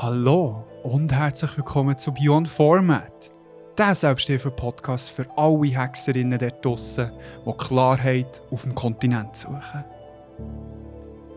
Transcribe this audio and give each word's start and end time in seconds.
Hallo 0.00 0.64
und 0.84 1.12
herzlich 1.12 1.56
willkommen 1.56 1.98
zu 1.98 2.14
Beyond 2.14 2.46
Format, 2.46 3.32
der 3.76 3.96
Selbsthilfe-Podcast 3.96 5.10
für 5.10 5.26
alle 5.36 5.76
Hexerinnen 5.76 6.38
dort 6.38 6.64
draussen, 6.64 7.10
die 7.44 7.52
Klarheit 7.56 8.40
auf 8.52 8.62
dem 8.62 8.76
Kontinent 8.76 9.34
suchen. 9.34 9.84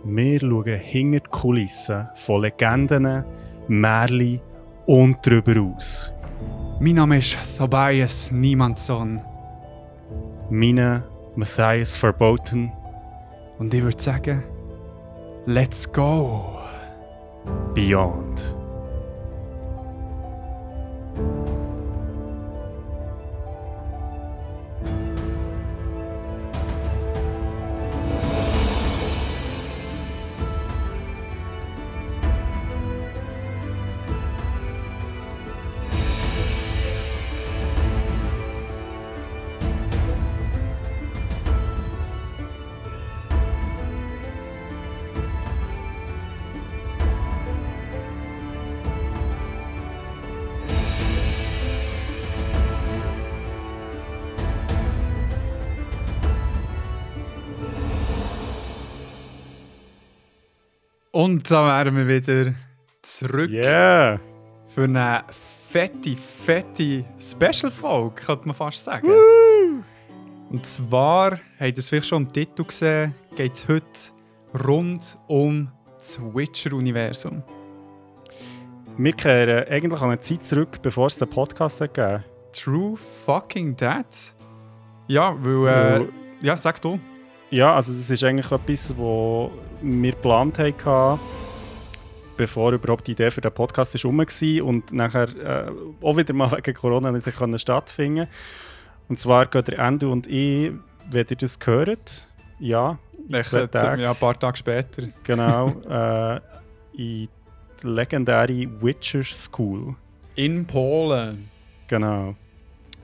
Wir 0.03 0.39
schauen 0.39 0.77
hinter 0.77 1.19
die 1.21 1.29
Kulissen 1.31 2.07
von 2.13 2.43
Legenden, 2.43 3.25
Märchen 3.67 4.41
und 4.85 5.17
darüber 5.25 5.59
aus. 5.59 6.13
Mein 6.79 6.93
Name 6.93 7.17
ist 7.17 7.35
Tobias 7.57 8.31
Niemandsson 8.31 9.21
Meine 10.51 11.03
Matthias 11.35 11.95
Verboten, 11.95 12.71
und 13.57 13.73
ich 13.73 13.81
würde 13.81 13.99
sagen, 13.99 14.43
let's 15.47 15.91
go! 15.91 16.59
Beyond. 17.73 18.20
Und 61.41 61.49
da 61.49 61.65
wären 61.65 61.95
wir 61.95 62.07
wieder 62.07 62.53
zurück 63.01 63.49
Yeah! 63.49 64.19
für 64.67 64.83
eine 64.83 65.23
fette, 65.71 66.15
fette 66.15 67.03
Special-Folge, 67.19 68.13
könnte 68.13 68.45
man 68.45 68.55
fast 68.55 68.83
sagen. 68.83 69.09
Und 70.51 70.63
zwar, 70.67 71.31
habt 71.31 71.41
ihr 71.59 71.77
es 71.79 71.89
vielleicht 71.89 72.09
schon 72.09 72.27
im 72.27 72.31
Titel 72.31 72.63
gesehen, 72.63 73.15
geht 73.35 73.55
es 73.55 73.67
heute 73.67 74.67
rund 74.67 75.17
um 75.25 75.71
das 75.97 76.19
Witcher-Universum. 76.21 77.41
Wir 78.97 79.13
kehren 79.13 79.67
eigentlich 79.67 79.99
an 79.99 80.11
eine 80.11 80.19
Zeit 80.19 80.45
zurück, 80.45 80.79
bevor 80.83 81.07
es 81.07 81.17
den 81.17 81.27
Podcast 81.27 81.79
gegeben 81.79 82.23
True 82.53 82.95
fucking 83.25 83.75
that? 83.77 84.05
Ja, 85.07 85.35
weil, 85.39 86.03
äh, 86.03 86.07
ja, 86.45 86.55
sag 86.55 86.79
du. 86.83 86.99
Ja, 87.51 87.75
also 87.75 87.91
das 87.91 88.09
ist 88.09 88.23
eigentlich 88.23 88.49
etwas, 88.49 88.91
was 88.91 89.49
wir 89.81 90.11
geplant 90.11 90.57
hatten, 90.57 91.19
bevor 92.37 92.71
überhaupt 92.71 93.05
die 93.07 93.11
Idee 93.11 93.29
für 93.29 93.41
den 93.41 93.51
Podcast 93.51 93.93
ist 93.93 94.05
rum 94.05 94.19
war 94.19 94.63
und 94.63 94.93
nachher 94.93 95.27
äh, 95.37 95.71
auch 96.01 96.15
wieder 96.15 96.33
mal 96.33 96.49
wegen 96.63 96.73
Corona 96.73 97.11
nicht 97.11 97.25
können 97.35 97.59
stattfinden 97.59 98.27
Und 99.09 99.19
zwar 99.19 99.47
gehen 99.47 99.65
der 99.65 99.79
Endo 99.79 100.13
und 100.13 100.27
ich, 100.27 100.71
wenn 101.09 101.25
ihr 101.29 101.35
das 101.35 101.59
hört, 101.65 102.27
ja, 102.59 102.97
Tage. 103.69 104.03
ja, 104.03 104.11
ein 104.11 104.15
paar 104.15 104.39
Tage 104.39 104.57
später. 104.57 105.03
genau, 105.25 105.73
äh, 105.89 106.37
in 106.93 107.27
die 107.27 107.29
legendäre 107.83 108.81
Witcher 108.81 109.23
School. 109.25 109.95
In 110.35 110.65
Polen. 110.65 111.49
Genau. 111.87 112.33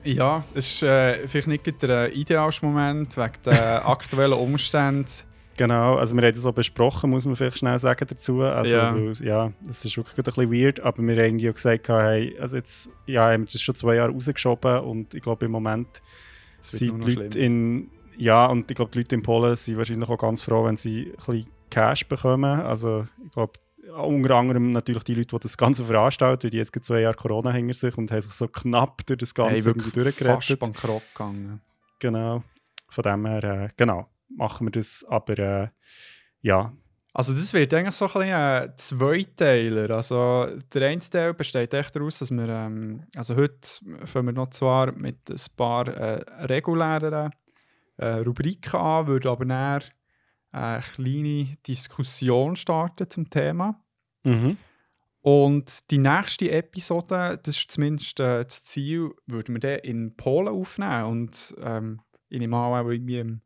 Ja, 0.04 0.44
es 0.54 0.66
ist 0.66 0.82
äh, 0.82 1.26
vielleicht 1.26 1.48
nicht 1.48 1.82
der 1.82 2.12
idealste 2.14 2.64
Moment 2.64 3.16
wegen 3.16 3.32
der 3.44 3.86
aktuellen 3.88 4.34
Umstände. 4.34 5.10
Genau, 5.56 5.96
also 5.96 6.14
wir 6.14 6.22
haben 6.22 6.34
das 6.34 6.46
auch 6.46 6.54
besprochen, 6.54 7.10
muss 7.10 7.26
man 7.26 7.34
vielleicht 7.34 7.58
schnell 7.58 7.78
sagen 7.80 8.06
dazu. 8.08 8.42
Also, 8.42 8.76
Ja. 8.76 8.96
ja, 8.96 9.12
ja 9.20 9.52
das 9.60 9.84
ist 9.84 9.96
wirklich 9.96 10.16
ein 10.16 10.22
bisschen 10.22 10.52
weird, 10.52 10.80
aber 10.80 11.02
wir 11.02 11.16
haben 11.16 11.24
irgendwie 11.24 11.50
auch 11.50 11.54
gesagt, 11.54 11.88
hey, 11.88 12.36
also 12.40 12.56
jetzt, 12.56 12.90
ja, 13.06 13.32
haben 13.32 13.42
wir 13.42 13.52
das 13.52 13.60
schon 13.60 13.74
zwei 13.74 13.96
Jahre 13.96 14.12
rausgeschoben 14.12 14.80
und 14.80 15.14
ich 15.14 15.22
glaube 15.22 15.46
im 15.46 15.52
Moment 15.52 16.00
sind 16.60 16.80
die 16.80 17.12
Leute 17.12 17.32
schlimmer. 17.32 17.36
in, 17.36 17.90
ja, 18.16 18.46
und 18.46 18.70
ich 18.70 18.76
glaube 18.76 18.92
die 18.92 18.98
Leute 18.98 19.16
in 19.16 19.22
Polen 19.22 19.56
sind 19.56 19.78
wahrscheinlich 19.78 20.08
auch 20.08 20.18
ganz 20.18 20.42
froh, 20.42 20.64
wenn 20.64 20.76
sie 20.76 21.06
ein 21.06 21.16
bisschen 21.16 21.46
Cash 21.70 22.06
bekommen. 22.06 22.60
Also 22.60 23.06
ich 23.24 23.32
glaube, 23.32 23.54
unter 23.96 24.34
anderem 24.36 24.72
natürlich 24.72 25.04
die 25.04 25.14
Leute, 25.14 25.36
die 25.36 25.42
das 25.42 25.56
Ganze 25.56 25.84
veranstalten, 25.84 26.44
weil 26.44 26.50
die 26.50 26.56
jetzt 26.58 26.72
gerade 26.72 26.84
zwei 26.84 27.00
Jahre 27.00 27.16
Corona 27.16 27.52
hinter 27.52 27.74
sich 27.74 27.96
und 27.96 28.10
haben 28.10 28.20
sich 28.20 28.32
so 28.32 28.48
knapp 28.48 29.04
durch 29.06 29.18
das 29.18 29.34
Ganze 29.34 29.52
Hey, 29.54 29.60
irgendwie 29.60 29.94
wirklich 29.94 30.14
fast 30.16 30.48
durchgerettet. 30.48 30.60
bankrott 30.60 31.02
gegangen. 31.14 31.60
Genau, 31.98 32.42
von 32.88 33.02
dem 33.02 33.26
her, 33.26 33.44
äh, 33.44 33.68
genau, 33.76 34.08
machen 34.36 34.66
wir 34.66 34.70
das, 34.72 35.04
aber 35.08 35.38
äh, 35.38 35.68
ja, 36.42 36.72
Also 37.14 37.32
das 37.32 37.52
wird 37.52 37.74
eigentlich 37.74 37.94
so 37.94 38.04
ein 38.06 38.12
bisschen 38.12 38.32
ein 38.34 38.72
Zweiteiler. 38.76 39.90
Also 39.96 40.46
der 40.72 40.88
eine 40.88 41.00
Teil 41.00 41.34
besteht 41.34 41.74
echt 41.74 41.96
daraus, 41.96 42.18
dass 42.20 42.30
wir, 42.30 42.48
ähm, 42.48 43.02
also 43.16 43.34
heute 43.34 43.58
fangen 44.04 44.26
wir 44.26 44.32
noch 44.32 44.50
zwar 44.50 44.92
mit 44.92 45.28
ein 45.28 45.36
paar 45.56 45.88
äh, 45.88 46.22
regulären 46.44 47.30
äh, 47.96 48.06
Rubriken 48.20 48.78
an, 48.80 49.06
würden 49.08 49.28
aber 49.28 49.44
dann 49.44 49.82
eine 50.50 50.80
kleine 50.82 51.56
Diskussion 51.66 52.56
starten 52.56 53.08
zum 53.10 53.28
Thema. 53.30 53.80
mhm. 54.24 54.56
Und 55.20 55.90
die 55.90 55.98
nächste 55.98 56.50
Episode, 56.52 57.38
das 57.42 57.56
ist 57.56 57.70
zumindest 57.72 58.18
äh, 58.20 58.44
das 58.44 58.62
Ziel, 58.62 59.10
würden 59.26 59.56
wir 59.56 59.60
dann 59.60 59.78
in 59.80 60.16
Polen 60.16 60.48
aufnehmen. 60.48 61.04
Und 61.04 61.54
ähm, 61.60 62.00
ich 62.28 62.38
nehme 62.38 62.56
an, 62.56 62.86
auch 62.86 62.88
irgendwie 62.88 63.20
am 63.20 63.40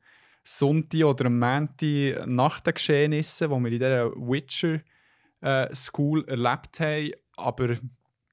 Sonntag 0.44 1.02
oder 1.04 1.26
am 1.26 1.38
Montag 1.38 2.26
nach 2.26 2.60
den 2.60 2.74
Geschehnissen, 2.74 3.48
die 3.48 3.54
wir 3.56 3.66
in 3.72 3.78
dieser 3.78 4.10
Witcher 4.12 4.80
äh, 5.40 5.74
School 5.74 6.24
erlebt 6.28 6.78
haben. 6.78 7.10
Aber 7.36 7.74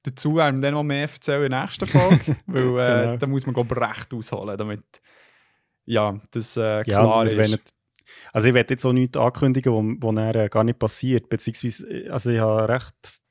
dazu 0.03 0.35
werden 0.35 0.57
wir 0.57 0.67
dann 0.67 0.73
noch 0.73 0.83
mehr 0.83 1.03
erzählen 1.09 1.45
in 1.45 1.51
der 1.51 1.61
nächsten 1.61 1.87
Folge, 1.87 2.35
weil 2.45 2.61
äh, 2.79 3.03
Genau. 3.05 3.17
da 3.17 3.27
muss 3.27 3.45
man 3.45 3.55
glaub, 3.55 3.71
recht 3.75 4.13
ausholen, 4.13 4.57
damit 4.57 4.83
ja, 5.85 6.19
das 6.31 6.55
äh, 6.57 6.77
Ja, 6.79 6.83
klar 6.83 7.25
wir 7.25 7.31
ist. 7.31 7.37
wollen- 7.51 7.59
also 8.33 8.47
ich 8.47 8.53
werde 8.53 8.73
jetzt 8.73 8.85
auch 8.85 8.93
nichts 8.93 9.17
ankündigen, 9.17 9.73
wo, 9.73 9.83
wo 10.07 10.11
dann, 10.11 10.35
äh, 10.35 10.49
gar 10.49 10.63
nicht 10.63 10.79
passiert, 10.79 11.29
beziehungsweise, 11.29 11.87
äh, 11.89 12.09
also 12.09 12.31
ich 12.31 12.39
habe 12.39 12.69
recht, 12.69 13.21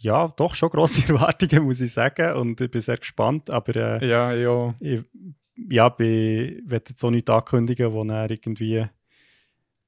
ja, 0.00 0.28
doch 0.28 0.54
schon 0.54 0.70
grosse 0.70 1.02
Erwartungen, 1.08 1.64
muss 1.64 1.80
ich 1.80 1.92
sagen, 1.92 2.36
und 2.36 2.60
ich 2.60 2.70
bin 2.70 2.80
sehr 2.80 2.96
gespannt, 2.98 3.50
aber 3.50 3.74
äh, 4.00 4.08
Ja, 4.08 4.32
ja. 4.32 4.74
ich 4.80 5.02
ja, 5.70 5.88
bin- 5.88 6.62
werde 6.66 6.90
jetzt 6.90 7.02
auch 7.04 7.10
nichts 7.10 7.30
ankündigen, 7.30 7.92
wo 7.92 8.04
dann 8.04 8.30
irgendwie 8.30 8.86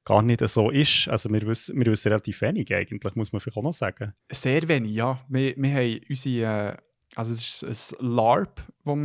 gar 0.05 0.23
nicht 0.23 0.41
so 0.49 0.71
ist. 0.71 1.07
Also 1.09 1.31
wir 1.31 1.43
wissen, 1.43 1.77
wir 1.79 1.87
wissen 1.87 2.09
relativ 2.09 2.41
wenig 2.41 2.75
eigentlich, 2.75 3.15
muss 3.15 3.33
man 3.33 3.41
vielleicht 3.41 3.57
auch 3.59 3.63
noch 3.63 3.73
sagen. 3.73 4.13
Sehr 4.33 4.67
wenig, 4.67 4.93
ja. 4.95 5.21
Wir, 5.29 5.55
wir 5.57 5.73
haben 5.75 6.01
unsere, 6.09 6.73
äh, 6.73 6.77
also 7.15 7.33
es 7.35 7.63
ist 7.63 8.01
ein 8.01 8.07
LARP, 8.07 8.61
das 8.85 8.97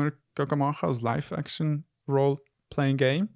wir 0.49 0.55
machen, 0.57 0.87
als 0.89 1.01
Live-Action-Role-Playing-Game. 1.01 3.29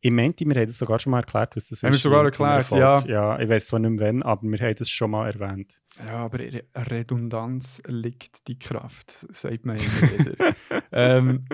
Ich 0.00 0.10
meinte, 0.10 0.44
wir 0.46 0.54
haben 0.56 0.66
das 0.66 0.78
sogar 0.78 0.98
schon 0.98 1.10
mal 1.10 1.18
erklärt, 1.20 1.54
was 1.54 1.68
das 1.68 1.82
Haben 1.82 1.90
wir 1.92 1.96
ist. 1.96 2.02
sogar 2.02 2.20
im- 2.20 2.26
im 2.26 2.32
erklärt, 2.46 2.70
ja. 2.70 3.04
Ja, 3.06 3.38
ich 3.38 3.48
weiß 3.48 3.66
zwar 3.68 3.78
nicht 3.80 3.90
mehr 3.90 4.08
wann, 4.08 4.22
aber 4.22 4.42
wir 4.42 4.58
haben 4.58 4.74
das 4.74 4.88
schon 4.90 5.10
mal 5.10 5.28
erwähnt. 5.30 5.80
Ja, 6.04 6.16
aber 6.24 6.40
in 6.40 6.62
Redundanz 6.74 7.82
liegt 7.86 8.48
die 8.48 8.58
Kraft, 8.58 9.26
sagt 9.34 9.66
man 9.66 9.76
immer 9.76 10.18
wieder. 10.18 10.54
ähm, 10.92 11.44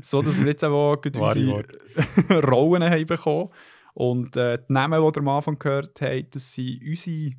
so, 0.00 0.22
dass 0.22 0.38
wir 0.38 0.46
jetzt 0.46 0.64
auch 0.64 0.96
unsere 1.04 1.64
Rollen 2.44 2.82
haben 2.82 3.06
bekommen. 3.06 3.50
Und 3.94 4.36
äh, 4.36 4.58
die 4.58 4.72
Namen, 4.72 5.00
die 5.00 5.06
ihr 5.06 5.18
am 5.18 5.28
Anfang 5.28 5.58
gehört 5.58 6.00
habt, 6.00 6.34
das 6.34 6.52
sind 6.52 6.82
unsere 6.86 7.32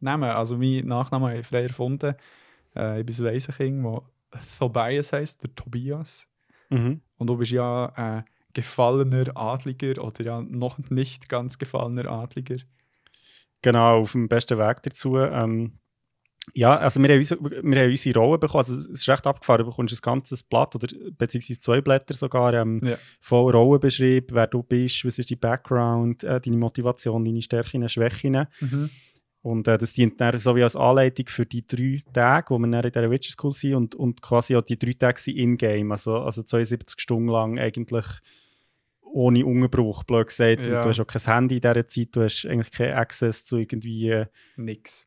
Namen. 0.00 0.30
Also 0.30 0.56
mein 0.56 0.86
Nachname 0.86 1.28
habe 1.30 1.38
ich 1.40 1.46
frei 1.46 1.62
erfunden. 1.64 2.14
Äh, 2.74 3.00
ich 3.00 3.06
bin 3.06 3.14
ein 3.16 3.24
Waisenkind, 3.32 3.84
der 4.32 4.40
Tobias 4.58 5.12
heisst, 5.12 5.42
der 5.42 5.54
Tobias. 5.54 6.28
Mhm. 6.70 7.00
Und 7.18 7.26
du 7.26 7.36
bist 7.36 7.52
ja 7.52 7.86
ein 7.94 8.24
gefallener 8.56 9.36
Adliger 9.36 10.02
oder 10.02 10.24
ja 10.24 10.40
noch 10.40 10.78
nicht 10.90 11.28
ganz 11.28 11.58
gefallener 11.58 12.10
Adliger. 12.10 12.56
Genau, 13.62 14.00
auf 14.00 14.12
dem 14.12 14.28
besten 14.28 14.58
Weg 14.58 14.82
dazu. 14.82 15.16
Ähm, 15.18 15.78
ja, 16.54 16.76
also 16.76 17.00
wir 17.02 17.08
haben, 17.08 17.18
unsere, 17.18 17.42
wir 17.42 17.80
haben 17.82 17.90
unsere 17.90 18.18
Rollen 18.18 18.40
bekommen, 18.40 18.58
also 18.60 18.76
es 18.76 18.86
ist 19.00 19.08
recht 19.08 19.26
abgefahren, 19.26 19.64
du 19.64 19.70
bekommst 19.70 19.94
ein 19.94 19.98
ganzes 20.00 20.42
Blatt 20.44 20.74
oder 20.76 20.86
beziehungsweise 21.18 21.58
zwei 21.60 21.80
Blätter 21.80 22.14
sogar, 22.14 22.54
ähm, 22.54 22.80
Ja. 22.84 22.96
voll 23.20 23.52
Rollen 23.52 23.80
beschrieben, 23.80 24.28
wer 24.30 24.46
du 24.46 24.62
bist, 24.62 25.04
was 25.04 25.18
ist 25.18 25.30
dein 25.30 25.40
Background, 25.40 26.22
äh, 26.24 26.40
deine 26.40 26.56
Motivation, 26.56 27.24
deine 27.24 27.42
Stärken, 27.42 27.88
Schwächen. 27.88 28.46
Und 29.42 29.68
äh, 29.68 29.78
das 29.78 29.92
dient 29.92 30.20
dann 30.20 30.38
so 30.38 30.54
wie 30.56 30.62
als 30.62 30.76
Anleitung 30.76 31.26
für 31.28 31.46
die 31.46 31.66
drei 31.66 32.02
Tage, 32.12 32.50
wo 32.50 32.58
wir 32.58 32.68
dann 32.68 32.84
in 32.84 32.90
dieser 32.92 33.10
Witcher 33.10 33.32
School 33.32 33.52
sind 33.52 33.74
und, 33.74 33.94
und 33.96 34.22
quasi 34.22 34.54
auch 34.56 34.62
die 34.62 34.78
drei 34.78 34.92
Tage 34.92 35.20
sind 35.20 35.36
in-game, 35.36 35.90
also, 35.92 36.16
also 36.18 36.42
72 36.42 37.00
Stunden 37.00 37.28
lang 37.28 37.58
eigentlich 37.58 38.06
ohne 39.16 39.46
Unterbruch, 39.46 40.04
blöd 40.04 40.28
gesagt. 40.28 40.66
Ja. 40.66 40.82
Du 40.82 40.90
hast 40.90 41.00
auch 41.00 41.06
kein 41.06 41.22
Handy 41.22 41.56
in 41.56 41.60
dieser 41.62 41.86
Zeit, 41.86 42.08
du 42.12 42.22
hast 42.22 42.46
eigentlich 42.46 42.70
keinen 42.70 42.94
Access 42.94 43.44
zu 43.44 43.56
irgendwie... 43.56 44.10
äh, 44.10 44.26
Nix. 44.56 45.06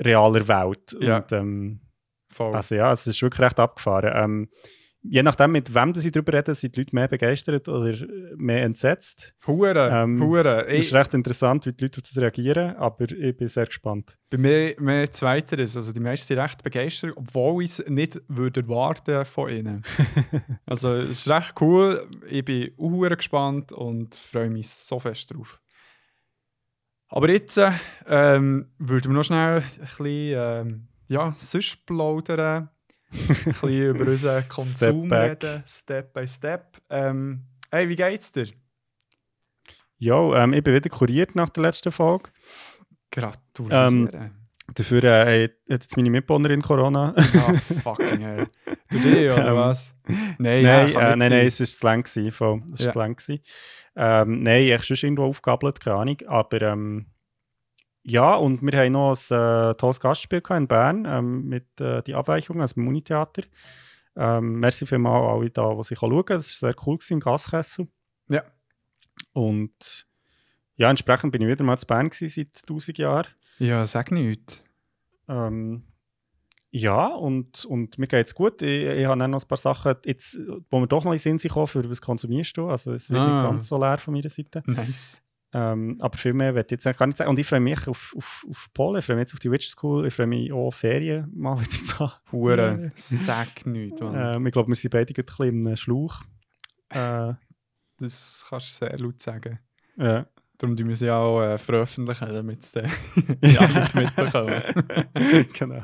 realer 0.00 0.48
Welt. 0.48 0.96
Ja. 1.00 1.18
Und, 1.18 1.32
ähm, 1.32 1.80
Voll. 2.32 2.54
also 2.54 2.74
ja, 2.74 2.92
es 2.92 3.06
ist 3.06 3.22
wirklich 3.22 3.40
recht 3.40 3.60
abgefahren. 3.60 4.12
Ähm, 4.14 4.48
je 5.04 5.22
nachdem, 5.22 5.52
mit 5.52 5.74
wem 5.74 5.94
sie 5.94 6.10
darüber 6.10 6.32
reden, 6.32 6.54
sind 6.54 6.74
die 6.74 6.80
Leute 6.80 6.94
mehr 6.94 7.08
begeistert 7.08 7.68
oder 7.68 7.94
mehr 8.36 8.62
entsetzt. 8.62 9.34
Hure, 9.46 9.90
ähm, 9.92 10.22
Hure. 10.22 10.66
Es 10.66 10.86
ist 10.86 10.94
recht 10.94 11.14
interessant, 11.14 11.66
wie 11.66 11.72
die 11.72 11.84
Leute 11.84 11.98
auf 11.98 12.02
das 12.02 12.16
reagieren, 12.16 12.76
aber 12.76 13.10
ich 13.10 13.36
bin 13.36 13.48
sehr 13.48 13.66
gespannt. 13.66 14.18
Bei 14.30 14.38
mir 14.38 14.74
mehr 14.78 15.12
Zweiteres. 15.12 15.76
Also 15.76 15.92
die 15.92 16.00
meisten 16.00 16.26
sind 16.26 16.38
recht 16.38 16.62
begeistert, 16.62 17.12
obwohl 17.16 17.64
ich 17.64 17.78
es 17.78 17.88
nicht 17.88 18.20
würde 18.28 18.62
erwarten 18.62 19.24
von 19.24 19.50
ihnen. 19.50 19.82
also 20.66 20.94
es 20.94 21.10
ist 21.10 21.28
recht 21.28 21.54
cool. 21.60 22.08
Ich 22.28 22.44
bin 22.44 22.72
auch 22.78 23.16
gespannt 23.16 23.72
und 23.72 24.14
freue 24.14 24.50
mich 24.50 24.68
so 24.70 24.98
fest 24.98 25.32
drauf. 25.34 25.60
Aber 27.08 27.30
jetzt 27.30 27.58
äh, 27.58 27.70
ähm, 28.06 28.72
würden 28.78 29.12
wir 29.12 29.18
noch 29.18 29.24
schnell 29.24 29.58
ein 29.58 29.62
bisschen 29.62 30.06
ähm, 30.06 30.88
ja, 31.08 31.32
sonst 31.36 31.84
plaudern. 31.86 32.70
ein 33.28 33.52
bisschen 33.52 33.86
über 33.96 34.10
unseren 34.10 34.48
Konsum 34.48 35.08
back. 35.08 35.42
reden, 35.42 35.62
Step 35.66 36.12
by 36.12 36.26
Step. 36.28 36.78
Ähm, 36.90 37.44
hey, 37.70 37.88
wie 37.88 37.96
geht's 37.96 38.32
dir? 38.32 38.48
Ja, 39.98 40.42
ähm, 40.44 40.52
ich 40.52 40.62
bin 40.62 40.74
wieder 40.74 40.90
kuriert 40.90 41.34
nach 41.34 41.48
der 41.50 41.62
letzten 41.62 41.92
Folge. 41.92 42.30
Gratulieren. 43.10 44.32
Dafür 44.74 45.04
äh, 45.04 45.42
hat 45.44 45.52
jetzt 45.68 45.96
meine 45.96 46.10
Mitbewohnerin 46.10 46.62
Corona. 46.62 47.14
Ah, 47.16 47.52
fucking 47.82 48.20
hell. 48.20 48.48
Du 48.90 48.98
dich, 48.98 49.30
oder 49.30 49.48
Ähm, 49.48 49.54
was? 49.56 49.94
Nein, 50.06 50.62
nein, 50.62 50.62
ja, 50.62 51.12
äh, 51.12 51.16
nein, 51.16 51.30
nein, 51.30 51.46
es 51.46 51.60
war 51.60 51.66
zu 51.66 51.86
lang. 51.86 52.02
Gewesen, 52.02 52.32
voll. 52.32 52.62
Es 52.72 52.80
war 52.80 52.86
Ja. 52.86 52.92
zu 52.92 52.98
lang. 52.98 53.16
Gewesen. 53.16 53.42
Ähm, 53.96 54.42
nein, 54.42 54.62
ich 54.64 54.72
habe 54.72 54.82
schon 54.82 54.96
irgendwo 54.96 55.24
aufgegabelt, 55.24 55.80
keine 55.80 55.96
Ahnung. 55.96 56.16
Aber 56.26 56.62
ähm, 56.62 57.06
ja, 58.04 58.34
und 58.36 58.62
wir 58.62 58.78
haben 58.78 58.92
noch 58.92 59.16
ein 59.30 59.70
äh, 59.70 59.74
tolles 59.74 59.98
Gastspiel 59.98 60.42
in 60.50 60.68
Bern 60.68 61.04
ähm, 61.06 61.46
mit 61.48 61.80
äh, 61.80 62.02
die 62.02 62.14
Abweichung, 62.14 62.60
also 62.60 62.80
im 62.80 62.88
Unitheater. 62.88 63.42
Ähm, 64.16 64.60
merci 64.60 64.86
vielmals 64.86 65.26
alle 65.28 65.50
da, 65.50 65.74
die 65.74 65.84
sich 65.84 65.98
schauen. 65.98 66.24
Das 66.28 66.62
war 66.62 66.68
sehr 66.70 66.82
cool 66.86 66.98
gewesen, 66.98 67.14
im 67.14 67.20
Gaskessel. 67.20 67.88
Ja. 68.28 68.42
Und 69.32 70.06
ja, 70.76 70.90
entsprechend 70.90 71.32
bin 71.32 71.42
ich 71.42 71.48
wieder 71.48 71.64
mal 71.64 71.78
zu 71.78 71.86
Bern 71.86 72.10
gewesen, 72.10 72.28
seit 72.28 72.62
1000 72.68 72.98
Jahren. 72.98 73.26
Ja, 73.58 73.86
sag 73.86 74.10
nichts. 74.10 74.60
Ähm, 75.28 75.84
ja, 76.70 77.06
und, 77.06 77.64
und 77.64 77.98
mir 77.98 78.08
geht 78.08 78.26
es 78.26 78.34
gut. 78.34 78.60
Ich, 78.62 78.84
ich 78.84 79.06
habe 79.06 79.28
noch 79.28 79.40
ein 79.42 79.48
paar 79.48 79.56
Sachen, 79.58 79.94
jetzt, 80.04 80.38
wo 80.70 80.80
mir 80.80 80.88
doch 80.88 81.04
noch 81.04 81.12
in 81.12 81.16
den 81.18 81.22
Sinn 81.22 81.38
sind 81.38 81.50
gekommen, 81.50 81.68
für 81.68 81.88
was 81.88 82.00
konsumierst 82.00 82.56
du. 82.56 82.68
Also 82.68 82.92
es 82.92 83.10
wird 83.10 83.20
Ah. 83.20 83.34
nicht 83.34 83.44
ganz 83.44 83.68
so 83.68 83.78
leer 83.80 83.98
von 83.98 84.12
meiner 84.14 84.28
Seite. 84.28 84.62
Nice. 84.66 85.22
Ähm, 85.56 85.98
aber 86.00 86.18
viel 86.18 86.34
mehr 86.34 86.56
werde 86.56 86.74
ich 86.74 86.84
jetzt 86.84 86.98
gar 86.98 87.06
nicht 87.06 87.16
sagen. 87.16 87.30
Und 87.30 87.38
ich 87.38 87.46
freue 87.46 87.60
mich 87.60 87.86
auf, 87.86 88.12
auf, 88.16 88.44
auf 88.50 88.68
Polen, 88.74 88.98
ich 88.98 89.04
freue 89.04 89.14
mich 89.16 89.22
jetzt 89.22 89.34
auf 89.34 89.38
die 89.38 89.52
Witch 89.52 89.68
School, 89.68 90.04
ich 90.04 90.12
freue 90.12 90.26
mich 90.26 90.52
auch 90.52 90.66
auf 90.66 90.74
Ferien 90.74 91.30
mal 91.32 91.56
wieder 91.60 91.70
zu 91.70 92.00
haben. 92.00 92.12
Hure, 92.32 92.90
sag 92.96 93.64
nichts. 93.64 94.00
Ähm, 94.02 94.46
ich 94.46 94.52
glaube, 94.52 94.68
wir 94.68 94.74
sind 94.74 94.90
beide 94.90 95.14
ein 95.16 95.24
bisschen 95.24 95.66
im 95.66 95.76
Schlauch. 95.76 96.22
Äh, 96.90 97.34
Das 97.98 98.44
kannst 98.48 98.68
du 98.68 98.86
sehr 98.86 98.98
laut 98.98 99.22
sagen. 99.22 99.60
ja. 99.96 100.26
Darum 100.58 100.76
tun 100.76 100.88
wir 100.88 100.94
sie 100.94 101.10
auch 101.10 101.42
äh, 101.42 101.58
veröffentlichen, 101.58 102.28
damit 102.32 102.62
es 102.62 102.70
dann 102.70 102.88
ja, 103.42 103.66
Leute 103.66 103.98
mitbekommen. 103.98 104.62
genau. 105.52 105.82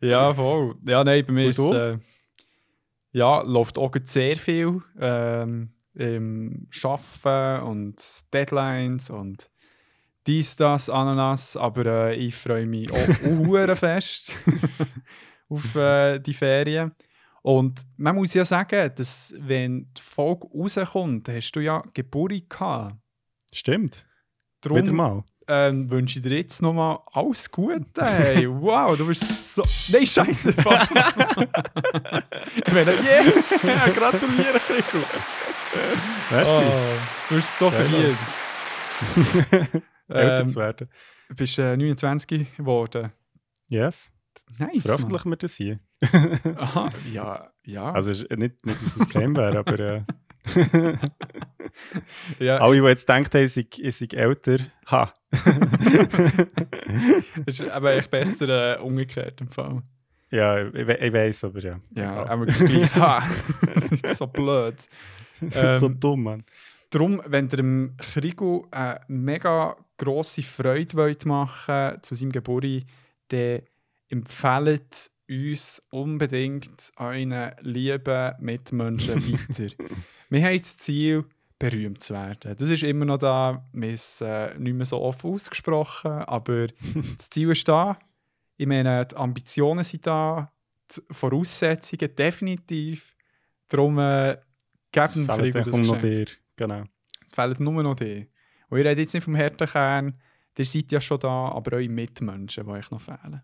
ja, 0.00 0.32
voll. 0.32 0.76
Ja, 0.86 1.02
nein, 1.02 1.26
bei 1.26 1.32
mir 1.32 1.48
ist 1.48 1.58
äh, 1.58 1.98
ja, 3.10 3.42
läuft 3.42 3.76
auch 3.76 3.92
sehr 4.04 4.36
viel 4.36 4.80
ähm, 5.00 5.72
im 5.98 6.68
Arbeiten 6.82 7.66
und 7.66 8.32
Deadlines 8.32 9.10
und 9.10 9.50
dies, 10.26 10.56
das, 10.56 10.90
Ananas, 10.90 11.56
aber 11.56 11.86
äh, 11.86 12.14
ich 12.14 12.34
freue 12.34 12.66
mich 12.66 12.90
auch 12.92 13.76
fest 13.76 14.36
auf 15.48 15.74
äh, 15.74 16.18
die 16.18 16.34
Ferien. 16.34 16.92
Und 17.42 17.82
man 17.96 18.14
muss 18.14 18.34
ja 18.34 18.44
sagen, 18.44 18.90
dass 18.94 19.34
wenn 19.38 19.92
die 19.96 20.02
Folge 20.02 20.46
rauskommt, 20.48 21.28
hast 21.28 21.52
du 21.52 21.60
ja 21.60 21.82
Geburt 21.94 22.50
gehabt. 22.50 22.96
Stimmt. 23.52 24.06
Darum 24.60 24.82
Wieder 24.82 24.92
mal. 24.92 25.24
Ähm, 25.48 25.90
wünsche 25.90 26.18
ich 26.18 26.22
dir 26.22 26.36
jetzt 26.36 26.60
nochmal 26.60 26.98
alles 27.12 27.50
Gute. 27.50 28.04
Hey, 28.04 28.46
wow, 28.48 28.96
du 28.96 29.06
bist 29.06 29.54
so. 29.54 29.62
Nein, 29.90 30.06
Scheiße, 30.06 30.52
fast. 30.52 30.90
ich 30.90 32.72
meine, 32.72 32.92
yeah, 32.92 33.88
gratuliere, 33.94 34.60
Krico. 34.60 34.98
Merci. 36.30 36.52
Oh, 36.52 36.62
du 37.30 37.34
bist 37.34 37.58
so 37.58 37.70
verdient. 37.70 38.18
Älter 40.08 40.40
ähm, 40.40 40.48
zu 40.48 40.56
werden. 40.56 40.88
du 41.28 41.34
bist 41.34 41.58
äh, 41.58 41.76
29 41.76 42.56
geworden. 42.56 43.12
Yes. 43.70 44.10
Nice. 44.58 44.82
Veröffentlichen 44.82 45.30
wir 45.30 45.36
das 45.36 45.54
hier. 45.54 45.80
Aha, 46.56 46.90
ja, 47.12 47.50
ja. 47.64 47.90
Also 47.92 48.10
nicht, 48.10 48.64
nicht, 48.64 48.82
dass 48.84 48.96
es 48.96 49.08
Creme 49.08 49.36
wäre, 49.36 49.58
aber 49.58 49.78
äh, 49.78 50.02
ja 52.38 52.56
alle, 52.58 52.80
die 52.80 52.86
jetzt 52.86 53.08
denken, 53.08 53.36
ich 53.44 53.52
sei, 53.52 53.66
ich 53.78 53.96
sei 53.96 54.06
älter, 54.16 54.58
ha. 54.90 55.12
ist 57.46 57.62
aber 57.68 57.92
echt 57.94 58.10
besser 58.10 58.78
äh, 58.78 58.80
umgekehrt 58.80 59.40
im 59.40 59.48
Fall. 59.48 59.82
ja, 60.30 60.66
ich, 60.66 60.86
we- 60.86 60.96
ich 60.98 61.12
weiß, 61.12 61.44
aber 61.44 61.60
ja. 61.60 61.80
Ja, 61.94 62.26
aber 62.28 62.46
gleich. 62.46 62.94
Ha, 62.96 63.22
das 63.74 63.84
ist 63.92 64.16
so 64.16 64.26
blöd. 64.26 64.76
so 65.50 65.60
Ähm, 65.86 66.00
dumm, 66.00 66.22
Mann. 66.24 66.44
Darum, 66.90 67.22
wenn 67.26 67.46
ihr 67.48 67.56
dem 67.56 67.94
Krigo 67.98 68.66
eine 68.70 69.00
mega 69.08 69.76
grosse 69.98 70.42
Freude 70.42 70.96
wollt 70.96 71.26
machen 71.26 71.98
zu 72.02 72.14
seinem 72.14 72.32
Geburt, 72.32 72.86
dann 73.28 73.60
empfehlt 74.08 75.10
uns 75.28 75.82
unbedingt 75.90 76.92
euren 76.96 77.52
lieben 77.60 78.32
Mitmenschen 78.40 79.32
weiter. 79.32 79.74
Wir 80.30 80.42
haben 80.42 80.58
das 80.58 80.76
Ziel, 80.78 81.24
berühmt 81.58 82.02
zu 82.02 82.14
werden. 82.14 82.56
Das 82.56 82.70
ist 82.70 82.82
immer 82.82 83.04
noch 83.04 83.18
da. 83.18 83.64
Wir 83.72 83.92
es 83.92 84.20
äh, 84.20 84.56
nicht 84.58 84.74
mehr 84.74 84.86
so 84.86 85.00
offen 85.00 85.32
ausgesprochen, 85.32 86.10
aber 86.10 86.68
das 87.16 87.30
Ziel 87.30 87.50
ist 87.50 87.66
da. 87.66 87.98
Ich 88.56 88.66
meine, 88.66 89.04
die 89.04 89.16
Ambitionen 89.16 89.84
sind 89.84 90.06
da, 90.06 90.52
die 90.90 91.00
Voraussetzungen 91.10 92.14
definitiv. 92.14 93.14
Darum 93.68 93.98
äh, 93.98 94.38
gebt 94.92 95.14
Krigo 95.14 95.32
euch 95.32 95.52
das 95.52 95.68
um 95.68 95.82
noch 95.82 95.94
Geschenk. 95.98 96.26
dir. 96.26 96.26
Genau. 96.56 96.84
Es 97.26 97.34
fehlen 97.34 97.56
nur 97.58 97.82
noch 97.82 97.96
die. 97.96 98.28
Und 98.68 98.78
ihr 98.78 98.84
redet 98.84 99.00
jetzt 99.00 99.14
nicht 99.14 99.24
vom 99.24 99.34
Härtenkern, 99.34 100.18
ihr 100.56 100.64
seid 100.64 100.90
ja 100.92 101.00
schon 101.00 101.20
da, 101.20 101.48
aber 101.48 101.76
eure 101.76 101.88
Mitmenschen, 101.88 102.64
die 102.64 102.70
euch 102.70 102.90
noch 102.90 103.00
fehlen. 103.00 103.42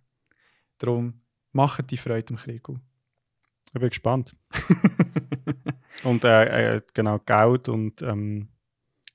Darum 0.78 1.20
macht 1.54 1.90
die 1.90 1.96
Freude 1.96 2.34
im 2.34 2.36
Krieg. 2.36 2.62
Ich 2.68 3.80
bin 3.80 3.88
gespannt. 3.88 4.36
Und 6.04 6.24
äh, 6.24 6.76
äh, 6.76 6.80
genau, 6.92 7.18
Geld 7.20 7.68
und 7.68 8.02
ähm, 8.02 8.48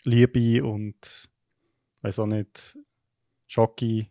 Liebe 0.05 0.63
und 0.65 1.29
weiß 2.01 2.19
auch 2.19 2.25
nicht, 2.25 2.77
Schocki, 3.47 4.09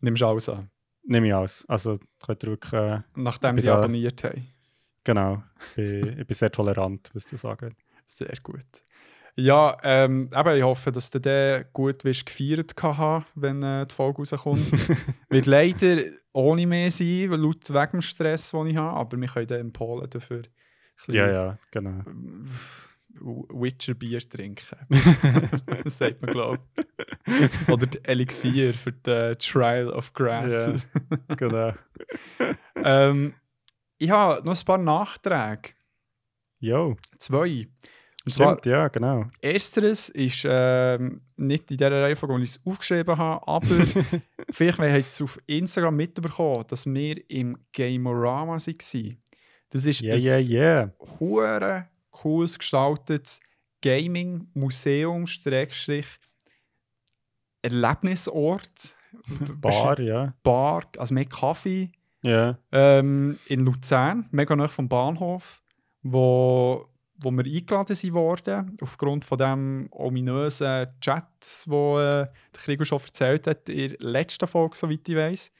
Nimmst 0.00 0.22
alles 0.22 0.48
an, 0.48 0.70
nehme 1.04 1.28
ich 1.28 1.34
aus. 1.34 1.64
Also 1.68 2.00
könnt 2.24 2.42
ihr 2.44 2.50
wirklich, 2.50 2.72
äh, 2.72 3.02
nachdem 3.14 3.56
Ich 3.56 3.62
sie 3.62 3.66
da- 3.66 3.78
abonniert 3.78 4.24
haben. 4.24 4.46
genau, 5.04 5.42
ich 5.70 5.74
bin, 5.76 6.18
ich 6.20 6.26
bin 6.26 6.34
sehr 6.34 6.50
tolerant, 6.50 7.10
was 7.12 7.26
das 7.26 7.40
sagen. 7.42 7.76
Sehr 8.06 8.32
gut. 8.42 8.64
Ja, 9.40 9.76
ähm, 9.84 10.28
eben, 10.36 10.56
ich 10.56 10.64
hoffe, 10.64 10.90
dass 10.90 11.12
du 11.12 11.20
den 11.20 11.64
gut 11.72 12.02
wirst 12.02 12.26
gefeiert 12.26 12.74
haben, 12.82 13.24
wenn 13.36 13.62
äh, 13.62 13.86
die 13.86 13.94
Folge 13.94 14.18
rauskommt. 14.18 14.66
Wird 15.30 15.46
leider 15.46 16.02
ohne 16.32 16.66
mehr 16.66 16.90
sein, 16.90 17.30
weil 17.30 17.38
laut 17.38 17.70
wegen 17.70 17.90
dem 17.92 18.02
Stress, 18.02 18.50
den 18.50 18.66
ich 18.66 18.76
habe, 18.76 18.98
aber 18.98 19.20
wir 19.20 19.28
können 19.28 19.46
dann 19.46 19.60
in 19.60 19.72
Polen 19.72 20.10
dafür 20.10 20.42
Ja, 21.06 21.30
ja, 21.30 21.58
genau. 21.70 22.02
Witcher 23.20 23.94
Bier 23.94 24.18
trinken. 24.28 24.76
das 25.84 25.98
sagt 25.98 26.20
man, 26.20 26.32
glaube 26.32 26.58
ich. 26.76 27.68
Oder 27.68 27.86
die 27.86 28.04
Elixier 28.06 28.74
für 28.74 28.90
die 28.90 29.36
Trial 29.38 29.88
of 29.90 30.12
Grass. 30.14 30.88
genau. 31.36 31.74
ähm, 32.74 33.34
ich 33.98 34.10
habe 34.10 34.44
noch 34.44 34.58
ein 34.58 34.64
paar 34.64 34.78
Nachträge. 34.78 35.74
Jo, 36.58 36.96
Zwei. 37.18 37.68
Und 38.28 38.32
zwar, 38.34 38.58
stimmt, 38.58 38.66
ja, 38.66 38.88
genau. 38.88 39.24
ersteres 39.40 40.08
ist 40.10 40.44
ähm, 40.46 41.22
nicht 41.36 41.70
in 41.70 41.78
der 41.78 41.90
Reihenfolge, 41.90 42.34
wo 42.34 42.38
ich 42.38 42.50
es 42.50 42.60
aufgeschrieben 42.64 43.16
habe, 43.16 43.46
aber 43.48 43.66
vielleicht 44.50 44.78
haben 44.78 44.94
es 44.94 45.22
auf 45.22 45.38
Instagram 45.46 45.96
mitbekommen, 45.96 46.64
dass 46.68 46.86
wir 46.86 47.30
im 47.30 47.56
Gamerama 47.72 48.58
waren. 48.58 49.18
Das 49.70 49.86
ist 49.86 50.02
Yeah, 50.02 50.14
ein 50.14 50.22
yeah, 50.22 50.38
yeah. 50.38 50.92
hure 51.20 51.86
cooles 52.10 52.58
gestaltetes 52.58 53.40
Gaming-Museum, 53.80 55.26
Schrägstrich, 55.26 56.06
Erlebnisort, 57.62 58.96
Bar, 59.60 60.00
ja. 60.00 60.34
Bar, 60.42 60.82
also 60.98 61.14
mehr 61.14 61.24
Kaffee 61.24 61.90
Ja, 62.22 62.58
ähm, 62.72 63.38
in 63.46 63.60
Luzern, 63.60 64.26
mega 64.32 64.54
nah 64.56 64.68
vom 64.68 64.88
Bahnhof, 64.88 65.62
wo, 66.02 66.87
wo 67.18 67.30
wir 67.30 67.44
eingeladen 67.44 67.96
sind 67.96 68.14
worden, 68.14 68.76
aufgrund 68.80 69.24
von 69.24 69.38
dem 69.38 69.88
ominösen 69.90 70.88
Chat, 71.00 71.64
wo 71.66 71.98
äh, 71.98 72.26
der 72.54 72.62
Krieger 72.62 72.84
schon 72.84 73.00
erzählt 73.00 73.46
hat, 73.46 73.68
in 73.68 73.90
der 73.90 73.98
letzten 73.98 74.46
Folge, 74.46 74.76
soweit 74.76 75.08
ich 75.08 75.16
weiß. 75.16 75.50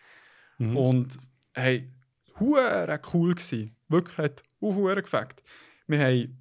Mhm. 0.59 0.77
Und 0.77 1.19
hey, 1.55 1.91
hure 2.39 3.01
cool 3.13 3.35
gewesen. 3.35 3.75
Wirklich 3.89 4.19
hat 4.19 4.43
hure 4.61 5.03
gefällt. 5.03 5.43
Wir 5.87 5.99
haben 5.99 6.39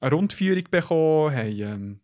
eine 0.00 0.10
Rundführung 0.10 0.64
bekommen, 0.70 1.34
haben 1.34 1.60
ähm, 1.60 2.00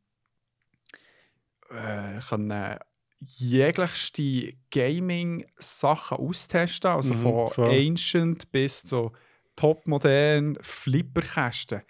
äh, 1.70 2.20
können 2.28 2.78
jeglichste 3.18 4.54
Gaming-Sachen 4.70 6.18
austesten, 6.18 6.90
also 6.90 7.14
mhm, 7.14 7.22
von 7.22 7.50
voll. 7.50 7.70
Ancient 7.70 8.50
bis 8.52 8.82
zu 8.84 9.12
topmodern 9.56 10.58
Flipperkästen. 10.60 11.82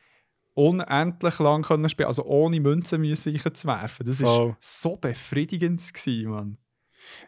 Unendlich 0.54 1.38
lang 1.38 1.62
können 1.62 1.88
spielen, 1.88 2.08
also 2.08 2.24
ohne 2.24 2.60
Münzen 2.60 3.00
müssen 3.00 3.34
zu 3.54 3.66
werfen. 3.66 4.06
Das 4.06 4.22
war 4.22 4.56
so 4.60 4.96
befriedigend, 4.96 5.80
gewesen, 5.94 6.30
Mann. 6.30 6.58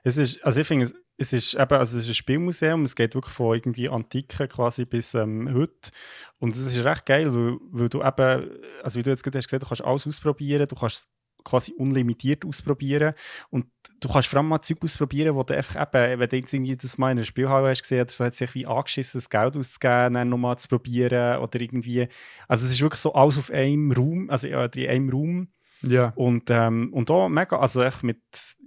Es 0.02 0.18
ist, 0.18 0.44
also 0.44 0.60
ich 0.60 0.66
finde, 0.66 0.92
es 1.16 1.32
ist 1.32 1.54
eben, 1.54 1.78
also 1.78 1.96
es 1.96 2.04
ist 2.04 2.10
ein 2.10 2.14
Spielmuseum, 2.14 2.84
es 2.84 2.96
geht 2.96 3.14
wirklich 3.14 3.34
von 3.34 3.54
irgendwie 3.54 3.88
Antike 3.88 4.48
quasi 4.48 4.84
bis 4.84 5.14
ähm, 5.14 5.52
heute. 5.52 5.90
Und 6.38 6.54
es 6.54 6.66
ist 6.66 6.84
recht 6.84 7.06
geil, 7.06 7.34
weil, 7.34 7.58
weil 7.70 7.88
du 7.88 8.02
eben, 8.02 8.50
also 8.82 8.98
wie 8.98 9.02
du 9.02 9.10
jetzt 9.10 9.22
gerade 9.22 9.38
hast 9.38 9.46
gesagt, 9.46 9.62
du 9.62 9.68
kannst 9.68 9.84
alles 9.84 10.06
ausprobieren, 10.06 10.66
du 10.68 10.74
kannst 10.74 11.08
quasi 11.44 11.72
unlimitiert 11.72 12.44
ausprobieren. 12.44 13.14
Und 13.50 13.66
du 14.00 14.08
kannst 14.08 14.28
vor 14.28 14.38
allem 14.38 14.48
mal 14.48 14.60
Zeug 14.60 14.78
ausprobieren, 14.82 15.34
wo 15.34 15.42
du 15.42 15.56
einfach 15.56 15.80
eben, 15.80 16.20
wenn 16.20 16.28
du 16.28 16.36
irgendwie 16.36 16.76
das 16.76 16.98
mal 16.98 17.12
in 17.12 17.18
einer 17.18 17.24
Spielhalle 17.24 17.68
hast 17.68 17.82
gesehen, 17.82 18.06
so 18.08 18.24
hat 18.24 18.34
sich 18.34 18.54
wie 18.54 18.66
angeschissen, 18.66 19.20
das 19.20 19.30
Geld 19.30 19.56
auszugeben, 19.56 20.14
dann 20.14 20.28
nochmal 20.28 20.58
zu 20.58 20.68
probieren 20.68 21.40
oder 21.40 21.60
irgendwie. 21.60 22.08
Also 22.48 22.64
es 22.66 22.72
ist 22.72 22.80
wirklich 22.80 23.00
so 23.00 23.12
alles 23.14 23.38
auf 23.38 23.50
einem 23.50 23.92
Raum, 23.92 24.30
also 24.30 24.48
in 24.48 24.54
einem 24.54 25.10
Raum. 25.10 25.48
Ja. 25.86 26.12
Und, 26.16 26.44
ähm, 26.48 26.90
und 26.92 27.10
da 27.10 27.28
mega, 27.28 27.58
also 27.58 27.82
echt 27.82 28.02
mit, 28.02 28.18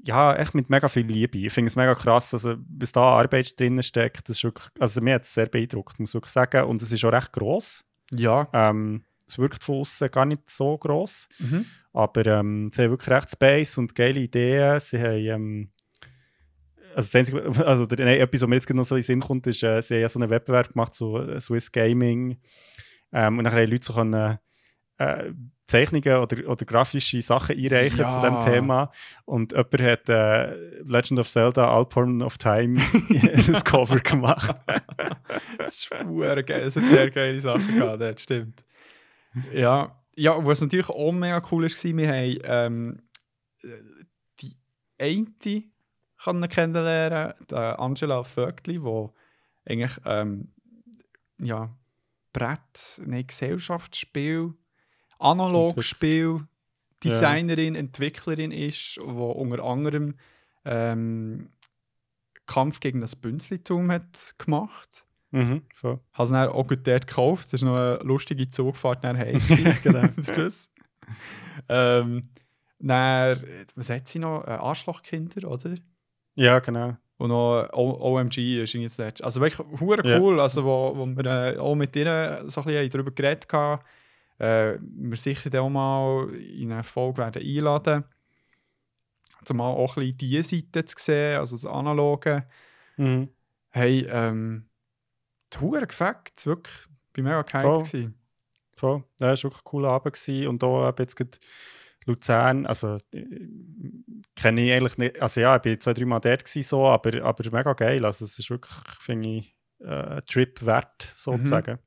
ja, 0.06 0.36
echt 0.36 0.54
mit 0.54 0.70
mega 0.70 0.88
viel 0.88 1.06
Liebe. 1.06 1.40
Ich 1.40 1.54
finde 1.54 1.70
es 1.70 1.76
mega 1.76 1.96
krass, 1.96 2.34
also, 2.34 2.56
was 2.78 2.92
da 2.92 3.02
Arbeit 3.02 3.60
drin 3.60 3.82
steckt. 3.82 4.30
Das 4.30 4.38
ist 4.38 4.44
wirklich, 4.44 4.68
also 4.80 5.02
mir 5.02 5.16
hat 5.16 5.24
es 5.24 5.34
sehr 5.34 5.48
beeindruckt, 5.48 6.00
muss 6.00 6.14
ich 6.14 6.26
sagen. 6.26 6.66
Und 6.66 6.82
es 6.82 6.92
ist 6.92 7.04
auch 7.04 7.12
recht 7.12 7.34
gross. 7.34 7.84
Ja. 8.14 8.48
Ähm, 8.54 9.04
es 9.28 9.38
wirkt 9.38 9.64
von 9.64 9.80
außen 9.80 10.10
gar 10.10 10.26
nicht 10.26 10.50
so 10.50 10.78
gross. 10.78 11.28
Mhm. 11.40 11.66
Aber 11.98 12.24
ähm, 12.28 12.70
sie 12.72 12.84
haben 12.84 12.92
wirklich 12.92 13.10
recht 13.10 13.32
Space 13.32 13.80
und 13.80 13.96
geile 13.96 14.20
Ideen. 14.20 14.80
Sie 14.80 15.00
haben. 15.00 15.18
Ähm, 15.18 15.70
also, 16.96 17.08
das 17.08 17.16
Einzige, 17.16 17.66
also 17.66 17.88
der, 17.88 18.06
nein, 18.06 18.20
etwas, 18.20 18.42
was 18.44 18.48
mir 18.48 18.56
jetzt 18.56 18.70
noch 18.70 18.84
so 18.84 18.96
in 18.96 19.02
den 19.02 19.06
Sinn 19.06 19.20
kommt, 19.20 19.48
ist, 19.48 19.64
äh, 19.64 19.82
sie 19.82 19.96
haben 19.96 20.02
ja 20.02 20.10
so 20.10 20.20
einen 20.20 20.30
Wettbewerb 20.30 20.74
gemacht, 20.74 20.94
so 20.94 21.20
äh, 21.20 21.40
Swiss 21.40 21.72
Gaming. 21.72 22.38
Ähm, 23.12 23.40
und 23.40 23.46
dann 23.46 23.54
haben 23.54 23.72
Leute 23.72 23.84
so 23.84 23.94
können, 23.94 24.38
äh, 25.00 25.32
Zeichnungen 25.66 26.18
oder, 26.18 26.48
oder 26.48 26.66
grafische 26.66 27.20
Sachen 27.24 27.58
einreichen 27.58 28.00
ja. 28.00 28.10
zu 28.10 28.20
diesem 28.22 28.46
Thema. 28.46 28.92
Und 29.26 29.54
jemand 29.54 29.82
hat 29.82 30.08
äh, 30.08 30.56
Legend 30.84 31.20
of 31.20 31.28
Zelda 31.28 31.68
Alporn 31.68 32.22
of 32.22 32.38
Time 32.38 32.80
das 33.48 33.66
Cover 33.66 34.00
gemacht. 34.02 34.56
das 35.58 35.76
ist 35.76 35.90
geil. 35.90 36.62
Es 36.62 36.76
hat 36.76 36.84
sehr 36.84 37.10
geile 37.10 37.40
Sachen 37.40 37.76
gehabt, 37.76 38.02
das 38.02 38.22
stimmt. 38.22 38.64
Ja, 39.52 39.98
ja, 40.18 40.46
was 40.46 40.62
natürlich 40.62 40.90
auch 40.90 41.12
mega 41.12 41.42
cool 41.52 41.64
war, 41.64 41.98
wir 41.98 42.08
haben 42.10 42.40
ähm, 42.44 43.02
die 44.42 44.56
eine 45.00 45.64
können 46.24 46.50
kennenlernen, 46.50 47.34
die 47.50 47.56
Angela 47.56 48.24
Vögtli, 48.24 48.80
die 48.80 49.08
eigentlich 49.66 49.98
ähm, 50.06 50.52
ja, 51.40 51.70
Brett, 52.34 53.02
nein, 53.06 53.28
Gesellschaftsspiel, 53.28 54.54
Analogspiel, 55.20 56.48
Designerin, 57.04 57.76
ja. 57.76 57.80
Entwicklerin 57.80 58.52
ist, 58.52 58.98
die 58.98 59.02
unter 59.02 59.64
anderem 59.64 60.16
ähm, 60.66 61.52
Kampf 62.48 62.80
gegen 62.80 63.02
das 63.02 63.16
Bünzlitum 63.16 63.92
hat 63.92 64.36
gemacht 64.40 65.07
Mhm, 65.32 65.64
so. 65.76 66.00
Habe 66.14 66.24
es 66.24 66.30
dann 66.30 66.50
auch 66.50 66.68
gut 66.68 66.88
dort 66.88 67.08
gekauft. 67.08 67.52
Das 67.52 67.62
war 67.62 67.70
noch 67.70 67.78
eine 67.78 68.08
lustige 68.08 68.50
Zugfahrt 68.50 69.04
nach 69.04 69.18
Hause. 69.18 69.76
genau. 69.84 70.08
das. 70.36 70.72
Ähm, 71.68 72.30
dann, 72.80 73.44
was 73.76 73.90
hat 73.90 74.08
sie 74.08 74.20
noch? 74.20 74.46
Äh, 74.46 74.52
Arschlochkinder, 74.52 75.50
oder? 75.50 75.76
Ja, 76.36 76.60
genau. 76.60 76.96
Und 77.18 77.30
noch 77.30 77.68
OMG 77.74 78.62
ist 78.62 78.74
jetzt 78.74 79.00
letztes. 79.00 79.26
Also 79.26 79.42
wirklich 79.42 79.68
hure 79.80 80.20
cool, 80.20 80.38
ja. 80.38 80.44
also 80.44 80.64
wo, 80.64 80.96
wo 80.96 81.06
wir 81.08 81.26
äh, 81.26 81.58
auch 81.58 81.74
mit 81.74 81.96
ihnen 81.96 82.48
so 82.48 82.62
ein 82.62 82.68
bisschen 82.68 82.90
darüber 82.92 83.12
geredet 83.12 83.52
haben. 83.52 83.82
Äh, 84.38 84.78
wir 84.80 85.18
sicher 85.18 85.62
auch 85.62 85.70
mal 85.70 86.30
in 86.36 86.72
eine 86.72 86.84
Folge 86.84 87.18
werden 87.18 87.42
einladen. 87.42 88.04
Zumal 89.46 89.72
auch 89.72 89.98
ein 89.98 90.02
bisschen 90.02 90.18
diese 90.18 90.56
Seite 90.56 90.86
zu 90.86 90.96
sehen, 91.00 91.40
also 91.40 91.56
das 91.56 91.66
Analoge. 91.66 92.46
Mhm. 92.98 93.30
Hey, 93.70 94.06
ähm, 94.10 94.67
Huren 95.60 95.88
gefällt, 95.88 96.46
wirklich. 96.46 96.76
Ich 97.16 97.24
war 97.24 97.42
mega 97.42 97.42
gehypt. 97.42 97.88
Voll. 97.88 98.14
Voll. 98.76 99.04
Ja, 99.20 99.34
es 99.34 99.44
war 99.44 99.50
wirklich 99.50 99.62
ein 99.62 99.66
cooler 99.66 99.90
Abend. 99.90 100.14
Gewesen. 100.14 100.48
Und 100.48 100.64
hier 100.64 100.96
jetzt 101.00 101.16
gerade 101.16 101.38
Luzern, 102.06 102.66
also 102.66 102.98
äh, 103.14 103.26
kenne 104.36 104.62
ich 104.62 104.72
eigentlich 104.72 104.98
nicht, 104.98 105.22
also 105.22 105.42
ja, 105.42 105.58
ich 105.58 105.66
war 105.66 105.80
zwei, 105.80 105.94
drei 105.94 106.06
Mal 106.06 106.20
dort 106.20 106.46
gewesen, 106.46 106.64
so, 106.64 106.86
aber, 106.88 107.24
aber 107.24 107.52
mega 107.52 107.74
geil. 107.74 108.06
Also 108.06 108.26
es 108.26 108.40
ist 108.40 108.50
wirklich, 108.50 108.76
finde 109.00 109.30
ich, 109.30 109.56
äh, 109.80 110.18
ein 110.18 110.26
Trip 110.26 110.66
wert, 110.66 111.02
sozusagen. 111.02 111.74
Mhm. 111.74 111.80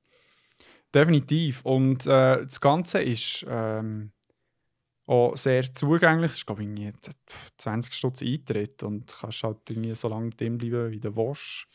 Definitiv. 0.95 1.65
Und 1.65 2.07
äh, 2.07 2.45
das 2.45 2.61
Ganze 2.61 3.01
ist 3.03 3.47
ähm, 3.49 4.13
auch 5.07 5.37
sehr 5.37 5.73
zugänglich. 5.73 6.33
Ich 6.35 6.47
glaube, 6.47 6.63
irgendwie 6.63 6.93
20 7.59 7.95
Stutz 7.95 8.23
Eintritt 8.23 8.83
und 8.83 9.17
kannst 9.21 9.43
halt 9.43 9.71
irgendwie 9.71 9.95
so 9.95 10.09
lange 10.09 10.31
drin 10.31 10.59
bleiben, 10.59 10.91
wie 10.91 11.01
du 11.01 11.17
willst. 11.17 11.67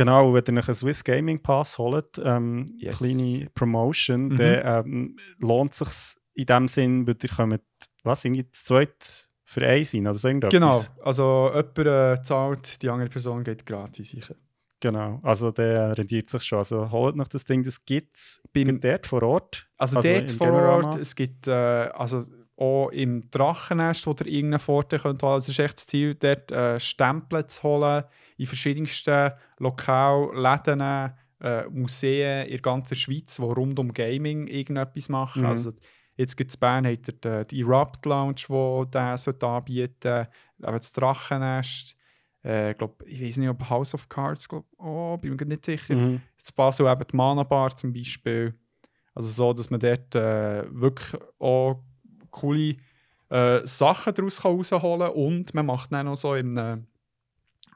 Genau, 0.00 0.32
wenn 0.32 0.56
ihr 0.56 0.66
einen 0.66 0.74
Swiss 0.74 1.04
Gaming 1.04 1.42
Pass 1.42 1.76
holt, 1.76 2.18
ähm, 2.24 2.64
yes. 2.78 2.96
kleine 2.96 3.50
Promotion, 3.54 4.28
mhm. 4.28 4.36
dann 4.36 4.86
ähm, 4.86 5.16
lohnt 5.40 5.72
es 5.72 5.78
sich 5.78 6.22
in 6.32 6.46
dem 6.46 6.68
Sinn, 6.68 7.06
weil 7.06 7.16
ihr 7.22 7.28
kommt, 7.28 7.60
was, 8.02 8.24
irgendwie 8.24 8.50
zu 8.50 8.64
zweit 8.64 9.28
für 9.44 9.60
einen 9.66 9.84
sein 9.84 10.06
oder 10.06 10.14
so 10.14 10.28
irgendetwas? 10.28 10.58
Genau, 10.58 11.04
also 11.04 11.50
jemand 11.52 11.78
äh, 11.78 12.22
zahlt, 12.22 12.80
die 12.80 12.88
andere 12.88 13.10
Person 13.10 13.44
geht 13.44 13.66
gratis 13.66 14.08
sicher. 14.08 14.36
Genau, 14.80 15.20
also 15.22 15.50
der 15.50 15.98
rendiert 15.98 16.30
sich 16.30 16.44
schon. 16.44 16.60
Also 16.60 16.90
holt 16.90 17.16
noch 17.16 17.28
das 17.28 17.44
Ding, 17.44 17.62
das 17.62 17.84
gibt 17.84 18.14
es 18.14 18.40
dort 18.54 19.06
vor 19.06 19.22
Ort. 19.22 19.68
Also, 19.76 19.98
also 19.98 20.08
dort 20.08 20.30
vor 20.30 20.52
Ort, 20.52 20.94
es 20.96 21.14
gibt, 21.14 21.46
äh, 21.46 21.50
also 21.52 22.24
auch 22.56 22.88
im 22.88 23.30
Drachennest, 23.30 24.06
wo 24.06 24.12
ihr 24.12 24.26
irgendeinen 24.26 24.60
Vorteil 24.60 24.98
könnt 24.98 25.22
holen. 25.22 25.38
Es 25.38 25.48
ist 25.50 25.58
echt 25.58 25.76
das 25.76 25.86
Ziel, 25.86 26.14
dort 26.14 26.50
äh, 26.52 26.80
Stempel 26.80 27.46
zu 27.46 27.62
holen, 27.62 28.04
in 28.40 28.46
verschiedensten 28.46 29.32
Lokalen, 29.58 30.34
Läden, 30.34 31.12
äh, 31.40 31.68
Museen 31.68 32.46
in 32.46 32.52
der 32.52 32.60
ganzen 32.60 32.96
Schweiz, 32.96 33.36
die 33.36 33.42
rund 33.42 33.78
um 33.78 33.92
Gaming 33.92 34.46
irgendetwas 34.46 35.10
machen. 35.10 35.42
Mhm. 35.42 35.48
Also, 35.48 35.72
jetzt 36.16 36.36
gibt 36.36 36.50
es 36.50 36.56
Bern, 36.56 36.86
hat 36.86 37.24
er 37.24 37.44
die, 37.44 37.56
die 37.56 37.60
Erupt 37.60 38.06
Lounge, 38.06 38.36
die 38.48 38.90
das 38.90 39.28
anbieten 39.28 40.26
aber 40.62 40.78
das 40.78 40.92
Drachennest. 40.92 41.96
Äh, 42.42 42.74
glaub, 42.74 43.02
ich 43.06 43.20
weiß 43.20 43.36
nicht, 43.36 43.48
ob 43.50 43.68
House 43.68 43.94
of 43.94 44.08
Cards, 44.08 44.48
glaub, 44.48 44.64
oh, 44.78 45.18
bin 45.18 45.36
mir 45.36 45.44
nicht 45.44 45.66
sicher. 45.66 45.94
Mhm. 45.94 46.22
Jetzt 46.38 46.56
Basel 46.56 46.86
eben 46.86 47.04
die 47.10 47.16
Mana 47.16 47.42
Bar 47.42 47.76
zum 47.76 47.92
Beispiel. 47.92 48.54
Also 49.14 49.28
so, 49.28 49.52
dass 49.52 49.68
man 49.68 49.80
dort 49.80 50.14
äh, 50.14 50.64
wirklich 50.70 51.20
auch 51.38 51.82
coole 52.30 52.76
äh, 53.28 53.60
Sachen 53.64 54.14
daraus 54.14 54.42
rausholen 54.42 55.00
kann 55.00 55.12
und 55.12 55.52
man 55.52 55.66
macht 55.66 55.92
dann 55.92 56.08
auch 56.08 56.16
so 56.16 56.34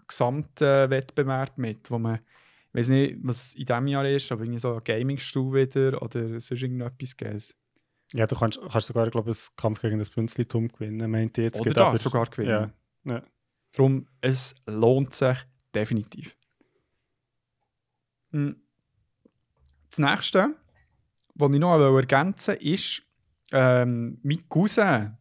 im 0.04 0.08
Gesamtwettbewerb 0.08 1.58
mit, 1.58 1.90
wo 1.90 1.99
man, 1.99 2.16
ich 2.16 2.75
weiß 2.75 2.88
nicht, 2.88 3.16
was 3.23 3.54
in 3.54 3.66
diesem 3.66 3.87
Jahr 3.87 4.08
ist, 4.08 4.30
aber 4.30 4.42
irgendwie 4.42 4.58
so 4.58 4.75
ein 4.75 4.84
Gaming-Stuhl 4.84 5.54
wieder 5.54 6.02
oder 6.02 6.40
sonst 6.40 6.62
irgendetwas 6.62 7.16
Geiles. 7.16 7.56
Ja, 8.12 8.26
du 8.26 8.37
kannst, 8.37 8.61
kannst 8.61 8.87
sogar, 8.87 9.11
glaube 9.11 9.30
ich, 9.30 9.38
einen 9.38 9.56
Kampf 9.56 9.80
gegen 9.80 9.99
das 9.99 10.11
Bünzlitum 10.11 10.68
gewinnen, 10.68 11.11
meint 11.11 11.37
jetzt. 11.38 11.61
Oder 11.61 11.73
das 11.73 11.84
aber, 11.84 11.96
sogar 11.96 12.26
gewinnen. 12.26 12.73
Ja, 13.04 13.12
ja. 13.12 13.23
Darum, 13.73 14.06
es 14.20 14.54
lohnt 14.66 15.14
sich 15.14 15.38
definitiv. 15.75 16.37
Hm. 18.30 18.56
Das 19.90 19.99
nächste, 19.99 20.54
was 21.34 21.52
ich 21.52 21.58
noch 21.58 21.96
ergänzen 21.96 22.54
will, 22.61 22.75
ist, 22.75 23.02
ähm, 23.52 24.18
mein 24.23 24.49
Cousin, 24.49 25.16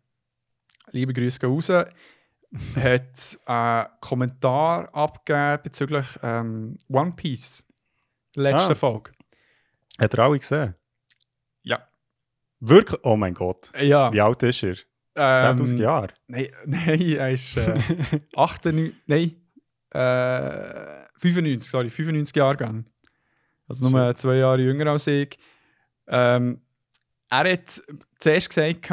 liebe 0.91 1.13
Grüße 1.13 1.39
gehen 1.39 1.49
raus, 1.49 1.71
hat 2.75 3.39
einen 3.45 3.88
Kommentar 4.00 4.93
abgegeben 4.93 5.63
bezüglich 5.63 6.07
ähm, 6.22 6.77
One 6.89 7.13
Piece. 7.15 7.65
Letzte 8.36 8.72
ah. 8.72 8.75
Folge. 8.75 9.12
Hat 10.00 10.13
er 10.13 10.19
alle 10.19 10.39
gesehen? 10.39 10.75
Ja. 11.63 11.88
Wirklich? 12.60 13.00
Oh 13.03 13.15
mein 13.15 13.33
Gott. 13.33 13.72
Ja. 13.79 14.12
Wie 14.12 14.22
alt 14.22 14.43
ist 14.43 14.63
er? 14.63 14.75
Ähm, 15.15 15.57
10.000 15.57 15.79
Jahre? 15.81 16.07
Nein, 16.27 16.48
nein, 16.65 17.01
er 17.01 17.31
ist 17.31 17.57
äh, 17.57 17.79
98, 18.36 18.95
nein, 19.05 19.36
äh, 19.91 21.05
95, 21.19 21.69
sorry, 21.69 21.89
95 21.89 22.36
Jahre 22.36 22.57
gegangen. 22.57 22.89
Also 23.67 23.89
nur 23.89 24.07
Shit. 24.07 24.17
zwei 24.17 24.36
Jahre 24.36 24.62
jünger 24.62 24.88
als 24.88 25.07
ich. 25.07 25.38
Ähm, 26.07 26.62
er 27.29 27.51
hat 27.53 27.81
zuerst 28.19 28.50
gesagt, 28.50 28.89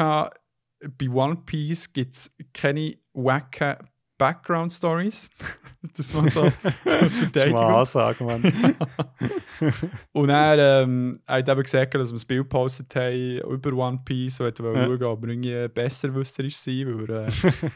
bei 0.97 1.09
One 1.09 1.37
Piece 1.45 1.91
gibt 1.91 2.13
es 2.13 2.35
keine 2.53 2.97
wacken 3.13 3.75
Background 4.21 4.71
Stories. 4.71 5.31
das 5.97 6.13
war 6.13 6.29
so 6.29 6.51
als 6.85 7.17
Verteidigung. 7.17 7.59
Das 7.59 7.95
Ansage, 7.95 8.23
Mann. 8.23 8.43
und 10.11 10.29
er 10.29 10.83
ähm, 10.83 11.19
hat 11.25 11.49
eben 11.49 11.63
gesagt, 11.63 11.95
dass 11.95 12.09
wir 12.09 12.13
das 12.13 12.25
Bild 12.25 12.43
gepostet 12.43 12.95
haben 12.95 13.39
über 13.51 13.73
One 13.73 13.99
Piece 14.05 14.39
und 14.39 14.45
wollte 14.45 14.63
ja. 14.63 14.85
schauen, 14.85 15.03
ob 15.03 15.23
er 15.23 15.29
irgendwie 15.29 15.67
besserwisserisch 15.69 16.57
sein 16.57 16.85
weil 16.85 17.09
er 17.09 17.27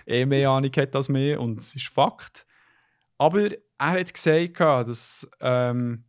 äh, 0.05 0.21
eh 0.21 0.25
mehr 0.27 0.51
Ahnung 0.51 0.71
hat 0.77 0.95
als 0.95 1.09
mir 1.09 1.41
und 1.41 1.57
es 1.57 1.75
ist 1.75 1.87
Fakt. 1.87 2.45
Aber 3.17 3.49
er 3.49 3.59
hat 3.79 4.13
gesagt, 4.13 4.59
dass 4.59 5.27
ähm, 5.39 6.03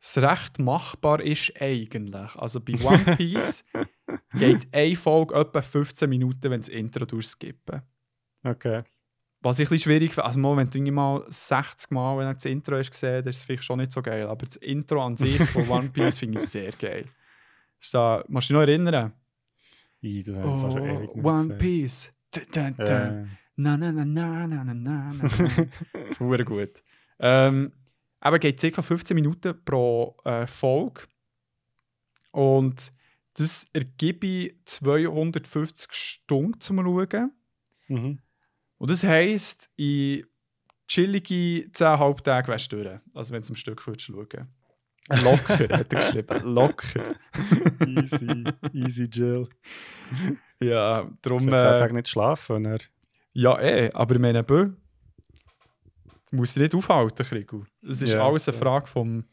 es 0.00 0.16
recht 0.18 0.60
machbar 0.60 1.20
ist 1.20 1.52
eigentlich. 1.60 2.36
Also 2.36 2.60
bei 2.60 2.74
One 2.84 3.16
Piece 3.16 3.64
geht 4.34 4.68
eine 4.70 4.94
Folge 4.94 5.34
etwa 5.34 5.60
15 5.60 6.08
Minuten, 6.08 6.52
wenn 6.52 6.60
das 6.60 6.68
Intro 6.68 7.04
durchskippen. 7.04 7.82
Okay. 8.44 8.82
Was 9.40 9.58
ich 9.60 9.70
ein 9.70 9.78
schwierig 9.78 10.14
finde, 10.14 10.24
also 10.24 10.38
mal, 10.38 10.56
wenn 10.56 10.68
du 10.68 10.92
mal 10.92 11.24
60 11.28 11.90
Mal 11.92 12.18
wenn 12.18 12.26
du 12.26 12.34
das 12.34 12.44
Intro 12.44 12.76
hast 12.76 12.90
gesehen, 12.90 13.24
das 13.24 13.36
ist 13.36 13.44
vielleicht 13.44 13.64
schon 13.64 13.78
nicht 13.78 13.92
so 13.92 14.02
geil. 14.02 14.26
Aber 14.26 14.46
das 14.46 14.56
Intro 14.56 15.04
an 15.04 15.16
sich 15.16 15.38
von 15.38 15.68
One 15.68 15.88
Piece 15.90 16.18
finde 16.18 16.38
ich 16.38 16.48
sehr 16.48 16.72
geil. 16.72 17.04
Ist 17.80 17.94
da, 17.94 18.24
musst 18.28 18.50
du 18.50 18.54
dich 18.54 18.60
noch 18.60 18.68
erinnern? 18.68 19.12
I, 20.02 20.22
das 20.22 20.36
habe 20.36 20.48
ich 20.48 20.54
oh, 20.54 20.70
schon 20.72 20.86
ewig 20.86 21.24
One 21.24 21.54
Piece. 21.56 22.12
Dun, 22.32 22.44
dun, 22.52 22.74
dun. 22.76 22.86
Ja. 22.86 23.26
Na 23.56 23.76
na 23.76 23.90
na 23.90 24.04
na 24.04 24.46
na 24.46 24.64
na 24.64 24.74
na 24.74 25.12
na. 25.12 25.28
Super 26.18 26.44
gut. 26.44 26.82
Ähm, 27.18 27.72
aber 28.20 28.38
geht 28.38 28.60
ca. 28.60 28.82
15 28.82 29.14
Minuten 29.14 29.54
pro 29.64 30.16
äh, 30.24 30.46
Folge. 30.46 31.02
Und 32.30 32.92
das 33.34 33.66
ergibt 33.72 34.68
250 34.68 35.92
Stunden 35.92 36.60
zum 36.60 36.78
Schauen. 36.78 37.32
Mhm. 37.88 38.18
Und 38.78 38.90
das 38.90 39.04
heisst, 39.04 39.68
in 39.76 40.24
chillige 40.86 41.70
10 41.72 41.86
Halbtage 41.98 42.48
wärst 42.48 42.72
du 42.72 42.82
durch. 42.82 43.00
Also 43.14 43.34
wenn 43.34 43.42
du 43.42 43.48
am 43.48 43.56
Stück 43.56 43.82
schauen 43.82 44.48
Locker, 45.22 45.58
hat 45.58 45.70
er 45.70 45.84
geschrieben. 45.84 46.52
Locker. 46.52 47.14
easy, 47.86 48.44
easy 48.72 49.04
Jill. 49.04 49.48
Ja, 50.60 51.10
darum... 51.22 51.46
Du 51.46 51.52
10 51.52 51.54
äh, 51.54 51.60
Tage 51.60 51.94
nicht 51.94 52.08
schlafen, 52.08 52.66
oder? 52.66 52.78
Ja, 53.32 53.58
eh, 53.60 53.90
aber 53.92 54.16
ich 54.16 54.20
meine, 54.20 54.42
bö, 54.42 54.70
du 56.30 56.36
musst 56.36 56.56
dich 56.56 56.62
nicht 56.62 56.74
aufhalten, 56.74 57.24
Krigu. 57.24 57.64
Es 57.82 58.02
ist 58.02 58.12
ja, 58.12 58.26
alles 58.26 58.48
eine 58.48 58.56
ja. 58.56 58.62
Frage 58.62 58.86
vom 58.86 59.24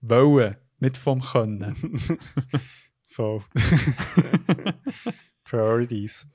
Wollen, 0.00 0.56
nicht 0.78 0.96
vom 0.96 1.20
Können. 1.20 1.74
Voll. 3.06 3.42
Priorities. 5.48 6.28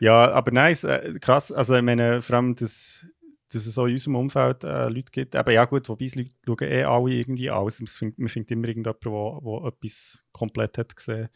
Ja, 0.00 0.30
aber 0.32 0.50
nice, 0.50 0.84
äh, 0.84 1.14
krass. 1.20 1.52
Also, 1.52 1.76
ich 1.76 1.82
meine, 1.82 2.22
vor 2.22 2.36
allem, 2.36 2.54
dass, 2.54 3.06
dass 3.52 3.66
es 3.66 3.78
auch 3.78 3.86
in 3.86 3.92
unserem 3.92 4.16
Umfeld 4.16 4.64
äh, 4.64 4.88
Leute 4.88 5.10
gibt. 5.12 5.36
Aber 5.36 5.52
ja, 5.52 5.64
gut, 5.64 5.88
wobei 5.88 6.06
es 6.06 6.14
Leute 6.14 6.30
schauen 6.44 6.68
eh 6.68 6.84
alle 6.84 7.12
irgendwie 7.12 7.50
aus. 7.50 7.80
Man 8.16 8.28
findet 8.28 8.50
immer 8.50 8.68
irgendjemanden, 8.68 9.44
der 9.44 9.68
etwas 9.68 10.24
komplett 10.32 10.78
hat 10.78 10.96
gesehen 10.96 11.28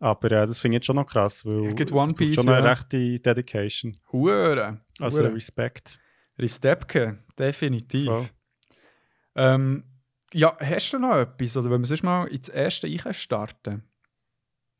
aber 0.00 0.32
äh, 0.32 0.46
das 0.46 0.58
finde 0.58 0.76
ich 0.76 0.78
jetzt 0.78 0.86
schon 0.86 0.96
noch 0.96 1.06
krass, 1.06 1.44
weil 1.44 1.78
ja, 1.78 1.94
One 1.94 2.14
Piece, 2.14 2.34
schon 2.34 2.48
eine 2.48 2.64
ja. 2.64 2.72
rechte 2.72 3.20
Dedication. 3.20 3.96
Hure. 4.12 4.80
Also 4.98 5.24
Respekt. 5.24 5.98
Respektke, 6.38 7.18
definitiv. 7.38 8.06
So. 8.06 8.26
Ähm, 9.36 9.84
ja, 10.32 10.56
hast 10.58 10.92
du 10.92 10.98
noch 10.98 11.16
etwas? 11.16 11.56
Oder 11.56 11.70
wenn 11.70 11.82
wir 11.82 11.86
sonst 11.86 12.02
mal 12.02 12.24
ins 12.28 12.48
erste 12.48 12.86
Ich 12.86 13.02
starten? 13.12 13.84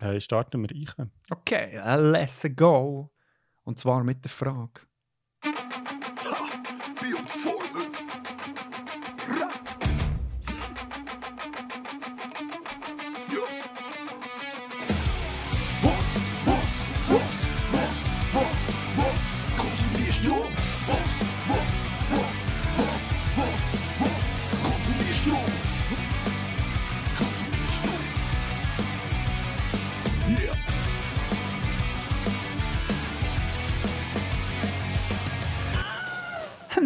Hey, 0.03 0.19
starten 0.19 0.63
wir 0.63 0.71
Ich. 0.71 0.91
Okay, 1.29 1.79
let's 1.99 2.41
go. 2.57 3.13
Und 3.65 3.79
zwar 3.79 4.03
mit 4.03 4.25
der 4.25 4.31
Frage. 4.31 4.81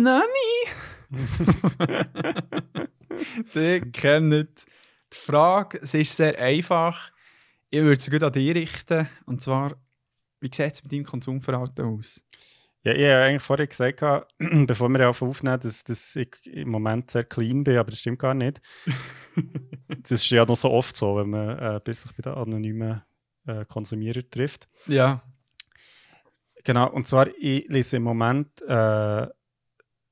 Nani? 0.05 1.17
die 3.55 3.81
kennt 3.93 4.67
die 5.13 5.19
Frage. 5.19 5.79
Es 5.81 5.95
ist 5.95 6.15
sehr 6.15 6.39
einfach. 6.39 7.11
Ich 7.71 7.81
würde 7.81 8.01
sie 8.01 8.11
gut 8.11 8.23
an 8.23 8.33
dich 8.33 8.55
richten. 8.55 9.09
Und 9.25 9.41
zwar, 9.41 9.77
wie 10.41 10.51
sieht 10.53 10.75
es 10.75 10.83
mit 10.83 10.93
deinem 10.93 11.05
Konsumverhalten 11.05 11.87
aus? 11.87 12.23
Ja, 12.83 12.93
ich 12.93 13.05
habe 13.05 13.23
eigentlich 13.23 13.43
vorher 13.43 13.67
gesagt, 13.67 14.01
bevor 14.67 14.91
wir 14.91 15.09
aufnehmen, 15.09 15.59
dass, 15.59 15.85
dass 15.85 16.17
ich 16.17 16.47
im 16.49 16.69
Moment 16.69 17.11
sehr 17.11 17.25
clean 17.25 17.65
bin, 17.65 17.79
aber 17.79 17.91
das 17.91 18.01
stimmt 18.01 18.19
gar 18.19 18.35
nicht. 18.35 18.61
das 19.89 20.11
ist 20.11 20.29
ja 20.29 20.45
noch 20.45 20.57
so 20.57 20.71
oft 20.71 20.99
so, 20.99 21.17
wenn 21.17 21.31
man 21.31 21.59
äh, 21.59 21.95
sich 21.95 22.13
bei 22.13 22.31
den 22.31 22.35
anonymen 22.35 23.01
äh, 23.47 23.65
Konsumierern 23.65 24.31
trifft. 24.31 24.69
Ja. 24.87 25.23
Genau, 26.63 26.91
und 26.91 27.09
zwar, 27.09 27.29
ich 27.39 27.67
lese 27.69 27.97
im 27.97 28.03
Moment 28.03 28.61
äh, 28.69 29.27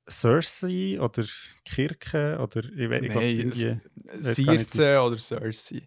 Cersei 0.09 1.01
oder 1.01 1.25
Kirke 1.65 2.39
oder 2.41 2.65
ich 2.65 2.91
weiß 2.91 3.03
nicht. 3.03 4.71
Circe 4.71 5.01
oder 5.01 5.19
Cersei. 5.19 5.87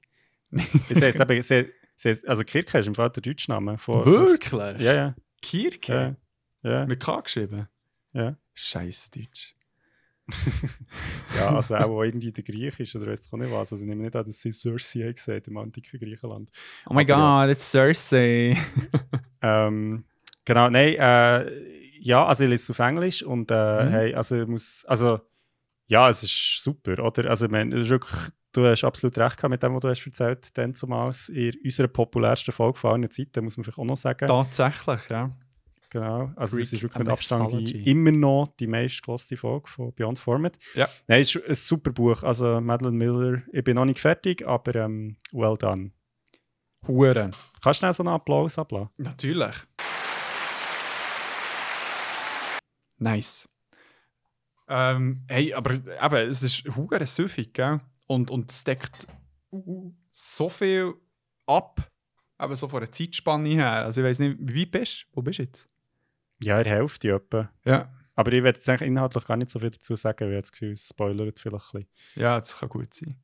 sie 0.52 0.96
heißt 0.96 1.20
eben, 1.20 1.42
sie, 1.42 1.70
sie, 1.96 2.28
also 2.28 2.44
Kirke 2.44 2.80
ist 2.80 2.88
im 2.88 2.96
Fall 2.96 3.10
der 3.10 3.22
deutsche 3.22 3.52
Name. 3.52 3.78
Von, 3.78 4.06
Wirklich? 4.06 4.82
Ja, 4.82 4.94
ja. 4.94 5.16
Kirke? 5.42 6.16
Ja. 6.64 6.72
ja. 6.72 6.86
Mit 6.86 7.02
K 7.02 7.20
geschrieben? 7.22 7.68
Ja. 8.14 8.38
Scheiße 8.54 9.12
Deutsch. 9.12 9.56
ja, 11.38 11.56
also 11.56 11.76
auch 11.76 12.02
irgendwie 12.02 12.32
der 12.32 12.44
Griech 12.44 12.80
ist 12.80 12.96
oder 12.96 13.08
weiß 13.08 13.28
ich 13.28 13.34
auch 13.34 13.38
nicht 13.38 13.52
was. 13.52 13.72
Also 13.72 13.84
ich 13.84 13.88
nehme 13.88 14.04
nicht 14.04 14.16
an, 14.16 14.26
dass 14.26 14.42
sie 14.42 14.52
Cersei 14.52 15.12
gesagt 15.12 15.48
im 15.48 15.58
antiken 15.58 16.00
Griechenland. 16.00 16.50
Oh 16.90 16.94
mein 16.94 17.06
Gott, 17.06 17.18
ja. 17.18 17.50
it's 17.50 17.70
Cersei. 17.70 18.58
ähm, 19.42 20.04
genau, 20.44 20.70
nein, 20.70 20.96
äh, 20.96 21.52
ja, 22.06 22.24
also 22.24 22.44
ich 22.44 22.52
lese 22.52 22.64
es 22.64 22.70
auf 22.70 22.88
Englisch 22.88 23.24
und 23.24 23.50
äh, 23.50 23.84
mhm. 23.84 23.90
hey, 23.90 24.14
also 24.14 24.40
ich 24.40 24.48
muss, 24.48 24.86
also 24.86 25.22
ja, 25.88 26.08
es 26.08 26.22
ist 26.22 26.64
super, 26.64 27.04
oder? 27.04 27.30
Also 27.32 27.46
ich 27.46 27.52
meine, 27.52 27.90
wirklich, 27.90 28.32
du 28.52 28.64
hast 28.64 28.84
absolut 28.84 29.18
recht 29.18 29.38
gehabt 29.38 29.50
mit 29.50 29.64
dem, 29.64 29.74
was 29.74 29.82
du 29.82 29.90
hast 29.90 30.06
erzählt, 30.06 30.56
dann 30.56 30.76
zumals 30.76 31.30
in 31.30 31.56
unserer 31.64 31.88
populärsten 31.88 32.52
Folge 32.52 32.78
von 32.78 32.92
allen 32.92 33.10
Zeiten, 33.10 33.44
muss 33.44 33.58
man 33.58 33.64
vielleicht 33.64 33.80
auch 33.80 33.86
noch 33.86 33.98
sagen. 33.98 34.28
Tatsächlich, 34.28 35.10
ja. 35.10 35.36
Genau, 35.90 36.32
also 36.36 36.58
es 36.58 36.74
ist 36.74 36.84
wirklich 36.84 37.00
mit 37.00 37.10
Abstand 37.10 37.52
die, 37.54 37.90
immer 37.90 38.12
noch 38.12 38.54
die 38.60 38.68
meistgelassene 38.68 39.38
Folge 39.38 39.68
von 39.68 39.92
Beyond 39.94 40.20
Format. 40.20 40.58
Ja. 40.76 40.88
Nein, 41.08 41.22
es 41.22 41.34
ist 41.34 41.48
ein 41.48 41.56
super 41.56 41.92
Buch, 41.92 42.22
also 42.22 42.62
Madeleine 42.62 42.98
Miller, 42.98 43.42
ich 43.52 43.64
bin 43.64 43.76
noch 43.76 43.86
nicht 43.86 44.00
fertig, 44.00 44.46
aber 44.46 44.76
ähm, 44.76 45.18
well 45.32 45.58
done. 45.58 45.92
Huren. 46.88 47.32
Kannst 47.64 47.80
du 47.80 47.86
schnell 47.86 47.94
so 47.94 48.04
einen 48.04 48.10
Applaus 48.10 48.60
ablassen? 48.60 48.90
Natürlich. 48.98 49.56
Nice. 53.06 53.48
Ähm, 54.68 55.24
hey, 55.28 55.54
aber 55.54 55.74
eben, 55.74 56.30
es 56.30 56.42
ist 56.42 56.64
hure 56.76 57.06
süffig, 57.06 57.54
gell? 57.54 57.80
Und, 58.08 58.32
und 58.32 58.52
es 58.52 58.64
deckt 58.64 59.08
so 60.12 60.50
viel 60.50 60.96
ab, 61.46 61.92
eben 62.42 62.56
so 62.56 62.68
von 62.68 62.80
der 62.80 62.92
Zeitspanne 62.92 63.50
her. 63.50 63.72
Also 63.86 64.02
ich 64.02 64.08
weiß 64.08 64.20
nicht, 64.20 64.38
wie 64.40 64.62
weit 64.62 64.72
bist 64.72 65.04
du? 65.04 65.18
Wo 65.18 65.22
bist 65.22 65.40
du 65.40 65.44
jetzt? 65.44 65.70
Ja, 66.44 66.58
in 66.58 66.64
der 66.64 66.74
Hälfte 66.74 67.14
etwa. 67.14 67.52
Ja. 67.64 67.94
Aber 68.16 68.34
ich 68.34 68.44
werde 68.44 68.58
jetzt 68.58 68.68
eigentlich 68.68 68.88
inhaltlich 68.88 69.26
gar 69.26 69.38
nicht 69.38 69.52
so 69.52 69.60
viel 69.60 69.70
dazu 69.70 69.96
sagen, 69.96 70.28
weil 70.28 70.38
ich 70.38 70.44
das 70.44 70.52
Gefühl, 70.52 70.72
es 70.72 70.88
spoilert 70.88 71.40
vielleicht 71.40 71.76
ein 71.76 71.82
bisschen. 71.82 72.24
Ja, 72.24 72.40
das 72.40 72.58
kann 72.58 72.70
gut 72.70 72.94
sein. 72.94 73.16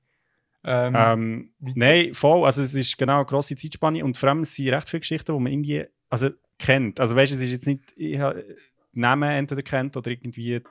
Ähm, 0.64 0.96
ähm, 0.96 1.54
nein, 1.60 2.14
voll. 2.14 2.46
Also 2.46 2.62
es 2.62 2.76
ist 2.76 2.98
genau 2.98 3.18
eine 3.18 3.26
grosse 3.26 3.56
Zeitspanne 3.56 4.06
und 4.06 4.16
vor 4.16 4.30
allem 4.30 4.42
es 4.42 4.56
sind 4.56 4.70
recht 4.70 4.88
viele 4.88 5.02
Geschichten, 5.02 5.34
die 5.34 5.42
man 5.42 5.52
irgendwie 5.52 5.86
also, 6.10 6.30
kennt. 6.60 7.00
Also 7.00 7.16
weißt 7.16 7.32
du, 7.32 7.38
es 7.38 7.42
ist 7.42 7.52
jetzt 7.52 7.68
nicht... 7.68 7.94
Ich, 7.96 8.20
Namen 8.94 9.30
entweder 9.30 9.62
kennt 9.62 9.96
oder 9.98 10.12
irgendwie 10.12 10.62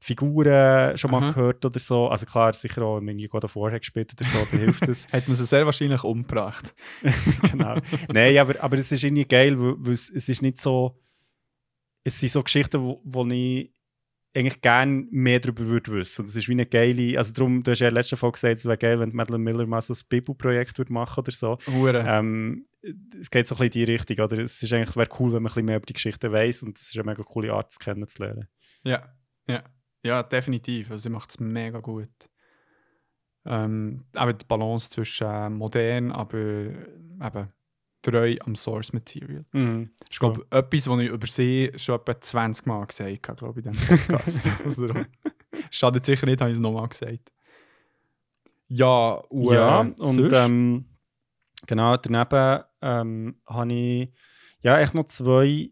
Figuren 0.00 0.98
schon 0.98 1.10
mal 1.10 1.22
Aha. 1.22 1.32
gehört 1.32 1.64
oder 1.64 1.80
so. 1.80 2.08
Also 2.08 2.26
klar, 2.26 2.52
sicher 2.52 2.82
auch, 2.82 3.00
wenn 3.00 3.18
ich 3.18 3.30
God 3.30 3.50
vorher 3.50 3.80
gespielt 3.80 4.12
oder 4.12 4.28
so, 4.28 4.46
dann 4.50 4.60
hilft 4.60 4.86
das. 4.86 5.06
Hat 5.12 5.26
man 5.26 5.34
sie 5.34 5.46
sehr 5.46 5.64
wahrscheinlich 5.64 6.04
umgebracht. 6.04 6.74
genau. 7.50 7.76
Nein, 8.12 8.36
aber, 8.38 8.62
aber 8.62 8.76
es 8.76 8.92
ist 8.92 9.02
irgendwie 9.02 9.24
geil, 9.24 9.58
weil, 9.58 9.74
weil 9.78 9.92
es, 9.94 10.10
es 10.10 10.28
ist 10.28 10.42
nicht 10.42 10.60
so... 10.60 11.00
Es 12.06 12.20
sind 12.20 12.32
so 12.32 12.42
Geschichten, 12.42 12.82
wo, 12.82 13.00
wo 13.02 13.26
ich 13.28 13.72
eigentlich 14.36 14.60
gerne 14.60 15.06
mehr 15.10 15.38
darüber 15.38 15.66
würde 15.66 15.92
wissen. 15.92 16.24
Das 16.24 16.34
ist 16.34 16.48
wie 16.48 16.52
eine 16.52 16.66
geile, 16.66 17.16
also 17.18 17.32
darum, 17.32 17.62
du 17.62 17.70
hast 17.70 17.78
ja 17.78 17.88
in 17.88 17.94
der 17.94 18.00
letzten 18.00 18.16
Folge 18.16 18.34
gesagt, 18.34 18.58
es 18.58 18.64
wäre 18.64 18.76
geil, 18.76 18.98
wenn 18.98 19.14
Madeline 19.14 19.44
Miller 19.44 19.66
mal 19.66 19.80
so 19.80 19.94
ein 19.94 20.00
Bibu-Projekt 20.08 20.76
würde 20.78 20.92
machen 20.92 21.20
oder 21.20 21.32
so. 21.32 21.58
Ähm, 21.68 22.66
es 23.18 23.30
geht 23.30 23.46
so 23.46 23.54
ein 23.54 23.58
bisschen 23.58 23.82
in 23.82 23.86
die 23.86 23.92
Richtung, 23.92 24.24
oder? 24.24 24.38
Es 24.38 24.62
ist 24.62 24.72
eigentlich, 24.72 24.96
wäre 24.96 25.08
cool, 25.20 25.32
wenn 25.32 25.42
man 25.42 25.52
ein 25.52 25.54
bisschen 25.54 25.66
mehr 25.66 25.76
über 25.76 25.86
die 25.86 25.92
Geschichte 25.92 26.32
weiß 26.32 26.64
und 26.64 26.78
es 26.78 26.88
ist 26.88 26.96
eine 26.96 27.04
mega 27.04 27.22
coole 27.22 27.52
Art, 27.52 27.70
es 27.70 27.78
kennenzulernen. 27.78 28.48
Ja, 28.82 29.14
ja. 29.46 29.62
Ja, 30.02 30.22
definitiv. 30.22 30.90
Also 30.90 31.04
sie 31.04 31.10
macht 31.10 31.30
es 31.30 31.40
mega 31.40 31.80
gut. 31.80 32.10
Ähm, 33.46 34.04
aber 34.14 34.32
die 34.32 34.44
Balance 34.46 34.90
zwischen 34.90 35.26
äh, 35.26 35.48
modern, 35.48 36.12
aber 36.12 36.36
eben 36.36 37.52
treu 38.04 38.36
am 38.44 38.54
Source 38.54 38.92
Material. 38.92 39.44
Mhm. 39.52 39.90
Ich 40.10 40.18
glaube, 40.18 40.40
cool. 40.40 40.58
etwas, 40.58 40.88
was 40.88 41.00
ich 41.00 41.08
über 41.08 41.26
sie 41.26 41.72
schon 41.76 41.96
etwa 41.96 42.20
20 42.20 42.66
Mal 42.66 42.86
gesagt 42.86 43.28
habe, 43.28 43.38
glaube 43.38 43.60
ich, 43.60 43.66
in 43.66 43.72
diesem 43.72 43.98
Podcast. 44.08 44.48
also, 44.64 44.88
schadet 45.70 46.06
sicher 46.06 46.26
nicht, 46.26 46.40
habe 46.40 46.50
ich 46.50 46.56
es 46.56 46.60
nochmal 46.60 46.88
gesagt. 46.88 47.32
Ja, 48.68 49.14
und, 49.28 49.52
ja, 49.52 49.82
äh, 49.82 49.94
und 49.98 50.32
ähm, 50.32 50.84
genau, 51.66 51.96
daneben 51.96 52.64
ähm, 52.80 53.40
habe 53.46 53.72
ich 53.72 54.12
ja 54.60 54.78
echt 54.80 54.94
noch 54.94 55.08
zwei. 55.08 55.70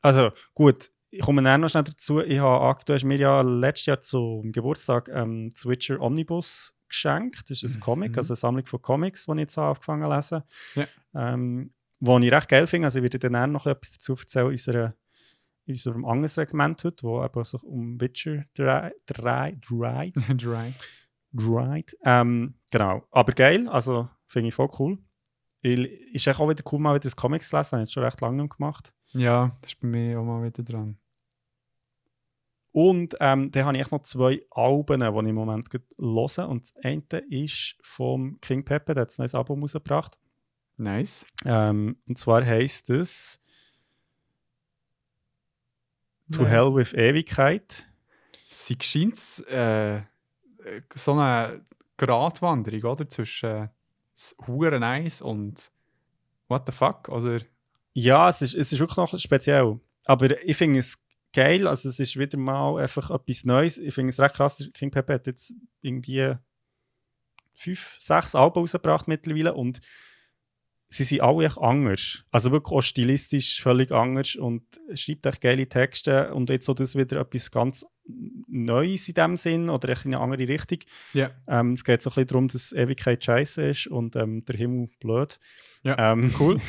Also 0.00 0.30
gut, 0.54 0.90
ich 1.10 1.20
komme 1.20 1.42
noch 1.42 1.68
schnell 1.68 1.84
dazu. 1.84 2.20
Ich 2.20 2.38
habe 2.38 2.84
du 2.84 2.94
hast 2.94 3.04
mir 3.04 3.18
ja 3.18 3.42
letztes 3.42 3.86
Jahr 3.86 4.00
zum 4.00 4.52
Geburtstag 4.52 5.08
ähm, 5.12 5.50
Switcher 5.54 6.00
Omnibus 6.00 6.74
geschenkt. 6.92 7.50
Das 7.50 7.62
ist 7.62 7.74
ein 7.74 7.78
mhm. 7.78 7.82
Comic, 7.82 8.16
also 8.16 8.32
eine 8.32 8.36
Sammlung 8.36 8.66
von 8.66 8.80
Comics, 8.80 9.26
die 9.26 9.32
ich 9.32 9.38
jetzt 9.38 9.58
angefangen 9.58 10.04
zu 10.04 10.14
lesen 10.14 10.42
ja. 10.76 10.86
ähm, 11.32 11.72
wo 12.00 12.18
ich 12.18 12.32
recht 12.32 12.48
geil 12.48 12.66
finde. 12.66 12.86
Also 12.86 12.98
ich 12.98 13.02
werde 13.04 13.18
dann 13.18 13.52
noch 13.52 13.66
etwas 13.66 13.92
dazu 13.92 14.14
erzählen 14.14 14.48
unserer, 14.48 14.94
in 15.66 15.74
unserem 15.74 16.04
anderen 16.04 16.28
Segment 16.28 16.82
heute, 16.84 17.02
wo 17.04 17.24
eben 17.24 17.44
sich 17.44 17.62
um 17.62 18.00
Witcher 18.00 18.44
dreht. 18.54 18.94
Dreht. 19.06 19.66
Dreht. 21.32 21.96
Ähm, 22.04 22.54
genau. 22.70 23.06
Aber 23.10 23.32
geil, 23.32 23.68
also 23.68 24.08
finde 24.26 24.48
ich 24.48 24.54
voll 24.54 24.68
cool. 24.78 24.98
Weil, 25.62 25.86
ist 25.86 26.26
auch 26.26 26.48
wieder 26.48 26.64
cool, 26.72 26.80
mal 26.80 26.94
wieder 26.94 27.04
das 27.04 27.14
Comics 27.16 27.48
zu 27.48 27.56
lesen. 27.56 27.72
Habe 27.72 27.82
ich 27.82 27.88
jetzt 27.88 27.92
schon 27.92 28.02
recht 28.02 28.20
lange 28.20 28.48
gemacht. 28.48 28.92
Ja, 29.12 29.56
das 29.60 29.72
ist 29.72 29.80
bei 29.80 29.86
mir 29.86 30.18
auch 30.18 30.24
mal 30.24 30.42
wieder 30.42 30.62
dran. 30.64 30.98
Und 32.72 33.16
ähm, 33.20 33.50
dann 33.50 33.66
habe 33.66 33.76
ich 33.76 33.90
noch 33.90 34.02
zwei 34.02 34.42
Alben, 34.50 35.00
die 35.00 35.06
ich 35.06 35.28
im 35.28 35.34
Moment 35.34 35.68
höre. 35.72 36.48
Und 36.48 36.62
das 36.62 36.74
eine 36.82 37.18
ist 37.28 37.76
vom 37.82 38.40
King 38.40 38.64
Pepe, 38.64 38.94
der 38.94 39.02
hat 39.02 39.10
ein 39.10 39.14
neues 39.18 39.34
Album 39.34 39.60
rausgebracht. 39.60 40.18
Nice. 40.78 41.26
Ähm, 41.44 41.96
und 42.08 42.18
zwar 42.18 42.44
heisst 42.44 42.90
es 42.90 43.38
To 46.32 46.46
Hell 46.46 46.74
with 46.74 46.94
Ewigkeit. 46.94 47.86
Sie 48.48 48.78
scheint 48.80 49.46
äh, 49.48 50.02
so 50.94 51.12
eine 51.12 51.64
Gratwanderung, 51.98 52.84
oder? 52.84 53.06
Zwischen 53.06 53.68
Huren 54.46 54.80
nice 54.80 55.20
und 55.20 55.70
What 56.48 56.66
the 56.66 56.72
fuck, 56.72 57.08
oder? 57.08 57.40
Ja, 57.94 58.28
es 58.28 58.42
ist, 58.42 58.54
es 58.54 58.72
ist 58.72 58.78
wirklich 58.78 58.96
noch 58.96 59.18
speziell. 59.18 59.80
Aber 60.04 60.44
ich 60.44 60.56
finde 60.56 60.80
es 60.80 61.01
geil. 61.32 61.66
Also 61.66 61.88
es 61.88 61.98
ist 61.98 62.18
wieder 62.18 62.38
mal 62.38 62.80
einfach 62.80 63.10
etwas 63.10 63.44
Neues. 63.44 63.78
Ich 63.78 63.94
finde 63.94 64.10
es 64.10 64.20
recht 64.20 64.34
krass. 64.34 64.68
King 64.74 64.90
Pepe 64.90 65.14
hat 65.14 65.26
jetzt 65.26 65.54
irgendwie 65.80 66.34
fünf, 67.54 67.98
sechs 68.00 68.34
Alben 68.34 68.60
rausgebracht 68.60 69.08
mittlerweile 69.08 69.54
und 69.54 69.80
sie 70.92 71.04
sind 71.04 71.22
alle 71.22 71.46
echt 71.46 71.58
anders. 71.58 72.24
Also 72.30 72.52
wirklich 72.52 72.76
auch 72.76 72.82
stilistisch 72.82 73.62
völlig 73.62 73.92
anders 73.92 74.36
und 74.36 74.62
schreibt 74.94 75.26
echt 75.26 75.40
geile 75.40 75.66
Texte 75.66 76.34
und 76.34 76.50
jetzt 76.50 76.66
so 76.66 76.74
das 76.74 76.94
wieder 76.94 77.20
etwas 77.20 77.50
ganz 77.50 77.86
Neues 78.48 79.08
in 79.08 79.14
dem 79.14 79.36
Sinn 79.36 79.70
oder 79.70 79.88
echt 79.88 80.04
in 80.04 80.14
eine 80.14 80.22
andere 80.22 80.46
Richtung. 80.46 80.78
Yeah. 81.14 81.30
Ähm, 81.46 81.72
es 81.72 81.84
geht 81.84 82.02
so 82.02 82.10
ein 82.10 82.14
bisschen 82.14 82.26
darum, 82.28 82.48
dass 82.48 82.72
Ewigkeit 82.72 83.24
scheiße 83.24 83.62
ist 83.62 83.86
und 83.86 84.16
ähm, 84.16 84.44
der 84.44 84.56
Himmel 84.56 84.90
blöd. 85.00 85.38
Ja, 85.82 86.12
ähm, 86.12 86.34
cool. 86.38 86.60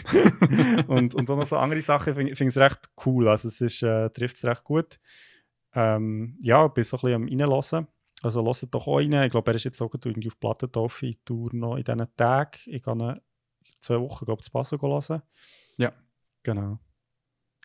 und, 0.87 1.15
und 1.15 1.29
auch 1.29 1.37
noch 1.37 1.45
so 1.45 1.57
andere 1.57 1.81
Sachen 1.81 2.15
finde 2.15 2.35
find 2.35 2.51
ich 2.51 2.55
es 2.55 2.61
recht 2.61 2.79
cool. 3.05 3.27
Also 3.27 3.47
es 3.47 3.61
ist, 3.61 3.83
äh, 3.83 4.09
trifft 4.11 4.37
es 4.37 4.45
recht 4.45 4.63
gut. 4.63 4.99
Ähm, 5.73 6.37
ja, 6.39 6.67
bin 6.67 6.83
so 6.83 6.97
ein 6.97 7.01
bisschen 7.01 7.15
am 7.15 7.27
reinlassen. 7.27 7.87
Also 8.21 8.45
hört 8.45 8.73
doch 8.73 8.87
auch 8.87 8.99
rein. 8.99 9.11
Ich 9.23 9.31
glaube, 9.31 9.51
er 9.51 9.55
ist 9.55 9.65
jetzt 9.65 9.81
auch 9.81 9.93
irgendwie 9.93 10.29
auf 10.29 11.03
in 11.03 11.17
Tour 11.25 11.49
noch 11.53 11.75
in 11.75 11.83
diesen 11.83 12.07
Tagen. 12.15 12.59
Ich 12.67 12.83
kann 12.83 13.19
zwei 13.83 13.99
Wochen, 13.99 14.25
glaube 14.25 14.41
ich, 14.41 14.45
zu 14.45 14.51
Passo 14.51 14.81
hören. 14.81 15.21
Ja. 15.77 15.91
Genau. 16.43 16.79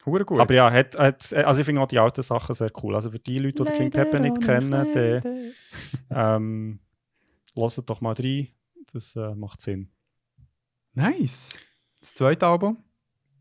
Hure 0.06 0.24
gut. 0.24 0.40
Aber 0.40 0.54
ja, 0.54 0.70
hat, 0.70 0.96
hat, 0.98 1.32
also 1.32 1.60
ich 1.60 1.66
finde 1.66 1.80
auch 1.80 1.88
die 1.88 1.98
alten 1.98 2.22
Sachen 2.22 2.54
sehr 2.54 2.70
cool. 2.82 2.94
Also 2.94 3.10
für 3.10 3.18
die 3.18 3.38
Leute, 3.38 3.64
die 3.64 3.72
King 3.72 3.90
Pepper 3.90 4.20
nicht 4.20 4.40
kennen, 4.40 4.92
die 4.92 5.52
ähm, 6.10 6.80
hören 7.54 7.86
doch 7.86 8.00
mal 8.00 8.14
rein. 8.14 8.48
Das 8.92 9.16
äh, 9.16 9.34
macht 9.34 9.60
Sinn. 9.60 9.90
Nice. 10.94 11.58
Das 12.00 12.14
zweite 12.14 12.46
Album? 12.46 12.82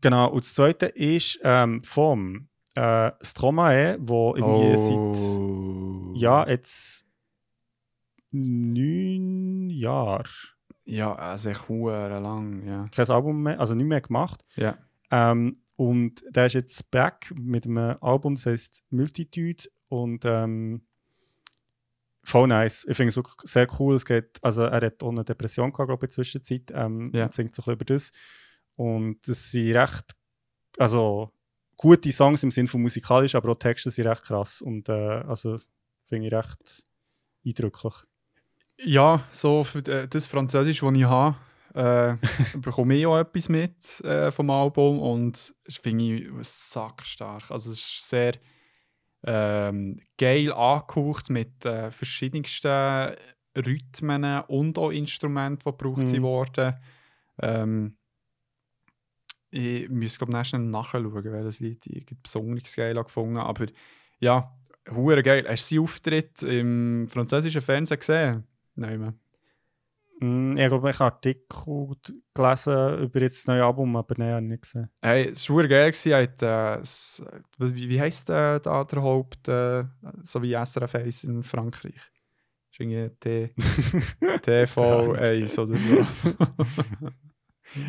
Genau, 0.00 0.30
und 0.30 0.44
das 0.44 0.54
zweite 0.54 0.86
ist 0.86 1.40
ähm, 1.42 1.82
vom 1.82 2.48
äh, 2.74 3.10
Stromae, 3.22 3.96
wo 4.00 4.34
irgendwie 4.36 4.74
oh. 4.76 5.14
seit 5.14 6.20
ja, 6.20 6.48
jetzt 6.48 7.06
neun 8.30 9.70
Jahren. 9.70 10.28
Ja, 10.88 11.14
also 11.14 11.50
echt 11.50 11.68
lang, 11.68 12.66
ja. 12.66 12.88
Kein 12.90 13.10
Album 13.10 13.42
mehr, 13.42 13.60
also 13.60 13.74
nicht 13.74 13.86
mehr 13.86 14.00
gemacht. 14.00 14.42
Ja. 14.56 14.78
Ähm, 15.10 15.58
und 15.76 16.24
der 16.30 16.46
ist 16.46 16.54
jetzt 16.54 16.90
back 16.90 17.32
mit 17.36 17.66
einem 17.66 17.96
Album, 18.00 18.34
das 18.36 18.46
heißt 18.46 18.84
Multitude 18.90 19.64
und 19.88 20.24
ähm, 20.24 20.80
voll 22.24 22.48
nice. 22.48 22.86
Ich 22.88 22.96
finde 22.96 23.10
es 23.10 23.16
wirklich 23.16 23.36
sehr 23.44 23.68
cool. 23.78 23.96
Es 23.96 24.04
geht, 24.06 24.38
also 24.42 24.62
er 24.62 24.86
hat 24.86 25.02
auch 25.02 25.10
eine 25.10 25.24
Depression 25.24 25.72
gehabt, 25.72 25.88
glaube 25.88 26.06
ich, 26.06 26.10
in 26.10 26.14
der 26.14 26.14
Zwischenzeit. 26.14 26.72
Ähm, 26.74 27.10
yeah. 27.14 27.30
singt 27.30 27.54
so 27.54 27.62
ein 27.62 27.64
bisschen 27.64 27.74
über 27.74 27.84
das. 27.84 28.12
Und 28.76 29.28
das 29.28 29.50
sind 29.50 29.76
recht, 29.76 30.16
also 30.78 31.30
gute 31.76 32.10
Songs 32.12 32.42
im 32.42 32.50
Sinne 32.50 32.68
von 32.68 32.80
musikalisch, 32.80 33.34
aber 33.34 33.50
auch 33.50 33.58
Texte 33.58 33.90
sind 33.90 34.06
recht 34.06 34.22
krass. 34.22 34.62
Und 34.62 34.88
äh, 34.88 34.92
also 34.92 35.58
finde 36.06 36.28
ich 36.28 36.32
recht 36.32 36.86
eindrücklich. 37.44 37.94
Ja, 38.80 39.24
so 39.32 39.64
für 39.64 39.78
äh, 39.86 40.08
das 40.08 40.26
Französisch, 40.26 40.80
das 40.80 40.96
ich 40.96 41.04
habe, 41.04 41.36
äh, 41.74 42.16
bekomme 42.58 42.94
ich 42.94 43.06
auch 43.06 43.18
etwas 43.18 43.48
mit 43.48 44.00
äh, 44.00 44.30
vom 44.30 44.50
Album 44.50 45.00
und 45.00 45.54
das 45.64 45.76
finde 45.76 46.04
ich 46.04 46.28
sackstark. 46.40 47.50
Also 47.50 47.70
es 47.72 47.78
ist 47.78 48.08
sehr 48.08 48.32
ähm, 49.24 50.00
geil 50.16 50.52
angehaucht 50.52 51.28
mit 51.30 51.64
äh, 51.64 51.90
verschiedensten 51.90 53.16
Rhythmen 53.56 54.42
und 54.46 54.78
auch 54.78 54.90
Instrumenten, 54.90 55.62
die 55.64 55.70
gebraucht 55.76 56.12
mhm. 56.12 56.22
wurden. 56.22 56.74
Ähm, 57.42 57.96
ich 59.50 59.88
müsste 59.88 60.24
glaube 60.24 60.40
ich 60.40 60.52
nachschauen, 60.52 61.24
welches 61.24 61.60
Lied 61.60 61.86
ich 61.86 62.06
besonders 62.22 62.76
geil 62.76 62.94
gefunden 62.94 63.38
aber 63.38 63.66
ja, 64.20 64.52
hure 64.90 65.22
geil. 65.22 65.46
Hast 65.48 65.70
du 65.70 65.76
seinen 65.76 65.84
Auftritt 65.84 66.42
im 66.42 67.08
französischen 67.08 67.62
Fernsehen 67.62 67.98
gesehen? 67.98 68.44
Nein, 68.78 69.18
Mm, 70.20 70.56
ich 70.56 70.64
habe 70.64 70.88
einen 70.88 70.98
Artikel 70.98 71.96
gelesen 72.34 72.98
über 73.04 73.20
das 73.20 73.46
neue 73.46 73.64
Album, 73.64 73.94
aber 73.94 74.14
nein, 74.18 74.32
habe 74.32 74.42
ich 74.42 74.48
nicht 74.50 74.62
gesehen. 74.62 74.90
Hey, 75.00 75.28
es 75.28 75.48
war 75.48 75.68
geil. 75.68 75.92
Hat, 75.92 76.42
äh, 76.42 76.82
wie, 77.58 77.88
wie 77.88 78.00
heisst 78.00 78.28
äh, 78.30 78.58
der, 78.58 78.84
der 78.84 79.02
Haupt, 79.02 79.46
äh, 79.46 79.84
so 80.24 80.42
wie 80.42 80.54
SRF 80.54 80.96
1 80.96 81.24
in 81.24 81.42
Frankreich? 81.44 81.94
Das 81.94 82.72
ist 82.72 82.80
irgendwie 82.80 83.52
TV1 84.42 85.60
oder 85.60 85.76
so. 85.76 86.06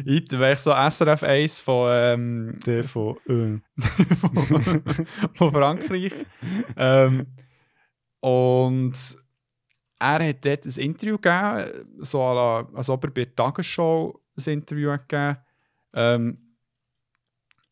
Ich 0.06 0.30
wäre 0.32 0.58
so 0.58 0.72
SRF 0.72 1.24
1 1.24 1.60
von. 1.62 1.90
Ähm, 1.90 2.60
TV. 2.62 3.18
Von, 3.26 3.64
von 5.36 5.52
Frankreich. 5.54 6.14
ähm, 6.76 7.28
und 8.20 9.18
er 10.00 10.30
hat 10.30 10.46
dort 10.46 10.66
ein 10.66 10.82
Interview 10.82 11.18
gegeben, 11.18 11.88
so 12.00 12.24
als 12.24 12.90
ob 12.90 13.04
er 13.04 13.12
bei 13.12 13.26
der 13.26 13.36
Tagesschau 13.36 14.20
ein 14.38 14.54
Interview 14.54 14.92
gegeben 14.92 15.38
ähm, 15.94 16.56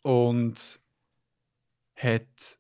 und 0.02 0.80
hat 1.96 2.60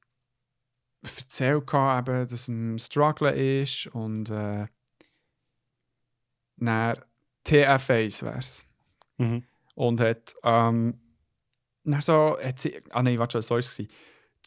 erzählt, 1.03 1.73
eben, 1.73 2.27
dass 2.27 2.47
er 2.47 2.53
ein 2.53 2.79
Struggle 2.79 3.31
ist 3.31 3.87
und 3.87 4.29
äh, 4.29 4.67
dann 6.57 6.97
TF1 7.45 8.23
wäre 8.23 8.39
es. 8.39 8.65
Mhm. 9.17 9.43
Und 9.75 9.99
hat 10.01 10.35
ähm, 10.43 10.99
dann 11.83 12.01
so, 12.01 12.37
hat 12.41 12.59
sie, 12.59 12.81
ah 12.89 13.03
nein, 13.03 13.19
warte, 13.19 13.37
was 13.37 13.49
war 13.49 13.59
es? 13.59 13.81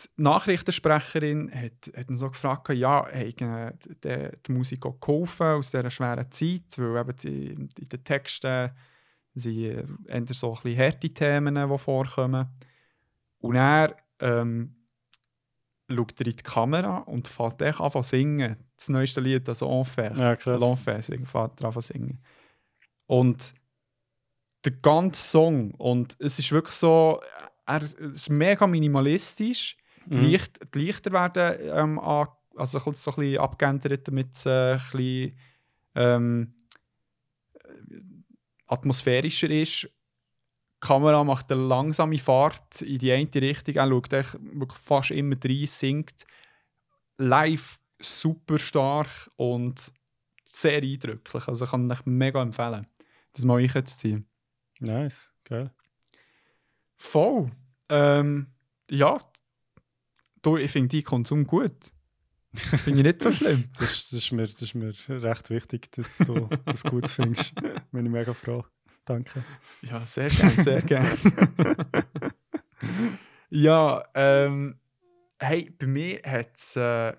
Die 0.04 0.22
Nachrichtensprecherin 0.22 1.50
hat, 1.52 1.92
hat 1.96 2.06
so 2.10 2.30
gefragt, 2.30 2.68
ja, 2.70 3.06
haben 3.06 3.78
die, 4.04 4.28
die 4.46 4.52
Musik 4.52 4.86
auch 4.86 5.00
geholfen 5.00 5.46
aus 5.46 5.70
dieser 5.70 5.90
schweren 5.90 6.30
Zeit, 6.30 6.76
weil 6.76 7.00
eben 7.00 7.16
die, 7.16 7.46
in 7.52 7.68
den 7.68 8.04
Texten 8.04 8.70
sind 9.34 9.58
eher 9.58 9.84
so 10.28 10.50
ein 10.50 10.54
bisschen 10.54 10.78
harte 10.78 11.10
Themen, 11.10 11.54
die 11.54 11.78
vorkommen. 11.78 12.48
Und 13.38 13.56
er 13.56 13.96
ähm, 14.20 14.76
schaut 15.88 16.20
er 16.20 16.26
in 16.26 16.36
die 16.36 16.42
Kamera 16.42 16.98
und 16.98 17.28
fängt 17.28 17.62
echt 17.62 17.80
an 17.80 17.90
zu 17.90 18.02
singen. 18.02 18.56
Das 18.76 18.88
neueste 18.88 19.20
Lied, 19.20 19.48
also 19.48 19.70
Enfer. 19.70 20.14
Ja. 20.16 20.32
L'Enfer, 20.32 21.02
fängt 21.26 21.60
er 21.60 21.66
an 21.66 21.72
zu 21.72 21.80
singen. 21.80 22.22
Und 23.06 23.54
der 24.64 24.72
ganze 24.72 25.22
Song, 25.22 25.72
und 25.72 26.16
es 26.20 26.38
ist 26.38 26.52
wirklich 26.52 26.76
so, 26.76 27.20
er 27.66 27.82
es 27.82 27.94
ist 27.94 28.30
mega 28.30 28.66
minimalistisch. 28.66 29.76
Die, 30.06 30.16
Mhm. 30.16 30.22
Licht, 30.24 30.74
die 30.74 30.78
Lichter 30.78 31.12
werden 31.12 31.58
ähm, 31.76 31.98
an, 31.98 32.28
also 32.56 32.78
so 32.78 32.90
ein 32.90 32.94
bisschen 32.94 33.38
abgeändert, 33.38 34.08
damit 34.08 34.34
es 34.34 34.46
äh, 34.46 34.72
ein 34.74 34.80
bisschen 34.92 35.36
ähm, 35.94 36.54
atmosphärischer 38.66 39.50
ist. 39.50 39.82
Die 39.84 39.88
Kamera 40.86 41.22
macht 41.24 41.52
eine 41.52 41.62
langsame 41.62 42.18
Fahrt 42.18 42.82
in 42.82 42.98
die 42.98 43.12
eine 43.12 43.28
Richtung. 43.34 43.74
Er 43.74 43.86
schaut 43.88 44.12
wirklich 44.12 44.78
fast 44.78 45.10
immer 45.10 45.36
rein, 45.44 45.66
singt 45.66 46.24
live 47.18 47.78
super 48.00 48.58
stark 48.58 49.30
und 49.36 49.92
sehr 50.44 50.82
eindrücklich. 50.82 51.46
Also 51.46 51.66
ich 51.66 51.70
kann 51.70 51.90
ich 51.90 52.06
mega 52.06 52.40
empfehlen, 52.40 52.86
das 53.34 53.44
mal 53.44 53.60
einzuziehen. 53.62 54.26
Nice, 54.80 55.32
geil. 55.44 55.70
Voll. 56.96 57.50
Ähm, 57.90 58.46
ja, 58.90 59.18
du, 60.42 60.56
ich 60.56 60.70
finde 60.70 60.88
die 60.88 61.02
Konsum 61.02 61.46
gut. 61.46 61.92
Finde 62.54 63.00
ich 63.00 63.06
nicht 63.06 63.22
so 63.22 63.30
schlimm. 63.30 63.68
Das, 63.78 64.08
das, 64.08 64.12
ist 64.12 64.32
mir, 64.32 64.42
das 64.42 64.60
ist 64.60 64.74
mir 64.74 64.92
recht 65.08 65.50
wichtig, 65.50 65.92
dass 65.92 66.18
du 66.18 66.48
das 66.64 66.82
gut 66.82 67.08
findest. 67.08 67.54
Bin 67.92 68.06
ich 68.06 68.10
mega 68.10 68.34
froh. 68.34 68.64
Danke. 69.04 69.44
Ja, 69.82 70.04
sehr 70.04 70.28
gern, 70.28 70.50
sehr 70.58 70.82
gern. 70.82 71.08
ja, 73.50 74.04
ähm, 74.14 74.80
hey, 75.38 75.70
bei 75.78 75.86
mir 75.86 76.20
hat 76.24 76.56
es 76.56 76.74
äh, 76.74 77.14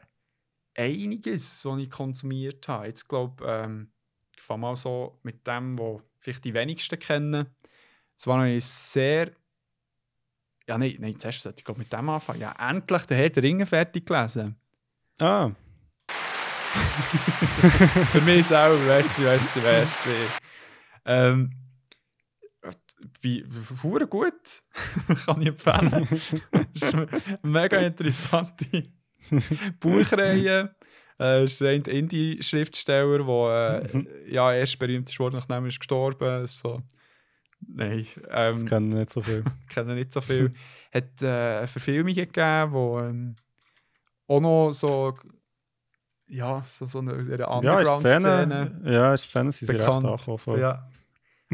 einiges, 0.76 1.64
was 1.64 1.80
ich 1.80 1.90
konsumiert 1.90 2.68
habe. 2.68 2.88
Jetzt 2.88 3.08
glaube 3.08 3.46
ähm, 3.48 3.92
ich 4.36 4.42
fange 4.42 4.62
mal 4.62 4.76
so 4.76 5.20
mit 5.24 5.46
dem, 5.48 5.78
was 5.78 6.02
vielleicht 6.20 6.44
die 6.46 6.54
wenigsten 6.54 7.00
kennen. 7.00 7.48
Es 8.18 8.28
war 8.28 8.46
noch 8.46 8.62
sehr. 8.62 9.32
Ja, 10.72 10.78
nein, 10.78 10.96
nein, 11.00 11.20
zuerst 11.20 11.42
sollte 11.42 11.64
ich 11.68 11.78
mit 11.78 11.92
dem 11.92 12.08
anfangen. 12.08 12.40
Ja, 12.40 12.56
endlich 12.58 13.06
der 13.06 13.18
Herr 13.18 13.30
der 13.30 13.44
Ringe 13.44 13.66
fertig 13.66 14.06
gelesen. 14.06 14.56
Ah, 15.20 15.52
Für 18.14 18.22
mich 18.22 18.46
selber, 18.46 18.78
merci, 18.88 19.22
merci, 19.22 19.60
merci. 19.60 20.10
Ähm, 21.04 21.52
wie, 23.20 23.46
hure 23.84 24.08
gut. 24.08 24.64
Kann 25.26 25.42
ich 25.42 25.50
empfehlen. 25.50 26.08
Das 26.52 26.66
ist 26.74 26.96
eine 26.96 27.08
mega 27.42 27.78
interessante 27.80 28.66
Buchreihe. 29.82 30.74
Äh, 31.20 31.44
Es 31.44 31.60
ist 31.60 31.64
ein 31.64 31.82
Indie-Schriftsteller, 31.82 33.26
der 33.26 33.94
äh, 33.94 34.34
ja, 34.34 34.54
erst 34.54 34.80
berühmt 34.80 35.10
ist 35.10 35.20
worden, 35.20 35.36
nachdem 35.36 35.66
er 35.66 35.68
ist 35.68 35.80
gestorben 35.82 36.48
So. 36.48 36.82
Nein, 37.68 38.06
das 38.30 38.62
ähm, 38.62 38.68
kennen 38.68 38.90
nicht 38.90 39.12
so 39.12 39.22
viel. 39.22 39.44
kennen 39.70 39.96
nicht 39.96 40.14
so 40.14 40.22
viel. 40.22 40.54
hat 40.94 41.22
äh, 41.22 41.58
eine 41.60 41.68
Verfilmung 41.68 42.14
gegeben, 42.14 42.72
wo 42.74 43.00
ähm, 43.00 43.36
auch 44.28 44.40
noch 44.40 44.72
so 44.74 45.18
ja, 46.28 46.64
so, 46.64 46.86
so 46.86 47.00
eine, 47.00 47.14
eine 47.14 47.48
Underground-Szene 47.48 48.82
ja, 48.86 49.18
Szenen 49.18 49.52
sind 49.52 49.68
sie 49.68 49.74
recht 49.74 49.86
bekannt. 49.86 50.06
angekommen. 50.06 50.60
Ja. 50.60 50.90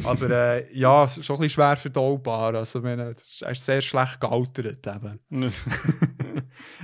Aber 0.04 0.30
äh, 0.30 0.78
ja, 0.78 1.10
schon 1.10 1.18
ein 1.18 1.24
bisschen 1.24 1.50
schwer 1.50 1.76
verdaubar. 1.76 2.54
Also, 2.54 2.80
ich 2.80 2.86
meine, 2.86 3.16
das 3.16 3.42
ist- 3.42 3.66
sehr 3.66 3.82
schlecht 3.82 4.20
gealtert. 4.22 4.86
Eben. 4.86 5.20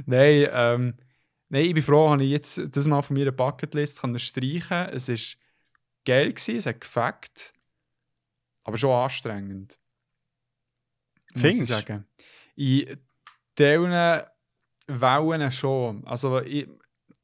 nein, 0.06 0.48
ähm, 0.52 0.94
nein, 1.50 1.66
ich 1.66 1.74
bin 1.76 1.84
froh, 1.84 2.10
habe 2.10 2.24
ich 2.24 2.32
jetzt 2.32 2.76
das 2.76 2.88
mal 2.88 3.04
von 3.04 3.16
meiner 3.16 3.32
Bucketlist 3.32 4.02
können 4.02 4.18
streichen 4.18 4.90
Es 4.92 5.08
war 5.10 5.18
geil, 6.06 6.34
gewesen, 6.34 6.58
es 6.58 6.66
hat 6.66 6.82
gefällt, 6.82 7.54
aber 8.64 8.78
schon 8.78 8.92
anstrengend. 8.92 9.80
Muss 11.34 11.44
ich 11.44 11.66
Findest 11.66 11.70
du? 11.70 11.74
sagen. 11.76 12.06
In 12.56 12.98
diesen 13.58 14.22
Wellen 14.88 15.52
schon. 15.52 16.06
Also, 16.06 16.42
ich, 16.42 16.68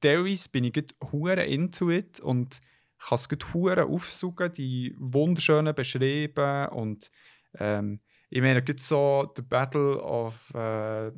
teilweise 0.01 0.49
bin 0.49 0.63
ich 0.63 0.73
gut 0.73 0.95
hure 1.11 1.43
into 1.43 1.89
it 1.91 2.19
und 2.19 2.59
kann 2.97 3.15
es 3.15 3.29
gut 3.29 3.53
hure 3.53 3.85
aufsuchen, 3.85 4.51
die 4.53 4.95
wunderschönen 4.97 5.73
beschrieben 5.75 6.67
und 6.69 7.11
ähm, 7.55 8.01
ich 8.29 8.41
meine, 8.41 8.61
gibt 8.61 8.81
so 8.81 9.31
The 9.35 9.41
Battle 9.41 9.99
of 10.01 10.53
äh, 10.53 11.11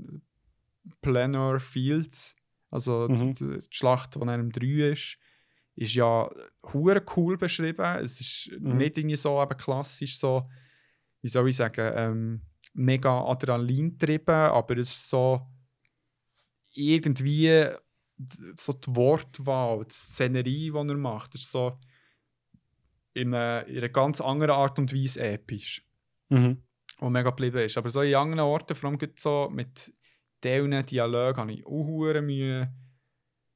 Planor 1.01 1.59
Fields, 1.59 2.35
also 2.69 3.07
Mhm. 3.07 3.33
die, 3.33 3.57
die 3.59 3.67
Schlacht, 3.71 4.15
die 4.15 4.21
einem 4.21 4.49
3 4.49 4.91
ist, 4.91 5.17
ist 5.81 5.95
ja 5.95 6.29
hure 6.73 7.03
cool 7.15 7.37
beschrieben. 7.37 7.97
Es 8.03 8.21
ist 8.21 8.51
Mhm. 8.59 8.77
nicht 8.77 8.97
irgendwie 8.97 9.15
so 9.15 9.41
eben 9.41 9.57
klassisch 9.57 10.17
so, 10.17 10.47
wie 11.21 11.27
soll 11.27 11.49
ich 11.49 11.55
sagen, 11.55 11.91
ähm, 11.95 12.41
mega 12.73 13.23
Adrenalin 13.25 13.97
getrieben, 13.97 14.29
aber 14.29 14.77
es 14.77 14.89
ist 14.91 15.09
so 15.09 15.41
irgendwie 16.73 17.67
so 18.55 18.73
die 18.73 18.95
Wortwahl, 18.95 19.83
die 19.85 19.93
Szenerie, 19.93 20.71
die 20.71 20.77
er 20.77 20.97
macht, 20.97 21.35
ist 21.35 21.51
so 21.51 21.79
in 23.13 23.33
einer, 23.33 23.65
in 23.67 23.77
einer 23.79 23.89
ganz 23.89 24.21
anderen 24.21 24.51
Art 24.55 24.77
und 24.79 24.93
Weise 24.93 25.21
episch, 25.21 25.83
Mhm. 26.29 26.61
wo 26.99 27.09
mega 27.09 27.31
geblieben 27.31 27.57
ist. 27.57 27.77
Aber 27.77 27.89
so 27.89 28.01
in 28.01 28.15
anderen 28.15 28.41
Orten, 28.41 28.75
vor 28.75 28.89
allem 28.89 28.99
so 29.17 29.49
mit 29.51 29.91
diesen 30.43 30.85
Dialogen, 30.85 31.37
habe 31.37 31.51
ich 31.53 31.65
auch 31.65 32.21
Mühe. 32.21 32.71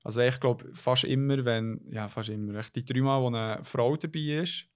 Also 0.06 0.22
ich 0.22 0.40
glaube, 0.40 0.70
fast 0.76 1.04
immer, 1.04 1.44
wenn, 1.44 1.82
ja 1.90 2.08
fast 2.08 2.30
immer, 2.30 2.56
echt 2.60 2.76
die 2.76 2.86
dreimal, 2.86 3.22
wo 3.22 3.28
eine 3.28 3.60
Frau 3.64 3.98
dabei 3.98 4.42
ist, 4.42 4.68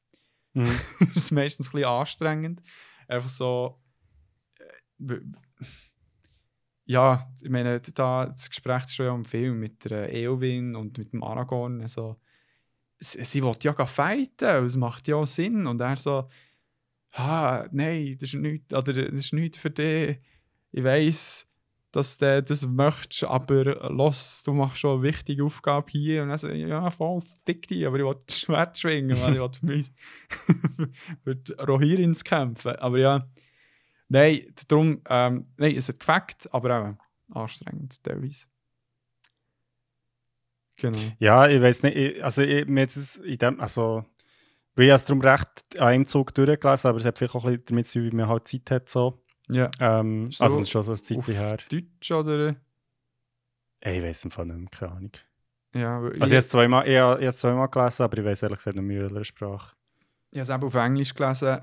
Mhm. 0.53 0.71
ist 1.13 1.15
es 1.17 1.31
meistens 1.31 1.67
ein 1.67 1.71
bisschen 1.73 1.87
anstrengend. 1.87 2.61
Einfach 3.07 3.29
so. 3.29 3.79
äh, 5.07 5.19
Ja, 6.85 7.31
ich 7.41 7.49
meine, 7.49 7.79
da, 7.79 8.25
das 8.25 8.49
Gespräch 8.49 8.85
ist 8.85 8.95
schon 8.95 9.05
ja 9.05 9.13
im 9.13 9.25
Film 9.25 9.59
mit 9.59 9.85
der 9.85 10.11
Eowyn 10.11 10.75
und 10.75 10.97
mit 10.97 11.13
dem 11.13 11.23
Aragorn. 11.23 11.81
Also, 11.81 12.19
sie, 12.99 13.23
sie 13.23 13.43
will 13.43 13.55
ja 13.61 13.85
fighten, 13.85 14.65
es 14.65 14.75
macht 14.75 15.07
ja 15.07 15.17
auch 15.17 15.27
Sinn. 15.27 15.67
Und 15.67 15.81
er 15.81 15.97
so, 15.97 16.27
ah, 17.11 17.67
nein, 17.71 18.17
das 18.19 18.33
ist 18.33 18.39
nichts, 18.39 18.73
oder 18.73 18.93
das 18.93 19.19
ist 19.19 19.33
nichts 19.33 19.59
für 19.59 19.69
dich. 19.69 20.19
Ich 20.71 20.83
weiß, 20.83 21.47
dass 21.91 22.17
du 22.17 22.43
das 22.43 22.67
möchtest, 22.67 23.23
aber 23.23 23.89
los, 23.89 24.43
du 24.45 24.53
machst 24.53 24.79
schon 24.79 24.99
eine 24.99 25.03
wichtige 25.03 25.43
Aufgabe 25.43 25.89
hier. 25.89 26.23
Und 26.23 26.29
er 26.29 26.37
so, 26.37 26.49
ja, 26.49 26.89
voll, 26.91 27.21
fick 27.45 27.67
dich, 27.67 27.85
aber 27.85 27.97
ich 27.97 28.05
will 28.05 28.15
das 28.25 28.39
Schwert 28.39 28.77
schwingen, 28.77 29.19
weil 29.21 29.33
ich 29.35 29.91
will 31.23 31.35
die 31.35 31.53
Rohirrins 31.53 32.23
kämpfen. 32.23 32.75
Aber 32.75 32.97
ja, 32.99 33.27
nein, 34.07 34.53
darum, 34.67 35.01
ähm, 35.09 35.47
nein, 35.57 35.75
es 35.75 35.89
hat 35.89 35.99
gefackt, 35.99 36.53
aber 36.53 36.97
auch 37.31 37.41
anstrengend, 37.41 38.03
teilweise. 38.03 38.45
Genau. 40.77 40.99
Ja, 41.19 41.47
ich 41.47 41.61
weiß 41.61 41.83
nicht, 41.83 41.97
ich, 41.97 42.23
also 42.23 42.41
ich, 42.41 42.65
mir 42.67 42.81
jetzt 42.81 43.17
in 43.17 43.37
dem, 43.37 43.59
also 43.59 44.05
ich 44.77 44.89
habe 44.89 44.95
es 44.95 45.05
darum 45.05 45.21
recht 45.21 45.77
an 45.77 45.87
einem 45.87 46.05
Zug 46.05 46.33
durchgelesen, 46.33 46.89
aber 46.89 46.97
es 46.99 47.05
hat 47.05 47.17
vielleicht 47.17 47.35
auch 47.35 47.43
ein 47.43 47.51
bisschen 47.51 47.65
damit 47.65 47.87
zu 47.87 47.99
tun, 47.99 48.11
wie 48.11 48.15
man 48.15 48.29
halt 48.29 48.47
Zeit 48.47 48.71
hat 48.71 48.89
so. 48.89 49.21
Ja. 49.49 49.69
Ähm, 49.79 50.31
So 50.31 50.43
also 50.43 50.57
das 50.57 50.67
ist 50.67 50.71
schon 50.71 50.83
so 50.83 50.91
eine 50.91 51.19
Auf 51.19 51.25
Zeit 51.25 51.35
her. 51.35 51.57
Deutsch 51.69 52.11
oder? 52.11 52.55
Ey, 53.81 53.97
Ich 53.99 54.03
weiß 54.03 54.25
im 54.25 54.31
Fall 54.31 54.45
nicht 54.45 54.57
mehr, 54.59 54.69
keine 54.69 54.91
Ahnung. 54.91 55.11
Ja, 55.73 55.99
Also 55.99 56.13
ich 56.15 56.21
habe 56.23 56.35
es 56.35 56.49
zweimal, 56.49 56.87
ich 56.87 56.97
habe 56.97 57.13
ich 57.19 57.25
habe 57.25 57.25
es 57.27 57.37
zweimal 57.37 57.67
gelesen, 57.69 58.03
aber 58.03 58.17
ich 58.17 58.25
weiß 58.25 58.43
ehrlich 58.43 58.57
gesagt 58.57 58.75
nicht 58.75 58.85
mehr, 58.85 59.03
in 59.05 59.11
welcher 59.11 59.25
Sprache. 59.25 59.75
Ich 60.31 60.37
habe 60.39 60.41
es 60.41 60.49
eben 60.49 60.63
auf 60.63 60.75
Englisch 60.75 61.13
gelesen. 61.13 61.59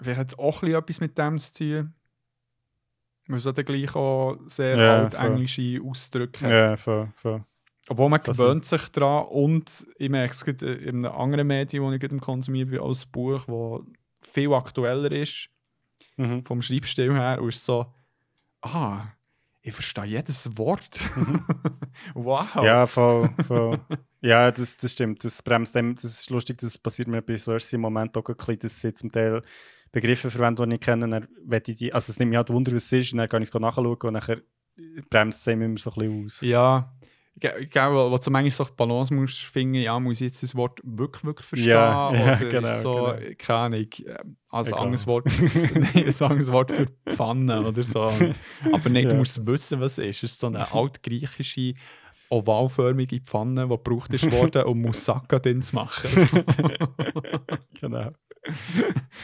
Vielleicht 0.00 0.18
hat 0.20 0.32
es 0.32 0.38
auch 0.38 0.62
ein 0.62 0.74
etwas 0.74 1.00
mit 1.00 1.16
dem 1.18 1.38
zu 1.38 1.52
tun. 1.52 1.94
Weil 3.26 3.38
es 3.38 3.44
ja 3.44 3.52
gleich 3.52 3.94
auch 3.94 4.38
sehr 4.46 4.76
Ja, 4.76 5.02
alt 5.02 5.14
englische 5.14 5.80
Ausdrücke 5.82 6.44
hat. 6.44 6.50
Ja, 6.50 6.76
voll, 6.76 7.10
voll. 7.16 7.44
Obwohl 7.88 8.08
man 8.10 8.20
Das- 8.22 8.36
gewöhnt 8.36 8.64
sich 8.64 8.88
daran 8.90 9.26
und 9.28 9.86
ich 9.96 10.08
merke 10.10 10.32
es 10.34 10.42
in 10.62 11.04
einem 11.06 11.12
anderen 11.12 11.46
Medium, 11.46 11.90
das 11.98 12.48
ich 12.48 12.66
bin, 12.68 12.80
als 12.80 13.06
Buch, 13.06 13.44
das 13.46 14.30
viel 14.30 14.52
aktueller 14.52 15.12
ist, 15.12 15.48
Mhm. 16.16 16.44
vom 16.44 16.62
Schreibstil 16.62 17.12
her, 17.14 17.40
und 17.40 17.48
ist 17.48 17.64
so, 17.64 17.86
ah, 18.62 19.06
ich 19.62 19.72
verstehe 19.72 20.04
jedes 20.04 20.58
Wort. 20.58 21.00
wow. 22.14 22.54
Ja, 22.56 22.86
voll, 22.86 23.30
voll. 23.42 23.80
ja, 24.20 24.50
das, 24.50 24.76
das 24.76 24.92
stimmt. 24.92 25.24
Das 25.24 25.42
bremst 25.42 25.74
dem, 25.74 25.94
das 25.94 26.04
ist 26.04 26.30
lustig, 26.30 26.58
das 26.58 26.76
passiert 26.76 27.08
mir 27.08 27.22
bei 27.22 27.36
solchen 27.36 27.80
Momenten 27.80 28.22
auch 28.22 28.28
ein 28.28 28.36
bisschen, 28.36 28.58
dass 28.58 28.80
sie 28.80 28.92
zum 28.92 29.10
Teil 29.10 29.40
Begriffe 29.90 30.30
verwenden, 30.30 30.68
die 30.68 30.76
ich 30.76 30.80
kenne, 30.82 31.08
dann 31.08 31.28
ich 31.66 31.76
die, 31.76 31.94
also 31.94 32.10
es 32.10 32.18
nimmt 32.18 32.30
mich 32.30 32.36
halt 32.36 32.50
Wunder, 32.50 32.72
was 32.72 32.84
es 32.84 32.92
ist, 32.92 33.12
und 33.12 33.18
dann 33.18 33.28
kann 33.28 33.42
ich 33.42 33.48
es 33.48 33.54
nachschauen 33.54 33.86
und 33.86 34.14
dann 34.14 34.42
bremst 35.08 35.40
es 35.40 35.46
immer 35.46 35.78
so 35.78 35.92
ein 35.92 35.94
bisschen 35.94 36.24
aus. 36.26 36.40
Ja, 36.42 36.92
Gell, 37.40 37.68
wo 37.92 38.16
du 38.16 38.30
manchmal 38.30 38.50
so 38.52 38.64
die 38.64 38.70
Balance 38.76 39.12
musst 39.12 39.38
finden, 39.40 39.74
ja, 39.74 39.98
muss 39.98 40.20
ich 40.20 40.28
jetzt 40.28 40.42
das 40.44 40.54
Wort 40.54 40.80
wirklich, 40.84 41.24
wirklich 41.24 41.46
verstehen? 41.46 41.70
Ja, 41.70 42.12
ja, 42.14 42.36
oder 42.36 42.48
genau, 42.48 42.80
so, 42.80 42.94
genau. 43.18 43.34
keine 43.38 43.58
Ahnung, 43.58 43.86
als 44.50 44.68
Egal. 44.68 44.80
anderes 44.80 45.06
Wort, 45.06 45.26
nein, 45.74 46.04
ein 46.06 46.14
anderes 46.20 46.52
Wort 46.52 46.70
für 46.70 46.86
Pfanne 47.10 47.66
oder 47.66 47.82
so. 47.82 48.02
Aber 48.72 48.88
nicht, 48.88 49.06
du 49.10 49.14
Ja. 49.14 49.18
musst 49.18 49.44
wissen, 49.46 49.80
was 49.80 49.98
es 49.98 50.06
ist. 50.06 50.16
Es 50.22 50.30
ist 50.32 50.40
so 50.40 50.46
eine 50.46 50.72
altgriechische, 50.72 51.74
ovalförmige 52.30 53.20
Pfanne, 53.20 53.64
die 53.64 53.68
gebraucht 53.68 54.12
ist 54.14 54.30
worden, 54.30 54.62
um 54.64 54.80
Moussaka 54.82 55.38
drin 55.40 55.60
zu 55.60 55.74
machen. 55.74 56.08
genau. 57.80 58.10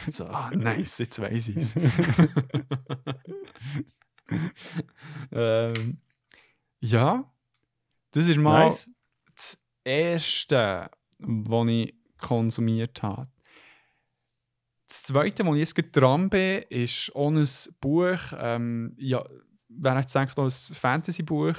So, 0.09 0.25
ah, 0.25 0.51
nice, 0.53 0.97
jetzt 0.99 1.19
weiß 1.21 1.47
ich 1.49 1.57
es. 1.57 1.75
ähm, 5.31 5.97
ja, 6.79 7.25
das 8.11 8.27
ist 8.27 8.37
mal 8.37 8.65
Nice. 8.65 8.89
das 9.35 9.57
Erste, 9.83 10.89
was 11.19 11.67
ich 11.67 11.95
konsumiert 12.17 13.01
habe. 13.01 13.27
Das 14.87 15.03
Zweite, 15.03 15.45
wo 15.45 15.53
ich 15.53 15.61
jetzt 15.61 15.75
gerade 15.75 15.89
dran 15.89 16.29
bin, 16.29 16.63
ist 16.69 17.15
auch 17.15 17.29
ein 17.31 17.47
Buch. 17.79 18.19
Ähm, 18.37 18.93
ja, 18.97 19.23
hat 19.85 20.13
denkt, 20.13 20.37
auch 20.37 20.43
ein 20.43 20.49
Fantasy-Buch. 20.51 21.55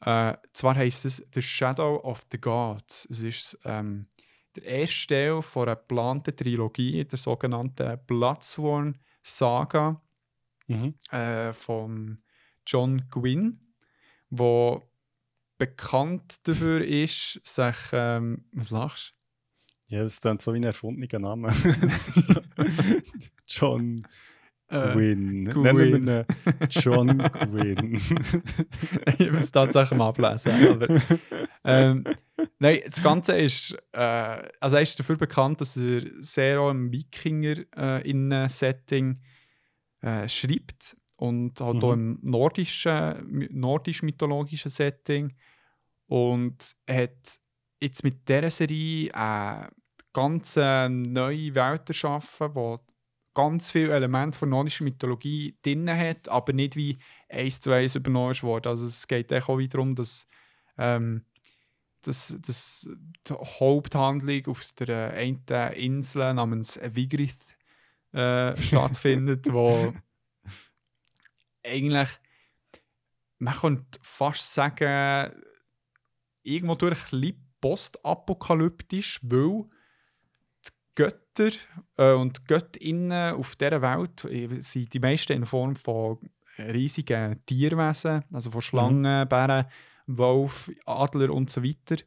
Äh, 0.00 0.36
zwar 0.52 0.76
heisst 0.76 1.04
es 1.04 1.26
The 1.34 1.42
Shadow 1.42 1.96
of 2.04 2.22
the 2.30 2.40
Gods. 2.40 3.08
Es 3.10 3.22
ist 3.22 3.58
ähm, 3.64 4.06
der 4.54 4.64
erste 4.64 5.08
Teil 5.08 5.42
von 5.42 5.64
einer 5.68 5.76
geplanten 5.76 6.36
Trilogie, 6.36 7.04
der 7.04 7.18
sogenannten 7.18 7.98
Bloodsworn 8.06 8.98
Saga 9.22 10.00
Mhm. 10.70 10.94
äh, 11.10 11.52
von 11.54 12.22
John 12.66 13.08
Gwynn, 13.10 13.74
wo 14.28 14.87
bekannt 15.58 16.46
dafür 16.48 16.84
ist, 16.84 17.40
sich, 17.44 17.76
ähm, 17.92 18.44
was 18.52 18.70
lachst 18.70 19.14
Ja, 19.88 20.02
das 20.02 20.14
ist 20.14 20.24
dann 20.24 20.38
so 20.38 20.54
wie 20.54 20.58
ein 20.58 20.64
erfundener 20.64 21.18
Name. 21.18 21.48
John 23.46 24.06
Äh. 24.70 24.92
Gwynn. 24.92 25.44
Nennen 25.44 25.78
wir 25.78 25.86
ihn 25.86 26.26
John 26.68 27.16
Gwynn. 27.18 27.94
ich 29.18 29.32
muss 29.32 29.44
es 29.44 29.52
tatsächlich 29.52 29.96
mal 29.98 30.08
ablesen. 30.08 30.52
Aber, 30.68 30.88
ähm, 31.64 32.04
nein, 32.58 32.80
das 32.84 33.02
Ganze 33.02 33.38
ist, 33.38 33.74
äh, 33.92 34.42
also 34.60 34.76
er 34.76 34.82
ist 34.82 35.00
dafür 35.00 35.16
bekannt, 35.16 35.62
dass 35.62 35.74
er 35.78 36.02
sehr 36.20 36.60
auch 36.60 36.70
im 36.70 36.92
Wikinger-Setting 36.92 39.18
äh, 40.02 40.28
schreibt 40.28 40.94
und 41.16 41.58
halt 41.60 41.82
auch 41.82 41.94
im 41.94 42.18
nordischen, 42.22 43.48
nordisch-mythologischen 43.50 44.70
Setting. 44.70 45.34
Und 46.08 46.74
hat 46.88 47.38
jetzt 47.80 48.02
mit 48.02 48.28
dieser 48.28 48.50
Serie 48.50 49.14
eine 49.14 49.70
ganz 50.12 50.56
äh, 50.56 50.88
neue 50.88 51.54
Welt 51.54 51.88
erschaffen, 51.88 52.52
die 52.52 52.76
ganz 53.34 53.70
viele 53.70 53.94
Elemente 53.94 54.36
von 54.36 54.48
nordischer 54.48 54.82
Mythologie 54.82 55.56
drin 55.62 55.88
hat, 55.88 56.28
aber 56.28 56.52
nicht 56.52 56.74
wie 56.74 56.98
eins 57.28 57.60
zu 57.60 57.70
eins 57.70 57.94
übernommen 57.94 58.34
worden. 58.42 58.68
Also 58.68 58.86
es 58.86 59.06
geht 59.06 59.32
auch 59.32 59.58
wieder 59.58 59.76
darum, 59.76 59.94
dass, 59.94 60.26
ähm, 60.76 61.24
dass, 62.02 62.36
dass 62.40 62.90
die 63.28 63.34
Haupthandlung 63.34 64.46
auf 64.48 64.72
der 64.72 65.12
einen 65.12 65.44
Insel 65.74 66.34
namens 66.34 66.80
Vigrith 66.82 67.38
äh, 68.12 68.56
stattfindet, 68.60 69.52
wo 69.52 69.94
eigentlich 71.64 72.08
man 73.38 73.54
könnte 73.54 74.00
fast 74.02 74.52
sagen, 74.52 75.32
irgendwo 76.48 76.74
durch 76.74 77.12
ein 77.12 77.34
postapokalyptisch, 77.60 79.20
weil 79.22 79.64
die 80.64 80.70
Götter 80.94 81.50
äh, 81.96 82.12
und 82.14 82.38
die 82.38 82.44
Göttinnen 82.44 83.34
auf 83.34 83.56
dieser 83.56 83.82
Welt 83.82 84.24
äh, 84.24 84.60
sind 84.60 84.92
die 84.92 85.00
meisten 85.00 85.32
in 85.32 85.46
Form 85.46 85.76
von 85.76 86.18
riesigen 86.58 87.44
Tierwesen, 87.46 88.24
also 88.32 88.50
von 88.50 88.62
Schlangen, 88.62 89.28
Bären, 89.28 89.66
Wolf, 90.06 90.70
Adler 90.86 91.30
und 91.32 91.50
so 91.50 91.62
weiter, 91.62 92.02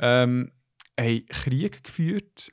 ähm, 0.00 0.50
haben 0.98 1.26
Krieg 1.26 1.84
geführt 1.84 2.50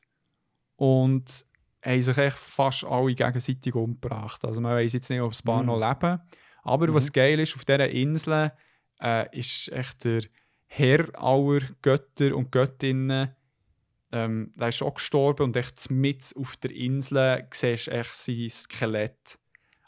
und 0.76 1.46
haben 1.84 2.02
sich 2.02 2.17
echt 2.17 2.38
fast 2.38 2.84
alle 2.84 3.15
gegenseitig 3.15 3.74
umgebracht. 3.74 4.44
Also 4.46 4.62
man 4.62 4.74
weiß 4.76 4.94
jetzt 4.94 5.10
nicht, 5.10 5.22
ob 5.22 5.34
ein 5.34 5.46
paar 5.46 5.62
Mhm. 5.62 5.67
noch 5.67 5.80
leben. 5.80 6.20
Aber 6.63 6.88
Mhm. 6.88 6.94
was 6.94 7.12
geil 7.12 7.39
ist, 7.39 7.56
auf 7.56 7.65
dieser 7.65 7.89
Insel 7.89 8.52
äh, 9.02 9.36
ist 9.36 9.72
echt 9.72 10.04
der 10.04 10.22
Herr 10.74 11.08
aller 11.22 11.62
Götter 11.82 12.34
und 12.36 12.50
Göttinnen. 12.52 13.36
Ähm, 14.14 14.52
der 14.58 14.70
ist 14.70 14.82
auch 14.82 14.94
gestorben 14.94 15.44
und 15.44 15.58
echt 15.58 15.92
mit 15.92 16.34
auf 16.38 16.56
der 16.58 16.72
Insel 16.72 17.46
siehst 17.52 17.88
du 17.88 17.92
echt 17.92 18.14
sein 18.16 18.50
Skelett. 18.50 19.38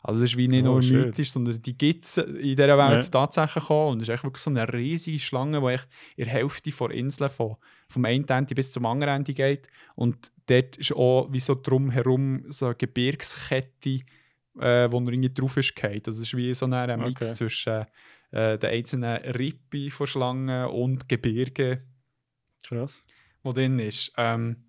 Also 0.02 0.24
es 0.24 0.32
ist 0.32 0.38
wie 0.38 0.50
nicht 0.50 0.64
Oh, 0.66 0.80
nur 0.80 0.84
mythisch, 0.84 1.32
sondern 1.32 1.62
die 1.62 1.78
gibt 1.78 2.04
es 2.04 2.18
in 2.18 2.36
dieser 2.42 2.78
Welt 2.78 3.04
Ja. 3.06 3.10
tatsächlich 3.10 3.70
auch. 3.70 3.92
Und 3.92 4.02
es 4.02 4.10
ist 4.10 4.14
echt 4.16 4.24
wirklich 4.26 4.44
so 4.44 4.50
eine 4.50 4.72
riesige 4.74 5.20
Schlange, 5.20 5.62
die 5.62 5.68
echt 5.68 5.88
in 6.18 6.26
der 6.26 6.34
Hälfte 6.34 6.72
der 6.72 6.90
Insel 6.92 7.30
von, 7.30 7.56
vom 7.88 8.04
einen 8.04 8.28
Ende 8.28 8.54
bis 8.56 8.74
zum 8.74 8.86
anderen 8.86 9.16
Ende 9.16 9.34
geht. 9.34 9.70
Und 9.96 10.32
dort 10.48 10.76
ist 10.76 10.92
auch 10.94 11.32
wie 11.32 11.40
so 11.40 11.56
drumherum 11.56 12.44
so 12.52 12.66
eine 12.66 12.76
Gebirgskette, 12.76 14.02
äh, 14.60 14.92
wo 14.92 15.00
noch 15.00 15.12
irgendwie 15.12 15.34
drauf 15.34 15.56
ist 15.56 15.74
gefallen. 15.74 16.02
Das 16.04 16.18
ist 16.20 16.36
wie 16.36 16.54
so 16.54 16.66
ein 16.66 17.00
Mix 17.00 17.22
Okay. 17.22 17.34
zwischen 17.36 17.86
äh, 18.34 18.58
den 18.58 18.72
einzelnen 18.72 19.18
Rippen 19.18 19.92
von 19.92 20.08
Schlangen 20.08 20.66
und 20.66 21.08
Gebirgen 21.08 21.82
Krass. 22.64 23.04
wo 23.44 23.54
drin 23.54 23.80
ist. 23.80 24.12
Ähm, 24.18 24.66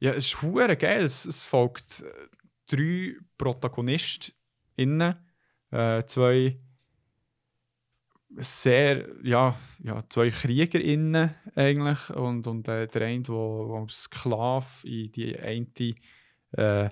ja, 0.00 0.12
es 0.12 0.26
ist 0.26 0.42
hure 0.42 0.76
geil. 0.76 1.04
Es, 1.04 1.24
es 1.26 1.42
folgt 1.42 2.00
äh, 2.00 2.28
drei 2.66 3.16
ProtagonistInnen, 3.36 5.16
äh, 5.70 6.04
zwei 6.04 6.58
sehr, 8.34 9.08
ja, 9.22 9.58
ja, 9.84 10.02
zwei 10.08 10.30
KriegerInnen 10.30 11.34
eigentlich 11.54 12.08
und, 12.10 12.46
und 12.46 12.66
äh, 12.66 12.88
der 12.88 13.02
eine, 13.02 13.22
der 13.22 13.34
als 13.34 14.04
Sklave 14.04 14.66
in 14.84 15.12
die 15.12 15.38
eine 15.38 15.66
äh, 16.52 16.88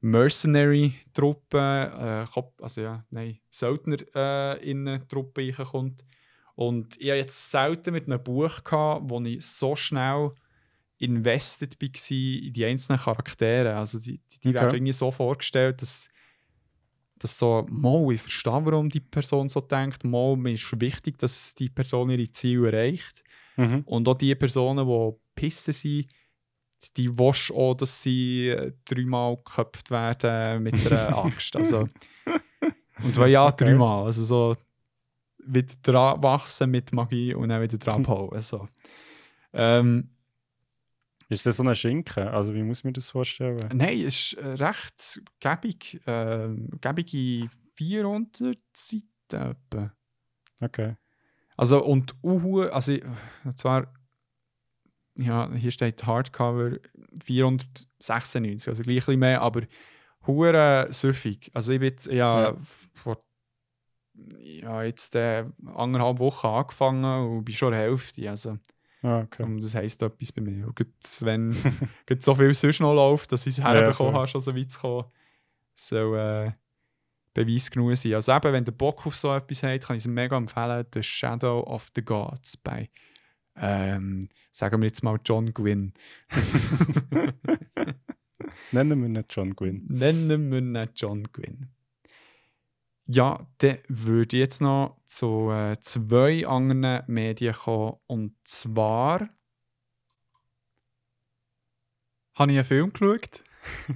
Mercenary-Truppe, 0.00 1.58
äh, 1.58 2.24
also 2.62 2.80
ja, 2.80 3.04
nein, 3.10 3.40
Söldner-Innen-Truppe 3.50 5.52
reinkommt. 5.58 6.04
Und 6.54 6.96
ich 6.98 7.08
hatte 7.08 7.18
jetzt 7.18 7.50
selten 7.50 7.92
mit 7.92 8.06
einem 8.06 8.22
Buch, 8.22 8.64
gehabt, 8.64 9.02
wo 9.08 9.20
ich 9.20 9.44
so 9.44 9.76
schnell 9.76 10.32
invested 10.98 11.76
war 11.80 11.88
in 12.10 12.52
die 12.52 12.64
einzelnen 12.64 12.98
Charaktere. 12.98 13.76
Also 13.76 13.98
die, 13.98 14.18
die, 14.18 14.40
die 14.40 14.48
Okay. 14.48 14.54
werden 14.54 14.74
irgendwie 14.74 14.92
so 14.92 15.12
vorgestellt, 15.12 15.82
dass, 15.82 16.08
dass 17.18 17.38
so, 17.38 17.66
mal, 17.70 18.12
ich 18.12 18.22
verstehe, 18.22 18.64
warum 18.64 18.88
die 18.88 19.00
Person 19.00 19.48
so 19.48 19.60
denkt, 19.60 20.04
mal, 20.04 20.36
mir 20.36 20.52
ist 20.52 20.80
wichtig, 20.80 21.18
dass 21.18 21.54
die 21.54 21.68
Person 21.68 22.10
ihre 22.10 22.30
Ziele 22.32 22.72
erreicht. 22.72 23.22
Mhm. 23.56 23.82
Und 23.86 24.08
auch 24.08 24.14
die 24.14 24.34
Personen, 24.34 24.86
die 24.86 25.12
pissen 25.34 25.72
sind, 25.72 26.08
die 26.96 27.18
willst 27.18 27.50
auch, 27.50 27.74
dass 27.74 28.02
sie 28.02 28.48
äh, 28.48 28.72
dreimal 28.84 29.36
geköpft 29.36 29.90
werden 29.90 30.62
mit 30.62 30.74
einer 30.86 31.16
Axt. 31.24 31.56
Also, 31.56 31.88
und 33.02 33.16
weil 33.16 33.30
ja, 33.30 33.46
Okay. 33.46 33.64
dreimal. 33.64 34.04
Also 34.06 34.22
so 34.24 34.54
wieder 35.44 35.74
dran 35.82 36.22
wachsen 36.22 36.70
mit 36.70 36.92
Magie 36.92 37.34
und 37.34 37.48
dann 37.48 37.62
wieder 37.62 37.78
dran 37.78 38.02
abhauen. 38.04 38.40
So. 38.42 38.68
Ähm, 39.52 40.10
Ist 41.30 41.46
das 41.46 41.56
so 41.56 41.62
ein 41.62 41.74
Schinken? 41.74 42.28
Also 42.28 42.54
wie 42.54 42.62
muss 42.62 42.84
man 42.84 42.92
das 42.92 43.10
vorstellen? 43.10 43.58
nein, 43.72 43.98
es 44.00 44.32
ist 44.32 44.34
äh, 44.34 44.46
recht 44.64 45.20
gäbig. 45.40 46.00
Ähm, 46.06 46.68
gäbige 46.80 47.48
400 47.74 48.58
Seiten. 48.74 49.92
Okay. 50.60 50.96
Also 51.56 51.82
und 51.84 52.14
Uhu, 52.22 52.62
also 52.62 52.92
ich- 52.92 53.04
und 53.44 53.58
zwar, 53.58 53.92
ja, 55.18 55.50
hier 55.54 55.70
steht 55.70 56.06
Hardcover 56.06 56.76
496, 57.22 58.68
also 58.68 58.82
gleich 58.82 59.06
ein 59.08 59.18
mehr, 59.18 59.42
aber 59.42 59.62
hure 60.26 60.86
süffig. 60.90 61.50
Also 61.54 61.72
ich 61.72 61.80
bin 61.80 61.88
jetzt, 61.90 62.06
ja, 62.06 62.50
Ja. 62.50 62.56
vor 62.94 63.18
ja, 64.40 64.82
jetzt 64.82 65.14
äh, 65.14 65.44
anderthalb 65.74 66.18
Wochen 66.18 66.46
angefangen 66.46 67.04
und 67.38 67.44
bin 67.44 67.54
schon 67.54 67.72
Hälfte. 67.72 68.28
Also 68.28 68.58
Ah, 69.02 69.20
okay. 69.20 69.44
und 69.44 69.60
das 69.62 69.76
heisst 69.76 70.02
etwas 70.02 70.32
bei 70.32 70.40
mir. 70.42 70.66
Und 70.66 70.74
gerade 70.74 70.90
wenn 71.20 71.52
gerade 72.06 72.20
so 72.20 72.34
viel 72.34 72.52
sonst 72.52 72.80
noch 72.80 72.94
läuft, 72.94 73.30
dass 73.30 73.46
ich 73.46 73.52
es 73.52 73.58
Ja, 73.58 73.72
herbekommen 73.72 74.12
voll. 74.12 74.20
habe, 74.20 74.26
schon 74.26 74.40
so 74.40 74.56
weit 74.56 74.70
zu 74.72 74.80
kommen, 74.80 75.04
soll 75.74 76.18
äh, 76.18 76.52
Beweis 77.32 77.70
genug 77.70 77.96
sein. 77.96 78.14
Also 78.14 78.32
eben, 78.32 78.52
wenn 78.52 78.64
der 78.64 78.72
Bock 78.72 79.06
auf 79.06 79.16
so 79.16 79.32
etwas 79.32 79.62
hat, 79.62 79.82
kann 79.82 79.94
ich 79.96 80.02
es 80.02 80.08
mega 80.08 80.36
empfehlen. 80.36 80.84
The 80.92 81.02
Shadow 81.04 81.60
of 81.60 81.88
the 81.94 82.02
Gods 82.04 82.56
bei, 82.56 82.90
ähm, 83.60 84.28
sagen 84.50 84.80
wir 84.80 84.86
jetzt 84.86 85.02
mal 85.02 85.18
John 85.24 85.52
Gwynn. 85.52 85.92
Nennen 88.72 89.02
wir 89.02 89.08
nicht 89.08 89.34
John 89.34 89.54
Gwynn. 89.54 89.86
Nennen 89.88 90.50
wir 90.50 90.58
ihn 90.58 90.90
John 90.94 91.24
Gwynn. 91.32 91.68
Ja, 93.06 93.46
dann 93.58 93.78
würde 93.88 94.36
ich 94.36 94.40
jetzt 94.40 94.60
noch 94.60 95.00
zu 95.06 95.50
äh, 95.50 95.76
zwei 95.80 96.46
anderen 96.46 97.04
Medien 97.06 97.54
kommen. 97.54 97.96
Und 98.06 98.34
zwar 98.44 99.30
habe 102.34 102.52
ich 102.52 102.58
einen 102.58 102.64
Film 102.64 102.92
geschaut 102.92 103.42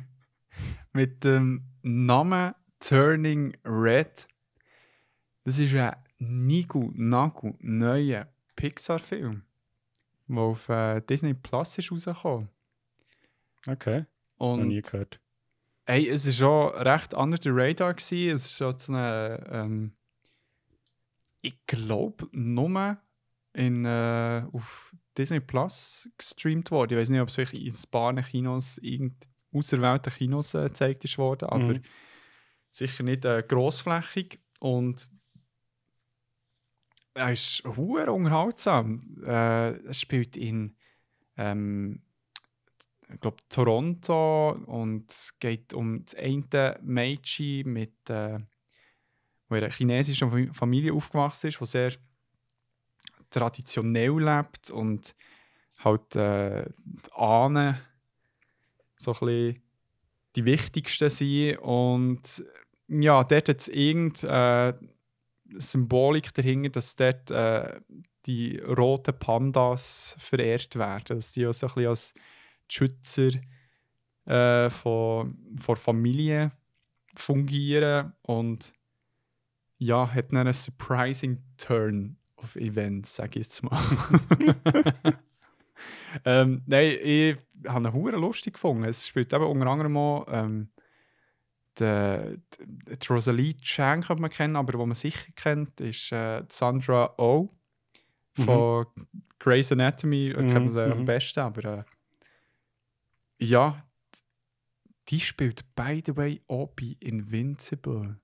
mit 0.94 1.24
dem 1.24 1.64
Namen 1.82 2.54
Turning 2.80 3.54
Red. 3.64 4.26
Das 5.44 5.58
ist 5.58 5.74
ein 5.74 5.94
Nigu 6.18 6.90
Nagu 6.94 7.54
neuer 7.60 8.28
Pixar-Film, 8.56 9.42
der 10.28 10.38
auf 10.38 10.68
äh, 10.68 11.00
Disney 11.00 11.34
Plus 11.34 11.78
ist 11.78 11.90
rausgekommen. 11.90 12.48
Okay. 13.66 14.06
Und 14.38 14.60
Noch 14.60 14.66
nie 14.66 14.82
gehört. 14.82 15.20
Hey, 15.84 16.08
es 16.08 16.26
war 16.26 16.32
schon 16.32 16.82
recht 16.82 17.14
under 17.14 17.38
the 17.42 17.50
radar. 17.52 17.94
Gewesen. 17.94 18.36
Es 18.36 18.46
ist 18.46 18.56
schon 18.56 18.78
so 18.78 18.92
eine. 18.92 19.44
Ähm, 19.50 19.92
ich 21.40 21.54
glaube, 21.66 22.28
nur 22.32 22.98
in, 23.52 23.84
äh, 23.84 24.44
auf 24.52 24.94
Disney 25.18 25.40
Plus 25.40 26.08
gestreamt 26.16 26.70
worden. 26.70 26.92
Ich 26.92 26.98
weiß 26.98 27.10
nicht, 27.10 27.20
ob 27.20 27.28
es 27.28 27.36
wirklich 27.36 27.66
in 27.66 27.72
ein 27.72 28.24
Kinos, 28.24 28.78
irgend 28.78 29.26
auserwählten 29.52 30.12
Kinos 30.12 30.54
äh, 30.54 30.64
gezeigt 30.64 31.04
ist 31.04 31.18
worden, 31.18 31.48
aber 31.48 31.74
mhm. 31.74 31.82
sicher 32.70 33.02
nicht 33.02 33.24
äh, 33.24 33.42
grossflächig. 33.46 34.40
Und 34.60 35.08
er 37.14 37.32
ist 37.32 37.62
hoher 37.64 38.12
unterhaltsam. 38.12 39.00
Äh, 39.24 39.72
es 39.86 40.00
spielt 40.00 40.36
in 40.36 40.76
ähm, 41.36 42.02
ich 43.12 43.20
glaube, 43.20 43.36
Toronto 43.48 44.52
und 44.66 45.34
geht 45.38 45.74
um 45.74 46.04
das 46.04 46.14
eine 46.14 46.78
Mädchen, 46.82 47.70
mit, 47.72 48.08
äh, 48.08 48.38
wo 49.48 49.54
in 49.54 49.64
einer 49.64 49.72
chinesischen 49.72 50.52
Familie 50.54 50.94
aufgewachsen 50.94 51.48
ist, 51.48 51.60
die 51.60 51.66
sehr 51.66 51.92
traditionell 53.30 54.18
lebt 54.18 54.70
und 54.70 55.14
halt 55.78 56.16
äh, 56.16 56.64
die 56.78 57.12
Ahnen 57.12 57.76
so 58.96 59.14
ein 59.20 59.62
die 60.36 60.44
wichtigsten 60.46 61.10
sind. 61.10 61.58
Und 61.58 62.44
ja, 62.88 63.24
dort 63.24 63.48
hat 63.48 63.60
es 63.60 63.68
irgendeine 63.68 64.78
äh, 64.80 64.86
Symbolik 65.58 66.34
dahinter, 66.34 66.70
dass 66.70 66.96
dort 66.96 67.30
äh, 67.30 67.80
die 68.26 68.58
roten 68.58 69.18
Pandas 69.18 70.16
verehrt 70.18 70.76
werden. 70.76 71.16
Dass 71.16 71.32
die 71.32 71.46
auch 71.46 71.52
so 71.52 71.66
ein 71.66 71.74
bisschen 71.74 71.88
als 71.88 72.14
Schützer 72.68 73.30
äh, 74.26 74.70
von, 74.70 75.36
von 75.58 75.76
Familie 75.76 76.52
fungieren 77.16 78.12
und 78.22 78.72
ja, 79.78 80.08
hat 80.12 80.32
einen 80.32 80.52
surprising 80.52 81.42
Turn 81.56 82.16
of 82.36 82.56
Events, 82.56 83.16
sage 83.16 83.40
ich 83.40 83.46
jetzt 83.46 83.62
mal. 83.64 83.82
ähm, 86.24 86.62
nein, 86.66 86.96
ich 87.02 87.36
habe 87.66 87.88
ihn 87.88 88.20
lustig 88.20 88.54
gefunden. 88.54 88.84
Es 88.84 89.06
spielt 89.06 89.32
eben 89.32 89.44
unter 89.44 89.66
anderem 89.66 89.96
auch 89.96 90.26
ähm, 90.28 90.68
die, 91.78 92.38
die, 92.58 92.98
die 92.98 93.06
Rosalie 93.08 93.56
Chang, 93.58 94.02
könnte 94.02 94.22
man 94.22 94.30
kennen, 94.30 94.56
aber 94.56 94.78
wo 94.78 94.86
man 94.86 94.94
sicher 94.94 95.30
kennt, 95.34 95.80
ist 95.80 96.12
äh, 96.12 96.42
Sandra 96.48 97.14
Oh 97.18 97.50
von 98.34 98.86
mhm. 98.96 99.06
Grey's 99.38 99.72
Anatomy. 99.72 100.34
Mhm. 100.34 100.40
kennt 100.40 100.64
man 100.64 100.70
sie 100.70 100.86
mhm. 100.86 100.92
am 100.92 101.04
besten, 101.04 101.40
aber 101.40 101.78
äh, 101.78 101.84
ja, 103.38 103.84
die 105.08 105.20
spielt, 105.20 105.64
by 105.74 106.02
the 106.04 106.16
way, 106.16 106.40
auch 106.48 106.68
bei 106.68 106.96
Invincible. 107.00 108.18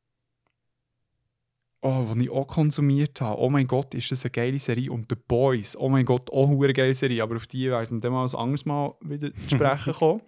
Oh, 1.80 2.06
die 2.14 2.24
ich 2.24 2.30
auch 2.30 2.46
konsumiert 2.46 3.20
habe. 3.20 3.40
Oh 3.40 3.50
mein 3.50 3.66
Gott, 3.66 3.94
ist 3.94 4.10
das 4.10 4.24
eine 4.24 4.32
geile 4.32 4.58
Serie. 4.58 4.90
Und 4.90 5.06
The 5.08 5.16
Boys, 5.16 5.76
oh 5.76 5.88
mein 5.88 6.04
Gott, 6.04 6.30
auch 6.32 6.48
eine 6.48 6.72
geile 6.72 6.94
Serie. 6.94 7.22
Aber 7.22 7.36
auf 7.36 7.46
die 7.46 7.70
werden 7.70 7.98
wir 7.98 8.00
dann 8.00 8.12
mal 8.12 8.26
ein 8.26 8.34
anderes 8.34 8.64
Mal 8.64 8.94
wieder 9.00 9.32
zu 9.32 9.48
sprechen 9.54 9.92
kommen. 9.94 10.22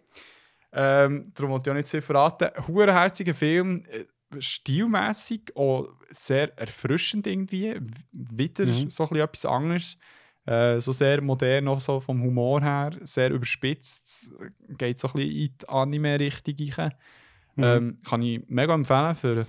Ähm, 0.73 1.33
darum 1.35 1.53
wollte 1.53 1.69
ich 1.69 1.73
auch 1.73 1.77
nicht 1.77 1.89
zu 1.89 1.97
viel 1.97 2.03
verraten. 2.03 2.49
Ein 2.55 2.93
herziger 2.93 3.35
Film, 3.35 3.85
äh, 3.89 4.05
stilmässig 4.39 5.57
auch 5.57 5.89
sehr 6.11 6.57
erfrischend 6.59 7.27
irgendwie. 7.27 7.81
Wieder 8.13 8.67
mhm. 8.67 8.91
so 8.91 9.05
ein 9.05 9.09
bisschen 9.09 9.25
etwas 9.25 9.45
anderes. 9.47 9.99
Äh, 10.47 10.81
so 10.81 10.93
sehr 10.93 11.21
modern, 11.21 11.69
auch 11.69 11.81
so 11.81 12.01
vom 12.01 12.23
Humor 12.23 12.63
her, 12.63 12.93
sehr 13.03 13.31
überspitzt, 13.31 14.33
geht 14.79 14.99
so 14.99 15.09
ein 15.09 15.15
bisschen 15.15 15.31
in 15.31 15.55
die 15.61 15.69
Anime-Richtung 15.69 16.55
mhm. 17.57 17.65
ähm, 17.65 17.97
Kann 18.09 18.23
ich 18.23 18.43
mega 18.49 18.75
empfehlen 18.75 19.15
für 19.17 19.47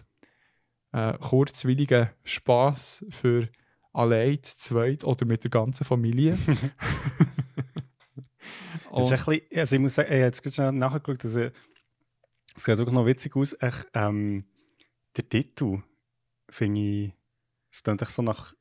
äh, 0.91 1.13
kurzwilligen 1.17 2.09
Spass 2.23 3.05
für 3.09 3.47
allein, 3.93 4.39
zweit 4.43 5.03
oder 5.03 5.25
mit 5.25 5.43
der 5.43 5.51
ganzen 5.51 5.85
Familie. 5.85 6.37
es 8.99 9.05
ist 9.05 9.11
ein 9.11 9.17
bisschen, 9.17 9.59
also 9.59 9.75
ich 9.75 9.81
muss 9.81 9.95
sagen, 9.95 10.07
ich 10.09 10.15
habe 10.15 10.25
jetzt 10.25 10.43
gerade 10.43 10.77
nachgeschaut, 10.77 11.25
also, 11.25 11.49
es 12.55 12.63
sieht 12.63 12.79
auch 12.79 12.91
noch 12.91 13.05
witzig 13.05 13.35
aus. 13.35 13.53
Ich, 13.53 13.75
ähm, 13.93 14.45
der 15.15 15.29
Titel 15.29 15.81
finde 16.49 16.81
ich, 16.81 17.13
es 17.71 17.83
klingt 17.83 18.07
so 18.09 18.21
nach 18.21 18.53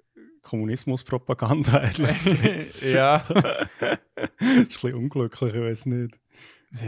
Kommunismuspropaganda, 0.42 1.82
ehrlich 1.98 2.82
Ja. 2.82 3.18
das 3.28 3.38
ist 3.40 4.40
ein 4.40 4.66
bisschen 4.66 4.94
unglücklich, 4.94 5.54
ich 5.54 5.60
weiß 5.60 5.86
nicht. 5.86 6.18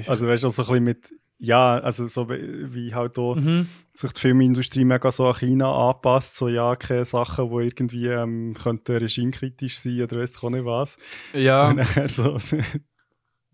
Also 0.06 0.28
weißt 0.28 0.44
du, 0.44 0.48
so 0.48 0.62
ein 0.62 0.68
bisschen 0.68 0.84
mit, 0.84 1.12
ja, 1.38 1.78
also 1.78 2.06
so 2.06 2.28
wie 2.28 2.94
halt 2.94 3.18
auch 3.18 3.34
mhm. 3.34 3.66
sich 3.94 4.12
die 4.12 4.20
Filmindustrie 4.20 4.84
mega 4.84 5.10
so 5.10 5.26
an 5.26 5.34
China 5.34 5.90
anpasst, 5.90 6.36
so 6.36 6.48
ja, 6.48 6.76
keine 6.76 7.04
Sachen, 7.04 7.50
die 7.50 7.64
irgendwie 7.64 8.06
ähm, 8.06 8.54
könnten 8.54 8.96
regimekritisch 8.96 9.78
sein 9.78 10.02
oder 10.02 10.20
weißt 10.20 10.40
du 10.40 10.50
nicht 10.50 10.64
was. 10.64 10.98
Ja. 11.34 11.68
Und 11.68 11.76
nachher 11.76 12.08
so, 12.08 12.38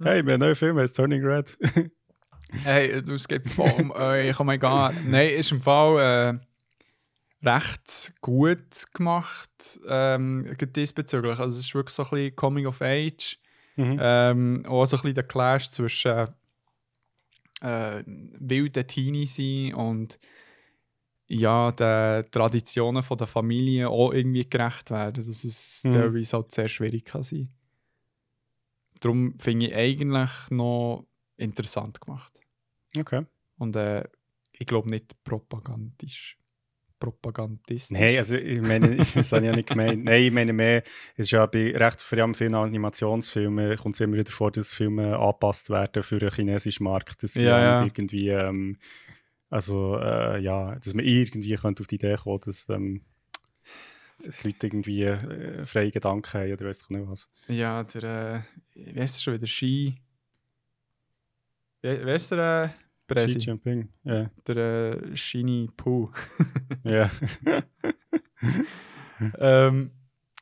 hey, 0.00 0.06
wir 0.06 0.18
haben 0.18 0.28
einen 0.28 0.40
neuen 0.40 0.56
Film, 0.56 0.78
heißt 0.78 0.96
Turning 0.96 1.24
Red. 1.24 1.56
hey, 2.64 3.02
du, 3.02 3.14
es 3.14 3.28
geht 3.28 3.48
voll 3.48 3.90
euch, 3.90 4.38
oh 4.38 4.44
mein 4.44 4.60
Gott. 4.60 4.94
Nein, 5.06 5.30
ist 5.30 5.52
im 5.52 5.60
Fall... 5.60 6.38
Äh, 6.38 6.48
recht 7.44 8.12
gut 8.20 8.86
gemacht 8.92 9.80
ähm, 9.86 10.56
diesbezüglich. 10.74 11.38
Also 11.38 11.58
es 11.58 11.66
ist 11.66 11.74
wirklich 11.74 11.94
so 11.94 12.02
ein 12.04 12.10
bisschen 12.10 12.36
Coming 12.36 12.66
of 12.66 12.82
Age. 12.82 13.38
Mhm. 13.76 13.98
Ähm, 14.00 14.66
auch 14.66 14.84
so 14.86 14.96
ein 14.96 15.02
bisschen 15.02 15.14
der 15.14 15.24
Clash 15.24 15.70
zwischen 15.70 16.28
äh, 17.60 18.02
wilden 18.06 18.86
Teenie 18.86 19.26
sein 19.26 19.74
und 19.74 20.18
ja, 21.28 21.70
den 21.72 22.28
Traditionen 22.30 23.02
von 23.02 23.18
der 23.18 23.26
Familie 23.26 23.88
auch 23.88 24.12
irgendwie 24.12 24.48
gerecht 24.48 24.90
werden. 24.90 25.24
Das 25.26 25.44
ist 25.44 25.84
mhm. 25.84 25.92
teilweise 25.92 26.36
halt 26.38 26.50
sehr 26.50 26.68
schwierig 26.68 27.04
kann 27.04 27.22
sein. 27.22 27.50
Darum 29.00 29.38
finde 29.38 29.66
ich 29.66 29.74
eigentlich 29.74 30.30
noch 30.50 31.06
interessant 31.36 32.00
gemacht. 32.00 32.40
Okay. 32.96 33.24
Und 33.56 33.76
äh, 33.76 34.04
ich 34.52 34.66
glaube 34.66 34.90
nicht 34.90 35.22
propagandisch 35.24 36.38
propagandistisch. 36.98 37.98
Nein, 37.98 38.18
also 38.18 38.36
ich 38.36 38.60
meine, 38.60 38.96
das 39.14 39.32
habe 39.32 39.44
ich 39.44 39.50
ja 39.50 39.56
nicht 39.56 39.68
gemeint. 39.68 40.04
Nein, 40.04 40.22
ich 40.22 40.32
meine 40.32 40.52
mehr, 40.52 40.82
es 41.14 41.26
ist 41.26 41.30
ja 41.30 41.46
bei 41.46 41.76
recht 41.76 42.00
vielen 42.00 42.54
Animationsfilmen 42.54 43.76
kommt 43.76 43.94
es 43.94 44.00
immer 44.00 44.16
wieder 44.16 44.32
vor, 44.32 44.50
dass 44.50 44.72
Filme 44.72 45.18
angepasst 45.18 45.70
werden 45.70 46.02
für 46.02 46.18
den 46.18 46.30
chinesischen 46.30 46.84
Markt. 46.84 47.22
Dass 47.22 47.34
ja, 47.34 47.60
ja. 47.60 47.84
irgendwie, 47.84 48.28
ähm, 48.28 48.76
also 49.50 49.96
äh, 49.98 50.40
ja, 50.40 50.74
dass 50.76 50.94
man 50.94 51.04
irgendwie 51.04 51.54
könnte 51.54 51.82
auf 51.82 51.86
die 51.86 51.96
Idee 51.96 52.16
kommen, 52.16 52.40
dass 52.44 52.68
ähm, 52.68 53.02
die 54.20 54.48
Leute 54.48 54.66
irgendwie 54.66 55.04
äh, 55.04 55.64
freie 55.64 55.90
Gedanken 55.90 56.32
haben 56.32 56.52
oder 56.52 56.66
weiß 56.66 56.82
ich 56.82 56.90
nicht 56.90 57.08
was. 57.08 57.28
Ja, 57.48 57.84
der, 57.84 58.44
äh, 58.74 58.92
wie 58.92 59.00
heißt 59.00 59.16
der 59.16 59.20
schon 59.20 59.34
wieder, 59.34 59.46
Ski... 59.46 60.00
Wie, 61.82 62.06
wie 62.06 62.10
heißt 62.10 62.32
der... 62.32 62.64
Äh 62.64 62.88
Presi. 63.08 63.38
Xi 63.38 63.48
Jinping, 63.48 63.88
ja. 64.04 64.30
Der 64.46 64.56
äh, 64.56 65.16
Shini 65.16 65.70
Poo. 65.74 66.10
ja. 66.84 67.10
ähm, 69.38 69.90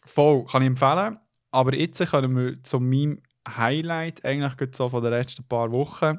voll, 0.04 0.44
kann 0.44 0.62
ich 0.62 0.66
empfehlen. 0.66 1.18
Aber 1.52 1.74
jetzt 1.74 2.04
können 2.10 2.36
wir 2.36 2.62
zu 2.64 2.80
meinem 2.80 3.22
Highlight 3.48 4.24
eigentlich 4.24 4.74
so 4.74 4.88
von 4.88 5.02
den 5.02 5.12
letzten 5.12 5.44
paar 5.44 5.70
Wochen. 5.70 6.18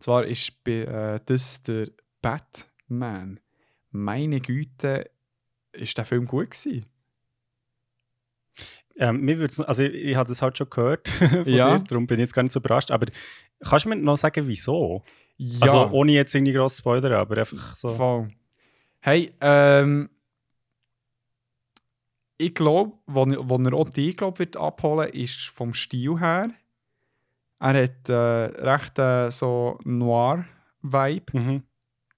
zwar 0.00 0.24
ist 0.24 0.52
äh, 0.66 1.20
das 1.24 1.62
der 1.62 1.88
Batman. 2.20 3.38
Meine 3.92 4.40
Güte, 4.40 5.08
ist 5.72 5.96
der 5.96 6.04
Film 6.04 6.26
gut 6.26 6.50
gewesen? 6.50 6.86
Ähm, 8.96 9.20
mir 9.22 9.48
also 9.66 9.82
ich, 9.82 9.94
ich 9.94 10.16
habe 10.16 10.28
das 10.28 10.42
halt 10.42 10.58
schon 10.58 10.68
gehört 10.68 11.08
von 11.08 11.44
ja. 11.46 11.78
dir, 11.78 11.84
darum 11.84 12.06
bin 12.06 12.18
ich 12.18 12.24
jetzt 12.24 12.34
gar 12.34 12.42
nicht 12.42 12.52
so 12.52 12.60
überrascht. 12.60 12.90
Aber 12.90 13.06
kannst 13.60 13.86
du 13.86 13.88
mir 13.88 13.96
noch 13.96 14.16
sagen, 14.16 14.46
wieso? 14.46 15.02
Ja. 15.36 15.60
Also 15.62 15.88
ohne 15.90 16.12
jetzt 16.12 16.34
irgendwie 16.34 16.52
grosse 16.52 16.78
Spoiler, 16.78 17.18
aber 17.18 17.38
einfach 17.38 17.74
so. 17.74 17.88
Voll. 17.88 18.28
Hey, 19.00 19.32
ähm, 19.40 20.10
ich 22.36 22.54
glaube, 22.54 22.92
wo, 23.06 23.26
wo 23.26 23.56
er 23.62 23.74
auch 23.74 23.88
die 23.88 24.14
glaub, 24.14 24.38
wird 24.38 24.56
abholen 24.56 25.10
ist 25.10 25.48
vom 25.48 25.72
Stil 25.72 26.18
her. 26.18 26.50
Er 27.58 27.82
hat 27.84 28.08
äh, 28.08 28.14
recht 28.14 28.98
äh, 28.98 29.30
so 29.30 29.78
Noir-Vibe. 29.84 31.38
Mhm. 31.38 31.62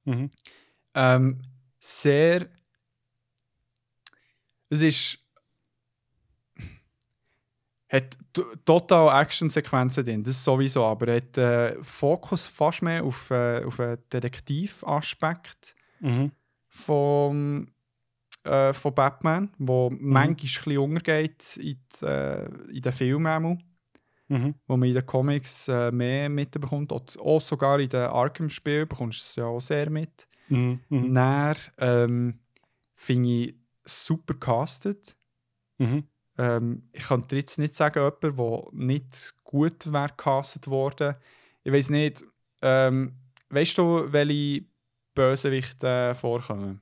Mhm. 0.05 0.31
Ähm, 0.95 1.43
sehr. 1.79 2.47
Es 4.73 4.81
ist. 4.81 5.19
hat 7.91 8.17
total 8.65 9.21
Actionsequenzen 9.21 10.03
drin, 10.03 10.23
das 10.25 10.43
sowieso, 10.43 10.83
aber 10.87 11.15
hat 11.17 11.37
äh, 11.37 11.77
Fokus 11.83 12.47
fast 12.47 12.81
mehr 12.81 13.05
auf, 13.05 13.31
äh, 13.31 13.63
auf 13.67 13.79
einen 13.81 13.99
Detektivaspekt 14.11 15.75
Mhm. 16.01 16.33
vom, 16.69 17.69
äh, 18.45 18.73
von 18.73 18.95
Batman, 18.95 19.51
wo 19.59 19.91
Mhm. 19.91 19.99
manchmal 20.01 20.29
ein 20.31 20.37
bisschen 20.37 20.79
untergeht 20.79 21.57
in, 21.59 21.79
die, 22.01 22.07
äh, 22.07 22.47
in 22.75 22.81
den 22.81 22.93
Filmen, 22.95 23.63
Mhm. 24.29 24.55
wo 24.67 24.77
man 24.79 24.89
in 24.89 24.95
den 24.95 25.05
Comics 25.05 25.69
äh, 25.69 25.93
mehr 25.93 26.31
mitbekommt. 26.31 26.93
Oder 26.93 27.05
auch 27.21 27.43
sogar 27.43 27.79
in 27.79 27.91
den 27.91 28.07
Arkham-Spielen 28.07 28.89
bekommst 28.89 29.19
du 29.21 29.23
es 29.23 29.37
ja 29.37 29.45
auch 29.45 29.61
sehr 29.61 29.91
mit. 29.91 30.27
Mhm. 30.49 30.81
Mhm. 30.89 31.15
Dann 31.15 31.57
ähm, 31.77 32.39
finde 32.95 33.29
ich 33.29 33.62
super 33.85 34.35
castet. 34.35 35.17
Mhm. 35.79 36.05
Ähm, 36.39 36.89
ich 36.93 37.05
kann 37.05 37.27
dir 37.27 37.37
jetzt 37.37 37.59
nicht 37.59 37.75
sagen, 37.75 38.01
jemand, 38.01 38.23
der 38.23 38.33
nicht 38.73 39.35
gut 39.45 39.93
wäre 39.93 40.09
castet 40.17 40.69
worden. 40.69 41.17
Ich 41.63 41.73
weiß 41.73 41.91
nicht, 41.91 42.25
ähm, 42.63 43.19
weißt 43.51 43.77
du, 43.79 44.13
welche 44.13 44.65
Bösewichte 45.15 46.15
vorkommen? 46.15 46.81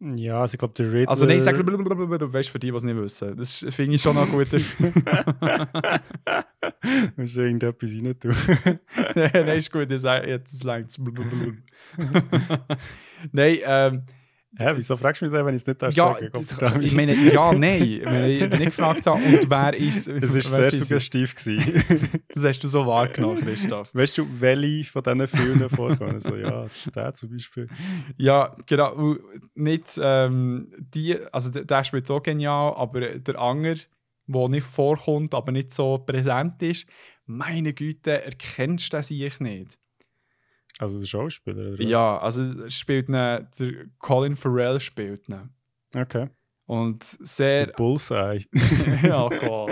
Ja, 0.00 0.40
also 0.40 0.54
ich 0.54 0.58
glaube, 0.58 0.74
der 0.74 0.92
Riddler... 0.92 1.08
Also 1.08 1.24
nein, 1.24 1.40
sag 1.40 1.56
blablabla, 1.64 2.18
du 2.18 2.30
weißt 2.30 2.50
für 2.50 2.58
die, 2.58 2.70
die 2.70 2.76
es 2.76 2.82
nicht 2.82 2.96
wissen. 2.96 3.34
Das 3.36 3.64
finde 3.70 3.94
ich 3.94 4.02
schon 4.02 4.16
noch 4.16 4.28
gut. 4.28 4.52
Musst 7.16 7.36
du 7.36 7.40
irgendetwas 7.40 7.94
rein 7.94 8.18
tun. 8.18 8.32
nein, 9.14 9.30
nein, 9.32 9.56
ist 9.56 9.72
gut, 9.72 9.90
ich 9.90 10.00
sage 10.00 10.28
jetzt 10.28 10.62
längt 10.62 10.94
Nein, 13.32 13.58
ähm, 13.64 14.02
Hä, 14.56 14.72
wieso 14.76 14.96
fragst 14.96 15.20
du 15.20 15.24
mich 15.24 15.34
das, 15.34 15.44
wenn 15.44 15.54
ich 15.54 15.62
es 15.62 15.66
nicht 15.66 15.82
darf 15.82 15.94
ja, 15.94 16.14
sagen? 16.14 16.82
ich 16.82 16.94
meine, 16.94 17.14
ja, 17.14 17.52
nein. 17.52 18.00
Meine, 18.04 18.30
ich 18.30 18.42
habe 18.42 18.56
nicht 18.56 18.66
gefragt, 18.66 19.06
habe, 19.06 19.20
und 19.20 19.50
wer 19.50 19.74
ist 19.74 20.06
Es 20.08 20.52
war 20.52 20.60
wer 20.60 20.70
sehr 20.70 20.72
suggestiv. 20.72 21.34
gewesen. 21.34 22.20
Das 22.28 22.44
hast 22.44 22.60
du 22.60 22.68
so 22.68 22.86
wahrgenommen, 22.86 23.40
Christoph. 23.42 23.94
weißt 23.94 24.18
du, 24.18 24.26
welche 24.40 24.90
von 24.90 25.02
diesen 25.02 25.28
Filmen 25.28 25.70
vorkommen? 25.70 26.20
So, 26.20 26.36
ja, 26.36 26.66
der 26.94 27.14
zum 27.14 27.30
Beispiel. 27.30 27.68
Ja, 28.16 28.56
genau. 28.66 29.16
Nicht 29.54 29.98
ähm, 30.00 30.72
die, 30.78 31.16
also 31.32 31.50
der, 31.50 31.64
der 31.64 31.84
spielt 31.84 32.06
so 32.06 32.20
genial, 32.20 32.74
aber 32.76 33.18
der 33.18 33.38
andere, 33.38 33.76
der 34.26 34.48
nicht 34.48 34.66
vorkommt, 34.66 35.34
aber 35.34 35.52
nicht 35.52 35.72
so 35.72 35.98
präsent 35.98 36.62
ist, 36.62 36.86
meine 37.26 37.72
Güte, 37.72 38.22
erkennst 38.24 38.92
du 38.92 38.96
das 38.96 39.10
ich 39.10 39.40
nicht. 39.40 39.78
Also 40.78 40.98
der 40.98 41.06
Schauspieler, 41.06 41.68
oder 41.68 41.78
was? 41.78 41.86
Ja, 41.86 42.18
also 42.18 42.42
es 42.42 42.74
spielt 42.74 43.08
ne, 43.08 43.48
der 43.58 43.72
Colin 43.98 44.36
Farrell 44.36 44.80
spielt 44.80 45.28
ne. 45.28 45.48
Okay. 45.94 46.28
Und 46.66 47.18
Der 47.20 47.26
sehr. 47.26 47.66
Bullseye. 47.68 48.44
oh 49.12 49.28
Gott. 49.28 49.70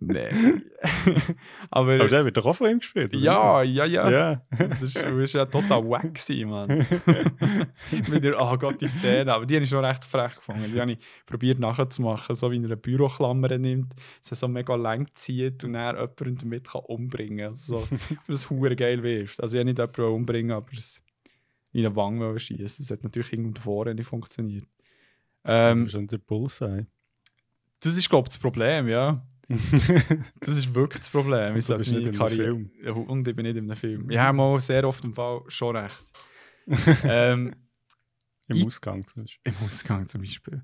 Nee. 0.00 0.28
aber. 1.70 1.94
Aber 1.94 2.08
der 2.08 2.24
wird 2.24 2.36
doch 2.36 2.46
auch 2.46 2.56
von 2.56 2.70
ihm 2.70 2.78
gespielt, 2.78 3.14
ja, 3.14 3.62
ja, 3.62 3.84
ja. 3.84 4.10
Ja. 4.10 4.42
Das 4.58 4.82
ist, 4.82 4.96
das 4.96 5.12
ist 5.12 5.34
ja 5.34 5.46
total 5.46 5.88
wack 5.88 6.14
gewesen, 6.14 6.48
Mann. 6.48 6.68
Mit 8.08 8.24
der, 8.24 8.40
oh 8.40 8.56
Gott, 8.56 8.80
die 8.80 8.86
Szene. 8.86 9.32
Aber 9.32 9.46
die 9.46 9.54
habe 9.54 9.64
ich 9.64 9.70
schon 9.70 9.84
recht 9.84 10.04
frech 10.04 10.36
gefunden. 10.36 10.72
Die 10.72 10.80
habe 10.80 10.92
ich 10.92 10.98
probiert 11.26 11.58
nachzumachen, 11.58 12.34
so 12.34 12.50
wie 12.50 12.58
er 12.58 12.64
eine 12.64 12.76
Büroklammer 12.76 13.56
nimmt, 13.58 13.94
sie 14.20 14.34
so 14.34 14.48
mega 14.48 14.74
lang 14.74 15.08
zieht 15.14 15.64
und 15.64 15.74
dann 15.74 15.96
jemanden 15.96 16.38
damit 16.38 16.64
kann 16.64 16.82
umbringen 16.82 17.38
kann. 17.38 17.46
Also 17.48 17.78
so, 17.78 17.88
das 18.26 18.50
hure 18.50 18.76
geil 18.76 19.02
wirft. 19.02 19.40
Also 19.40 19.56
ich 19.56 19.60
habe 19.60 19.66
nicht 19.66 19.78
jemanden 19.78 20.14
umbringen, 20.14 20.52
aber 20.52 20.72
es 20.72 21.02
in 21.72 21.84
eine 21.84 21.96
Wange 21.96 22.38
schießen. 22.38 22.84
Das 22.84 22.90
hat 22.90 23.02
natürlich 23.02 23.32
irgendwo 23.32 23.60
vorne 23.60 23.94
nicht 23.94 24.06
funktioniert. 24.06 24.66
Ähm, 25.44 25.80
Ähm, 25.80 25.88
schon 25.88 26.06
der 26.06 26.18
Bullseye. 26.18 26.86
Das 27.84 27.96
ist, 27.96 28.08
glaube 28.08 28.26
ich, 28.26 28.34
das 28.34 28.38
Problem, 28.38 28.88
ja. 28.88 29.26
Das 30.40 30.56
ist 30.56 30.74
wirklich 30.74 31.00
das 31.00 31.10
Problem. 31.10 31.54
Ich 31.56 31.66
bist 31.66 31.92
nicht 31.92 32.14
Karriere- 32.14 32.54
Film. 32.54 32.70
Ja, 32.82 32.92
Und 32.92 33.28
ich 33.28 33.36
bin 33.36 33.44
nicht 33.44 33.56
in 33.56 33.64
einem 33.70 33.76
Film. 33.76 34.10
Ich 34.10 34.18
habe 34.18 34.36
mal 34.36 34.58
sehr 34.60 34.86
oft 34.88 35.04
im 35.04 35.12
Fall 35.14 35.42
schon 35.48 35.76
recht. 35.76 36.04
ähm, 37.04 37.54
Im 38.48 38.56
Ich- 38.56 38.64
Ausgang 38.66 39.06
zum 39.06 39.22
Beispiel. 39.24 39.52
Im 39.52 39.66
Ausgang 39.66 40.08
zum 40.08 40.20
Beispiel. 40.22 40.62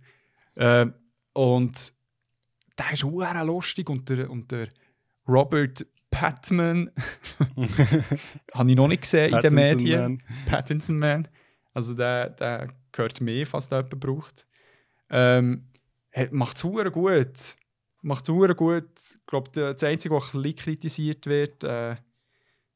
Ähm, 0.56 0.94
und 1.34 1.92
der 2.78 2.92
ist 2.92 3.04
auch 3.04 3.44
lustig 3.44 3.88
und 3.90 4.08
der, 4.08 4.30
und 4.30 4.50
der 4.50 4.68
Robert 5.28 5.86
Patman 6.10 6.90
habe 8.54 8.70
ich 8.70 8.76
noch 8.76 8.88
nicht 8.88 9.02
gesehen 9.02 9.32
in 9.34 9.40
den 9.40 9.54
Medien. 9.54 10.22
Pattinson 10.46 10.96
Man. 10.96 11.28
Also 11.72 11.94
der, 11.94 12.30
der 12.30 12.68
gehört 12.92 13.20
mehr, 13.20 13.46
falls 13.46 13.68
der 13.68 13.78
jemand 13.82 14.00
braucht. 14.00 14.46
Ähm, 15.10 15.69
macht 16.30 16.56
es 16.56 16.62
gut. 16.62 17.56
Macht 18.02 18.28
es 18.28 18.56
gut. 18.56 18.90
Ich 18.96 19.26
glaube, 19.26 19.50
das 19.52 19.82
Einzige, 19.84 20.14
was 20.14 20.34
ein 20.34 20.42
bisschen 20.42 20.56
kritisiert 20.56 21.26
wird, 21.26 21.64
äh, 21.64 21.96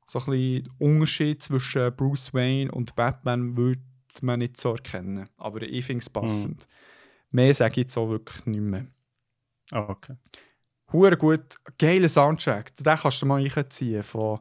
so 0.07 0.19
ein 0.19 0.25
bisschen 0.27 0.65
der 0.65 0.87
Unterschied 0.87 1.43
zwischen 1.43 1.97
Bruce 1.97 2.35
Wayne 2.35 2.71
und 2.71 2.95
Batman 2.95 3.57
würde 3.57 3.81
man 4.23 4.39
nicht 4.39 4.57
so 4.59 4.73
erkennen. 4.73 5.29
Aber 5.37 5.63
ich 5.63 5.85
finde 5.85 6.03
es 6.03 6.11
passend. 6.11 6.69
Mehr 7.31 7.55
sage 7.55 7.73
ich 7.73 7.77
jetzt 7.79 7.97
auch 7.97 8.09
wirklich 8.11 8.47
nicht 8.47 8.61
mehr. 8.61 8.87
Ah, 9.73 9.89
okay. 9.89 10.17
Hure 10.93 11.17
gut, 11.17 11.57
geiler 11.79 12.09
Soundtrack. 12.09 12.77
Den 12.77 12.97
kannst 12.97 13.23
du 13.23 13.27
mal 13.27 13.45
reinziehen 13.45 14.03
von, 14.03 14.41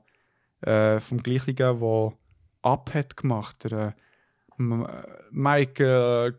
äh, 0.62 1.00
vom 1.00 1.24
gleichen, 1.24 1.56
der 1.56 2.14
Up 2.62 2.94
hat 2.94 3.18
gemacht. 3.18 3.64
Der, 3.64 3.88
äh, 3.88 3.92
M- 4.60 4.86
äh, 4.86 6.34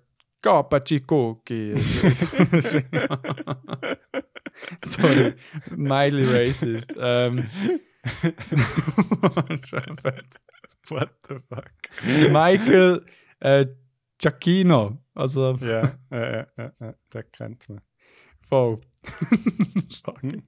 Capacicocchi. 0.45 1.81
Sorry, 4.85 5.35
mildly 5.75 6.27
racist. 6.27 6.95
Ähm, 6.99 7.49
What 10.91 11.11
the 11.29 11.39
fuck? 11.49 11.71
Michael 12.31 13.07
äh, 13.41 13.67
Giacchino. 14.19 14.99
Also 15.15 15.55
Ja, 15.63 15.97
äh, 16.11 16.45
äh, 16.57 16.71
äh, 16.81 16.93
den 17.13 17.25
kennt 17.33 17.69
man. 17.71 17.81
voll. 18.49 18.81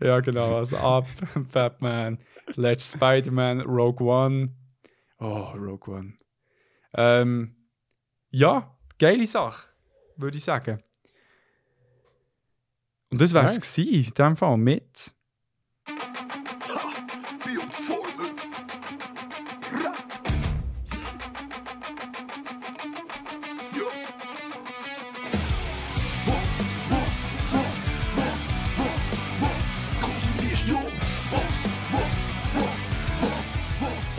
Ja, 0.00 0.20
genau. 0.20 0.56
Also 0.56 0.78
Up, 0.78 1.06
Batman, 1.52 2.18
Let's 2.56 2.92
Spider-Man, 2.92 3.60
Rogue 3.60 4.02
One. 4.02 4.54
Oh, 5.18 5.52
Rogue 5.54 5.86
One. 5.92 6.14
Ähm, 6.94 7.54
ja, 8.30 8.73
geile 9.04 9.26
Sache, 9.26 9.68
würde 10.16 10.38
ich 10.38 10.44
sagen. 10.44 10.82
Und 13.10 13.20
das 13.20 13.34
wäre 13.34 13.44
es 13.44 13.56
Nice. 13.56 13.78
in 13.78 14.10
dem 14.14 14.34
Fall 14.34 14.56
mit. 14.56 15.12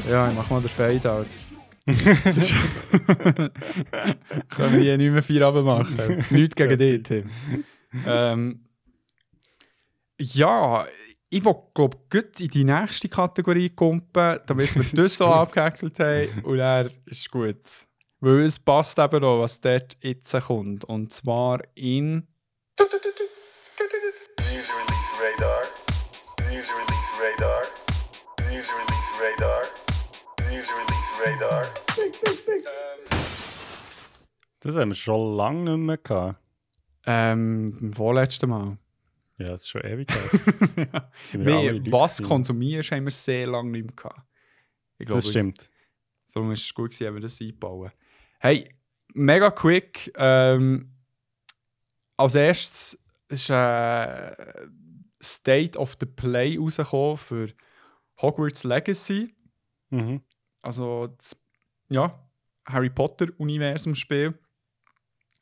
Ja, 0.07 0.29
ich 0.29 0.35
mach 0.35 0.47
mal 0.51 0.61
den 0.61 0.69
Fade-Out. 0.69 1.44
Können 1.85 3.51
wir 4.73 4.79
hier 4.79 4.97
nicht 4.97 5.11
mehr 5.11 5.21
vier 5.21 5.45
Abend 5.45 5.65
machen. 5.65 6.25
Nichts 6.31 6.55
gegen 6.55 6.79
dich, 6.79 7.03
Tim. 7.03 7.29
Ähm, 8.07 8.65
ja, 10.19 10.87
ich 11.29 11.45
will, 11.45 11.55
glaube 11.73 11.97
gut 12.09 12.39
in 12.39 12.47
die 12.47 12.63
nächste 12.63 13.09
Kategorie 13.09 13.69
kumpen, 13.69 14.39
damit 14.45 14.73
wir 14.73 14.81
Das 14.81 14.91
das 14.95 15.17
so 15.17 15.25
abgehackelt 15.25 15.99
haben. 15.99 16.27
Und 16.43 16.59
er 16.59 16.89
ist 17.05 17.29
gut. 17.29 17.59
Weil 18.19 18.41
es 18.41 18.57
passt 18.57 18.97
eben 18.97 19.23
auch, 19.23 19.41
was 19.41 19.61
dort 19.61 19.97
jetzt 20.01 20.31
kommt. 20.41 20.85
Und 20.85 21.13
zwar 21.13 21.61
in. 21.75 22.27
News 22.79 22.89
release 24.39 25.21
radar. 25.21 25.61
News 26.49 26.69
release 26.71 27.13
radar. 27.21 27.61
News 28.49 28.69
release 28.71 29.21
radar. 29.21 29.84
Das 34.59 34.75
haben 34.77 34.89
wir 34.89 34.95
schon 34.95 35.37
lange 35.37 35.77
nicht 35.77 35.85
mehr 35.85 35.97
gehabt. 35.97 36.39
Ähm, 37.05 37.77
im 37.79 37.93
vorletzten 37.93 38.49
Mal. 38.49 38.77
Ja, 39.37 39.49
das 39.49 39.61
ist 39.63 39.69
schon 39.69 39.81
ewig 39.81 40.07
ja. 40.77 41.11
Nee, 41.33 41.81
was 41.91 42.17
gewesen. 42.17 42.27
konsumierst, 42.29 42.91
haben 42.91 43.03
wir 43.05 43.11
sehr 43.11 43.47
lange 43.47 43.69
nicht 43.71 43.85
mehr 43.85 43.95
gehabt. 43.95 44.21
Ich 44.97 45.05
glaube, 45.05 45.21
Das 45.21 45.29
stimmt. 45.29 45.69
Darum 46.33 46.51
ist 46.51 46.63
es 46.63 46.73
gut, 46.73 46.91
gewesen, 46.91 47.05
wenn 47.07 47.13
wir 47.15 47.21
das 47.21 47.39
einbauen. 47.39 47.91
Hey, 48.39 48.73
mega 49.13 49.51
quick. 49.51 50.11
Ähm, 50.17 50.91
als 52.17 52.35
erstes 52.35 52.99
ist 53.27 53.49
äh, 53.49 54.35
State 55.21 55.77
of 55.77 55.95
the 55.99 56.05
Play 56.05 56.57
rausgekommen 56.57 57.17
für 57.17 57.53
Hogwarts 58.21 58.63
Legacy. 58.63 59.35
Mhm. 59.89 60.21
Also, 60.65 61.07
das, 61.17 61.35
ja, 61.89 62.19
Harry 62.65 62.89
Potter-Universum-Spiel, 62.89 64.33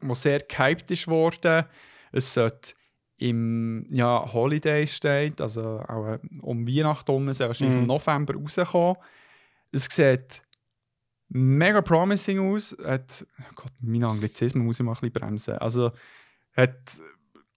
das 0.02 0.22
sehr 0.22 0.40
gehypt 0.40 0.92
ist 0.92 1.08
worden. 1.08 1.66
Es 2.12 2.34
sollte 2.34 2.74
im 3.18 3.86
ja, 3.90 4.32
Holiday 4.34 4.86
steht, 4.88 5.40
also 5.40 5.80
auch 5.88 6.08
äh, 6.08 6.20
um 6.42 6.68
Weihnachten 6.68 7.10
herum, 7.12 7.28
wahrscheinlich 7.28 7.62
Mhm. 7.76 7.84
im 7.84 7.88
November 7.88 8.34
rauskommen. 8.36 8.98
Es 9.72 9.86
sieht 9.86 10.44
mega 11.30 11.82
promising 11.82 12.40
aus. 12.54 12.76
Hat, 12.84 13.26
oh 13.40 13.54
Gott, 13.56 13.72
mein 13.80 14.04
Anglizismus 14.04 14.64
muss 14.64 14.80
ich 14.80 14.86
mal 14.86 14.92
ein 14.92 14.96
bisschen 14.96 15.14
bremsen. 15.14 15.58
Also, 15.60 15.92
hat 16.56 16.76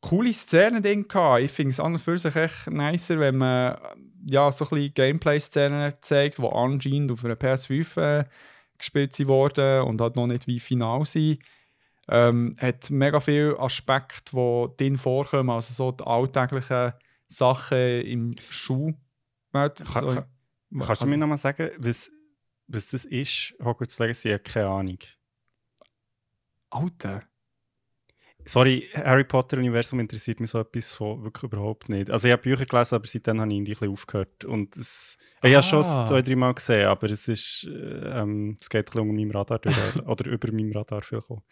coole 0.00 0.32
Szenen 0.32 0.82
drin 0.82 1.08
gehabt. 1.08 1.42
Ich 1.42 1.50
finde 1.50 1.70
es 1.72 1.80
an 1.80 1.94
und 1.94 1.98
für 1.98 2.16
sich 2.16 2.36
echt 2.36 2.70
nicer, 2.70 3.18
wenn 3.18 3.36
man 3.36 3.76
ja, 4.28 4.50
so 4.52 4.64
ein 4.64 4.68
bisschen 4.70 4.94
Gameplay-Szenen 4.94 5.94
zeigt, 6.00 6.38
die 6.38 6.42
anscheinend 6.46 7.12
auf 7.12 7.24
einer 7.24 7.34
PS5 7.36 7.96
äh, 8.00 8.24
gespielt 8.76 9.14
sind 9.14 9.28
worden 9.28 9.82
und 9.82 10.00
halt 10.00 10.16
noch 10.16 10.26
nicht 10.26 10.46
wie 10.46 10.58
final 10.60 11.06
sind. 11.06 11.38
Ähm, 12.08 12.54
hat 12.58 12.90
mega 12.90 13.20
viele 13.20 13.58
Aspekte, 13.58 14.32
die 14.36 14.76
drin 14.76 14.98
vorkommen, 14.98 15.50
also 15.50 15.72
so 15.74 15.92
die 15.92 16.04
alltäglichen 16.04 16.92
Sachen 17.28 17.78
im 18.02 18.34
Schuh. 18.38 18.92
Kann- 19.84 20.00
so, 20.00 20.06
kann- 20.14 20.26
Kannst 20.86 21.02
du 21.02 21.06
mir 21.06 21.16
nochmal 21.18 21.36
sagen, 21.38 21.70
was, 21.78 22.10
was 22.66 22.88
das 22.90 23.04
ist? 23.04 23.54
Hogwarts 23.62 23.98
Legacy, 23.98 24.28
ich 24.28 24.34
habe 24.34 24.42
keine 24.42 24.68
Ahnung. 24.70 24.98
Alter. 26.70 27.22
Sorry, 28.49 28.84
Harry 28.94 29.24
Potter-Universum 29.24 29.99
interessiert 30.01 30.38
mich 30.40 30.51
so 30.51 30.61
etwas 30.61 30.94
von 30.94 31.24
wirklich 31.24 31.44
überhaupt 31.44 31.88
nicht. 31.88 32.11
Also 32.11 32.28
ich 32.28 32.32
habe 32.32 32.42
Bücher 32.42 32.64
gelesen, 32.64 32.94
aber 32.94 33.07
seitdem 33.07 33.40
habe 33.40 33.51
ich 33.51 33.57
irgendwie 33.57 33.72
ein 33.72 33.78
bisschen 33.78 33.92
aufgehört. 33.92 34.44
Und 34.44 34.76
es, 34.76 35.18
ich 35.42 35.51
habe 35.51 35.57
es 35.61 35.66
schon 35.66 35.84
Ah. 35.84 36.07
zwei, 36.07 36.22
drei 36.22 36.36
Mal 36.36 36.55
gesehen, 36.55 36.86
aber 36.86 37.11
es 37.11 37.26
ist, 37.28 37.68
äh, 37.68 38.20
ähm, 38.20 38.57
es 38.61 38.70
geht 38.70 38.80
ein 38.80 38.84
bisschen 38.84 39.01
unter 39.01 39.14
meinem 39.14 39.30
Radar 39.32 39.59
durch, 39.59 39.76
oder 40.07 40.30
über 40.30 40.53
meinem 40.53 40.70
Radar 40.72 41.03
viel 41.03 41.18
gekommen. 41.18 41.42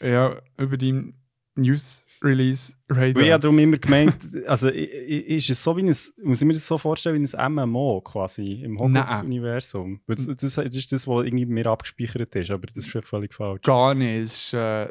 Ja, 0.00 0.40
über 0.56 0.76
die 0.76 1.12
News-Release 1.56 2.72
Weil 2.88 3.10
ich 3.18 3.30
habe 3.30 3.42
darum 3.42 3.58
immer 3.58 3.76
gemeint, 3.76 4.16
also 4.46 4.68
ist 4.68 5.50
es 5.50 5.62
so 5.62 5.76
wie 5.76 5.82
ein, 5.82 5.86
muss 5.88 6.40
ich 6.40 6.44
mir 6.46 6.52
das 6.54 6.66
so 6.66 6.78
vorstellen, 6.78 7.22
wie 7.22 7.36
ein 7.36 7.52
MMO 7.52 8.00
quasi 8.00 8.62
im 8.62 8.78
Hogwarts-Universum? 8.78 10.00
Das, 10.06 10.26
das, 10.26 10.54
das 10.54 10.76
ist 10.76 10.92
das, 10.92 11.06
was 11.06 11.24
irgendwie 11.24 11.46
mir 11.46 11.66
abgespeichert 11.66 12.34
ist, 12.36 12.50
aber 12.50 12.66
das 12.66 12.78
ist 12.78 12.88
vielleicht 12.88 13.08
völlig 13.08 13.34
falsch. 13.34 13.62
Gar 13.62 13.94
nicht. 13.94 14.22
Es 14.24 14.32
ist, 14.32 14.54
äh, 14.54 14.88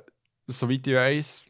soweit 0.47 0.87
ich 0.87 0.93
weiß, 0.93 1.43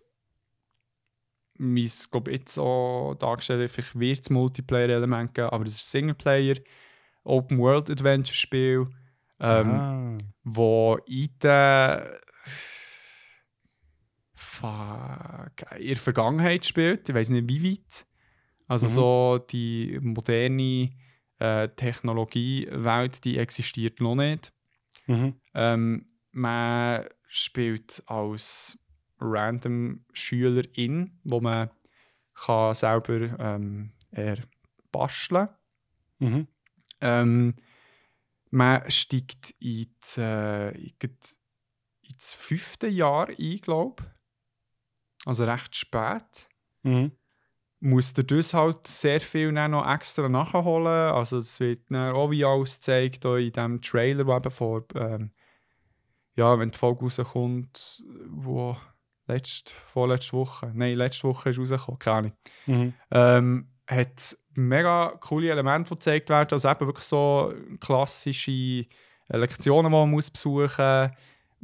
mein, 1.63 1.89
glaube 2.11 2.31
jetzt 2.31 2.53
so 2.53 3.15
dargestellt, 3.19 3.69
vielleicht 3.71 3.99
wird 3.99 4.19
es 4.21 4.29
Multiplayer-Element 4.29 5.33
geben, 5.33 5.49
aber 5.49 5.65
es 5.65 5.75
ist 5.75 5.87
ein 5.87 5.99
Singleplayer, 5.99 6.55
Open-World-Adventure-Spiel, 7.23 8.87
ähm, 9.39 9.69
ah. 9.71 10.17
wo 10.43 10.97
in 11.07 11.29
der, 11.41 12.19
fuck, 14.33 15.71
in 15.77 15.87
der 15.87 15.97
Vergangenheit 15.97 16.65
spielt. 16.65 17.09
Ich 17.09 17.15
weiß 17.15 17.29
nicht 17.29 17.47
wie 17.47 17.71
weit. 17.71 18.05
Also 18.67 18.87
Mhm. 18.87 18.91
so 18.91 19.45
die 19.49 19.99
moderne 20.01 20.91
äh, 21.39 21.67
Technologiewelt, 21.69 23.23
die 23.23 23.37
existiert 23.37 23.99
noch 23.99 24.15
nicht. 24.15 24.53
Mhm. 25.07 25.35
Ähm, 25.53 26.07
man 26.31 27.05
spielt 27.27 28.03
als 28.05 28.77
random 29.23 30.05
Schülerin, 30.13 31.19
wo 31.23 31.39
man 31.41 31.69
kann 32.33 32.75
selber 32.75 33.37
ähm, 33.39 33.93
eher 34.11 34.37
basteln 34.91 35.49
Mhm. 36.19 36.47
ähm, 37.01 37.55
Man 38.51 38.89
steigt 38.89 39.55
in 39.59 39.87
die, 40.15 40.21
äh, 40.21 40.91
ins 42.03 42.33
fünfte 42.33 42.87
Jahr 42.87 43.27
ein, 43.29 43.57
glaube 43.61 44.03
ich. 44.03 45.27
Also 45.27 45.43
recht 45.45 45.75
spät. 45.75 46.47
Mhm. 46.83 47.11
Muss 47.79 48.13
der 48.13 48.23
das 48.23 48.53
halt 48.53 48.87
sehr 48.87 49.19
viel 49.19 49.51
noch 49.51 49.91
extra 49.91 50.29
nachholen. 50.29 51.11
Also 51.13 51.39
es 51.39 51.59
wird 51.59 51.89
dann 51.89 52.13
auch 52.15 52.31
wie 52.31 52.45
alles 52.45 52.75
gezeigt 52.75 53.25
in 53.25 53.51
diesem 53.51 53.81
Trailer, 53.81 54.23
der 54.23 54.35
eben 54.37 54.51
vor, 54.51 54.85
ähm, 54.95 55.31
ja, 56.35 56.57
wenn 56.57 56.69
die 56.69 56.77
Folge 56.77 57.01
rauskommt, 57.03 58.03
wo 58.29 58.77
letzte, 59.33 59.71
vorletzte 59.87 60.33
Woche, 60.33 60.71
nein, 60.73 60.95
letzte 60.95 61.27
Woche 61.27 61.49
ist 61.49 61.59
rausgekommen, 61.59 61.99
keine 61.99 62.17
Ahnung. 62.17 62.33
Mhm. 62.65 62.93
Ähm, 63.11 63.67
hat 63.87 64.37
mega 64.53 65.13
coole 65.19 65.49
Elemente, 65.49 65.89
die 65.89 65.95
gezeigt 65.95 66.29
werden. 66.29 66.49
Also 66.51 66.69
eben 66.69 66.85
wirklich 66.87 67.05
so 67.05 67.53
klassische 67.79 68.85
Lektionen, 69.27 69.91
die 69.91 69.97
man 69.97 70.09
muss 70.09 70.29
besuchen 70.31 70.67
muss. 70.67 71.11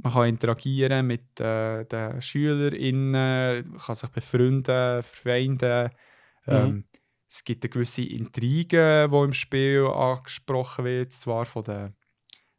Man 0.02 0.14
kann 0.14 0.30
interagieren 0.30 1.08
mit 1.08 1.40
äh, 1.40 1.86
den 1.86 2.22
SchülerInnen, 2.22 3.70
man 3.70 3.78
kann 3.78 3.96
sich 3.96 4.10
befreunden, 4.10 5.04
verfeinden. 5.04 5.90
Ähm, 6.48 6.86
Es 7.32 7.44
gibt 7.44 7.64
eine 7.64 7.70
gewisse 7.70 8.02
Intrige, 8.02 9.08
die 9.12 9.16
im 9.16 9.34
Spiel 9.34 9.86
angesprochen 9.86 10.86
wird, 10.86 11.14
zwar 11.14 11.46
von 11.46 11.64
den 11.64 11.94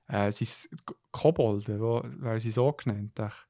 äh, 0.06 0.30
sind 0.30 0.48
es 0.48 0.68
Kobolde, 1.11 1.80
wo, 1.80 2.02
werden 2.04 2.38
sie 2.38 2.50
so 2.50 2.70
genannt? 2.72 3.18
Ach. 3.18 3.46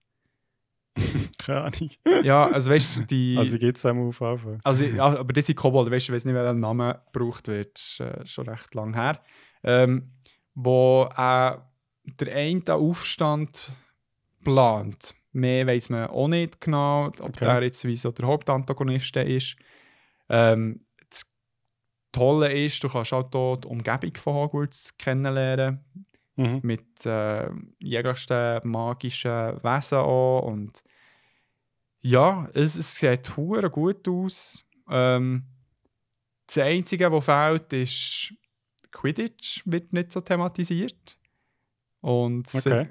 Keine 1.38 1.61
Ahnung. 1.62 1.90
Ja, 2.22 2.48
also 2.48 2.70
weißt 2.70 2.96
du, 2.96 3.01
die... 3.07 3.36
Also 3.38 3.59
geht 3.59 3.76
es 3.76 3.86
einmal 3.86 4.09
auf 4.09 4.20
Anfang. 4.22 4.61
Also, 4.64 4.84
ja, 4.84 5.05
aber 5.05 5.32
das 5.32 5.46
sind 5.46 5.57
Kobolde, 5.57 5.90
weißt 5.90 6.09
du, 6.09 6.12
ich 6.12 6.16
weiß 6.16 6.24
nicht, 6.26 6.34
welcher 6.34 6.55
Name 6.55 7.01
gebraucht 7.12 7.48
wird, 7.48 7.78
ist 7.78 8.01
äh, 8.01 8.26
schon 8.26 8.48
recht 8.48 8.74
lang 8.74 8.94
her. 8.94 9.20
Ähm, 9.62 10.11
wo 10.55 11.05
äh, 11.16 11.57
der 12.18 12.34
eine 12.34 12.61
den 12.61 12.74
Aufstand 12.74 13.72
plant. 14.44 15.14
Mehr 15.32 15.66
weiß 15.66 15.90
man 15.90 16.09
auch 16.09 16.28
nicht 16.28 16.61
genau, 16.61 17.07
ob 17.07 17.20
Okay. 17.20 17.44
der 17.44 17.62
jetzt 17.62 17.84
wie 17.84 17.96
so 17.96 18.11
der 18.11 18.26
Hauptantagonist 18.26 19.14
ist. 19.16 19.57
Ähm, 20.28 20.80
das 21.09 21.22
Tolle 22.12 22.53
ist, 22.53 22.82
du 22.82 22.88
kannst 22.88 23.12
auch 23.12 23.28
hier 23.30 23.57
die 23.61 23.68
Umgebung 23.68 24.16
von 24.16 24.34
Hogwarts 24.34 24.96
kennenlernen 24.98 25.84
Mhm. 26.36 26.61
mit 26.62 27.05
äh, 27.05 27.51
jeglichsten 27.80 28.61
magischen 28.64 29.62
Wesen 29.62 29.98
auch 29.98 30.40
und 30.42 30.82
ja, 32.03 32.48
es, 32.55 32.76
es 32.76 32.94
sieht 32.94 33.36
hure 33.36 33.70
gut 33.70 34.09
aus. 34.09 34.64
Ähm, 34.88 35.44
das 36.46 36.59
Einzige, 36.59 37.11
was 37.12 37.24
fehlt, 37.24 37.72
ist 37.72 38.34
Quidditch 38.90 39.62
wird 39.66 39.92
nicht 39.92 40.12
so 40.12 40.20
thematisiert. 40.20 41.18
Und 42.01 42.53
Okay. 42.55 42.82
äh, 42.82 42.86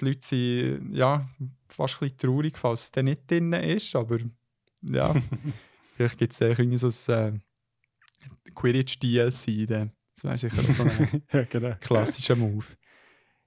die 0.00 0.04
Leute 0.04 0.22
sind 0.22 0.94
ja, 0.94 1.28
fast 1.68 1.94
ein 1.96 2.08
bisschen 2.08 2.18
traurig, 2.18 2.56
falls 2.56 2.90
es 2.94 3.02
nicht 3.02 3.30
drin 3.30 3.52
ist, 3.52 3.94
aber 3.96 4.18
ja, 4.82 5.14
vielleicht 5.96 6.18
gibt 6.18 6.32
es 6.32 6.38
da 6.38 6.46
irgendwie 6.46 6.78
so 6.78 7.12
ein 7.12 7.42
äh, 8.46 8.50
Quidditch-DLC. 8.54 9.66
Das 9.66 10.24
wäre 10.24 10.38
sicher 10.38 10.62
so 10.72 10.82
ein 10.84 11.22
ja, 11.32 11.42
genau. 11.44 11.74
klassischer 11.80 12.36
Move. 12.36 12.64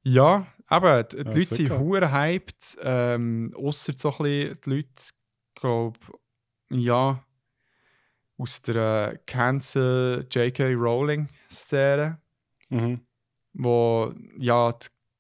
Ja, 0.04 0.46
aber 0.68 1.04
die, 1.04 1.18
die 1.18 1.24
Ja, 1.24 1.32
Leute 1.32 1.56
sind 1.56 1.70
hure 1.72 2.12
hyped. 2.12 2.78
Ähm, 2.82 3.54
Ausser 3.56 3.94
so 3.98 4.10
ein 4.12 4.18
bisschen 4.18 4.62
die 4.66 4.70
Leute, 4.70 5.04
glaube 5.56 6.00
ja, 6.70 7.24
aus 8.38 8.62
der 8.64 9.14
äh, 9.14 9.18
Cancel 9.26 10.28
J.K. 10.30 10.74
Rowling-Szene, 10.74 12.20
Mhm. 12.70 13.06
wo 13.54 14.14
ja 14.38 14.74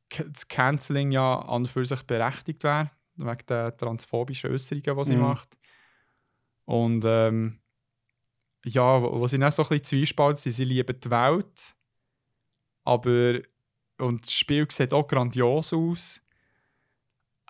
das 0.09 0.47
Canceling 0.47 1.11
ja 1.11 1.39
an 1.39 1.61
und 1.63 1.67
für 1.67 1.85
sich 1.85 2.01
berechtigt 2.03 2.63
wäre, 2.63 2.91
wegen 3.15 3.45
der 3.47 3.75
transphobischen 3.77 4.51
Äußerungen, 4.51 4.97
die 4.97 5.05
sie 5.05 5.15
Mhm. 5.15 5.21
macht. 5.21 5.57
Und 6.65 7.05
ähm, 7.05 7.61
ja, 8.65 9.01
wo, 9.01 9.19
wo 9.19 9.27
sie 9.27 9.37
dann 9.37 9.51
so 9.51 9.61
ein 9.63 9.69
bisschen 9.69 9.85
zwiespalten 9.85 10.41
sind, 10.41 10.51
sie 10.53 10.65
lieben 10.65 10.99
die 10.99 11.11
Welt, 11.11 11.75
aber 12.83 13.39
und 13.97 14.25
das 14.25 14.33
Spiel 14.33 14.67
sieht 14.69 14.93
auch 14.93 15.07
grandios 15.07 15.73
aus. 15.73 16.21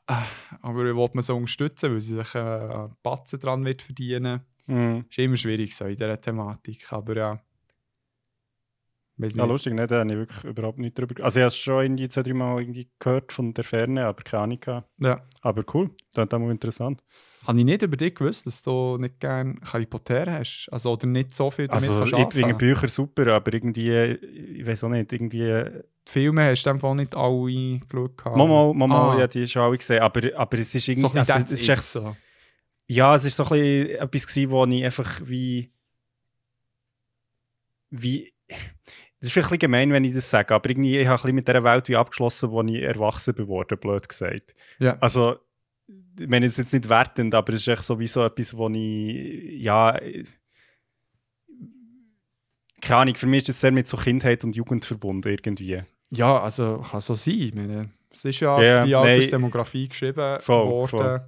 Äh, 0.08 0.14
aber 0.62 0.84
wie 0.84 0.96
will 0.96 1.10
man 1.14 1.24
so 1.24 1.36
unterstützen, 1.36 1.91
weil 1.91 2.00
sie 2.00 2.14
sich 2.14 2.36
äh, 2.36 2.39
einen 2.39 2.96
Batzen 3.02 3.39
dran 3.39 3.66
wird 3.66 3.82
verdienen. 3.82 4.41
Mhm. 4.68 5.06
Ist 5.10 5.18
immer 5.18 5.38
schwierig 5.38 5.76
so 5.76 5.86
in 5.86 5.96
dieser 5.96 6.20
Thematik, 6.20 6.91
aber 6.91 7.16
ja. 7.16 7.39
Ja, 9.18 9.28
nicht. 9.28 9.38
lustig, 9.38 9.74
ne? 9.74 9.88
da 9.88 10.00
habe 10.00 10.12
ich 10.12 10.18
wirklich 10.18 10.43
überhaupt 10.43 10.78
nicht 10.78 11.00
drüber 11.00 11.24
Also 11.24 11.39
ich 11.39 11.43
habe 11.43 11.48
es 11.48 11.58
schon 11.58 11.84
irgendwie 11.84 12.10
zwei, 12.10 12.22
drei 12.24 12.34
Mal 12.34 12.60
irgendwie 12.60 12.89
gehört 13.00 13.32
von 13.32 13.54
der 13.54 13.64
Ferne, 13.64 14.06
aber 14.06 14.24
keine 14.24 14.43
Ahnung. 14.43 14.84
Ja. 14.98 15.26
Aber 15.41 15.64
cool, 15.74 15.91
das 16.14 16.26
ist 16.26 16.32
mal 16.34 16.52
interessant. 16.52 17.02
Habe 17.48 17.60
ich 17.60 17.66
nicht 17.66 17.82
über 17.82 17.98
dich 17.98 18.16
gewusst, 18.16 18.46
dass 18.46 18.62
du 18.64 18.98
nicht 18.98 19.20
gerne 19.20 19.56
Harry 19.72 19.86
Potter 19.86 20.32
hast? 20.32 20.68
Also, 20.72 20.93
oder 20.93 21.08
nicht 21.08 21.34
so 21.34 21.52
viel 21.52 21.68
damit 21.68 21.84
Also 21.84 22.00
kannst 22.00 22.14
ich 22.14 22.41
finde? 22.41 22.56
Bücher 22.56 22.88
super, 22.88 23.28
aber 23.34 23.54
irgendwie, 23.54 23.91
ich 23.91 24.66
weiß 24.66 24.84
auch 24.86 24.89
nicht, 24.89 25.12
irgendwie... 25.14 25.64
Die 26.08 26.12
Filme 26.12 26.50
hast 26.50 26.64
du 26.64 26.70
einfach 26.70 26.93
nicht 26.93 27.16
alle 27.16 27.80
geschaut. 27.80 28.26
Mama, 28.26 28.74
Mama, 28.74 29.14
Ah. 29.14 29.20
ja, 29.20 29.28
die 29.28 29.48
schon 29.48 29.62
alle 29.62 29.78
gesehen, 29.78 30.02
aber, 30.02 30.22
aber 30.36 30.58
es 30.60 30.74
ist 30.74 30.86
so 30.86 30.91
irgendwie... 30.91 31.10
bisschen 31.10 31.34
also, 31.34 31.54
es 31.54 31.62
ist 31.62 31.70
echt, 31.70 31.84
so. 31.84 32.16
ja, 32.88 33.16
es 33.16 33.26
ist 33.26 33.36
so 33.36 33.43
ein 33.43 33.50
bisschen 33.50 33.89
etwas 34.00 34.28
gewesen, 34.28 34.52
wo 34.52 34.66
ich 34.66 34.86
einfach 34.86 35.22
wie... 35.24 35.72
Wie... 37.89 38.32
ist 39.20 39.32
vielleicht 39.32 39.52
ein 39.54 39.60
gemein, 39.60 39.91
wenn 39.91 40.04
ich 40.04 40.14
das 40.14 40.30
sage, 40.30 40.54
aber 40.54 40.70
irgendwie, 40.70 41.00
ich 41.00 41.08
habe 41.08 41.16
ein 41.16 41.22
bisschen 41.22 41.36
mit 41.36 41.48
dieser 41.48 41.64
Welt 41.64 41.88
wie 41.89 41.96
abgeschlossen, 41.96 42.52
wo 42.52 42.62
ich 42.64 42.82
erwachsen 42.82 43.36
geworden 43.36 43.78
blöd 43.80 44.08
gesagt. 44.08 44.54
Ja. 44.80 44.98
Also, 45.00 45.38
ich 46.20 46.28
meine, 46.28 46.46
es 46.46 46.54
ist 46.54 46.58
jetzt 46.58 46.74
nicht 46.74 46.90
wertend, 46.90 47.34
aber 47.36 47.54
es 47.54 47.62
ist 47.62 47.68
echt 47.68 47.84
sowieso 47.84 48.24
etwas, 48.26 48.56
wo 48.58 48.70
ich, 48.70 49.62
ja, 49.62 50.00
keine 52.82 53.02
Ahnung, 53.02 53.16
für 53.16 53.28
mich 53.28 53.40
ist 53.40 53.50
das 53.50 53.62
sehr 53.62 53.72
mit 53.72 53.88
so 53.88 53.98
Kindheit 53.98 54.44
und 54.44 54.56
Jugend 54.56 54.86
verbunden 54.86 55.28
irgendwie. 55.30 55.82
Ja, 56.12 56.40
also 56.42 56.84
kann 56.90 57.02
so 57.02 57.16
sein. 57.16 57.34
Ich 57.34 57.54
meine, 57.54 57.92
es 58.12 58.24
ist 58.26 58.40
ja 58.40 58.62
Ja, 58.62 58.82
für 58.82 58.88
die. 58.88 58.96
Altersdemografie 58.96 59.88
geschrieben 59.88 60.40
Voll, 60.40 60.68
worden. 60.68 60.90
voll. 60.90 61.28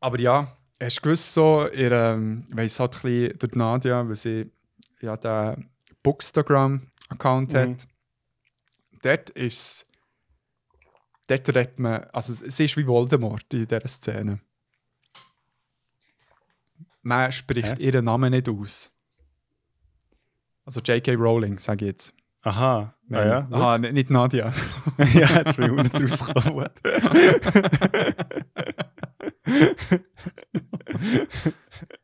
Aber 0.00 0.20
ja, 0.20 0.56
hast 0.80 0.98
du 0.98 1.02
gewusst, 1.02 1.34
so, 1.34 1.66
ihr, 1.68 1.90
ähm, 1.92 2.46
weiss 2.50 2.78
halt 2.78 2.94
ein 2.96 3.00
bisschen 3.02 3.38
durch 3.38 3.54
Nadia, 3.54 4.06
weil 4.06 4.16
sie 4.16 4.50
ja 5.00 5.16
den 5.16 5.70
Bookstagram-Account 6.02 7.52
Mhm. 7.52 7.56
hat. 7.56 7.88
Dort 9.02 9.30
ist 9.30 9.58
es- 9.58 9.86
Dort 11.28 11.48
redet 11.50 11.78
man, 11.78 12.04
also 12.12 12.32
es 12.32 12.58
ist 12.58 12.76
wie 12.76 12.86
Voldemort 12.86 13.44
in 13.52 13.66
dieser 13.66 13.86
Szene. 13.86 14.40
Man 17.02 17.30
spricht 17.32 17.78
Hä? 17.78 17.82
ihren 17.82 18.04
Namen 18.06 18.30
nicht 18.32 18.48
aus. 18.48 18.90
Also 20.64 20.80
J.K. 20.80 21.14
Rowling, 21.14 21.58
sage 21.58 21.84
ich 21.84 21.90
jetzt. 21.92 22.12
Aha, 22.42 22.94
ah, 23.10 23.24
ja. 23.24 23.48
Aha, 23.50 23.76
n- 23.76 23.94
nicht 23.94 24.10
Nadia. 24.10 24.50
ja, 25.14 25.38
jetzt 25.38 25.56
bin 25.56 25.66
ich 25.66 25.72
auch 25.72 25.82
nicht 25.82 25.94
rausgekommen. 25.94 26.68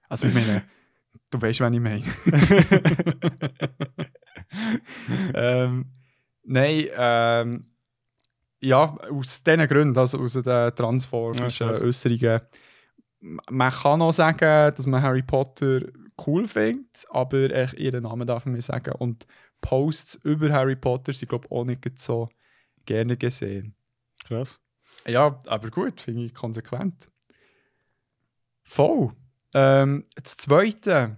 Also 0.09 0.29
ich 0.29 0.35
meine, 0.35 0.62
du 1.31 1.41
weißt, 1.43 1.61
was 1.61 1.75
ich 1.75 1.81
meine. 1.81 2.03
ähm, 5.35 5.87
nein, 6.45 6.85
ähm, 6.97 7.66
ja, 8.65 8.97
aus 9.11 9.43
diesen 9.43 9.67
Gründen, 9.69 9.99
also 9.99 10.19
aus 10.19 10.33
den 10.35 10.75
transphobischen 10.75 11.69
Ja. 11.69 11.81
Äußerungen. 11.81 12.41
Man 13.21 13.73
kann 13.73 14.03
auch 14.03 14.12
sagen, 14.12 14.75
dass 14.75 14.87
man 14.87 15.01
Harry 15.03 15.23
Potter 15.23 15.81
cool 16.27 16.47
findet, 16.47 17.07
aber 17.11 17.51
echt 17.51 17.75
ihren 17.75 18.03
Namen 18.03 18.27
darf 18.27 18.45
man 18.45 18.55
nicht 18.55 18.67
sagen. 18.67 18.93
Und 18.99 19.27
Posts 19.61 20.17
über 20.25 20.51
Harry 20.51 20.77
Potter 20.77 21.12
sind, 21.12 21.29
glaube 21.29 21.47
ich, 21.47 21.53
auch 21.53 21.65
nicht 21.65 21.99
so 21.99 22.29
gerne 22.85 23.17
gesehen. 23.17 23.75
Krass. 24.25 24.61
Ja, 25.07 25.39
aber 25.47 25.71
gut, 25.71 26.01
finde 26.01 26.25
ich 26.25 26.35
konsequent. 26.35 27.11
Voll. 28.62 29.12
Ähm, 29.55 30.05
das 30.15 30.37
Zweite, 30.37 31.17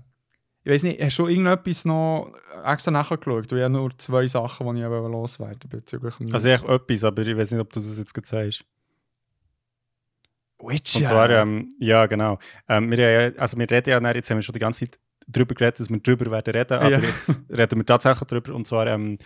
ich 0.66 0.72
weiß 0.72 0.82
nicht, 0.82 1.00
hast 1.00 1.16
du 1.20 1.28
irgendetwas 1.28 1.84
noch 1.84 2.34
extra 2.64 2.90
nachgeschaut? 2.90 3.52
Ich 3.52 3.62
habe 3.62 3.70
nur 3.70 3.96
zwei 3.98 4.26
Sachen, 4.26 4.74
die 4.74 4.82
ich 4.82 4.88
loswerden 4.88 5.70
bezüglich 5.70 6.12
Also 6.32 6.48
echt 6.48 6.64
etwas, 6.64 7.04
aber 7.04 7.24
ich 7.24 7.36
weiß 7.36 7.52
nicht, 7.52 7.60
ob 7.60 7.72
du 7.72 7.78
das 7.78 7.96
jetzt 7.96 8.12
gerade 8.12 8.26
sagst. 8.26 8.64
Witcher. 10.58 10.98
Und 10.98 11.06
zwar, 11.06 11.30
ähm, 11.30 11.68
ja 11.78 12.06
genau. 12.06 12.40
Ähm, 12.68 12.90
wir, 12.90 13.32
also 13.36 13.56
wir 13.56 13.70
reden 13.70 13.90
ja, 13.90 14.00
nachher, 14.00 14.16
jetzt 14.16 14.28
haben 14.28 14.38
wir 14.38 14.42
schon 14.42 14.54
die 14.54 14.58
ganze 14.58 14.86
Zeit 14.86 14.98
darüber 15.28 15.54
geredet, 15.54 15.78
dass 15.78 15.88
wir 15.88 16.00
darüber 16.00 16.32
werden 16.32 16.52
reden, 16.52 16.72
aber 16.78 16.90
Ja. 16.90 16.98
jetzt 16.98 17.40
reden 17.48 17.78
wir 17.78 17.86
tatsächlich 17.86 18.26
darüber. 18.26 18.52
Und 18.52 18.66
zwar 18.66 18.88
ähm, 18.88 19.18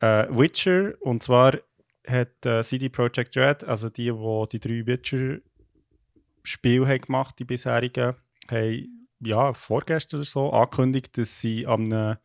äh, 0.00 0.26
Witcher, 0.30 0.94
und 1.02 1.22
zwar 1.22 1.56
hat 2.04 2.44
äh, 2.46 2.64
CD 2.64 2.88
Projekt 2.88 3.36
Red, 3.36 3.62
also 3.62 3.90
die, 3.90 4.10
die 4.10 4.48
die 4.50 4.58
drei 4.58 4.84
Witcher-Spiele 4.88 6.98
gemacht, 6.98 7.36
die 7.38 7.44
bisherigen, 7.44 8.14
haben 8.50 9.03
ja, 9.20 9.52
vorgestern 9.52 10.20
oder 10.20 10.26
so 10.26 10.52
angekündigt, 10.52 11.16
dass 11.18 11.40
sie 11.40 11.66
am 11.66 11.84
einem 11.92 12.16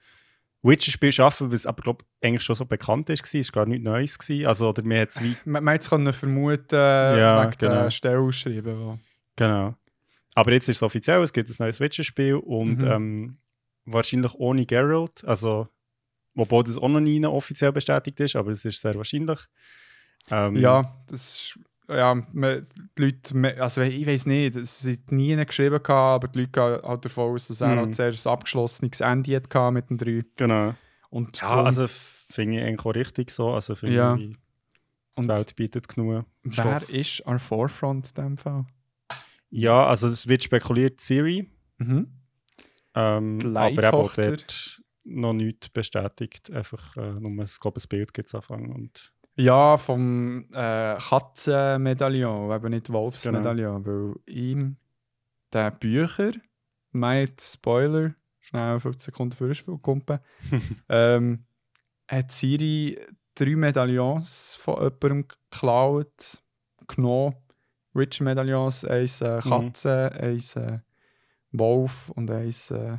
Witcher-Spiel 0.62 1.14
arbeiten, 1.22 1.52
was 1.54 1.66
aber 1.66 1.82
glaube 1.84 2.06
eigentlich 2.22 2.44
schon 2.44 2.56
so 2.56 2.66
bekannt 2.66 3.10
ist, 3.10 3.24
war, 3.34 3.40
es 3.40 3.48
war 3.56 3.64
gar 3.64 3.70
nichts 3.70 3.86
Neues. 3.86 4.20
Gewesen. 4.20 4.46
Also, 4.46 4.70
oder 4.70 4.84
mir 4.84 5.02
hat 5.02 5.10
es 5.12 5.22
wie 5.24 5.36
Man, 5.46 5.64
man 5.64 5.80
können 5.80 6.12
vermuten 6.14 6.76
Ja, 6.76 7.44
wegen 7.46 7.58
der 7.60 7.70
genau. 7.70 7.90
Stellenausschreiben. 7.90 8.80
wo- 8.80 9.00
Genau. 9.38 9.76
Aber 10.36 10.52
jetzt 10.52 10.68
ist 10.68 10.78
es 10.78 10.84
offiziell, 10.84 11.24
es 11.24 11.32
gibt 11.34 11.50
ein 11.50 11.56
neues 11.60 11.80
Witcher-Spiel 11.80 12.36
und 12.36 12.82
Mhm. 12.82 12.88
ähm, 12.88 13.38
wahrscheinlich 13.86 14.34
ohne 14.36 14.66
Geralt. 14.66 15.24
Also, 15.26 15.68
obwohl 16.36 16.64
das 16.64 16.78
auch 16.78 16.88
noch 16.90 17.00
nie 17.00 17.26
offiziell 17.26 17.72
bestätigt 17.72 18.20
ist, 18.20 18.36
aber 18.36 18.52
es 18.52 18.64
ist 18.66 18.82
sehr 18.82 18.96
wahrscheinlich. 18.96 19.40
Ähm, 20.30 20.58
Ja, 20.58 20.94
das 21.08 21.22
ist, 21.22 21.60
ja, 21.90 22.16
man, 22.34 22.66
die 22.98 23.02
Leute, 23.04 23.62
also 23.62 23.82
ich 23.82 24.06
weiß 24.08 24.26
nicht, 24.28 24.56
es 24.56 24.86
hat 24.88 25.12
nie 25.12 25.36
geschrieben, 25.46 25.82
gehabt, 25.82 25.90
aber 26.24 26.28
die 26.28 26.40
Leute 26.42 26.52
gehen 26.52 26.82
halt 26.84 27.06
davon 27.06 27.34
aus, 27.34 27.48
dass 27.48 27.62
er 27.62 27.70
Mhm. 27.70 27.78
halt 27.80 27.96
zuerst 27.96 28.28
ein 28.28 28.34
abgeschlossenes 28.34 29.02
Ende 29.02 29.36
hatte 29.36 29.72
mit 29.72 29.90
den 29.90 29.98
drei. 29.98 30.24
Genau. 30.36 30.76
Und 31.10 31.40
Ja, 31.42 31.50
darum- 31.50 31.66
also 31.66 31.86
finde 31.88 32.58
ich 32.60 32.64
eigentlich 32.64 32.86
auch 32.86 32.96
richtig 32.96 33.32
so. 33.32 33.50
Also, 33.52 33.76
finde 33.76 33.96
Ja. 33.96 34.16
ich, 34.16 34.36
die 35.18 35.28
Welt 35.28 35.56
bietet 35.56 35.88
genug. 35.88 36.26
wer 36.44 36.52
Stoff. 36.54 36.90
ist 36.94 37.26
our 37.28 37.40
Forefront 37.40 38.10
in 38.18 38.24
dem 38.24 38.38
Fall? 38.38 38.66
Ja, 39.50 39.88
also 39.88 40.08
es 40.08 40.28
wird 40.28 40.44
spekuliert, 40.44 41.02
Siri. 41.02 41.50
Mhm. 41.80 42.08
Ähm, 42.96 43.40
aber 43.58 43.72
eben 43.72 43.86
auch 43.86 44.14
dort 44.14 44.82
noch 45.04 45.34
nichts 45.34 45.70
bestätigt. 45.70 46.52
Einfach 46.52 46.96
äh, 46.98 47.14
nur, 47.20 47.44
ich 47.44 47.60
glaube, 47.60 47.80
ein 47.82 47.88
Bild 47.90 48.14
gibt 48.14 48.28
es 48.28 48.36
anfangen. 48.36 48.72
Und 48.72 49.12
Ja, 49.40 49.78
vom 49.78 50.48
äh, 50.52 50.98
Katzenmedaillon, 50.98 52.52
eben 52.52 52.70
nicht 52.72 52.92
Wolfsmedaillon, 52.92 53.86
weil 53.86 54.16
ihm 54.26 54.76
der 55.54 55.72
Bücher, 55.72 56.32
meint 56.92 57.40
Spoiler, 57.40 58.16
schnell 58.42 58.80
15 58.82 59.00
Sekunden 59.14 59.38
vorspielen, 59.38 59.80
ähm, 60.90 61.46
hat 62.10 62.32
Siri 62.32 63.00
drei 63.34 63.56
Medaillons 63.56 64.56
von 64.56 64.76
jemandem 64.76 65.28
geklaut, 65.30 66.44
genommen. 66.88 67.36
Witch-Medaillons, 67.94 68.84
eins 68.84 69.22
äh, 69.22 69.38
Mhm. 69.38 69.50
Katze, 69.50 70.12
eins 70.12 70.56
äh, 70.58 70.80
Wolf 71.52 72.10
und 72.10 72.30
eins 72.30 72.72
äh, 72.72 72.98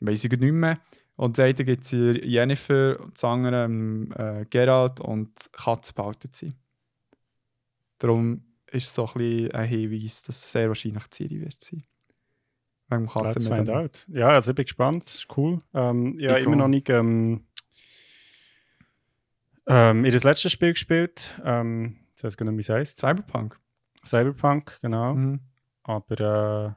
weiss 0.00 0.24
ich 0.24 0.30
nicht 0.30 0.52
mehr. 0.52 0.78
Und 1.16 1.38
das 1.38 1.44
eine 1.44 1.64
gibt 1.64 1.84
es 1.84 1.90
Jennifer, 1.92 3.00
und 3.00 3.14
das 3.14 3.24
andere 3.24 3.64
ähm, 3.64 4.12
äh, 4.16 4.44
Gerald 4.50 5.00
und 5.00 5.30
Katze 5.52 5.92
behalten 5.92 6.30
sie. 6.32 6.54
Darum 7.98 8.42
ist 8.70 8.86
es 8.86 8.94
so 8.94 9.06
ein, 9.06 9.12
bisschen 9.14 9.52
ein 9.52 9.68
Hinweis, 9.68 10.22
dass 10.22 10.36
es 10.36 10.52
sehr 10.52 10.68
wahrscheinlich 10.68 11.04
Siri 11.10 11.40
wird 11.40 11.58
sein. 11.60 11.84
Wegen 12.88 13.06
dem 13.06 13.22
Let's 13.22 13.48
find 13.48 13.70
out. 13.70 14.06
Ja, 14.08 14.30
also 14.30 14.50
ich 14.50 14.56
bin 14.56 14.64
gespannt. 14.64 15.08
Ist 15.10 15.26
cool. 15.36 15.60
Ähm, 15.72 16.18
ich 16.18 16.28
habe 16.28 16.40
Ich 16.40 16.46
immer 16.46 16.56
noch 16.56 16.68
nicht 16.68 16.90
ähm, 16.90 17.46
ähm, 19.66 20.04
ihr 20.04 20.12
letztes 20.12 20.52
Spiel 20.52 20.72
gespielt. 20.72 21.40
Ähm, 21.44 21.98
ich 22.14 22.36
gar 22.36 22.44
nicht, 22.46 22.56
wie 22.56 22.60
es 22.60 22.68
heisst. 22.68 22.98
Cyberpunk. 22.98 23.58
Cyberpunk, 24.04 24.78
genau. 24.80 25.14
Mhm. 25.14 25.40
Aber 25.82 26.76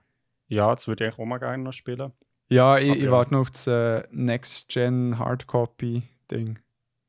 äh, 0.50 0.54
ja, 0.54 0.74
das 0.74 0.88
würde 0.88 1.08
ich 1.08 1.20
auch 1.20 1.26
mal 1.26 1.40
gerne 1.40 1.64
noch 1.64 1.74
spielen. 1.74 2.14
Ja, 2.50 2.78
ich, 2.78 2.90
ich 2.96 3.04
ja. 3.04 3.12
warte 3.12 3.34
noch 3.34 3.42
auf 3.42 3.52
das 3.52 3.68
äh, 3.68 4.04
Next-Gen 4.12 5.20
Hardcopy-Ding. 5.20 6.60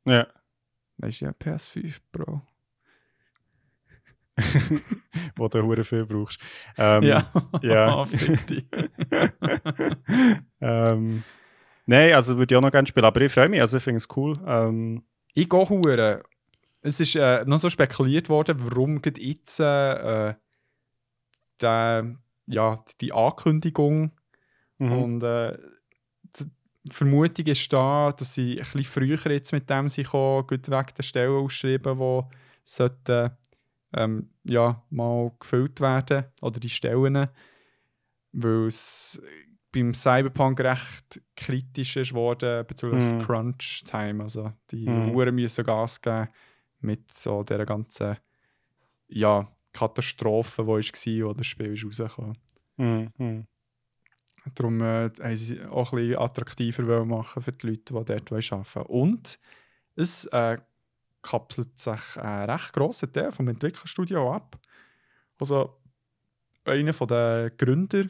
Ja. 0.04 0.26
Das 0.98 1.10
ist 1.10 1.20
ja 1.20 1.30
PS5 1.30 1.98
Pro. 2.10 2.42
wo 5.36 5.48
du 5.48 5.62
hure 5.62 5.84
viel 5.84 6.06
brauchst. 6.06 6.40
Ähm, 6.76 7.02
ja, 7.02 7.30
ja. 7.62 8.04
dich. 8.48 8.66
ähm, 10.60 11.24
Nein, 11.86 12.12
also 12.12 12.36
würde 12.36 12.54
ich 12.54 12.56
auch 12.58 12.62
noch 12.62 12.70
gerne 12.70 12.86
spielen, 12.86 13.06
aber 13.06 13.20
ich 13.22 13.32
freue 13.32 13.48
mich, 13.48 13.60
also 13.62 13.78
ich 13.78 13.82
finde 13.82 13.96
es 13.96 14.08
cool. 14.14 14.34
Ähm, 14.46 15.02
Ich 15.32 15.48
gehe 15.48 15.68
hure. 15.68 16.22
Es 16.82 17.00
ist 17.00 17.16
äh, 17.16 17.44
noch 17.46 17.56
so 17.56 17.70
spekuliert 17.70 18.28
worden, 18.28 18.58
warum 18.60 19.00
jetzt 19.16 19.58
äh, 19.58 20.34
der, 21.60 22.16
ja, 22.46 22.84
die 23.00 23.12
Ankündigung 23.12 24.12
mhm. 24.78 24.92
und 24.92 25.22
äh, 25.22 25.58
die 26.84 26.94
Vermutung 26.94 27.46
ist 27.46 27.72
da, 27.72 28.12
dass 28.12 28.34
sie 28.34 28.52
ein 28.52 28.58
bisschen 28.58 28.84
früher 28.84 29.30
jetzt 29.30 29.52
mit 29.52 29.68
dem 29.68 29.88
sich 29.88 30.12
auch 30.14 30.46
gut 30.46 30.70
weg 30.70 30.94
der 30.94 31.02
Stellen 31.02 31.44
ausschreiben, 31.44 31.98
die 31.98 32.22
sollten, 32.64 33.30
ähm, 33.94 34.30
ja, 34.44 34.82
mal 34.90 35.32
gefüllt 35.38 35.80
werden 35.80 36.26
oder 36.40 36.60
die 36.60 36.68
Stellen, 36.68 37.28
weil 38.32 38.66
es 38.66 39.20
beim 39.72 39.92
Cyberpunk 39.92 40.60
recht 40.60 41.20
kritisch 41.36 41.96
ist 41.96 42.14
worden 42.14 42.66
bezüglich 42.66 43.04
Mhm. 43.04 43.18
Crunch 43.20 43.84
Time, 43.84 44.22
also 44.22 44.52
die 44.70 44.88
Mhm. 44.88 45.14
Uhren 45.14 45.34
müssen 45.34 45.64
Gas 45.64 46.00
geben 46.00 46.28
mit 46.80 47.12
so 47.12 47.42
der 47.42 47.66
ganzen 47.66 48.16
ja, 49.08 49.50
Katastrophe, 49.72 50.62
die 50.62 50.68
war, 50.68 51.28
wo 51.28 51.32
das 51.34 51.46
Spiel 51.46 51.72
ist 51.72 51.84
rausgekommen. 51.84 52.38
Mhm. 52.76 53.46
Darum 54.54 54.80
äh, 54.80 55.10
haben 55.20 55.36
sie 55.36 55.62
auch 55.64 55.92
ein 55.92 55.98
bisschen 55.98 56.18
attraktiver 56.18 57.04
machen 57.04 57.42
für 57.42 57.52
die 57.52 57.66
Leute, 57.68 57.82
die 57.94 58.04
dort 58.04 58.10
arbeiten 58.10 58.50
wollen. 58.74 58.86
Und 58.86 59.38
es 59.96 60.24
äh, 60.26 60.58
kapselt 61.22 61.78
sich 61.78 62.16
ein 62.16 62.50
recht 62.50 62.72
grosser 62.72 63.10
Teil 63.12 63.32
vom 63.32 63.48
Entwicklerstudio 63.48 64.34
ab. 64.34 64.58
Also 65.38 65.76
einer 66.64 66.92
der 66.92 67.50
Gründer 67.56 68.04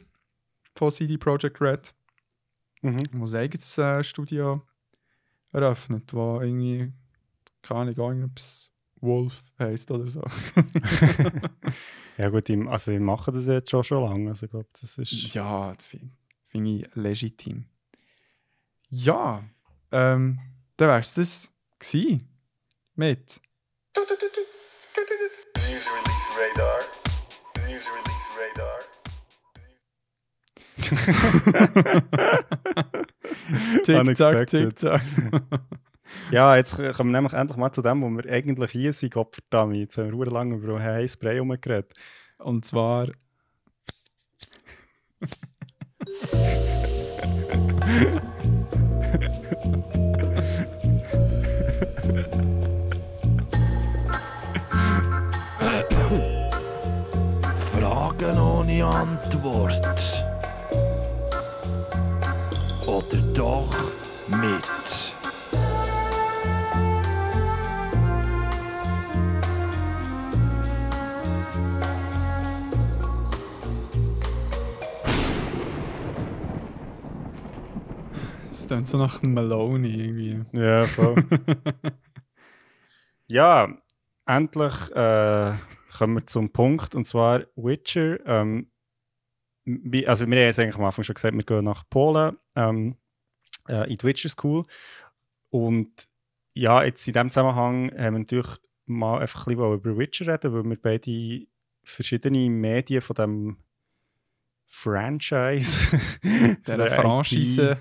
von 0.75 0.91
CD 0.91 1.17
Projekt 1.17 1.61
Red, 1.61 1.93
Mhm. 2.81 2.99
wo 3.11 3.25
ein 3.25 3.35
eigenes 3.35 3.77
äh, 3.77 4.01
Studio 4.03 4.61
eröffnet, 5.51 6.13
wo 6.13 6.39
irgendwie, 6.39 6.93
keine 7.61 7.81
Ahnung, 7.81 7.95
irgendetwas 7.97 8.69
Wolf 9.01 9.43
heisst 9.57 9.91
oder 9.91 10.07
so. 10.07 10.21
Ja 12.17 12.27
gut, 12.29 12.49
ich, 12.49 12.67
also 12.67 12.91
ich 12.91 12.99
mache 12.99 13.31
das 13.31 13.47
jetzt 13.47 13.69
schon 13.69 13.81
schon 13.81 14.03
lange. 14.03 14.29
Also 14.29 14.45
ich 14.45 14.51
glaube, 14.51 14.67
das 14.81 14.97
ist... 14.97 15.33
ja, 15.33 15.73
finde 16.49 16.71
find 16.71 16.87
ich 16.87 16.95
legitim. 16.95 17.65
Ja, 18.89 19.43
ähm, 19.91 20.39
dann 20.77 20.89
wär's 20.89 21.13
das 21.13 21.51
gewesen. 21.77 22.27
Mit. 22.95 23.39
News 23.95 25.85
release 25.87 26.29
radar. 26.37 26.79
News 27.67 27.87
release 27.87 28.29
radar. 28.39 28.79
Unexpected. 34.01 34.75
Tick-Tack. 34.77 35.01
Ja, 36.31 36.55
jetzt 36.55 36.75
kommen 36.75 37.11
wir 37.11 37.21
nämlich 37.21 37.33
endlich 37.33 37.57
mal 37.57 37.71
zu 37.71 37.83
dem, 37.83 38.01
wo 38.01 38.09
wir 38.09 38.27
eigentlich 38.31 38.71
hier 38.71 38.93
sind, 38.93 39.13
Gottverdammt. 39.13 39.75
Jetzt 39.75 39.97
haben 39.99 40.17
wir 40.17 40.25
lange 40.25 40.55
über 40.55 41.07
Spray 41.07 41.35
herumgeredet. 41.35 41.93
Und 42.39 42.65
zwar. 42.65 43.09
Fragen 57.57 58.39
ohne 58.39 58.85
Antwort. 58.85 60.23
Oder 62.85 63.21
doch 63.33 63.75
mit. 64.27 65.08
Klingt 78.69 78.87
so 78.87 78.99
nach 78.99 79.21
Maloney 79.23 79.89
irgendwie. 79.89 80.45
Ja, 80.51 80.85
voll. 80.85 81.15
ja, 83.27 83.67
endlich 84.27 84.91
äh, 84.91 85.53
kommen 85.97 86.15
wir 86.15 86.25
zum 86.27 86.51
Punkt, 86.51 86.93
und 86.93 87.05
zwar 87.05 87.45
Witcher. 87.55 88.23
Ähm, 88.27 88.69
wie, 89.65 90.07
also 90.07 90.27
wir 90.27 90.39
haben 90.39 90.49
es 90.49 90.59
eigentlich 90.59 90.75
am 90.75 90.83
Anfang 90.83 91.03
schon 91.03 91.15
gesagt, 91.15 91.35
wir 91.35 91.43
gehen 91.43 91.65
nach 91.65 91.83
Polen 91.89 92.37
ähm, 92.55 92.95
äh, 93.67 93.91
in 93.91 93.97
die 93.97 94.05
Witcher 94.05 94.29
School. 94.29 94.65
Und 95.49 96.07
ja, 96.53 96.83
jetzt 96.83 97.07
in 97.07 97.13
diesem 97.13 97.31
Zusammenhang 97.31 97.91
haben 97.97 98.13
wir 98.13 98.19
natürlich 98.19 98.55
mal 98.85 99.19
einfach 99.19 99.47
ein 99.47 99.55
bisschen 99.55 99.73
über 99.73 99.97
Witcher 99.97 100.27
reden, 100.27 100.53
weil 100.53 100.63
wir 100.63 100.79
beide 100.79 101.47
verschiedene 101.83 102.51
Medien 102.51 103.01
von 103.01 103.15
dem 103.15 103.57
Franchise, 104.71 105.97
Der 106.67 106.91
Franchise. 106.91 107.77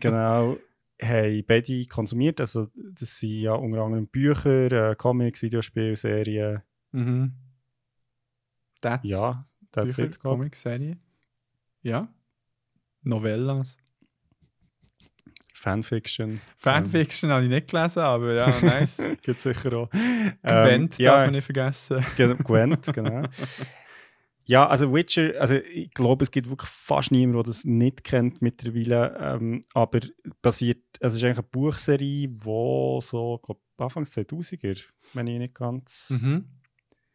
genau, 0.00 0.56
haben 1.00 1.44
beide 1.46 1.84
konsumiert. 1.86 2.40
Also, 2.40 2.68
das 2.74 3.18
sind 3.18 3.40
ja 3.42 3.52
unter 3.52 3.82
anderem 3.82 4.06
Bücher, 4.08 4.72
äh, 4.90 4.94
Comics, 4.96 5.42
Videospiele, 5.42 5.94
Serien. 5.94 6.62
Mhm. 6.92 7.32
That's 8.80 9.04
Ja, 9.04 9.46
that's 9.72 9.96
Bücher, 9.96 10.04
it, 10.08 10.16
ich. 10.16 10.22
Comic-Serie. 10.22 10.96
Ja. 11.82 12.08
Novellas. 13.02 13.76
Fanfiction. 15.52 16.40
Fanfiction 16.56 17.30
habe 17.30 17.44
ich 17.44 17.50
nicht 17.50 17.68
gelesen, 17.68 18.00
aber 18.00 18.32
ja, 18.34 18.46
nice. 18.62 19.02
Gibt 19.22 19.38
sicher 19.38 19.72
auch. 19.74 19.90
Gwent 19.90 20.98
Ähm, 20.98 21.04
darf 21.04 21.20
man 21.26 21.32
nicht 21.32 21.44
vergessen. 21.44 22.04
Gwent, 22.42 22.90
genau. 22.92 23.22
Ja, 24.48 24.66
also 24.68 24.94
Witcher, 24.94 25.32
also 25.40 25.56
ich 25.56 25.90
glaube, 25.90 26.22
es 26.22 26.30
gibt 26.30 26.48
wirklich 26.48 26.70
fast 26.70 27.10
niemanden, 27.10 27.34
der 27.42 27.42
das 27.44 27.64
nicht 27.64 28.04
kennt 28.04 28.40
mittlerweile. 28.42 29.16
Ähm, 29.20 29.64
aber 29.74 30.00
basiert, 30.40 30.78
also 31.00 31.14
es 31.16 31.22
ist 31.22 31.24
eigentlich 31.24 31.38
eine 31.38 31.48
Buchserie, 31.50 32.28
die 32.28 32.40
so, 33.02 33.40
glaube 33.42 33.60
Anfangs 33.78 34.16
2000er, 34.16 34.84
wenn 35.14 35.26
ich 35.26 35.38
nicht 35.38 35.54
ganz 35.54 36.10
Mhm. 36.10 36.46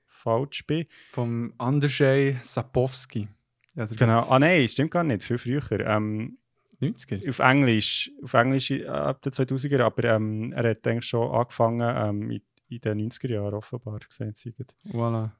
falsch 0.05 0.65
bin. 0.67 0.85
Vom 1.11 1.53
Andrzej 1.57 2.37
Sapowski. 2.43 3.27
Ja, 3.75 3.85
Genau. 3.85 4.19
Ah 4.29 4.37
nein, 4.37 4.67
stimmt 4.67 4.91
gar 4.91 5.03
nicht, 5.03 5.23
viel 5.23 5.37
früher. 5.37 5.79
Ähm, 5.79 6.37
90er. 6.81 7.27
auf 7.29 7.39
Englisch, 7.39 8.11
auf 8.23 8.33
Englisch 8.33 8.71
ab 8.83 9.21
den 9.21 9.31
2000er, 9.31 9.81
aber 9.83 10.03
ähm, 10.03 10.51
er 10.53 10.69
hat 10.71 10.85
eigentlich 10.87 11.05
schon 11.05 11.31
angefangen 11.31 11.81
ähm, 11.81 12.31
in, 12.31 12.41
in 12.69 12.81
den 12.81 13.09
90er 13.09 13.29
Jahren 13.29 13.53
offenbar 13.53 13.99
gesehen. 13.99 14.33
sie. 14.35 14.53
Voilà. 14.91 15.31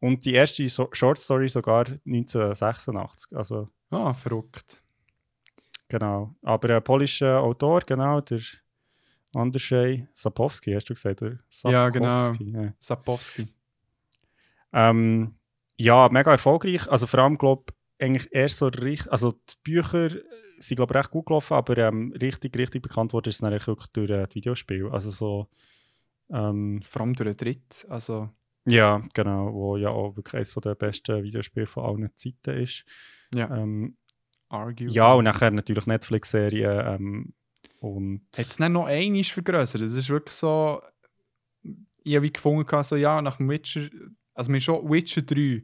Und 0.00 0.24
die 0.24 0.34
erste 0.34 0.68
so 0.68 0.88
Short 0.92 1.20
Story 1.20 1.48
sogar 1.48 1.86
1986, 2.04 3.36
also 3.36 3.68
Ah, 3.90 4.12
verrückt. 4.14 4.82
genau. 5.88 6.34
Aber 6.42 6.76
ein 6.76 6.84
polischer 6.84 7.40
Autor, 7.42 7.80
genau, 7.80 8.20
der 8.20 8.40
Andrzej 9.34 10.06
Sapowski, 10.14 10.72
hast 10.72 10.88
du 10.88 10.94
gesagt, 10.94 11.22
oder? 11.22 11.38
Ja, 11.64 11.88
genau. 11.88 12.08
Sapkowski, 12.08 12.50
Ja. 12.52 12.72
Sapowski. 12.78 13.48
Ähm, 14.72 15.34
ja, 15.76 16.08
mega 16.10 16.30
erfolgreich. 16.32 16.88
Also 16.90 17.06
vor 17.06 17.20
allem, 17.20 17.38
glaube 17.38 17.64
ich, 17.98 18.04
eigentlich 18.06 18.28
erst 18.32 18.58
so 18.58 18.66
richtig, 18.68 19.10
also 19.10 19.32
die 19.32 19.54
Bücher 19.64 20.10
sind, 20.58 20.76
glaube 20.76 20.92
ich, 20.92 20.98
recht 20.98 21.10
gut 21.10 21.26
gelaufen, 21.26 21.54
aber 21.54 21.76
ähm, 21.78 22.12
richtig, 22.20 22.56
richtig 22.56 22.82
bekannt 22.82 23.12
wurde 23.12 23.30
es 23.30 23.38
dann 23.38 23.52
wirklich 23.52 23.86
durch 23.92 24.10
äh, 24.10 24.26
die 24.26 24.36
Videospiele. 24.36 24.90
Also 24.92 25.10
so, 25.10 25.48
ähm, 26.30 26.80
Vor 26.82 27.02
allem 27.02 27.14
durch 27.14 27.36
den 27.36 27.36
Dritt. 27.36 27.86
Also, 27.88 28.28
ja, 28.70 29.02
genau, 29.14 29.52
wo 29.52 29.76
ja 29.76 29.90
auch 29.90 30.16
wirklich 30.16 30.34
eines 30.34 30.54
der 30.54 30.74
besten 30.74 31.22
Videospiele 31.22 31.66
von 31.66 31.84
allen 31.84 32.10
Zeiten 32.14 32.58
ist. 32.62 32.84
ja, 33.34 33.54
Ähm, 33.56 33.96
ja, 34.78 35.12
und 35.12 35.24
nachher 35.24 35.50
natürlich 35.50 35.86
Netflix-Serien 35.86 36.82
ähm, 36.86 37.34
und 37.80 38.22
es 38.32 38.56
dann 38.56 38.72
noch 38.72 38.86
einmal 38.86 39.22
vergrößert? 39.24 39.82
Es 39.82 39.94
ist 39.94 40.08
wirklich 40.08 40.34
so. 40.34 40.80
Ich 42.02 42.16
habe 42.16 42.30
gefunden, 42.30 42.82
so, 42.82 42.96
ja, 42.96 43.20
nach 43.20 43.36
dem 43.36 43.50
Witcher. 43.50 43.88
Also, 44.34 44.50
mir 44.50 44.56
ist 44.58 44.64
schon 44.64 44.88
Witcher 44.90 45.22
3 45.22 45.62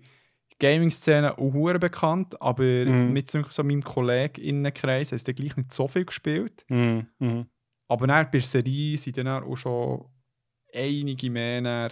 Gaming-Szene 0.59 1.39
auch 1.39 1.79
bekannt, 1.79 2.41
aber 2.41 2.63
Mhm. 2.85 3.13
mit 3.13 3.31
so 3.31 3.63
meinem 3.65 3.83
Kolleginnenkreis 3.83 5.13
hat 5.13 5.17
es 5.17 5.25
dann 5.25 5.35
gleich 5.35 5.57
nicht 5.57 5.73
so 5.73 5.89
viel 5.89 6.05
gespielt. 6.05 6.65
Mhm, 6.69 7.07
mhm. 7.19 7.47
Aber 7.89 8.07
dann 8.07 8.27
bei 8.27 8.31
der 8.39 8.43
Serie 8.43 8.97
sind 8.99 9.17
dann 9.19 9.29
auch 9.29 9.57
schon 9.57 10.05
einige 10.73 11.31
mehr 11.31 11.91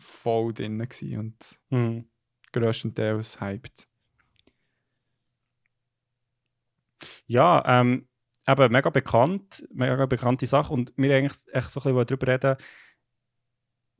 voll 0.00 0.52
drin 0.54 0.78
gewesen 0.78 1.18
und 1.18 1.60
Mhm. 1.70 2.08
grösstenteils 2.52 3.40
hyped. 3.40 3.88
Ja, 7.26 7.62
ähm, 7.80 8.08
eben 8.46 8.72
mega 8.72 8.90
bekannt, 8.90 9.66
mega 9.72 10.06
bekannte 10.06 10.46
Sache 10.46 10.72
und 10.72 10.92
wir 10.96 11.14
eigentlich 11.16 11.44
echt 11.52 11.70
so 11.70 11.80
ein 11.80 11.94
bisschen 11.94 12.06
darüber 12.06 12.26
reden, 12.26 12.56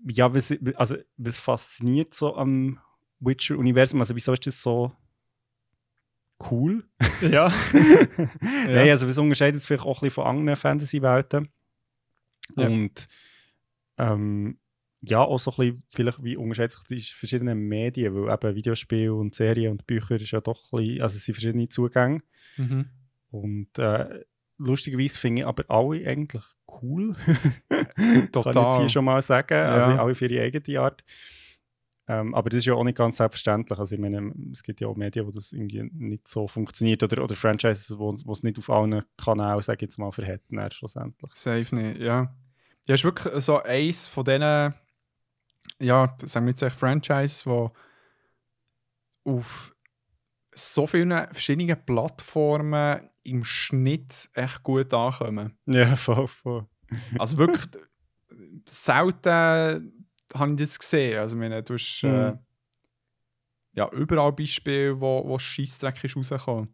ja, 0.09 0.34
was, 0.34 0.53
also, 0.76 0.96
was 1.18 1.38
fasziniert 1.38 2.14
so 2.14 2.34
am 2.36 2.80
Witcher-Universum, 3.20 4.01
also 4.01 4.16
wieso 4.16 4.32
ist 4.32 4.46
das 4.46 4.62
so 4.62 4.92
cool? 6.51 6.88
Ja. 7.20 7.53
Nein, 8.40 8.90
also 8.90 9.07
was 9.07 9.18
unterscheidet 9.18 9.61
es 9.61 9.66
vielleicht 9.66 9.84
auch 9.84 9.98
ein 9.98 10.07
bisschen 10.07 10.22
von 10.24 10.26
anderen 10.26 10.57
Fantasy-Welten 10.57 11.48
Ja. 12.57 12.66
und 12.66 13.09
ähm, 13.98 14.59
ja, 15.03 15.20
auch 15.20 15.38
so 15.38 15.51
ein 15.51 15.57
bisschen, 15.57 15.82
vielleicht 15.94 16.22
wie 16.22 16.36
unterscheidet 16.36 16.72
sich 16.72 17.09
die 17.09 17.14
verschiedenen 17.14 17.59
Medien, 17.59 18.14
weil 18.14 18.32
eben 18.32 18.57
Videospiele 18.57 19.14
und 19.14 19.34
Serien 19.34 19.72
und 19.72 19.86
Bücher 19.86 20.16
ist 20.16 20.30
ja 20.30 20.40
doch 20.40 20.72
ein 20.72 20.78
bisschen, 20.78 21.03
also 21.03 21.16
es 21.16 21.24
sind 21.24 21.34
verschiedene 21.34 21.68
Zugänge 21.68 22.22
mhm. 22.57 22.86
und 23.30 23.78
äh, 23.78 24.24
lustigerweise 24.59 25.18
finde 25.18 25.42
ich 25.42 25.48
aber 25.48 25.64
alle 25.68 26.07
eigentlich 26.07 26.44
cool. 26.82 27.16
Kann 27.68 27.86
ich 28.24 28.30
Total. 28.30 28.64
jetzt 28.64 28.78
hier 28.78 28.88
schon 28.88 29.05
mal 29.05 29.22
sagen. 29.22 29.55
Also 29.55 29.90
Ja. 29.90 30.03
alle 30.03 30.14
für 30.14 30.26
ihre 30.26 30.44
eigene 30.44 30.80
Art. 30.80 31.03
Ähm, 32.09 32.34
aber 32.34 32.51
das 32.51 32.59
ist 32.59 32.64
ja 32.66 32.74
auch 32.74 32.82
nicht 32.82 32.98
ganz 32.98 33.18
selbstverständlich. 33.18 33.78
Also 33.78 33.94
ich 33.94 34.01
meine, 34.01 34.34
es 34.53 34.62
gibt 34.62 34.80
ja 34.80 34.88
auch 34.88 34.96
Medien, 34.96 35.26
wo 35.26 35.30
das 35.30 35.53
irgendwie 35.53 35.88
nicht 35.92 36.26
so 36.26 36.48
funktioniert 36.48 37.03
oder, 37.05 37.22
oder 37.22 37.36
Franchises, 37.36 37.96
wo, 37.96 38.12
es 38.12 38.42
nicht 38.42 38.59
auf 38.59 38.68
allen 38.68 39.05
Kanälen, 39.16 39.62
sage 39.62 39.76
ich 39.76 39.82
jetzt 39.82 39.98
mal, 39.98 40.11
dann 40.11 40.70
schlussendlich. 40.72 41.30
Safe 41.34 41.74
nicht, 41.74 42.01
ja. 42.01 42.34
Ja, 42.86 42.94
ist 42.94 43.05
wirklich 43.05 43.32
so 43.44 43.62
eins 43.62 44.09
von 44.09 44.24
diesen, 44.24 44.74
ja, 45.81 46.14
sagen 46.24 46.47
wir 46.47 46.51
jetzt 46.51 46.62
echt 46.62 46.76
Franchise, 46.76 47.45
wo 47.47 47.72
auf 49.24 49.74
so 50.55 50.87
vielen 50.87 51.11
verschiedenen 51.33 51.85
Plattformen 51.85 53.09
im 53.22 53.45
Schnitt 53.45 54.28
echt 54.35 54.62
gut 54.62 54.93
ankommen. 54.93 55.57
Ja, 55.66 55.97
voll, 55.97 56.26
voll. 56.28 56.66
Also 57.18 57.39
wirklich 57.39 57.68
selten 58.68 60.07
habe 60.35 60.53
ich 60.53 60.59
das 60.59 60.78
gesehen. 60.78 61.18
Also, 61.18 61.37
ich 61.37 61.41
meine, 61.41 61.62
du 61.62 61.74
hast, 61.74 62.03
äh, 62.05 62.33
Mhm. 62.33 62.39
ja, 63.72 63.89
überall 63.93 64.33
Beispiele, 64.33 65.01
wo, 65.01 65.22
wo 65.26 65.39
Scheissdreck 65.39 66.03
ist 66.03 66.16
rausgekommen. 66.16 66.72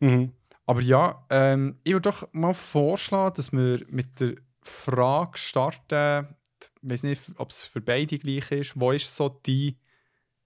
Mhm. 0.00 0.32
Aber 0.66 0.80
ja, 0.80 1.24
ähm, 1.30 1.78
ich 1.82 1.92
würde 1.92 2.10
doch 2.10 2.28
mal 2.32 2.54
vorschlagen, 2.54 3.34
dass 3.34 3.52
wir 3.52 3.84
mit 3.88 4.20
der 4.20 4.34
Frage 4.62 5.38
starten, 5.38 6.36
ich 6.82 6.90
weiß 6.90 7.02
nicht, 7.04 7.22
ob 7.36 7.50
es 7.50 7.62
für 7.62 7.80
beide 7.80 8.18
gleich 8.18 8.50
ist, 8.50 8.78
wo 8.80 8.92
ist 8.92 9.14
so 9.14 9.28
die, 9.28 9.76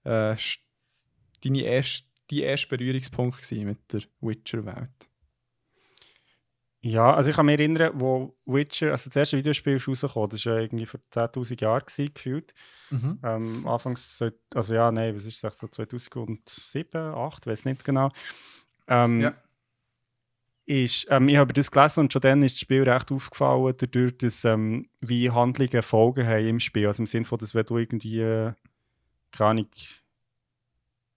äh, 0.03 0.35
deine 1.43 1.61
erste, 1.61 2.07
die 2.29 2.41
erste 2.41 2.67
Berührungspunkt 2.67 3.51
mit 3.51 3.93
der 3.93 4.01
Witcher-Welt? 4.21 5.09
Ja, 6.85 7.13
also 7.13 7.29
ich 7.29 7.35
kann 7.37 7.45
mich 7.45 7.57
erinnern, 7.59 7.91
wo 7.95 8.35
Witcher, 8.45 8.91
also 8.91 9.09
das 9.09 9.15
erste 9.15 9.37
Videospiel 9.37 9.77
ist 9.77 9.87
rausgekommen, 9.87 10.29
das 10.31 10.45
war 10.45 10.55
ja 10.55 10.61
irgendwie 10.61 10.85
vor 10.85 10.99
10'000 11.09 11.61
Jahren 11.61 11.85
gewesen, 11.85 12.13
gefühlt. 12.13 12.53
Ähm, 13.23 13.65
anfangs, 13.65 14.17
so- 14.17 14.31
also 14.53 14.73
ja, 14.75 14.91
nein, 14.91 15.15
was 15.15 15.23
ist 15.25 15.41
das, 15.43 15.57
so 15.57 15.67
2007, 15.67 16.41
2008, 16.45 17.47
weiß 17.47 17.65
nicht 17.65 17.85
genau. 17.85 18.11
Ähm, 18.87 19.21
Ja. 19.21 19.33
Ist, 20.65 21.07
ähm, 21.09 21.27
ich 21.29 21.37
habe 21.37 21.53
das 21.53 21.71
gelesen 21.71 22.01
und 22.01 22.13
schon 22.13 22.21
dann 22.21 22.43
ist 22.43 22.55
das 22.55 22.61
Spiel 22.61 22.83
recht 22.89 23.11
aufgefallen, 23.11 23.75
dadurch, 23.77 24.17
dass 24.17 24.45
ähm, 24.45 24.87
wie 25.01 25.29
Handlungen 25.29 25.81
Folgen 25.81 26.25
haben 26.27 26.47
im 26.47 26.59
Spiel. 26.59 26.87
Also 26.87 27.03
im 27.03 27.07
Sinne 27.07 27.25
von, 27.25 27.37
dass 27.39 27.53
wenn 27.55 27.65
du 27.65 27.77
irgendwie, 27.77 28.21
äh, 28.21 28.53
keine 29.31 29.49
Ahnung, 29.49 29.67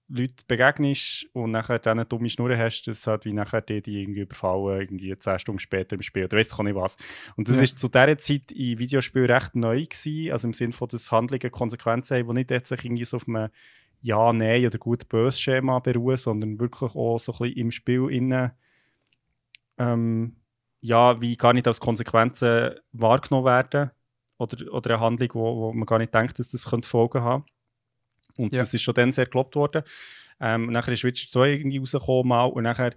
Leute 0.08 0.44
begegnest 0.46 1.26
und 1.32 1.50
nachher 1.50 1.80
dann 1.80 1.98
eine 1.98 2.06
dumme 2.06 2.30
Schnur 2.30 2.56
hast, 2.56 2.84
dass 2.84 3.08
halt 3.08 3.24
wie 3.24 3.32
nachher 3.32 3.60
die, 3.60 3.82
die 3.82 4.02
irgendwie 4.02 4.20
überfallen, 4.20 4.80
irgendwie 4.82 5.18
10 5.18 5.40
Stunden 5.40 5.58
später 5.58 5.96
im 5.96 6.02
Spiel 6.02 6.26
oder 6.26 6.38
weiss 6.38 6.52
ich 6.52 6.58
nicht 6.58 6.76
was. 6.76 6.96
Und 7.36 7.48
das 7.48 7.56
Ja. 7.56 7.62
ist 7.64 7.80
zu 7.80 7.88
dieser 7.88 8.16
Zeit 8.18 8.52
in 8.52 8.78
Videospielen 8.78 9.28
recht 9.28 9.56
neu 9.56 9.84
gewesen, 9.84 10.30
also 10.30 10.46
im 10.46 10.54
Sinne 10.54 10.72
von, 10.72 10.86
dass 10.88 11.10
Handlungen 11.10 11.50
Konsequenzen 11.50 12.18
haben, 12.18 12.28
die 12.28 12.34
nicht 12.34 12.50
jetzt 12.52 12.68
sich 12.68 12.84
irgendwie 12.84 13.04
so 13.04 13.16
auf 13.16 13.26
einem 13.26 13.48
Ja, 14.00 14.32
Nein 14.32 14.64
oder 14.66 14.78
gut-böse 14.78 15.38
Schema 15.38 15.80
beruhen, 15.80 16.16
sondern 16.18 16.60
wirklich 16.60 16.94
auch 16.94 17.18
so 17.18 17.32
ein 17.32 17.38
bisschen 17.38 17.56
im 17.56 17.70
Spiel 17.72 18.08
innen 18.10 18.52
ähm, 19.78 20.36
ja, 20.80 21.20
wie 21.20 21.36
gar 21.36 21.52
nicht 21.52 21.66
als 21.66 21.80
Konsequenzen 21.80 22.74
wahrgenommen 22.92 23.46
werden 23.46 23.90
oder, 24.38 24.72
oder 24.72 24.90
eine 24.94 25.00
Handlung, 25.00 25.30
wo, 25.34 25.56
wo 25.56 25.72
man 25.72 25.86
gar 25.86 25.98
nicht 25.98 26.14
denkt, 26.14 26.38
dass 26.38 26.50
das 26.50 26.66
könnte 26.66 26.88
Folgen 26.88 27.22
haben 27.22 27.44
Und 28.36 28.52
Ja. 28.52 28.60
das 28.60 28.74
ist 28.74 28.82
schon 28.82 28.94
dann 28.94 29.12
sehr 29.12 29.26
gelobt 29.26 29.56
worden. 29.56 29.82
Ähm, 30.38 30.66
nachher 30.66 30.92
ist 30.92 31.04
Witcher 31.04 31.28
2 31.28 31.50
irgendwie 31.50 31.78
rausgekommen 31.78 32.28
mal, 32.28 32.44
und 32.44 32.62
nachher 32.64 32.94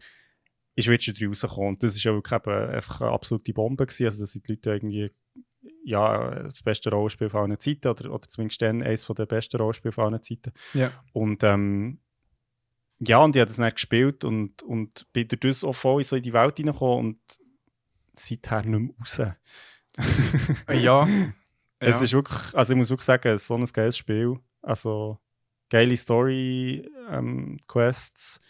ist 0.75 0.87
Witcher 0.89 1.13
3 1.13 1.27
rausgekommen. 1.27 1.69
Und 1.69 1.83
das 1.83 1.95
ist 1.95 2.03
ja 2.03 2.13
wirklich 2.13 2.39
eben 2.39 2.69
einfach 2.69 3.01
eine 3.01 3.11
absolute 3.11 3.53
Bombe 3.53 3.85
gewesen. 3.85 4.05
Also 4.05 4.21
das 4.23 4.31
sind 4.33 4.47
die 4.47 4.53
Leute 4.53 4.71
irgendwie 4.71 5.11
ja, 5.83 6.43
das 6.43 6.61
beste 6.61 6.89
Rollenspiel 6.89 7.29
von 7.29 7.41
allen 7.41 7.59
Zeiten 7.59 7.87
oder, 7.87 8.11
oder 8.13 8.27
zumindest 8.27 8.61
dann 8.61 8.83
eines 8.83 9.05
der 9.05 9.25
besten 9.25 9.57
Rollenspiele 9.57 9.91
von 9.91 10.05
allen 10.05 10.21
Zeiten. 10.21 10.51
Ja. 10.73 10.91
Und 11.13 11.43
ähm, 11.43 11.99
ja, 12.99 13.19
und 13.19 13.35
ich 13.35 13.39
habe 13.39 13.47
das 13.47 13.57
dann 13.57 13.71
gespielt 13.71 14.23
und, 14.23 14.61
und 14.63 15.11
bin 15.13 15.27
durch 15.27 15.39
das 15.39 15.63
auch 15.63 15.73
voll 15.73 16.01
in 16.01 16.07
so 16.07 16.15
in 16.15 16.21
die 16.21 16.33
Welt 16.33 16.59
reingekommen 16.59 17.05
und 17.05 17.19
seither 18.13 18.63
nicht 18.63 18.79
mehr 18.79 18.95
raus. 18.99 19.19
Äh, 20.67 20.79
ja. 20.79 21.07
Es 21.81 21.99
ja. 21.99 22.03
ist 22.03 22.13
wirklich, 22.13 22.53
also 22.55 22.73
ich 22.73 22.77
muss 22.77 22.89
wirklich 22.89 23.05
sagen, 23.05 23.29
es 23.29 23.43
ist 23.43 23.47
so 23.47 23.55
ein 23.55 23.63
geiles 23.63 23.97
Spiel. 23.97 24.37
Also 24.61 25.17
geile 25.69 25.95
Story, 25.95 26.89
ähm, 27.09 27.57
Quests, 27.67 28.41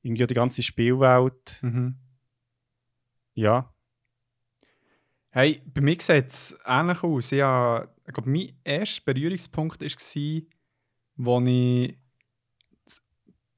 irgendwie 0.00 0.26
die 0.26 0.34
ganze 0.34 0.62
Spielwelt. 0.62 1.58
Mhm. 1.60 1.96
Ja. 3.34 3.74
Hey, 5.30 5.62
bei 5.66 5.80
mir 5.82 5.96
sieht 6.00 6.28
es 6.28 6.56
ähnlich 6.64 7.02
aus. 7.02 7.32
Ich, 7.32 7.42
habe, 7.42 7.94
ich 8.06 8.14
glaube, 8.14 8.30
mein 8.30 8.52
erster 8.64 9.12
Berührungspunkt 9.12 9.80
war, 9.80 9.86
als 9.86 10.16
ich 10.16 11.98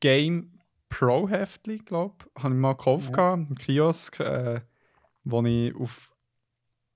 Game 0.04 0.50
Pro 0.90 1.26
Heftli, 1.26 1.78
glaube 1.78 2.26
ich, 2.36 2.42
habe 2.42 2.52
ich 2.52 2.60
mal 2.60 2.74
gekauft 2.74 3.16
Ja. 3.16 3.30
ja. 3.30 3.34
im 3.34 3.54
Kiosk, 3.54 4.20
äh, 4.20 4.60
wo 5.24 5.42
ich 5.42 5.74
auf 5.74 6.12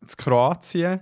in 0.02 0.08
Kroatien, 0.18 1.00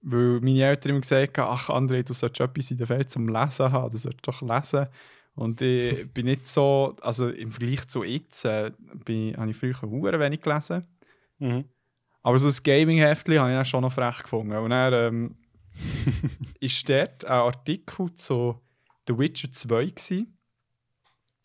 weil 0.00 0.40
meine 0.40 0.64
Eltern 0.64 0.90
immer 0.90 1.00
gesagt 1.02 1.38
haben, 1.38 1.50
ach 1.52 1.70
André, 1.70 2.02
du 2.02 2.12
solltest 2.12 2.40
etwas 2.40 2.70
in 2.72 2.78
der 2.78 2.88
Welt 2.88 3.12
zum 3.12 3.28
Lesen 3.28 3.70
haben, 3.70 3.90
du 3.90 3.96
solltest 3.96 4.26
doch 4.26 4.42
lesen. 4.42 4.88
Und 5.36 5.60
ich 5.60 6.12
bin 6.12 6.26
nicht 6.26 6.48
so, 6.48 6.96
also 7.00 7.28
im 7.28 7.52
Vergleich 7.52 7.86
zu 7.86 8.02
jetzt, 8.02 8.44
äh, 8.44 8.72
bin, 9.04 9.36
habe 9.36 9.52
ich 9.52 9.56
früher 9.56 9.80
hure 9.82 10.18
wenig 10.18 10.40
gelesen. 10.40 10.84
Mhm. 11.38 11.64
Aber 12.24 12.40
so 12.40 12.48
ein 12.48 12.62
Gaming-Heftchen 12.64 13.38
habe 13.38 13.50
ich 13.50 13.56
dann 13.56 13.64
schon 13.64 13.82
noch 13.82 13.92
frech 13.92 14.24
gefunden. 14.24 14.56
Und 14.56 14.70
dann 14.70 14.92
ähm, 14.92 15.36
ist 16.58 16.88
dort 16.88 17.24
ein 17.24 17.32
Artikel 17.40 18.12
zu 18.14 18.60
The 19.06 19.16
Witcher 19.16 19.52
2 19.52 19.84
gewesen. 19.86 20.33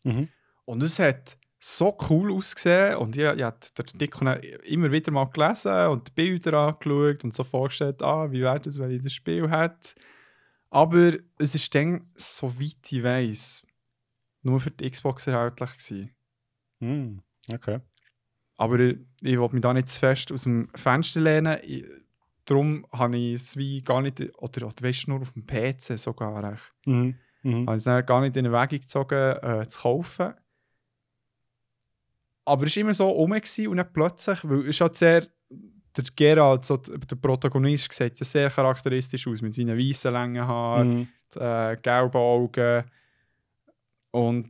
Mhm. 0.04 0.30
Und 0.66 0.84
es 0.84 1.00
hat 1.00 1.38
so 1.60 1.98
cool 2.10 2.32
ausgesehen. 2.32 2.98
Und 2.98 3.18
ich, 3.18 3.24
ich 3.24 3.44
habe 3.44 3.58
den 3.78 3.86
Artikel 3.86 4.60
immer 4.64 4.92
wieder 4.92 5.12
mal 5.12 5.26
gelesen 5.26 5.88
und 5.88 6.08
die 6.08 6.12
Bilder 6.14 6.54
angeschaut 6.60 7.24
und 7.24 7.36
so 7.36 7.44
vorgestellt, 7.44 8.02
ah, 8.02 8.32
wie 8.32 8.42
wäre 8.42 8.60
das, 8.60 8.80
wenn 8.80 8.92
ich 8.92 9.04
das 9.04 9.14
Spiel 9.14 9.50
hätte. 9.50 9.96
Aber 10.70 11.14
es 11.38 11.56
ist 11.56 11.74
dann, 11.74 12.10
soweit 12.16 12.78
ich 12.90 13.04
weiß, 13.04 13.64
nur 14.44 14.60
für 14.60 14.72
die 14.72 14.90
Xbox 14.90 15.28
erhältlich 15.28 15.72
gewesen. 15.72 16.16
Mhm. 16.80 17.22
Okay. 17.52 17.80
Aber 18.58 18.80
ich, 18.80 18.98
ich 19.22 19.38
will 19.40 19.50
mich 19.52 19.62
da 19.62 19.74
nicht 19.74 19.90
zu 19.90 20.00
fest 20.00 20.32
aus 20.32 20.44
dem 20.44 20.70
Fenster 20.76 21.22
lehnen. 21.22 21.58
Ich, 21.64 21.86
darum 22.46 22.86
habe 22.92 23.18
ich 23.18 23.34
es 23.36 23.58
wie 23.58 23.82
gar 23.82 24.02
nicht, 24.02 24.22
oder, 24.38 24.68
oder 24.68 24.82
weißt 24.82 25.08
nur 25.08 25.22
auf 25.22 25.34
dem 25.34 25.46
PC 25.46 25.98
sogar, 25.98 26.58
Mhm. 26.86 27.16
Mhm. 27.44 27.68
habe 27.68 27.78
ich 27.78 27.86
es 27.88 28.06
gar 28.06 28.22
nicht 28.22 28.36
in 28.38 28.46
Erwägung 28.46 28.80
gezogen, 28.80 29.38
äh, 29.42 29.68
zu 29.68 29.82
kaufen. 29.82 30.34
Aber 32.46 32.66
es 32.66 32.76
war 32.76 32.82
immer 32.82 32.94
so 32.94 33.08
rum 33.10 33.32
und 33.34 33.78
dann 33.78 33.94
plötzlich, 33.94 34.40
weil 34.44 34.68
es 34.70 34.82
hat 34.82 34.96
sehr, 34.96 35.26
der 35.52 36.04
Geralt, 36.16 36.66
so 36.66 36.78
der 36.78 37.16
Protagonist, 37.16 37.94
sieht 37.94 38.20
ja 38.20 38.26
sehr 38.26 38.50
charakteristisch 38.50 39.28
aus 39.28 39.42
mit 39.42 39.54
seinen 39.54 39.78
weißen 39.78 40.12
langen 40.12 40.48
Haaren 40.48 40.90
Mhm. 40.90 41.08
äh, 41.36 41.78
gelben 41.78 42.18
Augen. 42.18 42.84
Und 44.12 44.48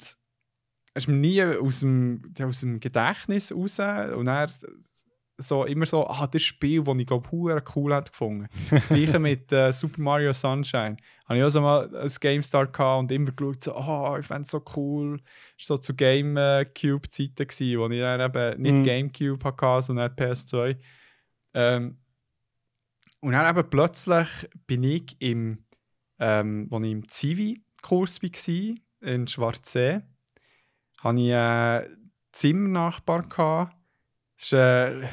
es 0.94 1.04
ist 1.04 1.08
mir 1.08 1.16
nie 1.18 1.44
aus 1.44 1.82
dem, 1.82 2.34
aus 2.42 2.62
dem 2.62 2.80
Gedächtnis 2.80 3.52
raus. 3.54 3.80
Und 3.80 4.28
er 4.28 4.48
so 5.42 5.66
immer 5.66 5.86
so, 5.86 6.08
ah, 6.08 6.28
das 6.28 6.42
Spiel, 6.44 6.84
das 6.84 6.98
ich 6.98 7.08
glaube 7.08 7.28
cool 7.32 7.54
hätte 7.54 8.12
gefunden. 8.12 8.48
Das 8.70 8.88
gleiche 8.88 9.20
mit 9.20 9.52
äh, 9.52 9.72
Super 9.72 10.02
Mario 10.02 10.34
Sunshine. 10.34 10.98
Habe 11.26 11.38
ich 11.38 11.44
auch 11.44 11.50
so 11.50 11.62
mal 11.62 11.96
ein 11.96 12.12
GameStar 12.20 12.68
gehabt 12.68 13.00
und 13.00 13.12
immer 13.12 13.32
geschaut, 13.32 13.64
so, 13.64 13.76
ah, 13.76 14.18
ich 14.20 14.26
fände 14.26 14.44
es 14.44 14.52
so 14.52 14.64
cool. 14.76 15.18
Das 15.58 15.70
war 15.70 15.78
so 15.78 15.78
zu 15.78 15.96
GameCube-Zeiten, 15.96 17.48
gewesen, 17.48 17.80
wo 17.80 17.90
ich 17.90 18.00
dann 18.00 18.22
eben 18.22 18.62
nicht 18.62 18.78
Mhm. 18.80 18.84
GameCube 18.84 19.44
hatte, 19.44 19.82
sondern 19.82 20.12
PS2. 20.12 20.78
Ähm, 21.54 21.98
und 23.22 23.32
dann 23.32 23.58
eben 23.58 23.70
plötzlich 23.70 24.28
bin 24.68 24.84
ich 24.84 25.16
im 25.20 25.66
ähm, 26.20 26.68
als 26.72 26.84
ich 26.84 26.92
im 26.92 27.08
Zivi-Kurs 27.08 28.22
war, 28.22 28.76
in 29.02 29.28
Schwarzsee, 29.28 30.02
hatte 31.00 31.22
ich 31.22 31.34
einen 31.34 32.12
Zimmernachbar. 32.32 33.24
gehabt. 33.28 33.76
Das 34.40 34.54
war 34.54 34.88
äh, 34.88 35.08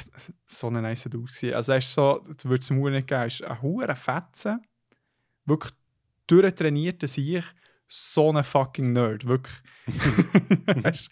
so 0.44 0.68
ein 0.68 0.74
nice 0.74 1.04
Dude. 1.04 1.24
gewesen. 1.24 1.54
Also 1.54 1.72
er 1.72 1.78
ist 1.78 1.92
so, 1.92 2.22
du 2.24 2.48
würdest 2.48 2.70
es 2.70 2.76
mir 2.76 2.90
nicht 2.90 3.08
geben, 3.08 3.20
er 3.20 3.26
ist 3.26 3.42
ein 3.42 3.60
hoher 3.60 3.96
Fetzen, 3.96 4.62
wirklich 5.44 5.72
durchtrainierter 6.28 7.08
Sieg, 7.08 7.42
so 7.88 8.32
ein 8.32 8.44
fucking 8.44 8.92
Nerd, 8.92 9.26
wirklich. 9.26 9.62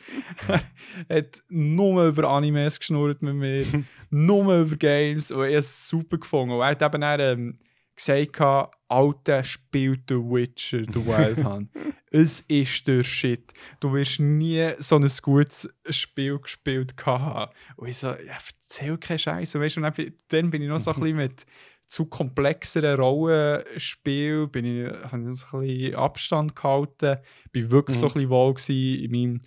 Er 1.08 1.18
hat 1.18 1.42
nur 1.48 2.06
über 2.08 2.28
Animes 2.28 2.78
geschnurrt 2.78 3.22
mit 3.22 3.34
mir, 3.34 3.64
nur 4.10 4.60
über 4.60 4.76
Games 4.76 5.30
und 5.30 5.38
habe 5.38 5.54
es 5.54 5.88
super 5.88 6.18
gefunden. 6.18 6.54
Und 6.54 6.60
er 6.60 6.68
hat 6.68 6.82
eben 6.82 7.00
dann, 7.00 7.20
ähm, 7.20 7.58
gesagt, 7.96 8.40
Alter, 8.88 9.44
spielt 9.44 10.02
The 10.08 10.16
Witcher, 10.16 10.80
The 10.92 11.06
Wild 11.06 11.44
Hunt. 11.44 11.70
es 12.10 12.40
ist 12.42 12.86
der 12.86 13.02
Shit. 13.04 13.52
Du 13.80 13.92
wirst 13.92 14.20
nie 14.20 14.70
so 14.78 14.96
ein 14.96 15.08
gutes 15.22 15.68
Spiel 15.90 16.38
gespielt 16.38 16.94
haben. 17.04 17.50
Und 17.76 17.88
ich 17.88 17.96
so, 17.98 18.06
ja, 18.08 18.36
erzähl 18.60 18.96
keinen 18.98 19.18
Scheiß. 19.18 19.54
Und 19.54 19.60
weißt, 19.62 19.76
und 19.78 19.82
dann, 20.28 20.50
bin- 20.50 20.62
ich 20.62 20.68
noch 20.68 20.78
so 20.78 20.92
ein 20.92 21.00
bisschen 21.00 21.16
mit 21.16 21.46
zu 21.86 22.06
komplexeren 22.06 22.98
Rollenspielen, 23.00 24.48
bin 24.50 24.64
ich, 24.64 24.90
habe 25.10 25.30
ich 25.30 25.36
so 25.38 25.58
ein 25.58 25.66
bisschen 25.66 25.94
Abstand 25.96 26.56
gehalten, 26.56 27.18
bin 27.52 27.70
wirklich 27.70 27.98
so 27.98 28.06
ein 28.06 28.12
bisschen 28.14 28.30
wohl 28.30 28.54
in 28.68 29.10
meinem 29.10 29.40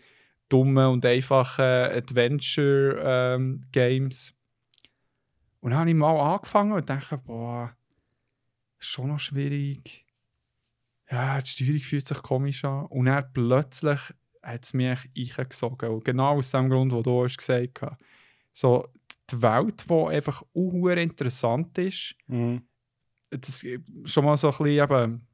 dummen 0.50 0.88
und 0.88 1.04
einfachen 1.06 1.64
Adventure-Games. 1.64 4.34
und 5.62 5.72
dann 5.72 5.80
habe 5.80 5.90
ich 5.90 5.96
mal 5.96 6.34
angefangen 6.36 6.74
und 6.74 6.88
dachte, 6.90 7.18
boah, 7.18 7.76
schon 8.80 9.10
noch 9.10 9.20
schwierig. 9.20 10.06
Ja, 11.10 11.40
die 11.40 11.48
Steuerung 11.50 11.80
fühlt 11.80 12.08
sich 12.08 12.22
komisch 12.22 12.66
an. 12.66 12.86
Und 12.88 13.06
dann 13.06 13.32
plötzlich 13.34 14.00
hat 14.44 14.64
es 14.64 14.74
mich 14.74 15.00
eingesogen. 15.38 15.90
Und 15.90 16.06
genau 16.06 16.38
aus 16.38 16.52
dem 16.52 16.70
Grund, 16.70 16.92
den 16.92 17.04
du 17.04 17.24
hast 17.24 17.38
gesagt 17.38 17.82
hast. 17.82 17.98
So, 18.52 18.88
die 19.30 19.42
Welt, 19.42 19.86
die 19.90 19.94
einfach 19.94 20.44
auch 20.54 20.88
interessant 20.90 21.78
ist, 21.78 22.16
Mhm. 22.28 22.64
das 23.30 23.66
schon 24.06 24.26
mal 24.26 24.38
so 24.38 24.48
ein 24.52 24.58
bisschen 24.58 24.84
eben 24.84 25.28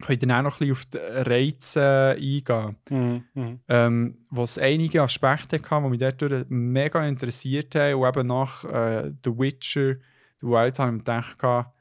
können 0.00 0.18
dann 0.20 0.30
auch 0.30 0.42
noch 0.42 0.60
ein 0.60 0.68
bisschen 0.68 0.72
auf 0.72 0.84
die 0.86 1.30
Reize 1.30 2.16
eingehen. 2.16 2.76
Mhm. 2.88 3.24
Mhm. 3.34 3.60
Ähm, 3.68 4.18
wo 4.30 4.44
es 4.44 4.56
einige 4.58 5.02
Aspekte 5.02 5.60
hatte, 5.60 5.82
die 5.82 5.88
mich 5.90 5.98
dort 5.98 6.50
mega 6.50 7.06
interessiert 7.06 7.74
haben. 7.74 7.94
Und 7.96 8.08
eben 8.08 8.26
nach 8.28 8.64
äh, 8.64 9.12
The 9.24 9.30
Witcher, 9.38 9.96
The 10.40 10.46
Wild, 10.46 10.78
habe 10.78 10.92
ich 10.96 10.98
gedacht, 11.04 11.72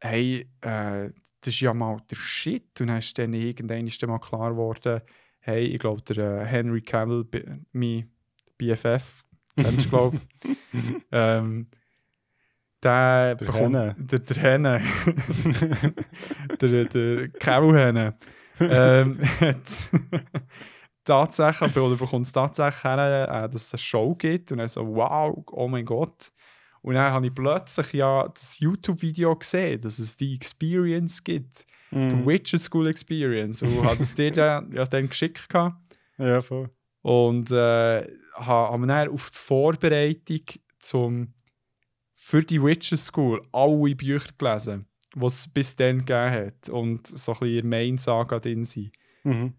hey, 0.00 0.48
äh, 0.62 1.10
das 1.42 1.54
ist 1.54 1.60
ja 1.60 1.72
mal 1.74 1.98
der 2.10 2.16
Shit. 2.16 2.80
Und 2.80 2.88
dann 2.88 2.98
ist 2.98 3.18
dann 3.18 3.32
irgendwann 3.32 3.86
ist 3.86 4.02
dann 4.02 4.10
mal 4.10 4.18
klar 4.18 4.50
geworden, 4.50 5.00
hey, 5.40 5.64
ich 5.64 5.78
glaube, 5.78 6.02
der 6.02 6.42
äh, 6.42 6.44
Henry 6.44 6.82
Cavill, 6.82 7.26
mein 7.72 8.10
BFF, 8.58 9.24
kennst 9.56 9.86
du, 9.86 9.88
glaube 9.90 10.20
ähm, 11.12 11.68
der 12.82 13.34
Der 13.34 13.46
bekommt- 13.46 13.74
Henne. 13.74 13.96
Der, 13.98 14.18
der 14.20 14.36
Henne. 14.36 14.80
der, 16.60 16.84
der 16.86 17.28
Cavill-Henne. 17.28 18.16
ähm, 18.60 19.20
tatsächlich, 21.04 21.76
oder 21.76 21.96
bekommt 21.96 22.26
es 22.26 22.32
tatsächlich 22.34 22.84
her, 22.84 23.28
äh, 23.44 23.48
dass 23.48 23.66
es 23.66 23.72
eine 23.74 23.78
Show 23.78 24.14
gibt. 24.14 24.52
Und 24.52 24.58
dann 24.58 24.68
so, 24.68 24.86
wow, 24.86 25.36
oh 25.52 25.68
mein 25.68 25.84
Gott. 25.84 26.32
Und 26.82 26.94
dann 26.94 27.12
habe 27.12 27.26
ich 27.26 27.34
plötzlich 27.34 27.92
ja 27.94 28.26
das 28.28 28.58
YouTube-Video 28.60 29.36
gesehen, 29.36 29.80
dass 29.80 29.98
es 29.98 30.16
die 30.16 30.34
Experience 30.34 31.22
gibt. 31.22 31.66
Die 31.92 31.96
Mhm. 31.96 32.24
Witcher 32.26 32.56
School 32.58 32.86
Experience. 32.86 33.62
Und 33.62 33.84
hat 33.84 33.98
es 34.00 34.14
dir 34.14 34.30
dann, 34.30 34.70
ja, 34.72 34.84
dann 34.86 35.08
geschickt. 35.08 35.48
Gehabt. 35.48 35.76
Ja, 36.18 36.40
voll. 36.40 36.70
Und 37.02 37.50
äh, 37.50 38.02
ha- 38.36 38.70
haben 38.70 38.86
dann 38.86 39.08
auf 39.08 39.30
die 39.32 39.38
Vorbereitung 39.38 40.40
zum, 40.78 41.34
für 42.12 42.42
die 42.42 42.62
Witcher 42.62 42.96
School 42.96 43.42
alle 43.52 43.94
Bücher 43.96 44.30
gelesen, 44.38 44.86
die 45.16 45.26
es 45.26 45.48
bis 45.52 45.74
dann 45.74 45.98
gegeben 45.98 46.30
hat. 46.30 46.68
Und 46.68 47.06
so 47.08 47.32
ein 47.32 47.38
bisschen 47.40 47.56
der 47.56 47.64
Main-Saga 47.64 48.38
drin 48.38 48.64
sind. 48.64 48.92
Mhm. 49.24 49.54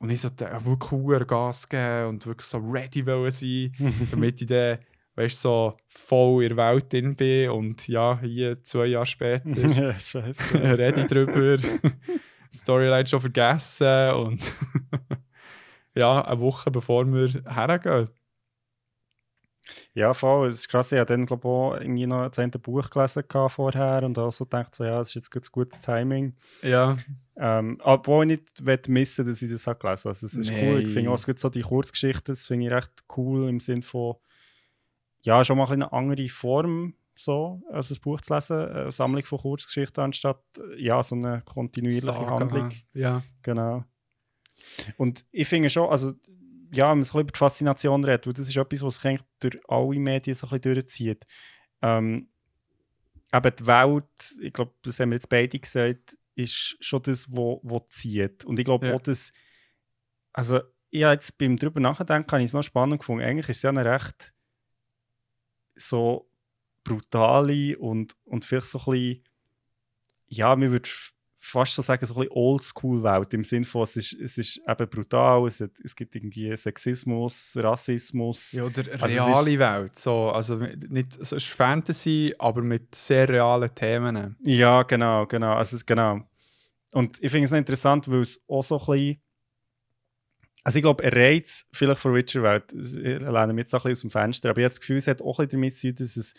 Und 0.00 0.10
ich 0.10 0.20
sollte 0.20 0.50
wirklich 0.64 1.26
Gas 1.28 1.68
geben 1.68 2.08
und 2.08 2.26
wirklich 2.26 2.46
so 2.46 2.58
ready 2.58 3.02
sein, 3.30 3.72
damit 4.10 4.40
ich 4.42 4.46
dann, 4.48 4.78
weißt 5.16 5.40
so 5.40 5.76
voll 5.86 6.44
in 6.44 6.56
der 6.56 6.72
Welt 6.72 6.92
drin 6.92 7.14
bin. 7.16 7.50
Und 7.50 7.86
ja, 7.88 8.18
hier 8.20 8.62
zwei 8.62 8.86
Jahre 8.86 9.06
später 9.06 9.48
ja, 9.68 9.92
scheiße. 9.98 10.54
rede 10.78 11.00
ich 11.02 11.06
drüber. 11.06 11.58
Storyline 12.52 13.06
schon 13.06 13.20
vergessen 13.20 14.10
und 14.14 14.42
ja, 15.94 16.22
eine 16.22 16.40
Woche 16.40 16.70
bevor 16.70 17.06
wir 17.06 17.28
hergehen. 17.50 18.08
Ja, 19.94 20.12
voll. 20.12 20.48
Es 20.48 20.56
ist 20.60 20.68
krass. 20.68 20.90
Ich 20.92 20.98
habe 20.98 21.06
dann, 21.06 21.24
glaube 21.26 21.42
ich, 21.42 21.48
auch 21.48 21.74
irgendwie 21.80 22.06
noch 22.06 22.22
eine 22.22 22.30
Buch 22.58 22.90
gelesen 22.90 23.24
vorher 23.48 24.02
und 24.02 24.18
auch 24.18 24.32
so 24.32 24.44
gedacht, 24.44 24.74
so, 24.74 24.84
ja, 24.84 24.98
das 24.98 25.08
ist 25.08 25.14
jetzt 25.14 25.30
gut- 25.30 25.52
gutes 25.52 25.80
Timing. 25.80 26.34
Ja, 26.62 26.96
Ähm, 27.36 27.78
obwohl 27.82 28.24
ich 28.30 28.40
nicht 28.60 28.88
missen 28.88 29.24
dass 29.26 29.40
ich 29.40 29.50
das 29.50 29.66
habe 29.66 29.78
gelesen 29.78 30.08
Also, 30.08 30.26
es 30.26 30.34
ist 30.34 30.50
cool. 30.50 30.80
Ich 30.82 30.92
finde 30.92 31.10
auch 31.10 31.18
so 31.18 31.48
die 31.48 31.62
Kurzgeschichten, 31.62 32.34
das 32.34 32.46
finde 32.46 32.66
ich 32.66 32.72
recht 32.72 32.90
cool 33.16 33.48
im 33.48 33.60
Sinne 33.60 33.82
von, 33.82 34.16
ja, 35.22 35.44
schon 35.44 35.58
mal 35.58 35.70
eine 35.70 35.92
andere 35.92 36.28
Form, 36.28 36.94
so, 37.14 37.62
als 37.70 37.90
ein 37.90 38.00
Buch 38.00 38.20
zu 38.20 38.34
lesen. 38.34 38.56
Eine 38.68 38.92
Sammlung 38.92 39.24
von 39.24 39.38
Kurzgeschichten 39.38 40.02
anstatt, 40.02 40.42
äh, 40.58 40.82
ja, 40.82 41.02
so 41.02 41.14
eine 41.14 41.42
kontinuierliche 41.42 42.06
Saga, 42.06 42.30
Handlung. 42.30 42.70
Ja, 42.94 43.22
Genau. 43.42 43.84
Und 44.96 45.24
ich 45.32 45.48
finde 45.48 45.70
schon, 45.70 45.88
also, 45.90 46.12
ja, 46.74 46.90
wenn 46.90 46.98
man 46.98 47.04
so 47.04 47.18
ein 47.18 47.18
bisschen 47.18 47.20
über 47.20 47.32
die 47.32 47.38
Faszination 47.38 48.04
redet, 48.04 48.26
weil 48.26 48.32
das 48.32 48.48
ist 48.48 48.56
etwas, 48.56 48.82
was 48.82 48.96
sich 48.96 49.04
eigentlich 49.04 49.26
durch 49.40 49.58
alle 49.68 49.98
Medien 49.98 50.34
so 50.34 50.46
ein 50.46 50.50
bisschen 50.60 50.74
durchzieht. 50.74 51.26
Ähm, 51.82 52.28
eben 53.32 53.56
die 53.56 53.66
Welt, 53.66 54.34
ich 54.40 54.52
glaube, 54.52 54.72
das 54.82 55.00
haben 55.00 55.10
wir 55.10 55.16
jetzt 55.16 55.28
beide 55.28 55.58
gesagt, 55.58 56.16
ist 56.34 56.76
schon 56.80 57.02
das, 57.02 57.30
wo 57.30 57.60
zieht. 57.90 58.44
Und 58.44 58.58
ich 58.58 58.64
glaube 58.64 58.86
Ja. 58.88 58.94
auch, 58.94 59.00
dass, 59.00 59.32
also, 60.32 60.60
ich 60.90 61.02
habe 61.02 61.14
jetzt 61.14 61.36
beim 61.38 61.56
drüber 61.56 61.80
nachdenken, 61.80 62.30
habe 62.30 62.42
ich 62.42 62.46
es 62.46 62.52
noch 62.52 62.62
spannend 62.62 63.00
gefunden. 63.00 63.24
Eigentlich 63.24 63.48
ist 63.48 63.56
es 63.58 63.62
ja 63.62 63.70
eine 63.70 63.84
recht 63.84 64.32
so 65.74 66.28
brutale 66.84 67.78
und, 67.78 68.14
und 68.24 68.44
vielleicht 68.44 68.66
so 68.66 68.78
ein 68.78 68.84
bisschen, 68.84 69.24
ja, 70.28 70.56
man 70.56 70.72
würde 70.72 70.88
fast 71.44 71.74
so 71.74 71.82
sagen, 71.82 72.06
so 72.06 72.14
ein 72.14 72.20
bisschen 72.20 72.36
Oldschool-Welt 72.36 73.34
im 73.34 73.42
Sinne 73.42 73.64
von, 73.64 73.82
es 73.82 73.96
ist, 73.96 74.12
es 74.12 74.38
ist 74.38 74.60
eben 74.66 74.88
brutal, 74.88 75.46
es, 75.46 75.60
hat, 75.60 75.72
es 75.82 75.96
gibt 75.96 76.14
irgendwie 76.14 76.56
Sexismus, 76.56 77.56
Rassismus. 77.56 78.52
ja 78.52 78.64
oder 78.64 78.84
Also 79.00 79.06
reale 79.06 79.58
Welt. 79.58 79.98
So, 79.98 80.30
also 80.30 80.56
nicht, 80.56 81.18
es 81.18 81.32
ist 81.32 81.46
Fantasy, 81.46 82.32
aber 82.38 82.62
mit 82.62 82.94
sehr 82.94 83.28
realen 83.28 83.74
Themen. 83.74 84.36
Ja, 84.44 84.84
genau, 84.84 85.26
genau. 85.26 85.54
Also, 85.54 85.78
genau. 85.84 86.20
Und 86.92 87.20
ich 87.20 87.30
finde 87.30 87.46
es 87.46 87.52
interessant, 87.52 88.08
weil 88.08 88.20
es 88.20 88.40
auch 88.46 88.62
so 88.62 88.78
ein 88.78 88.86
bisschen. 88.86 89.22
Also, 90.64 90.78
ich 90.78 90.82
glaube, 90.82 91.02
ein 91.02 91.12
Reiz 91.12 91.66
vielleicht 91.72 92.00
von 92.00 92.14
Witcher-Welt, 92.14 92.72
ich 92.72 92.94
lehne 92.94 93.52
mich 93.52 93.64
jetzt 93.64 93.74
auch 93.74 93.84
ein 93.84 93.90
bisschen 93.90 94.10
aus 94.10 94.12
dem 94.12 94.20
Fenster, 94.20 94.50
aber 94.50 94.60
ich 94.60 94.64
habe 94.64 94.72
das 94.72 94.80
Gefühl, 94.80 94.96
es 94.96 95.08
hat 95.08 95.20
auch 95.20 95.38
ein 95.38 95.46
bisschen 95.46 95.60
damit 95.60 95.76
zu 95.76 95.88
tun, 95.88 95.96
dass 95.96 96.16
es, 96.16 96.34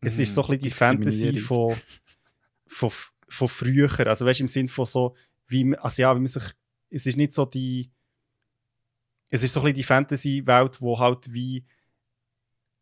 es 0.00 0.18
ist 0.18 0.34
so 0.34 0.42
ein 0.42 0.48
bisschen 0.48 0.62
die 0.62 0.70
Fantasy 0.70 1.32
Diskriminierung. 1.32 1.76
von, 2.66 2.90
von, 2.90 2.90
von 3.28 3.48
früher. 3.48 4.06
Also, 4.06 4.26
weißt 4.26 4.40
du, 4.40 4.44
im 4.44 4.48
Sinne 4.48 4.68
von 4.68 4.86
so, 4.86 5.16
wie, 5.48 5.76
also 5.76 6.02
ja, 6.02 6.14
wie 6.14 6.20
man 6.20 6.26
sich. 6.26 6.52
Es 6.90 7.06
ist 7.06 7.16
nicht 7.16 7.32
so 7.32 7.44
die. 7.44 7.90
Es 9.30 9.42
ist 9.42 9.52
so 9.52 9.60
ein 9.60 9.64
bisschen 9.64 9.74
die 9.74 9.82
Fantasy-Welt, 9.82 10.80
wo 10.80 10.98
halt 10.98 11.32
wie. 11.32 11.66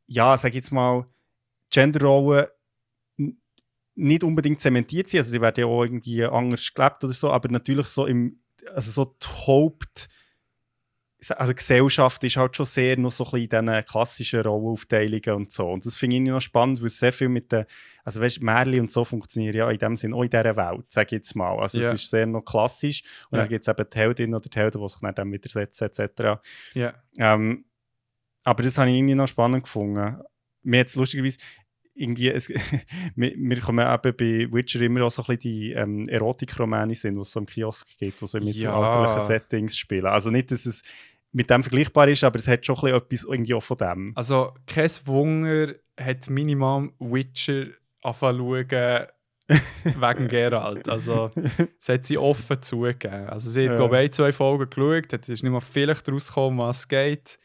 Ja, 0.06 0.36
sag 0.36 0.50
ich 0.50 0.56
jetzt 0.56 0.72
mal, 0.72 1.06
Genderrollen 1.70 2.46
nicht 3.98 4.22
unbedingt 4.22 4.60
zementiert 4.60 5.08
sind. 5.08 5.20
Also, 5.20 5.30
sie 5.30 5.40
werden 5.40 5.60
ja 5.60 5.66
auch 5.66 5.84
irgendwie 5.84 6.24
anders 6.24 6.72
gelebt 6.72 7.02
oder 7.02 7.14
so, 7.14 7.30
aber 7.30 7.48
natürlich 7.48 7.86
so 7.86 8.06
im. 8.06 8.40
Also, 8.74 8.90
so 8.90 9.16
die 9.22 9.26
Haupt 9.46 10.08
also 11.36 11.54
Gesellschaft 11.54 12.22
ist 12.24 12.36
halt 12.36 12.54
schon 12.56 12.66
sehr 12.66 12.98
noch 12.98 13.10
so 13.10 13.24
ein 13.24 13.30
bisschen 13.48 13.66
in 13.66 13.66
diesen 13.66 13.84
klassischen 13.86 14.40
Rollenaufteilungen 14.42 15.34
und 15.34 15.50
so. 15.52 15.66
Und 15.70 15.86
das 15.86 15.96
finde 15.96 16.16
ich 16.16 16.22
noch 16.22 16.40
spannend, 16.40 16.80
weil 16.80 16.88
es 16.88 16.98
sehr 16.98 17.12
viel 17.12 17.28
mit 17.30 17.50
den, 17.52 17.64
also 18.04 18.20
weißt, 18.20 18.42
Märchen 18.42 18.80
und 18.80 18.90
so 18.92 19.04
funktionieren 19.04 19.56
ja 19.56 19.70
in 19.70 19.78
dem 19.78 19.96
Sinn 19.96 20.12
auch 20.12 20.22
in 20.22 20.30
dieser 20.30 20.56
Welt, 20.56 20.84
sage 20.92 21.06
ich 21.06 21.12
jetzt 21.12 21.34
mal. 21.34 21.58
Also 21.58 21.80
Ja. 21.80 21.88
es 21.88 22.02
ist 22.02 22.10
sehr 22.10 22.26
noch 22.26 22.42
klassisch 22.42 23.02
und 23.30 23.36
Ja. 23.38 23.44
dann 23.44 23.48
gibt 23.48 23.62
es 23.62 23.68
eben 23.68 23.86
die 23.90 23.98
Heldin 23.98 24.34
oder 24.34 24.48
die 24.48 24.58
Helden, 24.58 24.80
die 24.82 24.88
sich 24.88 25.00
dann 25.14 25.32
widersetzen 25.32 25.84
etc. 25.84 26.40
Ja. 26.74 26.94
Ähm, 27.18 27.64
aber 28.44 28.62
das 28.62 28.76
habe 28.78 28.90
ich 28.90 28.96
irgendwie 28.96 29.14
noch 29.14 29.26
spannend 29.28 29.64
gefunden. 29.64 30.18
Mir 30.62 30.78
jetzt 30.78 30.96
lustigerweise 30.96 31.38
irgendwie, 31.96 32.28
es, 32.30 32.48
wir, 33.16 33.32
wir 33.36 33.60
kommen 33.60 33.86
eben 33.86 34.16
bei 34.16 34.52
Witcher 34.54 34.80
immer 34.82 35.04
auch 35.04 35.10
so 35.10 35.22
ein 35.22 35.36
bisschen 35.36 35.40
die 35.50 35.72
ähm, 35.72 36.08
Erotikromane 36.08 36.94
sind, 36.94 37.14
die 37.16 37.20
es 37.22 37.32
so 37.32 37.40
im 37.40 37.46
Kiosk 37.46 37.86
gibt, 37.98 38.20
die 38.20 38.26
so 38.26 38.38
in 38.38 38.44
Ja. 38.44 38.52
mittelalterlichen 38.70 39.20
Settings 39.26 39.76
spielen. 39.76 40.06
Also 40.06 40.30
nicht, 40.30 40.50
dass 40.50 40.66
es 40.66 40.82
mit 41.32 41.50
dem 41.50 41.62
vergleichbar 41.62 42.08
ist, 42.08 42.24
aber 42.24 42.38
es 42.38 42.48
hat 42.48 42.64
schon 42.64 42.76
ein 42.76 42.80
bisschen 42.82 42.96
etwas 42.96 43.24
irgendwie 43.24 43.54
auch 43.54 43.62
von 43.62 43.76
dem. 43.76 44.12
Also, 44.14 44.52
kein 44.66 44.90
Wunder 45.04 45.74
hat 46.00 46.30
meine 46.30 46.56
Mom 46.56 46.92
Witcher 46.98 47.66
schauen 48.02 49.06
wegen 49.84 50.28
Geralt. 50.28 50.88
Also, 50.88 51.30
das 51.34 51.88
hat 51.88 52.04
sie 52.06 52.18
offen 52.18 52.60
zugegeben. 52.62 53.28
Also, 53.28 53.50
sie 53.50 53.64
hat, 53.64 53.70
Ja. 53.72 53.76
glaube 53.76 53.96
ich, 53.96 54.02
ein, 54.06 54.12
zwei 54.12 54.32
Folgen 54.32 54.68
geschaut, 54.70 55.12
es 55.12 55.28
ist 55.28 55.42
nicht 55.42 55.52
mal 55.52 55.60
vielleicht 55.60 56.08
rausgekommen, 56.08 56.58
was 56.58 56.78
es 56.80 56.88
geht, 56.88 57.38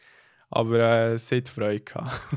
aber 0.52 0.80
äh, 0.80 1.18
sie 1.18 1.38
hat 1.38 1.50
Freude 1.50 1.82
gehabt. 1.82 2.22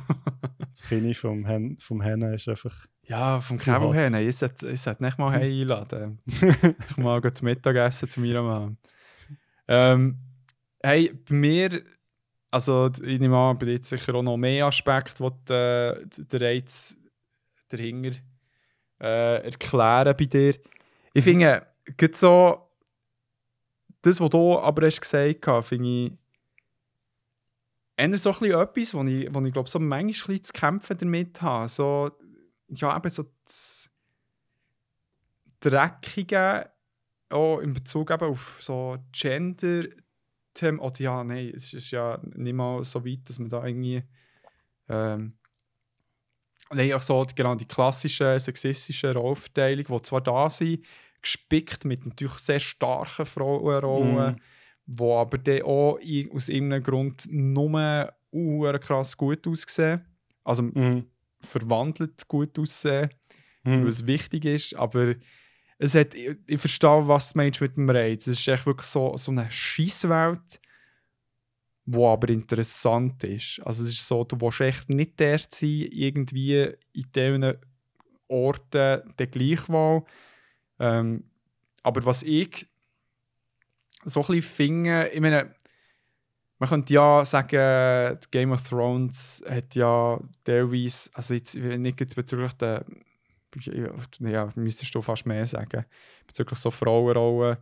Das 0.70 0.88
Kind 0.88 1.16
vom, 1.16 1.46
Hen 1.46 1.78
vom 1.78 2.00
Hennen 2.00 2.34
ist 2.34 2.48
einfach... 2.48 2.74
ja, 3.06 3.40
vom 3.40 3.58
nein, 3.64 4.14
ich 4.26 4.36
sollte 4.36 4.68
ich 4.70 4.80
sollte 4.80 5.04
nicht 5.04 5.18
mal 5.18 5.30
einladen. 5.40 6.18
ich 6.26 6.96
gleich 6.96 7.34
zum 7.34 7.44
Mittagessen 7.44 8.10
zu 8.10 8.18
meiner 8.18 8.42
Mom. 8.42 8.76
Ähm, 9.68 10.18
hey, 10.82 11.12
bei 11.28 11.34
mir, 11.34 11.80
also 12.50 12.90
ich 13.04 13.20
nehme 13.20 13.36
an, 13.36 13.56
bei 13.56 13.66
dir 13.66 13.74
jetzt 13.74 13.88
sicher 13.88 14.16
auch 14.16 14.22
noch 14.24 14.36
mehr 14.36 14.66
Aspekte, 14.66 15.22
die 15.22 15.52
äh, 15.52 16.06
der 16.16 16.40
Reiz 16.40 16.96
dahinter 17.68 18.18
äh, 19.00 19.44
erklären 19.44 20.16
bei 20.18 20.24
dir. 20.24 20.56
Ich 21.12 21.22
finde, 21.22 21.64
gerade 21.96 22.16
so, 22.16 22.68
das, 24.02 24.20
was 24.20 24.30
du 24.30 24.58
aber 24.58 24.88
hast 24.88 25.00
gesagt 25.00 25.46
hast, 25.46 25.68
finde 25.68 25.88
ich 25.88 26.12
eher 27.96 28.18
so 28.18 28.30
ein 28.32 28.50
etwas, 28.50 28.94
wo 28.94 29.04
ich, 29.04 29.32
wo 29.32 29.40
ich 29.44 29.52
glaube, 29.52 29.68
so 29.68 29.78
manchmal 29.78 30.40
zu 30.40 30.52
kämpfen 30.52 30.98
damit 30.98 31.40
habe. 31.42 31.68
So, 31.68 32.10
ja, 32.68 32.96
eben 32.96 33.10
so 33.10 33.24
das 33.44 33.90
Dreckige, 35.60 36.70
auch 37.30 37.58
in 37.60 37.74
Bezug 37.74 38.10
eben 38.10 38.24
auf 38.24 38.58
so 38.60 38.98
Gender 39.12 39.84
Themen. 40.54 40.78
Oder 40.78 41.00
ja, 41.00 41.24
nein, 41.24 41.52
es 41.54 41.72
ist 41.72 41.90
ja 41.90 42.20
nicht 42.22 42.54
mal 42.54 42.82
so 42.84 43.04
weit, 43.04 43.28
dass 43.28 43.38
man 43.38 43.48
da 43.48 43.64
irgendwie. 43.64 44.02
Ähm, 44.88 45.38
nein, 46.70 46.92
auch 46.92 47.00
so 47.00 47.24
genau 47.34 47.54
die 47.54 47.66
klassischen 47.66 48.38
sexistischen 48.38 49.16
Rollverteilung, 49.16 49.84
die 49.84 50.02
zwar 50.02 50.20
da 50.20 50.50
sind, 50.50 50.86
gespickt 51.20 51.84
mit 51.84 52.04
natürlich 52.06 52.38
sehr 52.38 52.60
starken 52.60 53.26
Frauenrollen, 53.26 54.34
Mhm. 54.34 54.40
Wo 54.86 55.16
aber 55.18 55.38
dann 55.38 55.62
auch 55.62 55.98
aus 56.32 56.48
irgendeinem 56.48 56.82
Grund 56.82 57.26
nur 57.30 58.12
uh, 58.32 58.72
krass 58.78 59.16
gut 59.16 59.46
aussehen. 59.46 60.04
Also 60.44 60.62
Mhm. 60.64 61.06
verwandelt 61.40 62.26
gut 62.28 62.58
aussehen, 62.58 63.10
Mhm. 63.64 63.86
es 63.86 64.06
wichtig 64.06 64.44
ist, 64.44 64.74
aber 64.74 65.14
es 65.78 65.94
hat, 65.94 66.14
ich, 66.14 66.36
ich 66.46 66.60
verstehe, 66.60 67.08
was 67.08 67.32
du 67.32 67.38
meinst 67.38 67.60
mit 67.60 67.76
dem 67.76 67.90
Reiz. 67.90 68.26
Es 68.26 68.38
ist 68.38 68.48
echt 68.48 68.66
wirklich 68.66 68.86
so, 68.86 69.16
so 69.16 69.30
eine 69.32 69.50
Scheisswelt, 69.50 70.60
die 71.86 71.98
aber 71.98 72.28
interessant 72.28 73.24
ist. 73.24 73.60
Also 73.64 73.82
es 73.82 73.90
ist 73.90 74.06
so, 74.06 74.24
du 74.24 74.40
willst 74.40 74.60
echt 74.60 74.88
nicht 74.88 75.18
der 75.20 75.38
sein, 75.38 75.88
irgendwie 75.90 76.74
in 76.92 77.06
diesen 77.14 77.54
Orten 78.28 79.02
der 79.18 79.26
gleichwohl. 79.26 80.04
Ähm, 80.78 81.24
aber 81.82 82.04
was 82.06 82.22
ich 82.22 82.66
so 84.04 84.20
ein 84.20 84.26
bisschen 84.26 84.42
finde, 84.42 85.08
ich 85.12 85.20
meine, 85.20 85.54
man 86.58 86.68
könnte 86.68 86.94
ja 86.94 87.24
sagen, 87.24 88.18
Game 88.30 88.52
of 88.52 88.62
Thrones 88.62 89.42
hat 89.48 89.74
ja 89.74 90.18
teilweise, 90.44 91.10
also 91.14 91.34
jetzt 91.34 91.54
nicht 91.54 92.00
jetzt 92.00 92.16
bezüglich 92.16 92.52
der, 92.54 92.84
ja, 94.20 94.48
müsstest 94.54 94.94
du 94.94 95.02
fast 95.02 95.26
mehr 95.26 95.46
sagen, 95.46 95.84
bezüglich 96.26 96.58
so 96.58 96.70
Frauenrollen, 96.70 97.58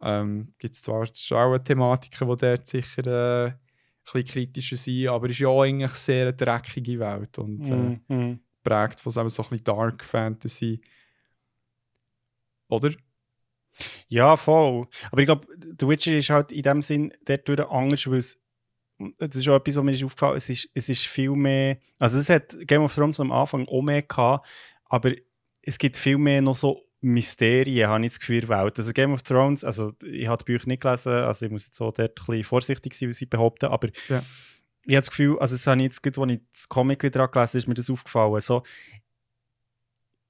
ähm, 0.00 0.48
gibt 0.58 0.74
es 0.74 0.82
zwar 0.82 1.02
auch 1.02 1.58
Thematiken, 1.58 2.28
die 2.28 2.36
dort 2.36 2.66
sicher 2.66 3.06
äh, 3.06 3.46
ein 3.48 3.58
bisschen 4.04 4.24
kritischer 4.24 4.76
sind, 4.76 5.08
aber 5.08 5.26
es 5.26 5.32
ist 5.32 5.40
ja 5.40 5.48
auch 5.48 5.62
eigentlich 5.62 5.92
sehr 5.92 6.22
eine 6.22 6.34
dreckige 6.34 6.98
Welt 6.98 7.38
und 7.38 7.68
äh, 7.68 7.72
Mm, 7.72 8.00
mm. 8.08 8.40
prägt 8.62 9.00
von 9.00 9.12
so 9.12 9.20
ein 9.20 9.26
bisschen 9.26 9.64
Dark 9.64 10.04
Fantasy. 10.04 10.80
Oder? 12.68 12.92
Ja, 14.08 14.36
voll. 14.36 14.86
Aber 15.10 15.20
ich 15.20 15.26
glaube, 15.26 15.46
The 15.78 15.86
Witcher 15.88 16.16
ist 16.16 16.30
halt 16.30 16.52
in 16.52 16.62
dem 16.62 16.82
Sinn 16.82 17.12
dort 17.24 17.48
anders, 17.60 18.06
weil 18.06 18.18
es 18.18 18.38
das 19.18 19.36
ist 19.36 19.48
auch 19.48 19.54
etwas, 19.56 19.76
was 19.76 19.84
mir 19.84 19.92
ist 19.92 20.02
aufgefallen 20.02 20.36
ist. 20.38 20.48
Es 20.50 20.64
ist, 20.64 20.70
es 20.74 20.88
ist 20.88 21.06
viel 21.06 21.30
mehr. 21.30 21.78
Also, 22.00 22.18
es 22.18 22.28
hat 22.28 22.56
Game 22.66 22.82
of 22.82 22.92
Thrones 22.94 23.20
am 23.20 23.30
Anfang 23.30 23.66
auch 23.68 23.82
mehr 23.82 24.02
gehabt, 24.02 24.44
aber 24.86 25.12
es 25.62 25.78
gibt 25.78 25.96
viel 25.96 26.18
mehr 26.18 26.42
noch 26.42 26.56
so 26.56 26.84
Mysterien, 27.00 27.88
habe 27.88 28.04
ich 28.04 28.10
das 28.12 28.18
Gefühl, 28.20 28.48
Welt. 28.48 28.76
Also, 28.76 28.92
Game 28.92 29.12
of 29.12 29.22
Thrones, 29.22 29.62
also, 29.62 29.92
ich 30.02 30.26
habe 30.26 30.42
die 30.42 30.52
Bücher 30.52 30.66
nicht 30.66 30.82
gelesen, 30.82 31.12
also, 31.12 31.46
ich 31.46 31.52
muss 31.52 31.66
jetzt 31.66 31.76
so 31.76 31.92
dort 31.92 32.00
ein 32.00 32.26
bisschen 32.26 32.42
vorsichtig 32.42 32.94
sein, 32.94 33.08
was 33.08 33.20
ich 33.22 33.30
behaupte, 33.30 33.70
aber 33.70 33.88
Ja. 34.08 34.18
ich 34.84 34.94
habe 34.94 35.00
das 35.02 35.10
Gefühl, 35.10 35.38
also, 35.38 35.54
das 35.54 35.66
habe 35.68 35.80
ich 35.80 35.84
jetzt, 35.84 36.04
als 36.18 36.30
ich 36.32 36.40
das 36.50 36.68
Comic 36.68 37.04
wieder 37.04 37.20
angelesen 37.20 37.48
habe, 37.50 37.58
ist 37.58 37.68
mir 37.68 37.74
das 37.74 37.90
aufgefallen. 37.90 38.40
So, 38.40 38.64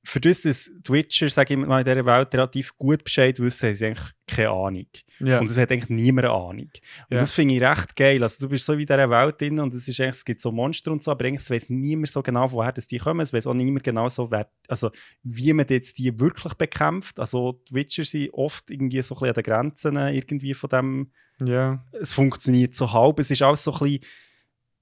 für 0.09 0.21
das, 0.21 0.43
dass 0.43 0.71
die 0.87 0.93
Witcher, 0.93 1.29
sage 1.29 1.55
ich 1.55 1.61
mal, 1.61 1.81
in 1.81 1.85
dieser 1.85 2.07
Welt 2.07 2.35
relativ 2.35 2.77
gut 2.79 3.05
Bescheid 3.05 3.39
wissen, 3.41 3.67
haben 3.69 3.75
sie 3.75 3.87
eigentlich 3.87 4.09
keine 4.27 4.51
Ahnung. 4.51 4.87
Ja. 5.21 5.41
Und 5.41 5.51
es 5.51 5.57
hat 5.59 5.71
eigentlich 5.73 5.89
niemand 5.91 6.27
eine 6.27 6.35
Ahnung. 6.35 6.61
Und 6.61 6.71
Ja. 7.11 7.19
das 7.19 7.33
finde 7.33 7.55
ich 7.55 7.63
recht 7.63 7.97
geil. 7.97 8.23
Also 8.23 8.45
du 8.47 8.51
bist 8.51 8.65
so 8.67 8.77
wie 8.77 8.83
in 8.83 8.87
dieser 8.87 9.11
Welt 9.11 9.41
drin 9.41 9.59
und 9.59 9.73
es, 9.75 9.89
ist 9.89 10.01
eigentlich, 10.01 10.17
es 10.17 10.25
gibt 10.25 10.41
so 10.41 10.53
Monster 10.53 10.93
und 10.93 11.03
so, 11.03 11.11
aber 11.11 11.25
eigentlich 11.27 11.49
weiss 11.51 11.69
niemand 11.69 12.09
so 12.09 12.23
genau, 12.23 12.51
woher 12.53 12.73
das 12.73 12.87
die 12.87 12.99
kommen. 12.99 13.21
Es 13.21 13.33
weiß 13.33 13.47
auch 13.47 13.55
niemand 13.55 13.85
genau 13.85 14.09
so, 14.09 14.31
wer, 14.31 14.51
also, 14.69 14.91
wie 15.23 15.53
man 15.53 15.67
jetzt 15.69 15.99
die 15.99 16.19
wirklich 16.21 16.55
bekämpft. 16.55 17.19
Also 17.21 17.63
die 17.69 17.75
Witcher 17.75 18.05
sind 18.05 18.31
oft 18.33 18.71
irgendwie 18.71 19.03
so 19.03 19.15
ein 19.15 19.19
bisschen 19.21 19.29
an 19.29 19.35
den 19.35 19.43
Grenzen 19.43 19.97
irgendwie 19.97 20.55
von 20.55 20.71
dem, 20.71 21.13
ja. 21.45 21.85
es 22.01 22.13
funktioniert 22.13 22.75
so 22.75 22.93
halb. 22.93 23.19
Es 23.19 23.31
ist 23.31 23.43
alles 23.43 23.65
so 23.65 23.73
ein 23.73 23.79
bisschen 23.79 24.01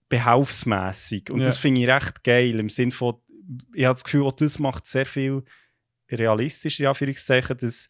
behaufsmässig. 0.08 1.30
Und 1.30 1.40
Ja. 1.40 1.46
das 1.46 1.58
finde 1.58 1.80
ich 1.80 1.88
recht 1.88 2.22
geil. 2.24 2.58
Im 2.60 2.68
Sinne 2.68 2.92
von, 2.92 3.14
ich 3.74 3.85
habe 3.85 3.94
das 3.94 4.05
Gefühl, 4.05 4.23
auch 4.24 4.32
das 4.35 4.59
macht 4.59 4.86
sehr 4.86 5.06
viel 5.06 5.43
realistischer, 6.10 6.85
in 6.85 6.89
Anführungszeichen, 6.89 7.56
dass 7.59 7.89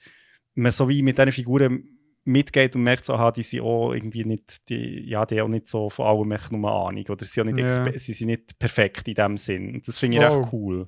man 0.55 0.73
so 0.73 0.89
wie 0.89 1.03
mit 1.03 1.19
diesen 1.19 1.33
Figuren 1.33 1.89
mitgeht 2.24 2.74
und 2.74 2.83
merkt 2.83 3.05
so, 3.05 3.15
aha, 3.15 3.31
die 3.31 3.43
sind 3.43 3.61
auch 3.61 3.93
irgendwie 3.93 4.24
nicht, 4.24 4.69
die, 4.69 5.09
ja, 5.09 5.24
die 5.24 5.39
haben 5.39 5.47
auch 5.47 5.51
nicht 5.51 5.69
so 5.69 5.89
von 5.89 6.07
allem 6.07 6.33
echt 6.33 6.51
nur 6.51 6.70
Ahnung. 6.70 7.05
Oder 7.09 7.24
sie 7.24 7.31
sind, 7.31 7.55
nicht 7.55 7.59
expe- 7.69 7.99
sie 7.99 8.12
sind 8.15 8.28
nicht 8.28 8.59
perfekt 8.59 9.07
in 9.07 9.15
dem 9.15 9.37
Sinn. 9.37 9.74
Und 9.74 9.87
das 9.87 9.99
finde 9.99 10.16
ich 10.19 10.24
Voll. 10.24 10.39
recht 10.41 10.53
cool. 10.53 10.87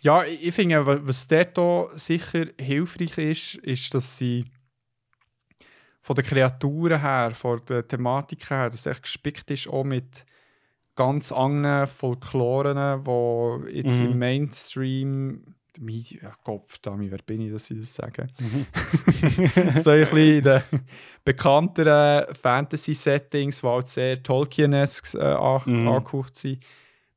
Ja, 0.00 0.24
ich, 0.24 0.48
ich 0.48 0.54
finde, 0.54 0.84
wa- 0.84 1.00
was 1.02 1.26
dort 1.26 1.58
auch 1.58 1.90
sicher 1.96 2.46
hilfreich 2.60 3.16
ist, 3.16 3.54
ist, 3.56 3.94
dass 3.94 4.18
sie 4.18 4.44
von 6.02 6.16
den 6.16 6.24
Kreaturen 6.26 7.00
her, 7.00 7.32
von 7.34 7.62
der 7.66 7.88
Thematik 7.88 8.50
her, 8.50 8.68
dass 8.68 8.80
es 8.80 8.86
echt 8.86 9.02
gespickt 9.04 9.50
ist 9.50 9.66
auch 9.68 9.84
mit 9.84 10.26
ganz 10.94 11.32
anderen 11.32 11.86
Folkloren, 11.86 13.02
die 13.04 13.72
jetzt 13.76 14.00
Mhm. 14.00 14.06
im 14.12 14.18
Mainstream 14.18 15.54
Media, 15.80 16.22
ja, 16.22 16.32
Kopf, 16.44 16.78
Dami, 16.78 17.10
wer 17.10 17.18
bin 17.26 17.40
ich, 17.40 17.50
dass 17.52 17.68
ich 17.70 17.78
das 17.80 17.94
sage? 17.94 18.28
so 19.82 19.90
ein 19.90 20.00
bisschen 20.00 20.18
in 20.18 20.42
den 20.44 20.62
bekannteren 21.24 22.32
Fantasy-Settings, 22.34 23.60
die 23.60 23.66
halt 23.66 23.88
sehr 23.88 24.22
Tolkien-esque 24.22 25.14
äh, 25.18 25.34
Mhm. 25.66 25.88
angehaucht 25.88 26.36
sind, 26.36 26.60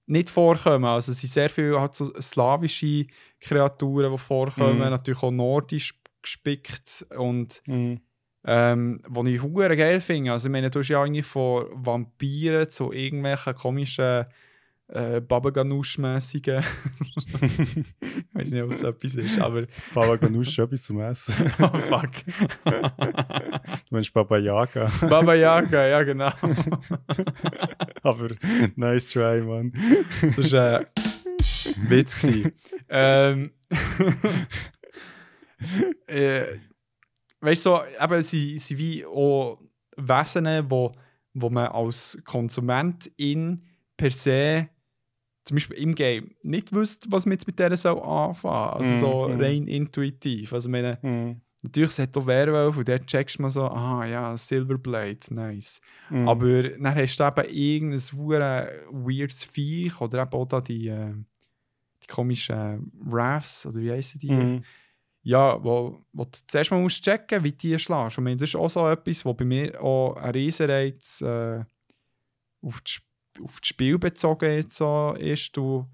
nicht 0.08 0.30
vorkommen. 0.30 0.86
Also 0.86 1.12
es 1.12 1.20
sind 1.20 1.30
sehr 1.30 1.50
viele 1.50 1.80
halt 1.80 1.94
so 1.94 2.12
slawische 2.20 3.06
Kreaturen, 3.40 4.12
die 4.12 4.18
vorkommen, 4.18 4.80
Mhm. 4.80 4.90
natürlich 4.90 5.22
auch 5.22 5.32
nordisch 5.32 5.94
gespickt 6.24 7.06
und 7.16 7.62
Mhm. 7.68 8.00
Ähm, 8.48 9.02
was 9.08 9.28
ich 9.28 9.42
hure 9.42 9.76
geil 9.76 10.00
finde. 10.00 10.32
Also 10.32 10.48
ich 10.48 10.52
meine, 10.52 10.70
du 10.70 10.80
hast 10.80 10.88
ja 10.88 11.04
irgendwie 11.04 11.22
von 11.22 11.66
Vampiren 11.74 12.70
zu 12.70 12.94
irgendwelchen 12.94 13.54
komischen 13.54 14.26
äh, 14.88 15.20
Babaganoush-mässigen 15.20 16.64
ich 17.42 18.26
weiß 18.34 18.52
nicht, 18.52 18.64
ob 18.64 18.72
es 18.72 18.84
etwas 18.84 19.16
ist, 19.16 19.40
aber 19.40 19.64
Baba 19.94 20.16
Ganoush 20.16 20.52
schon 20.52 20.66
etwas 20.66 20.84
zum 20.84 21.02
Essen. 21.02 21.52
oh 21.60 21.78
fuck. 21.78 22.12
Du 22.64 22.72
meinst 23.90 24.14
Baba 24.14 24.38
Yaga. 24.38 24.90
Baba 25.02 25.34
Yaga, 25.34 25.88
ja 25.88 26.04
genau. 26.04 26.32
Aber 28.02 28.30
nice 28.78 29.10
try, 29.12 29.42
Mann. 29.42 29.74
Das 30.38 30.52
war 30.54 30.80
ein 30.80 30.86
Witz. 31.90 32.22
gewesen. 32.22 32.54
ähm, 32.88 33.52
äh, 36.08 36.44
weißt 37.42 37.66
du, 37.66 37.70
so, 37.72 37.82
eben, 38.04 38.22
sie 38.22 38.58
sind 38.60 38.78
wie 38.80 39.06
auch 39.06 39.60
Wesen, 39.98 40.46
wo, 40.70 40.92
wo 41.34 41.50
man 41.50 41.68
als 41.68 42.18
Konsumentin 42.26 43.64
per 43.98 44.12
se, 44.12 44.70
zum 45.46 45.56
Beispiel 45.56 45.78
im 45.78 45.96
Game, 45.96 46.36
nicht 46.44 46.74
wüsste, 46.74 47.10
was 47.12 47.26
man 47.26 47.34
jetzt 47.34 47.48
mit 47.48 47.60
der 47.60 47.76
soll 47.78 48.02
anfangen 48.02 48.74
Also 48.74 48.96
so 48.96 49.30
Mhm. 49.34 49.42
rein 49.42 49.68
intuitiv. 49.68 50.54
Also, 50.54 50.70
meine, 50.70 51.00
Mhm. 51.04 51.42
natürlich, 51.64 51.92
es 51.92 52.00
hat 52.00 52.18
auch 52.18 52.28
Werwolf 52.28 52.78
und 52.78 52.88
dort 52.90 53.08
checkst 53.08 53.40
du 53.40 53.44
mal 53.44 53.52
so, 53.52 53.66
ah 53.70 54.06
ja, 54.06 54.38
Silverblade, 54.38 55.20
nice. 55.32 55.82
Mhm. 56.10 56.28
Aber 56.28 56.64
dann 56.70 56.96
hast 56.96 57.18
du 57.20 57.24
eben 57.26 57.50
irgendein 57.50 58.00
hure 58.18 58.72
weirdes 58.92 59.44
Viech 59.46 60.02
oder 60.02 60.24
eben 60.24 60.32
auch 60.34 60.46
da 60.48 60.62
die, 60.62 60.88
äh, 60.90 61.14
die 62.04 62.08
komischen 62.08 62.92
Rafts, 63.10 63.66
oder 63.66 63.78
wie 63.82 63.92
heissen 63.92 64.20
die? 64.20 64.50
Ja, 65.28 65.62
wo, 65.62 66.06
wo 66.14 66.24
du 66.24 66.40
zuerst 66.48 66.72
mal 66.72 66.80
musst 66.80 67.04
checken 67.04 67.44
wie 67.44 67.52
die 67.52 67.78
schlägst. 67.78 68.18
Und 68.18 68.24
ich 68.24 68.24
meine, 68.24 68.38
das 68.38 68.50
ist 68.50 68.56
auch 68.56 68.70
so 68.70 68.88
etwas, 68.88 69.26
was 69.26 69.36
bei 69.36 69.44
mir 69.44 69.82
auch 69.84 70.16
ein 70.16 70.32
Riesenreiz 70.32 71.20
äh, 71.22 71.66
auf, 72.62 72.80
das, 72.82 73.02
auf 73.44 73.60
das 73.60 73.68
Spiel 73.68 74.00
bezogen 74.00 74.50
jetzt 74.54 74.78
so 74.78 75.16
ist. 75.20 75.58
Du, 75.58 75.86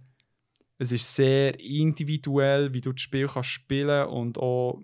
es 0.77 0.91
ist 0.91 1.15
sehr 1.15 1.59
individuell, 1.59 2.73
wie 2.75 2.81
du 2.81 2.91
das 2.91 3.01
Spiel 3.01 3.27
kannst 3.27 3.49
spielen 3.49 4.05
und 4.07 4.37
auch 4.37 4.79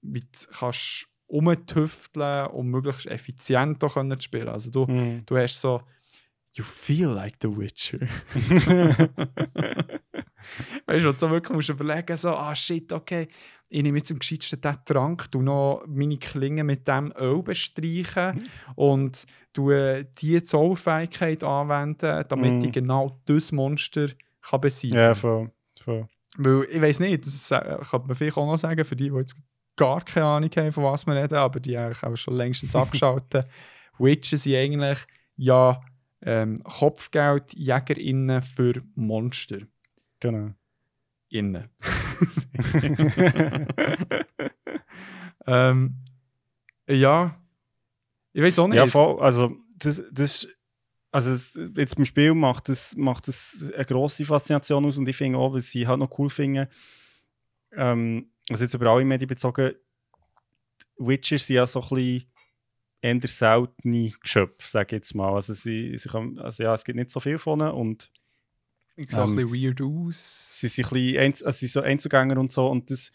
wie 0.00 0.20
du 0.20 0.26
kannst 0.58 1.06
umtüfteln, 1.26 2.46
um 2.46 2.66
möglichst 2.68 3.06
effizient 3.06 3.84
auch 3.84 3.92
können 3.92 4.18
zu 4.18 4.24
spielen. 4.24 4.48
Also 4.48 4.70
du, 4.70 4.86
Mhm. 4.90 5.22
du 5.26 5.36
hast 5.36 5.60
so 5.60 5.82
You 6.52 6.64
feel 6.64 7.08
like 7.10 7.36
the 7.40 7.48
Witcher. 7.48 8.00
weißt 10.86 11.04
du, 11.04 11.08
und 11.10 11.20
so 11.20 11.30
wirklich 11.30 11.54
musst 11.54 11.68
du 11.68 11.72
überlegen, 11.74 12.16
so, 12.16 12.30
ah 12.30 12.54
shit, 12.54 12.92
okay, 12.92 13.28
ich 13.68 13.82
nehme 13.82 13.98
jetzt 13.98 14.10
am 14.10 14.18
gescheitsten 14.18 14.60
diesen 14.60 14.84
Trank, 14.84 15.30
du 15.30 15.42
noch 15.42 15.84
meine 15.86 16.18
Klinge 16.18 16.64
mit 16.64 16.88
dem 16.88 17.12
Öl 17.18 17.42
bestreichen 17.42 18.42
und 18.74 19.26
du 19.52 19.70
äh, 19.70 20.04
diese 20.18 20.42
Zauberfähigkeit 20.42 21.44
anwenden, 21.44 22.24
damit 22.28 22.52
Mhm. 22.54 22.64
ich 22.64 22.72
genau 22.72 23.20
das 23.26 23.52
Monster 23.52 24.08
kann 24.42 24.60
besiegen 24.60 24.98
Ja, 24.98 25.14
voll. 25.14 25.50
voll. 25.80 26.08
Weil 26.36 26.66
ich 26.70 26.80
weiß 26.80 27.00
nicht, 27.00 27.24
das 27.26 27.50
äh, 27.52 27.78
kann 27.90 28.06
man 28.06 28.16
vielleicht 28.16 28.36
auch 28.36 28.46
noch 28.46 28.56
sagen, 28.56 28.84
für 28.84 28.96
die, 28.96 29.10
die 29.10 29.16
jetzt 29.16 29.36
gar 29.76 30.00
keine 30.04 30.26
Ahnung 30.26 30.50
haben, 30.56 30.72
von 30.72 30.84
was 30.84 31.06
wir 31.06 31.14
reden, 31.14 31.34
aber 31.34 31.60
die 31.60 31.76
eigentlich 31.76 32.02
auch 32.02 32.16
schon 32.16 32.34
längstens 32.34 32.74
abgeschaltet. 32.76 33.46
Witcher 33.98 34.36
sind 34.36 34.54
eigentlich 34.56 34.98
ja 35.36 35.80
ähm, 36.22 36.62
Kopfgeldjägerinnen 36.62 38.42
für 38.42 38.80
Monster. 38.94 39.60
Genau. 40.20 40.52
Innen. 41.28 41.68
ähm, 45.46 45.94
ja. 46.88 47.40
Ich 48.32 48.42
weiß 48.42 48.58
auch 48.58 48.68
nicht. 48.68 48.76
Ja, 48.76 48.86
voll. 48.86 49.20
Also, 49.20 49.56
das, 49.76 50.02
das, 50.12 50.48
also 51.10 51.60
jetzt 51.76 51.96
beim 51.96 52.04
Spiel 52.04 52.34
macht 52.34 52.68
das, 52.68 52.96
macht 52.96 53.28
das 53.28 53.72
eine 53.74 53.84
grosse 53.84 54.24
Faszination 54.24 54.84
aus 54.84 54.98
und 54.98 55.08
ich 55.08 55.16
finde 55.16 55.38
auch, 55.38 55.54
was 55.54 55.74
ich 55.74 55.86
halt 55.86 55.98
noch 55.98 56.18
cool 56.18 56.30
finde, 56.30 56.68
ähm, 57.72 58.30
also 58.48 58.64
jetzt 58.64 58.74
über 58.74 58.90
alle 58.90 59.04
Medien 59.04 59.28
bezogen, 59.28 59.72
die 59.72 61.06
Witcher 61.06 61.38
sind 61.38 61.56
ja 61.56 61.66
so 61.66 61.80
ein 61.82 61.88
bisschen 61.88 62.24
eher 63.02 63.20
seltene 63.26 64.10
Geschöpfe, 64.22 64.68
sage 64.68 64.86
ich 64.86 64.92
jetzt 64.92 65.14
mal. 65.14 65.34
Also, 65.34 65.54
sie, 65.54 65.96
sie 65.96 66.08
kann, 66.08 66.38
also 66.38 66.62
ja, 66.62 66.74
es 66.74 66.84
gibt 66.84 66.96
nicht 66.96 67.10
so 67.10 67.20
viel 67.20 67.38
von 67.38 67.60
ihnen 67.60 67.70
und 67.70 68.10
ich 68.96 69.10
sah 69.10 69.24
ein 69.24 69.30
ähm, 69.30 69.36
bisschen 69.36 69.54
weird 69.54 69.80
aus. 69.80 70.60
sie 70.60 70.68
sind, 70.68 70.92
ein 70.92 71.16
Einz 71.16 71.42
also 71.42 71.58
sie 71.58 71.66
sind 71.66 71.82
so 71.82 71.88
Einzugänger 71.88 72.38
und 72.38 72.52
so 72.52 72.68
und 72.68 72.90
das 72.90 73.12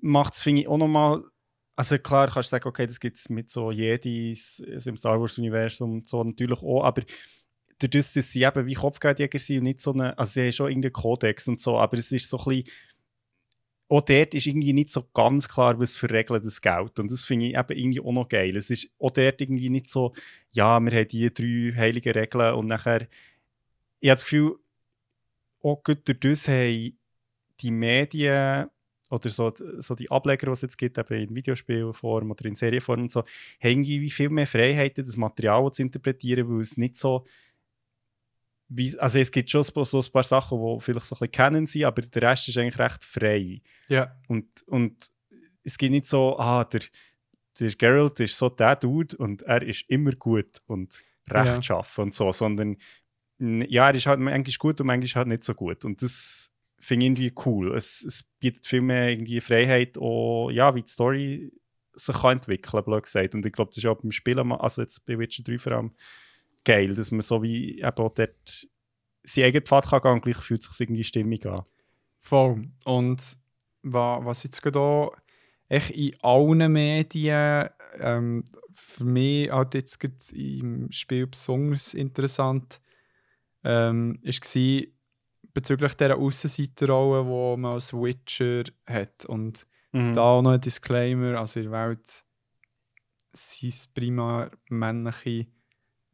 macht 0.00 0.34
es, 0.34 0.42
finde 0.42 0.62
ich, 0.62 0.68
auch 0.68 0.78
nochmal. 0.78 1.22
Also 1.76 1.98
klar, 1.98 2.28
kannst 2.28 2.48
du 2.48 2.50
sagen, 2.50 2.66
okay, 2.66 2.86
das 2.86 2.98
gibt 2.98 3.16
es 3.16 3.28
mit 3.28 3.50
so 3.50 3.70
Jedis, 3.70 4.62
also 4.72 4.90
im 4.90 4.96
Star 4.96 5.20
Wars-Universum 5.20 5.92
und 5.92 6.08
so 6.08 6.24
natürlich 6.24 6.60
auch, 6.62 6.82
aber 6.82 7.02
dadurch, 7.78 8.12
dass 8.12 8.32
sie 8.32 8.42
eben 8.42 8.66
wie 8.66 8.74
Kopfgeldjäger 8.74 9.38
sind 9.38 9.58
und 9.58 9.64
nicht 9.64 9.80
so 9.80 9.92
eine, 9.92 10.18
also 10.18 10.32
sie 10.32 10.42
haben 10.42 10.52
schon 10.52 10.68
irgendeinen 10.68 10.92
Kodex 10.92 11.46
und 11.46 11.60
so, 11.60 11.78
aber 11.78 11.98
es 11.98 12.10
ist 12.10 12.28
so 12.28 12.38
ein 12.38 12.44
bisschen, 12.44 12.64
auch 13.88 14.02
dort 14.02 14.34
ist 14.34 14.46
irgendwie 14.46 14.72
nicht 14.74 14.90
so 14.90 15.04
ganz 15.14 15.48
klar, 15.48 15.78
was 15.80 15.96
für 15.96 16.10
Regeln 16.10 16.42
das 16.42 16.60
gilt. 16.60 16.98
Und 16.98 17.10
das 17.10 17.24
finde 17.24 17.46
ich 17.46 17.56
eben 17.56 17.78
irgendwie 17.78 18.00
auch 18.00 18.12
noch 18.12 18.28
geil. 18.28 18.56
Es 18.56 18.70
ist 18.70 18.90
auch 18.98 19.10
dort 19.10 19.40
irgendwie 19.40 19.70
nicht 19.70 19.88
so, 19.88 20.12
ja, 20.52 20.78
wir 20.78 20.92
haben 20.92 21.08
die 21.08 21.32
drei 21.32 21.72
heiligen 21.76 22.12
Regeln 22.12 22.54
und 22.54 22.66
nachher, 22.66 23.08
ich 24.00 24.10
habe 24.10 24.16
das 24.16 24.24
Gefühl, 24.24 24.56
auch 25.62 25.82
gut 25.82 26.06
durch 26.06 26.20
das 26.20 26.48
haben 26.48 26.98
die 27.60 27.70
Medien 27.70 28.68
oder 29.10 29.30
so, 29.30 29.50
so 29.78 29.94
die 29.94 30.10
Ableger, 30.10 30.46
die 30.46 30.52
es 30.52 30.60
jetzt 30.60 30.76
gibt, 30.76 30.98
eben 30.98 31.14
in 31.14 31.34
Videospielform 31.34 32.30
oder 32.30 32.44
in 32.44 32.54
Serienform 32.54 33.02
und 33.02 33.10
so, 33.10 33.20
haben 33.20 33.82
irgendwie 33.84 34.10
viel 34.10 34.28
mehr 34.28 34.46
Freiheiten, 34.46 35.04
das 35.04 35.16
Material 35.16 35.72
zu 35.72 35.82
interpretieren, 35.82 36.48
weil 36.48 36.60
es 36.60 36.76
nicht 36.76 36.96
so 36.96 37.24
wie, 38.68 38.98
also 38.98 39.18
es 39.18 39.30
gibt 39.30 39.50
schon 39.50 39.62
so, 39.62 40.00
ein 40.00 40.12
paar 40.12 40.22
Sachen, 40.22 40.58
die 40.58 40.80
vielleicht 40.80 41.06
so 41.06 41.14
ein 41.14 41.18
bisschen 41.18 41.32
kennen 41.32 41.66
sind, 41.66 41.84
aber 41.84 42.02
der 42.02 42.22
Rest 42.22 42.48
ist 42.48 42.58
eigentlich 42.58 42.78
recht 42.78 43.02
frei. 43.02 43.62
Ja. 43.88 44.14
Und, 44.28 44.46
und 44.66 45.10
es 45.64 45.78
gibt 45.78 45.92
nicht 45.92 46.06
so, 46.06 46.38
ah, 46.38 46.64
der, 46.64 46.82
der 47.58 47.70
Geralt 47.72 48.20
ist 48.20 48.36
so 48.36 48.48
der 48.48 48.76
Dude 48.76 49.16
und 49.16 49.42
er 49.42 49.62
ist 49.62 49.84
immer 49.88 50.12
gut 50.12 50.58
und 50.66 51.02
rechtschaffen 51.28 52.02
ja. 52.02 52.04
und 52.04 52.14
so, 52.14 52.32
sondern 52.32 52.76
ja, 53.40 53.88
er 53.88 53.94
ist 53.94 54.06
halt 54.06 54.20
manchmal 54.20 54.54
gut 54.58 54.80
und 54.80 54.86
manchmal 54.86 55.20
halt 55.20 55.28
nicht 55.28 55.44
so 55.44 55.54
gut. 55.54 55.84
Und 55.84 56.02
das 56.02 56.50
finde 56.80 57.06
ich 57.06 57.10
irgendwie 57.10 57.32
cool. 57.46 57.74
Es, 57.76 58.04
es 58.04 58.24
bietet 58.40 58.66
viel 58.66 58.80
mehr 58.80 59.10
irgendwie 59.10 59.40
Freiheit, 59.40 59.96
auch, 59.98 60.50
ja, 60.50 60.74
wie 60.74 60.82
die 60.82 60.90
Story 60.90 61.52
sich 61.94 62.16
kann 62.16 62.32
entwickeln, 62.32 62.84
blöd 62.84 63.04
gesagt. 63.04 63.34
Und 63.34 63.44
ich 63.44 63.52
glaube, 63.52 63.70
das 63.70 63.78
ist 63.78 63.86
auch 63.86 64.00
beim 64.00 64.12
Spielen, 64.12 64.52
also 64.52 64.82
jetzt 64.82 65.04
bei 65.04 65.18
Witcher 65.18 65.42
3 65.42 65.58
vor 65.58 65.72
allem, 65.72 65.94
geil, 66.64 66.94
dass 66.94 67.10
man 67.10 67.22
so 67.22 67.42
wie 67.42 67.78
eben 67.78 67.98
auch 67.98 68.14
dort 68.14 68.68
seinen 69.22 69.44
eigenen 69.44 69.66
Pfad 69.66 69.86
kann 69.88 70.00
gehen 70.00 70.12
und 70.12 70.22
gleich 70.22 70.36
fühlt 70.38 70.62
sich 70.62 70.80
irgendwie 70.80 71.04
stimmig 71.04 71.46
an. 71.46 71.62
Voll. 72.20 72.68
Und 72.84 73.38
was, 73.82 74.42
jetzt 74.42 74.62
gerade 74.62 75.10
echt 75.68 75.90
in 75.90 76.14
allen 76.20 76.72
Medien 76.72 77.68
ähm, 77.98 78.44
für 78.72 79.04
mich 79.04 79.50
halt 79.50 79.74
jetzt 79.74 80.02
im 80.32 80.90
Spiel 80.92 81.26
besonders 81.26 81.94
interessant 81.94 82.80
ähm, 83.64 84.20
war 84.22 84.82
bezüglich 85.54 85.94
dieser 85.94 86.16
Außenseiterrolle, 86.16 87.24
die 87.24 87.60
man 87.60 87.72
als 87.72 87.92
Witcher 87.92 88.64
hat. 88.86 89.24
Und 89.24 89.66
mhm. 89.92 90.14
da 90.14 90.22
auch 90.22 90.42
noch 90.42 90.52
ein 90.52 90.60
Disclaimer: 90.60 91.38
also 91.38 91.60
in 91.60 91.70
der 91.70 91.88
Welt 91.88 92.24
sind 93.32 93.68
es 93.68 93.86
primär 93.86 94.50
männliche 94.68 95.46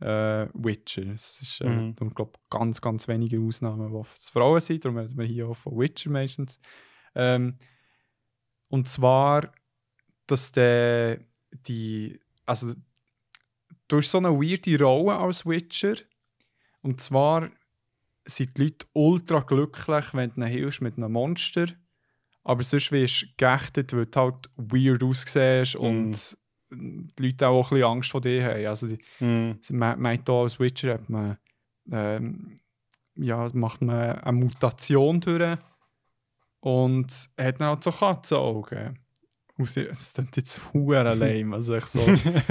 äh, 0.00 0.46
Witcher. 0.54 1.06
Es 1.12 1.40
ist, 1.40 1.60
äh, 1.60 1.68
mhm. 1.68 1.94
ich 2.00 2.14
glaube, 2.14 2.38
ganz, 2.50 2.80
ganz 2.80 3.08
wenige 3.08 3.40
Ausnahmen, 3.40 3.92
die 3.92 4.08
es 4.16 4.28
Frauen 4.28 4.60
sind. 4.60 4.84
Darum 4.84 4.98
reden 4.98 5.18
wir 5.18 5.26
hier 5.26 5.48
auch 5.48 5.56
von 5.56 5.78
Witcher 5.78 6.10
meistens. 6.10 6.58
Ähm, 7.14 7.58
und 8.68 8.88
zwar, 8.88 9.52
dass 10.26 10.52
der, 10.52 11.20
die, 11.66 12.20
also 12.46 12.74
du 13.88 13.98
hast 13.98 14.10
so 14.10 14.18
eine 14.18 14.30
weirde 14.30 14.82
Rolle 14.82 15.16
als 15.18 15.46
Witcher. 15.46 15.94
Und 16.82 17.00
zwar 17.00 17.50
sind 18.26 18.56
die 18.56 18.64
Leute 18.64 18.86
ultra 18.92 19.40
glücklich, 19.40 20.12
wenn 20.12 20.30
du 20.30 20.40
ihnen 20.40 20.48
hilfst 20.48 20.80
mit 20.80 20.96
einem 20.96 21.12
Monster. 21.12 21.66
Aber 22.42 22.62
sonst 22.62 22.92
wirst 22.92 23.22
du 23.22 23.26
geächtet, 23.36 23.92
weil 23.94 24.06
du 24.06 24.20
halt 24.20 24.50
weird 24.56 25.02
aussiehst 25.02 25.76
mm. 25.76 25.78
und 25.78 26.36
die 26.74 27.22
Leute 27.22 27.48
auch 27.48 27.70
ein 27.70 27.76
bisschen 27.76 27.90
Angst 27.90 28.10
vor 28.10 28.20
dir 28.20 28.44
haben. 28.44 28.66
Also 28.66 28.86
die, 28.88 29.24
mm. 29.24 29.59
man, 29.70 30.01
man 30.01 30.18
hier 30.24 30.34
als 30.34 30.59
Witcher 30.59 30.94
hat 30.94 31.09
man, 31.09 31.38
ähm, 31.90 32.56
ja, 33.16 33.48
macht 33.52 33.82
man 33.82 34.18
eine 34.18 34.36
Mutation 34.36 35.20
durch 35.20 35.59
und 36.60 37.30
hat 37.38 37.60
dann 37.60 37.68
halt 37.68 37.84
so 37.84 37.92
Katzenaugen. 37.92 38.98
Es 39.56 40.12
klingt 40.14 40.36
jetzt 40.36 40.60
hure 40.72 41.02
lame. 41.14 41.55
Also 41.55 41.76
ich 41.76 41.84
so, 41.84 42.01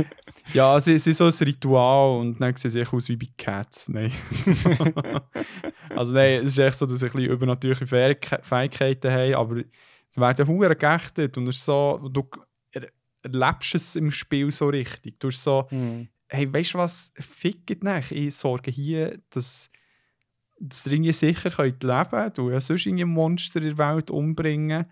ja, 0.53 0.77
es 0.77 0.87
ist 0.87 1.17
so 1.17 1.25
ein 1.25 1.31
Ritual 1.31 2.19
und 2.19 2.39
dann 2.39 2.55
sieht 2.55 2.71
sich 2.71 2.93
aus 2.93 3.09
wie 3.09 3.17
bei 3.17 3.27
Cats. 3.37 3.89
Nein. 3.89 4.11
also 5.89 6.13
nein, 6.13 6.45
es 6.45 6.51
ist 6.51 6.59
echt 6.59 6.77
so, 6.77 6.85
dass 6.85 7.01
ich 7.01 7.11
ein 7.11 7.17
bisschen 7.17 7.31
übernatürliche 7.31 7.87
Fähigkeiten 7.87 9.11
habe, 9.11 9.37
aber 9.37 9.63
es 10.09 10.17
werden 10.17 10.47
hure 10.47 10.75
geächtet 10.75 11.37
und 11.37 11.47
es 11.47 11.57
ist 11.57 11.65
so, 11.65 12.09
du 12.09 12.23
erlebst 13.23 13.75
es 13.75 13.95
im 13.95 14.11
Spiel 14.11 14.51
so 14.51 14.67
richtig. 14.67 15.19
Du 15.19 15.27
bist 15.27 15.43
so, 15.43 15.67
mm. 15.71 16.07
hey, 16.27 16.51
weißt 16.51 16.73
du 16.73 16.77
was, 16.77 17.11
fickt 17.17 17.83
nicht. 17.83 18.11
Ich 18.11 18.35
sorge 18.35 18.71
hier, 18.71 19.19
dass, 19.29 19.69
dass 20.59 20.85
ihr 20.85 20.93
irgendwie 20.93 21.13
sicher 21.13 21.49
könnt 21.49 21.83
leben 21.83 22.09
könnt. 22.09 22.37
Du 22.37 22.49
ja 22.51 22.61
sonst 22.61 22.85
irgendwie 22.85 23.05
Monster 23.05 23.61
in 23.61 23.75
der 23.75 23.77
Welt 23.77 24.11
umbringen. 24.11 24.85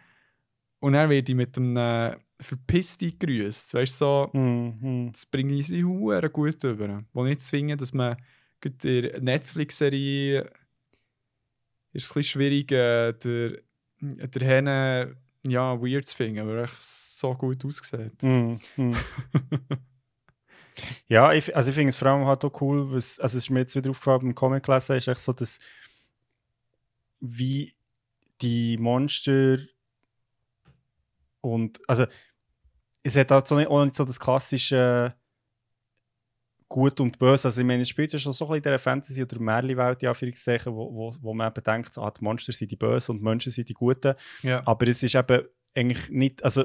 Und 0.79 0.93
dann 0.93 1.09
werde 1.09 1.31
ich 1.31 1.35
mit 1.35 1.57
einem 1.57 1.77
äh, 1.77 2.17
Verpiss 2.39 2.97
dich 2.97 3.19
grüßt. 3.19 3.75
Weißt 3.75 4.01
du, 4.01 4.05
so, 4.05 4.29
mm, 4.33 5.11
das 5.11 5.25
bringe 5.27 5.53
ich 5.53 5.67
sie 5.67 5.83
hure 5.83 6.29
gut 6.29 6.63
über. 6.63 7.03
Wo 7.13 7.23
nicht 7.23 7.41
zwingen, 7.41 7.77
dass 7.77 7.93
man 7.93 8.17
in 8.63 8.77
der 8.79 9.21
Netflix-Serie 9.21 10.49
ist 11.93 12.05
es 12.05 12.11
ein 12.11 12.13
bisschen 12.13 12.23
schwierig, 12.23 12.71
äh, 12.71 13.13
der, 13.13 13.61
der 13.99 14.47
Henne 14.47 15.17
ja, 15.43 15.81
weird 15.81 16.07
zu 16.07 16.15
finden, 16.15 16.47
weil 16.47 16.59
er 16.59 16.69
so 16.79 17.33
gut 17.35 17.63
aussieht. 17.65 18.21
Mm, 18.21 18.55
mm. 18.77 18.95
ja, 21.07 21.33
ich, 21.33 21.55
also 21.55 21.69
ich 21.69 21.75
finde 21.75 21.89
es 21.89 21.95
vor 21.95 22.09
allem 22.09 22.25
halt 22.25 22.45
auch 22.45 22.61
cool, 22.61 22.93
was, 22.93 23.19
also 23.19 23.37
es 23.37 23.45
ist 23.45 23.49
mir 23.49 23.59
jetzt 23.59 23.75
wieder 23.75 23.89
aufgefallen 23.89 24.21
beim 24.21 24.35
Comic 24.35 24.67
lesen, 24.67 24.97
ist 24.97 25.07
echt 25.07 25.19
so, 25.19 25.33
dass 25.33 25.59
wie 27.19 27.73
die 28.41 28.77
Monster 28.77 29.57
und 31.41 31.79
also 31.87 32.05
es 33.03 33.15
hat 33.15 33.31
halt 33.31 33.47
so 33.47 33.55
nicht, 33.55 33.67
auch 33.67 33.83
nicht 33.83 33.95
so 33.95 34.05
das 34.05 34.19
klassische 34.19 35.15
Gut 36.71 37.01
und 37.01 37.19
Böse. 37.19 37.49
Also 37.49 37.59
ich 37.59 37.67
meine, 37.67 37.81
es 37.81 37.89
spielt 37.89 38.13
ja 38.13 38.17
schon 38.17 38.31
so 38.31 38.45
ein 38.45 38.51
bisschen 38.51 38.63
in 38.63 38.69
der 38.71 38.79
Fantasy- 38.79 39.23
oder 39.23 39.39
Märchenwelt, 39.41 40.01
wo, 40.01 40.93
wo, 40.93 41.13
wo 41.19 41.33
man 41.33 41.49
eben 41.49 41.61
denkt, 41.61 41.93
so, 41.93 42.01
ah, 42.01 42.11
die 42.11 42.23
Monster 42.23 42.53
sind 42.53 42.71
die 42.71 42.77
Bösen 42.77 43.17
und 43.17 43.21
Menschen 43.21 43.51
sind 43.51 43.67
die 43.67 43.73
Guten. 43.73 44.13
Ja. 44.41 44.65
Aber 44.65 44.87
es 44.87 45.03
ist 45.03 45.15
eben 45.15 45.41
eigentlich 45.75 46.09
nicht, 46.09 46.41
also 46.45 46.63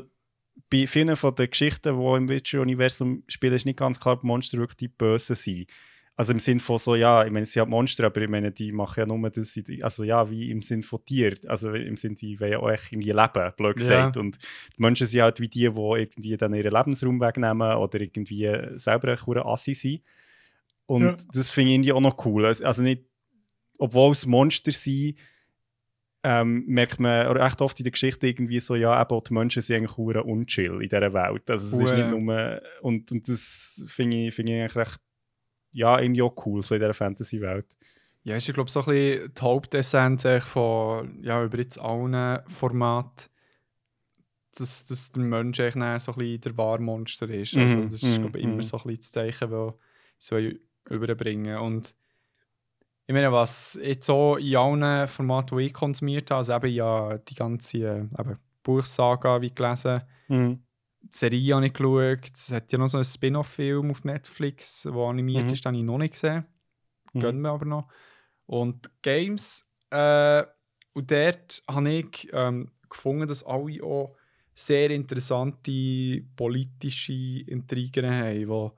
bei 0.71 0.87
vielen 0.87 1.17
von 1.17 1.35
den 1.35 1.51
Geschichten, 1.51 1.99
die 1.99 2.17
im 2.17 2.29
Witcher-Universum 2.29 3.25
spielen, 3.27 3.55
ist 3.55 3.67
nicht 3.67 3.81
ganz 3.81 3.99
klar, 3.99 4.15
ob 4.15 4.23
Monster 4.23 4.59
wirklich 4.59 4.77
die 4.77 4.89
Bösen 4.89 5.35
sind. 5.35 5.71
Also 6.19 6.33
im 6.33 6.39
Sinn 6.39 6.61
von 6.61 6.79
so, 6.79 6.95
ja, 6.95 7.27
ich 7.27 7.31
meine, 7.31 7.45
sie 7.45 7.61
haben 7.61 7.71
Monster, 7.71 8.05
aber 8.05 8.23
ich 8.23 8.29
meine, 8.29 8.51
die 8.51 8.73
machen 8.73 9.01
ja 9.01 9.07
nur 9.07 9.29
das, 9.29 9.61
also 9.83 10.03
ja, 10.03 10.31
wie 10.31 10.51
im 10.51 10.63
Sinn 10.63 10.83
von 10.83 11.05
Tier. 11.05 11.37
Also 11.47 11.75
im 11.75 11.99
Sinn, 11.99 12.15
die 12.15 12.41
wollen 12.41 12.53
ja 12.53 12.59
auch 12.59 12.71
irgendwie 12.71 13.13
leben, 13.13 13.53
blöd 13.55 13.77
gesagt. 13.77 14.17
Ja. 14.17 14.23
Und 14.23 14.39
die 14.77 14.81
Menschen 14.81 15.07
sind 15.07 15.21
halt 15.21 15.41
wie 15.41 15.49
die, 15.49 15.69
die 15.69 16.01
irgendwie 16.01 16.37
dann 16.39 16.55
ihren 16.55 16.73
Lebensraum 16.73 17.21
wegnehmen 17.21 17.77
oder 17.77 18.01
irgendwie 18.01 18.51
selber 18.77 19.09
ein 19.09 19.19
cooler 19.19 19.45
Assi 19.45 19.75
sind. 19.75 20.01
Und 20.87 21.05
ja. 21.05 21.17
das 21.35 21.51
finde 21.51 21.73
ich 21.73 21.75
irgendwie 21.75 21.93
auch 21.93 22.01
noch 22.01 22.25
cool. 22.25 22.47
Also 22.47 22.81
nicht, 22.81 23.05
obwohl 23.77 24.13
es 24.13 24.25
Monster 24.25 24.73
sind, 24.73 25.19
ähm, 26.23 26.65
merkt 26.67 26.99
man 26.99 27.37
recht 27.37 27.61
oft 27.61 27.79
in 27.79 27.85
der 27.85 27.93
Geschichte 27.93 28.27
irgendwie 28.27 28.59
so, 28.59 28.75
ja, 28.75 29.01
eben 29.01 29.23
die 29.23 29.35
Menschen 29.35 29.61
sind 29.61 29.77
eigentlich 29.77 30.25
unchill 30.25 30.83
in 30.83 30.89
dieser 30.89 31.13
Welt. 31.13 31.51
Also 31.51 31.77
es 31.77 31.91
ist 31.91 31.97
nicht 31.97 32.11
nur, 32.11 32.63
und, 32.81 33.13
und 33.13 33.29
das 33.29 33.85
finde 33.87 34.17
ich, 34.17 34.35
find 34.35 34.49
ich 34.49 34.55
eigentlich 34.57 34.77
recht 34.77 35.01
ja, 35.77 36.01
irgendwie 36.01 36.23
auch 36.23 36.35
cool, 36.47 36.63
so 36.63 36.75
in 36.75 36.81
dieser 36.81 36.95
Fantasy-Welt. 36.95 37.77
Ja, 38.25 38.35
ist, 38.37 38.49
ich 38.49 38.55
glaube, 38.55 38.71
so 38.71 38.81
ein 38.81 38.87
bisschen 38.87 39.35
die 39.35 39.43
Hauptessenz 39.43 40.27
von, 40.45 41.23
ja, 41.23 41.45
über 41.45 41.59
jetzt 41.59 41.79
allen 41.79 42.41
Formaten, 42.49 43.31
dass, 44.57 44.87
dass 44.87 45.13
der 45.13 45.23
Mensch 45.23 45.61
eigentlich 45.61 46.03
so 46.03 46.13
ein 46.13 46.19
bisschen 46.19 46.41
der 46.41 46.57
Wahrmonster 46.57 47.29
ist. 47.29 47.55
Mm 47.55 47.61
Also 47.61 47.83
das 47.83 47.93
ist, 47.93 48.05
mm 48.05 48.23
glaube 48.23 48.39
ich, 48.39 48.45
immer 48.45 48.57
mm 48.57 48.63
so 48.63 48.79
ein 48.79 48.83
bisschen 48.85 49.01
das 49.01 49.13
Zeichen, 49.13 49.51
das 49.51 49.75
sie 50.19 50.61
überbringen 50.89 51.59
Und 51.59 51.95
ich 53.07 53.13
meine, 53.13 53.31
was 53.31 53.79
jetzt 53.83 54.07
so 54.07 54.37
in 54.37 54.57
allen 54.57 55.09
Formaten, 55.09 55.59
die 55.59 55.67
ich 55.67 55.75
konsumiert 55.75 56.31
habe, 56.31 56.39
also 56.39 56.55
eben 56.55 56.73
ja 56.73 57.19
die 57.19 57.35
ganze 57.35 57.79
eben 57.79 58.39
Buchsaga 58.63 59.43
wie 59.43 59.55
gelesen, 59.55 60.01
mm. 60.29 60.55
Die 61.13 61.17
Serie 61.17 61.55
habe 61.55 61.67
ich 61.67 61.73
geschaut. 61.73 62.31
Es 62.35 62.53
hat 62.53 62.73
ja 62.73 62.79
noch 62.79 62.89
so 62.89 62.99
einen 62.99 63.05
Spin-off-Film 63.05 63.91
auf 63.91 64.05
Netflix, 64.05 64.83
der 64.83 64.95
animiert 64.95 65.45
mhm. 65.45 65.53
ist, 65.53 65.65
den 65.65 65.69
habe 65.71 65.79
ich 65.79 65.85
noch 65.85 65.99
nicht 65.99 66.15
gesehen. 66.15 66.47
Mhm. 67.13 67.21
Gönnen 67.21 67.43
wir 67.43 67.51
aber 67.51 67.65
noch. 67.65 67.89
Und 68.47 68.91
Games. 69.03 69.65
Äh, 69.91 70.45
und 70.93 71.11
dort 71.11 71.63
habe 71.69 71.91
ich 71.91 72.29
ähm, 72.33 72.71
gefunden, 72.89 73.29
dass 73.29 73.45
alle 73.45 73.83
auch 73.83 74.17
sehr 74.55 74.91
interessante 74.91 76.23
politische 76.35 77.13
Intrigen 77.13 78.11
haben, 78.11 78.49
wo 78.49 78.73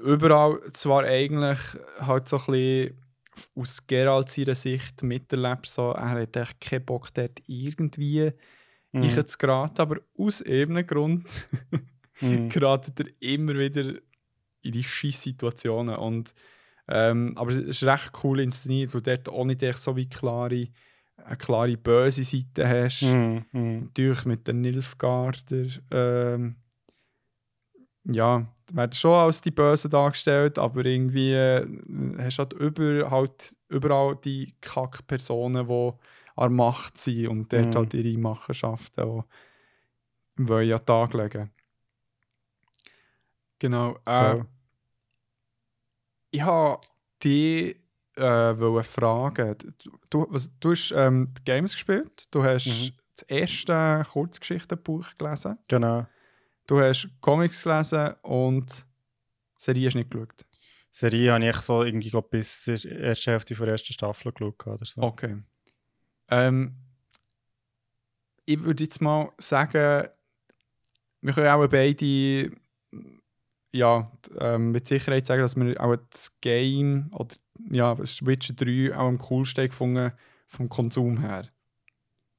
überall 0.00 0.60
zwar 0.72 1.02
eigentlich 1.04 1.58
halt 1.98 2.28
so 2.28 2.38
ein 2.38 2.46
bisschen 2.46 3.04
aus 3.56 3.86
Geralt 3.86 4.30
seiner 4.30 4.54
Sicht 4.54 5.02
miterlebst, 5.02 5.74
so, 5.74 5.90
er 5.90 6.10
hat 6.10 6.36
echt 6.36 6.60
keinen 6.60 6.84
Bock 6.84 7.12
dort 7.12 7.42
irgendwie 7.46 8.32
Mhm. 8.94 9.02
ich 9.02 9.26
zu 9.26 9.38
geraten, 9.38 9.80
aber 9.80 9.96
aus 10.18 10.40
irgendeinem 10.40 10.86
Grund 10.86 11.28
Mhm. 12.20 12.48
geratet 12.48 13.00
er 13.00 13.06
immer 13.20 13.54
wieder 13.54 13.94
in 14.62 14.72
die 14.72 14.84
scheiß 14.84 15.22
Situationen. 15.22 15.96
Und, 15.96 16.32
ähm, 16.88 17.32
aber 17.36 17.50
es 17.50 17.58
ist 17.58 17.82
recht 17.82 18.12
cool 18.22 18.40
inszeniert, 18.40 18.94
weil 18.94 19.02
dort 19.02 19.28
auch 19.28 19.44
nicht 19.44 19.62
echt 19.62 19.78
so 19.78 19.96
wie 19.96 20.08
klare, 20.08 20.68
eine 21.16 21.36
klare 21.36 21.76
böse 21.76 22.22
Seite 22.22 22.68
hast. 22.68 23.02
Mhm. 23.02 23.44
Mhm. 23.52 23.80
Natürlich 23.86 24.24
mit 24.26 24.46
den 24.46 24.60
Nilfgaarder. 24.60 25.66
Ähm, 25.90 26.56
ja, 28.04 28.46
werden 28.72 28.92
schon 28.92 29.14
als 29.14 29.40
die 29.40 29.50
Bösen 29.50 29.90
dargestellt, 29.90 30.58
aber 30.58 30.84
irgendwie 30.84 31.32
äh, 31.32 31.66
hast 32.18 32.38
du 32.38 32.42
halt, 32.42 32.52
über, 32.54 33.10
halt 33.10 33.56
überall 33.68 34.16
die 34.16 34.54
Kack-Personen, 34.60 35.66
die 35.66 35.92
an 36.36 36.54
Macht 36.54 36.98
sind 36.98 37.28
und 37.28 37.52
dort 37.52 37.66
Mhm. 37.66 37.74
halt 37.74 37.94
ihre 37.94 38.18
Machenschaften 38.18 39.00
auch 39.04 39.24
wollen 40.36 40.72
an 40.72 40.78
den 40.78 40.86
Tag 40.86 41.14
legen. 41.14 41.50
Genau. 43.58 43.96
Äh, 44.04 44.12
Voll. 44.34 44.46
ich 46.30 46.42
habe 46.42 46.80
dich 47.22 47.76
äh, 48.16 48.58
wollte 48.58 48.88
fragen. 48.88 49.56
Du, 50.10 50.26
was, 50.30 50.50
du 50.60 50.70
hast 50.72 50.92
ähm, 50.94 51.32
die 51.38 51.44
Games 51.44 51.72
gespielt, 51.72 52.26
du 52.32 52.42
hast 52.44 52.66
Mhm. 52.66 52.90
das 53.16 53.22
erste 53.28 54.04
Kurzgeschichtenbuch 54.10 55.16
gelesen, 55.18 55.58
Genau. 55.68 56.06
du 56.66 56.80
hast 56.80 57.08
Comics 57.20 57.62
gelesen 57.62 58.14
und 58.22 58.86
die 59.58 59.64
Serie 59.64 59.86
hast 59.88 59.94
nicht 59.94 60.10
geschaut. 60.10 60.44
Serie 60.90 61.32
habe 61.32 61.44
ich 61.48 61.56
so 61.56 61.82
irgendwie 61.82 62.10
glaub, 62.10 62.30
bis 62.30 62.62
zur 62.64 62.74
ersten 62.84 63.30
Hälfte 63.30 63.54
der 63.54 63.68
ersten 63.68 63.92
Staffel 63.92 64.32
geschaut. 64.32 64.64
Oder 64.66 64.84
so. 64.84 65.02
Okay. 65.02 65.42
Ähm, 66.28 66.74
ich 68.46 68.62
würde 68.62 68.84
jetzt 68.84 69.00
mal 69.00 69.30
sagen, 69.38 70.08
wir 71.20 71.32
können 71.32 71.48
auch 71.48 71.66
beide 71.68 72.50
ja, 73.72 74.10
ähm, 74.38 74.70
mit 74.70 74.86
Sicherheit 74.86 75.26
sagen, 75.26 75.42
dass 75.42 75.56
wir 75.56 75.80
auch 75.80 75.96
das 76.10 76.30
Game 76.40 77.10
oder 77.12 77.34
ja, 77.70 77.94
das 77.94 78.24
Witcher 78.24 78.54
3 78.54 78.94
auch 78.96 79.08
am 79.08 79.18
coolsten 79.18 79.66
gefunden 79.66 80.12
vom 80.46 80.68
Konsum 80.68 81.18
her. 81.20 81.48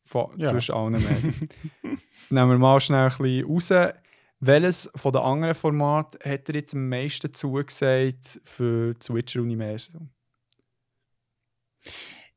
Von, 0.03 0.37
Ja. 0.39 0.51
Zwischen 0.51 0.75
allen 0.75 0.93
Medien. 0.93 1.49
Nehmen 2.29 2.51
wir 2.51 2.57
mal 2.57 2.79
schnell 2.79 3.09
ein 3.09 3.17
bisschen 3.17 3.45
raus. 3.45 3.93
Welches 4.39 4.89
von 4.95 5.11
den 5.11 5.21
anderen 5.21 5.55
Formaten 5.55 6.19
hat 6.23 6.47
er 6.47 6.55
jetzt 6.55 6.75
am 6.75 6.87
meisten 6.87 7.33
zugesagt 7.33 8.39
für 8.43 8.93
das 8.93 9.13
Witcher-Universum? 9.13 10.09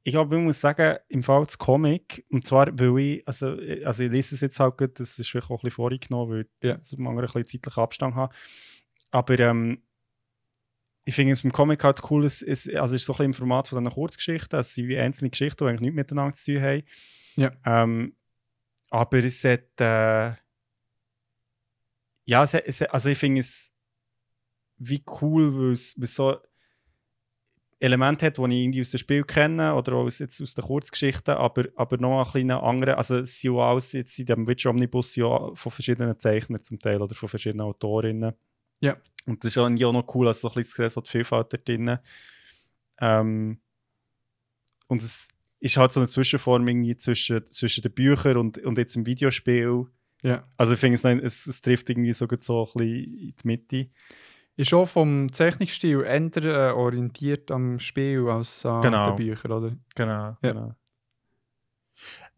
Ich 0.09 0.15
glaube, 0.15 0.37
ich 0.39 0.43
muss 0.43 0.59
sagen, 0.59 0.97
im 1.09 1.23
Fall 1.23 1.45
des 1.45 1.59
Comic, 1.59 2.25
und 2.31 2.47
zwar, 2.47 2.67
weil 2.79 2.99
ich, 2.99 3.29
also, 3.29 3.59
also 3.85 4.03
ich 4.03 4.11
lese 4.11 4.35
es 4.37 4.41
jetzt 4.41 4.59
halt 4.59 4.79
gut, 4.79 4.99
das 4.99 5.19
ist 5.19 5.29
vielleicht 5.29 5.51
auch 5.51 5.59
ein 5.59 5.67
bisschen 5.67 5.71
vorgenommen, 5.77 6.31
weil 6.31 6.41
ich 6.63 6.67
Ja. 6.67 6.77
anderen 7.07 7.19
ein 7.19 7.43
bisschen 7.43 7.45
zeitlichen 7.61 7.83
Abstand 7.83 8.15
habe. 8.15 8.35
Aber 9.11 9.39
ähm, 9.39 9.83
ich 11.05 11.15
finde 11.15 11.35
es 11.35 11.43
beim 11.43 11.53
Comic 11.53 11.85
halt 11.85 12.01
cool, 12.11 12.25
es, 12.25 12.41
es, 12.41 12.67
also 12.75 12.95
es 12.95 13.03
ist 13.03 13.07
so 13.07 13.13
ein 13.13 13.17
bisschen 13.19 13.25
im 13.27 13.35
Format 13.35 13.69
von 13.69 13.85
diesen 13.85 13.95
Kurzgeschichten, 13.95 14.59
es 14.59 14.75
sind 14.75 14.89
wie 14.89 14.99
einzelne 14.99 15.29
Geschichten, 15.29 15.63
die 15.63 15.69
eigentlich 15.69 15.81
nichts 15.83 15.97
miteinander 15.97 16.33
zu 16.35 16.53
tun 16.55 16.63
haben. 16.63 16.83
Ja. 17.37 17.53
Ähm, 17.67 18.17
aber 18.89 19.19
es 19.19 19.45
hat, 19.45 19.61
äh, 19.79 20.33
ja, 22.25 22.43
es, 22.45 22.55
hat- 22.55 22.65
es, 22.67 22.81
hat- 22.81 22.95
also 22.95 23.11
ich 23.11 23.19
finde 23.19 23.41
es 23.41 23.73
wie 24.79 25.03
cool, 25.21 25.55
weil 25.59 25.73
es, 25.73 25.95
weil 25.99 26.05
es 26.05 26.15
so 26.15 26.39
Elemente 27.81 28.27
hat, 28.27 28.39
die 28.39 28.43
ich 28.43 28.65
irgendwie 28.65 28.81
aus 28.81 28.91
dem 28.91 28.99
Spiel 28.99 29.23
kenne 29.23 29.75
oder 29.75 29.93
auch 29.93 30.05
aus, 30.05 30.19
jetzt 30.19 30.41
aus 30.43 30.55
den 30.55 30.65
Kurzgeschichten, 30.65 31.35
aber, 31.35 31.67
aber 31.77 31.97
noch 31.99 32.25
ein 32.25 32.31
kleiner 32.31 32.63
andere. 32.63 32.99
Also 32.99 33.19
es 33.19 33.41
sind 33.41 33.55
ja 33.55 33.61
alles 33.61 33.93
jetzt 33.93 34.19
in 34.19 34.27
diesem 34.27 34.47
Witcher 34.49 34.71
Omnibus 34.71 35.15
ja 35.17 35.55
von 35.55 35.73
verschiedenen 35.73 36.19
Zeichnern 36.19 36.63
zum 36.63 36.81
Teil 36.81 37.01
oder 37.01 37.15
von 37.15 37.29
verschiedenen 37.29 37.67
Autorinnen. 37.67 38.35
Ja. 38.81 38.97
Und 39.27 39.45
das 39.45 39.53
ist 39.53 39.59
auch 39.59 39.69
noch 39.69 40.15
cool, 40.15 40.27
also 40.27 40.49
so 40.49 40.49
ein 40.49 40.55
bisschen 40.55 40.71
zu 40.71 40.83
sehen, 40.83 40.91
so 40.91 41.01
die 41.03 41.11
Vielfalt 41.11 41.53
da 41.53 41.57
drin. 41.59 41.99
Ähm, 43.01 43.61
und 44.89 45.03
es 45.03 45.29
ist 45.61 45.77
halt 45.77 45.93
so 45.93 46.01
eine 46.01 46.09
Zwischenform 46.09 46.67
irgendwie 46.67 46.97
zwischen, 46.97 47.47
zwischen 47.47 47.83
den 47.83 47.93
Büchern 47.93 48.39
und, 48.39 48.59
und 48.59 48.79
jetzt 48.79 48.97
im 48.97 49.07
Videospiel. 49.07 49.87
Ja. 50.23 50.49
Also 50.57 50.75
ich 50.75 50.81
finde 50.81 50.97
es, 50.97 51.05
es, 51.05 51.47
es 51.47 51.61
trifft 51.61 51.91
irgendwie 51.91 52.13
sogar 52.13 52.41
so 52.41 52.65
ein 52.65 52.73
bisschen 52.79 53.19
in 53.19 53.35
die 53.37 53.47
Mitte. 53.47 53.91
Ist 54.59 54.75
auch 54.75 54.87
vom 54.89 55.33
Zeichnungsstil 55.33 56.03
eher 56.03 56.45
äh, 56.45 56.73
orientiert 56.73 57.51
am 57.51 57.79
Spiel 57.79 58.29
als 58.29 58.67
an 58.67 58.83
Genau. 58.83 59.07
den 59.15 59.17
Büchern, 59.17 59.53
oder? 59.53 59.71
Genau, 59.95 60.13
Ja. 60.13 60.37
genau. 60.43 60.75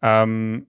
Ähm, 0.01 0.67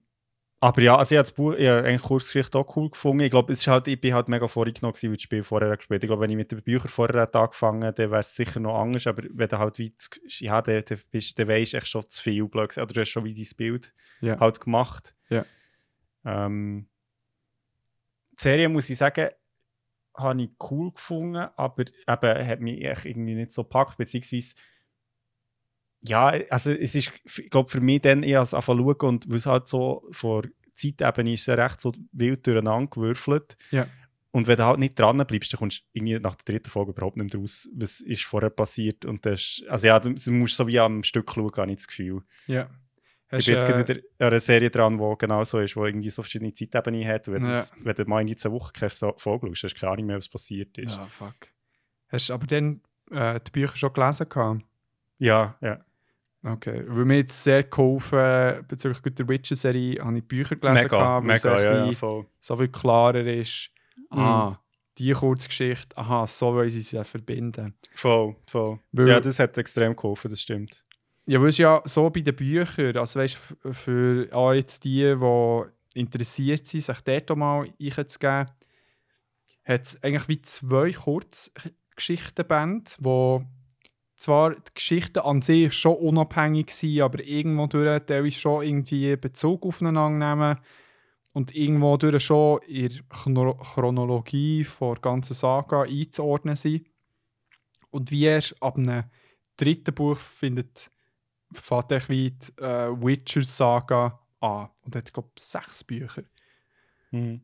aber 0.59 0.81
ja, 0.81 0.95
also 0.97 1.13
ich 1.13 1.17
habe 1.19 1.25
das 1.27 1.33
Buch, 1.33 1.53
ich 1.53 1.67
habe 1.67 1.85
eigentlich 1.87 2.01
Kurzgeschichte 2.01 2.57
auch 2.57 2.75
cool 2.77 2.89
gefunden. 2.89 3.23
Ich 3.23 3.31
glaube, 3.31 3.51
es 3.51 3.59
ist 3.59 3.67
halt, 3.67 3.87
ich 3.87 3.99
bin 3.99 4.13
halt 4.13 4.29
mega 4.29 4.47
vorgenommen 4.47 4.95
weil 4.99 5.11
das 5.13 5.21
Spiel 5.21 5.43
vorher 5.43 5.75
gespielt 5.75 5.99
habe. 5.99 6.05
Ich 6.05 6.07
glaube, 6.09 6.21
wenn 6.23 6.29
ich 6.29 6.37
mit 6.37 6.51
den 6.51 6.61
Büchern 6.63 6.87
vorher 6.89 7.21
hätte 7.21 7.39
angefangen 7.39 7.83
hätte, 7.83 8.03
dann 8.03 8.11
wäre 8.11 8.21
es 8.21 8.35
sicher 8.35 8.59
noch 8.59 8.79
anders. 8.79 9.05
Aber 9.05 9.23
wenn 9.29 9.47
du 9.49 9.59
halt 9.59 9.75
zu- 9.75 9.89
ja, 10.39 10.61
dann, 10.61 10.81
dann, 10.87 10.99
bist- 11.11 11.37
dann 11.37 11.47
weisst 11.49 11.73
du 11.73 11.77
echt 11.77 11.87
schon 11.87 12.01
zu 12.09 12.21
viel, 12.23 12.47
blöd 12.47 12.69
gesagt. 12.69 12.85
Oder 12.85 12.93
du 12.93 13.01
hast 13.01 13.09
schon 13.09 13.25
wie 13.25 13.33
dein 13.33 13.57
Bild 13.57 13.93
Ja. 14.21 14.39
halt 14.39 14.61
gemacht. 14.61 15.13
Ja. 15.29 15.43
Ähm, 16.25 16.87
die 18.39 18.41
Serie, 18.43 18.69
muss 18.69 18.89
ich 18.89 18.97
sagen, 18.97 19.29
habe 20.15 20.43
ich 20.43 20.49
cool 20.69 20.91
gefunden, 20.91 21.47
aber 21.55 21.85
eben 21.87 22.47
hat 22.47 22.59
mich 22.59 22.83
echt 22.83 23.05
irgendwie 23.05 23.35
nicht 23.35 23.51
so 23.51 23.63
gepackt, 23.63 23.97
beziehungsweise 23.97 24.55
ja, 26.05 26.33
also 26.49 26.71
es 26.71 26.95
ist, 26.95 27.13
ich 27.25 27.49
glaube 27.49 27.69
für 27.69 27.79
mich 27.79 28.01
dann 28.01 28.23
eher 28.23 28.39
als 28.39 28.53
anfangen 28.53 28.79
zu 28.79 28.95
schauen 28.99 29.09
und 29.09 29.29
weil 29.29 29.37
es 29.37 29.45
halt 29.45 29.67
so 29.67 30.05
vor 30.11 30.43
Zeitebene 30.73 31.33
ist 31.33 31.47
es 31.47 31.57
recht 31.57 31.79
so 31.79 31.93
wild 32.11 32.45
durcheinander 32.45 32.89
gewürfelt. 32.89 33.55
Ja. 33.71 33.87
Und 34.31 34.47
wenn 34.47 34.57
du 34.57 34.65
halt 34.65 34.79
nicht 34.79 34.99
dran 34.99 35.17
bleibst, 35.17 35.53
dann 35.53 35.59
kommst 35.59 35.79
du 35.79 35.83
irgendwie 35.93 36.19
nach 36.19 36.35
der 36.35 36.53
dritten 36.53 36.69
Folge 36.69 36.91
überhaupt 36.91 37.17
nicht 37.17 37.33
mehr 37.33 37.41
raus, 37.41 37.69
was 37.73 38.01
ist 38.01 38.23
vorher 38.23 38.49
passiert. 38.49 39.05
Und 39.05 39.25
das 39.25 39.39
ist, 39.39 39.67
also 39.67 39.87
ja, 39.87 39.99
du, 39.99 40.13
du 40.13 40.31
musst 40.31 40.57
so 40.57 40.67
wie 40.67 40.79
am 40.79 41.03
Stück 41.03 41.31
schauen, 41.31 41.51
habe 41.55 41.71
ich 41.71 41.77
das 41.77 41.87
Gefühl. 41.87 42.23
Ja. 42.47 42.69
Ich 43.39 43.45
bin 43.45 43.55
jetzt 43.55 43.65
gerade 43.67 43.87
wieder 43.87 43.99
an 44.19 44.27
einer 44.27 44.39
Serie 44.39 44.69
dran, 44.69 44.97
die 44.97 45.15
genau 45.17 45.43
so 45.43 45.59
ist, 45.59 45.75
die 45.75 45.79
irgendwie 45.79 46.09
so 46.09 46.21
verschiedene 46.21 46.53
Zeitebenen 46.53 47.05
hat. 47.07 47.27
Wenn, 47.31 47.43
Ja. 47.43 47.49
das, 47.51 47.73
wenn 47.81 47.95
du 47.95 48.05
mal 48.05 48.21
in 48.27 48.35
zwei 48.37 48.51
Wochen 48.51 48.71
keine 48.73 48.89
so 48.89 49.13
Folge 49.17 49.49
hast 49.49 49.61
du 49.63 49.67
keine 49.79 49.91
Ahnung 49.93 50.05
mehr, 50.07 50.17
was 50.17 50.29
passiert 50.29 50.77
ist. 50.77 50.95
Ja, 50.95 51.05
fuck. 51.05 51.33
Hast 52.09 52.29
du 52.29 52.33
aber 52.33 52.47
dann 52.47 52.81
äh, 53.11 53.39
die 53.45 53.51
Bücher 53.51 53.75
schon 53.75 53.93
gelesen? 53.93 54.27
Gehabt? 54.29 54.61
Ja, 55.19 55.57
ja. 55.61 55.79
Okay. 56.45 56.83
Weil 56.87 57.05
mir 57.05 57.17
jetzt 57.17 57.41
sehr 57.43 57.63
geholfen 57.63 58.65
bezüglich 58.67 59.15
der 59.15 59.27
Witcher-Serie, 59.29 60.03
habe 60.03 60.17
ich 60.17 60.23
Bücher 60.27 60.55
gelesen, 60.57 60.83
Mega, 60.83 60.97
gehabt, 60.97 61.27
weil 61.27 61.35
es 61.37 61.43
mega, 61.43 61.55
ein 61.55 61.63
ja, 61.63 61.85
ja, 61.85 61.91
voll. 61.93 62.25
so 62.39 62.57
viel 62.57 62.67
klarer 62.67 63.25
ist. 63.25 63.69
Mhm. 64.11 64.19
Ah, 64.19 64.59
die 64.97 65.11
Kurzgeschichte, 65.13 65.97
aha, 65.97 66.27
so 66.27 66.53
wollen 66.53 66.69
sie 66.69 66.81
sie 66.81 66.97
ja 66.97 67.03
verbinden. 67.03 67.73
Voll, 67.95 68.35
voll. 68.47 68.79
Weil- 68.91 69.07
ja, 69.07 69.19
das 69.19 69.39
hat 69.39 69.57
extrem 69.57 69.95
geholfen, 69.95 70.29
das 70.29 70.41
stimmt. 70.41 70.82
Ja, 71.25 71.39
weil 71.39 71.49
es 71.49 71.57
ja 71.57 71.81
so 71.85 72.09
bei 72.09 72.19
den 72.19 72.35
Büchern, 72.35 72.97
also 72.97 73.19
weißt 73.19 73.37
für 73.71 74.27
auch 74.33 74.51
jetzt 74.51 74.83
die, 74.83 75.15
die 75.15 75.99
interessiert 75.99 76.67
sind, 76.67 76.81
sich 76.81 77.01
dort 77.01 77.37
mal 77.37 77.69
einzugeben, 77.79 78.51
hat 79.63 79.85
es 79.85 80.03
eigentlich 80.03 80.27
wie 80.27 80.41
zwei 80.41 80.91
Kurzgeschichtenbände, 80.91 82.91
wo 82.99 83.45
zwar 84.17 84.55
die 84.55 84.73
Geschichten 84.75 85.19
an 85.19 85.41
sich 85.41 85.73
schon 85.73 85.95
unabhängig 85.95 86.71
sind, 86.71 86.99
aber 87.01 87.23
irgendwo 87.23 87.67
durch 87.67 88.01
teilweise 88.05 88.37
schon 88.37 88.63
irgendwie 88.63 89.15
Bezug 89.15 89.65
aufeinander 89.65 90.35
nehmen 90.35 90.59
und 91.33 91.55
irgendwo 91.55 91.95
durch 91.95 92.23
schon 92.23 92.61
in 92.63 92.99
Chronologie 93.09 94.67
der 94.79 94.95
ganzen 95.01 95.35
Saga 95.35 95.83
einzuordnen 95.83 96.57
sind. 96.57 96.85
Und 97.91 98.11
wie 98.11 98.25
erst 98.25 98.61
ab 98.61 98.77
einem 98.77 99.05
dritten 99.55 99.93
Buch 99.93 100.19
findet 100.19 100.91
fängt 101.53 101.91
echt 101.91 102.09
wie 102.09 102.31
die 102.31 102.61
äh, 102.61 102.89
Witcher-Saga 102.89 104.19
an. 104.39 104.69
Und 104.81 104.95
hat, 104.95 105.13
glaube 105.13 105.29
ich, 105.35 105.43
sechs 105.43 105.83
Bücher. 105.83 106.23
Mhm. 107.11 107.41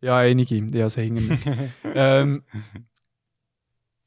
Ja, 0.00 0.18
einige. 0.18 0.56
Ja, 0.56 0.84
also 0.84 1.00
mir. 1.00 1.38
ähm, 1.84 2.44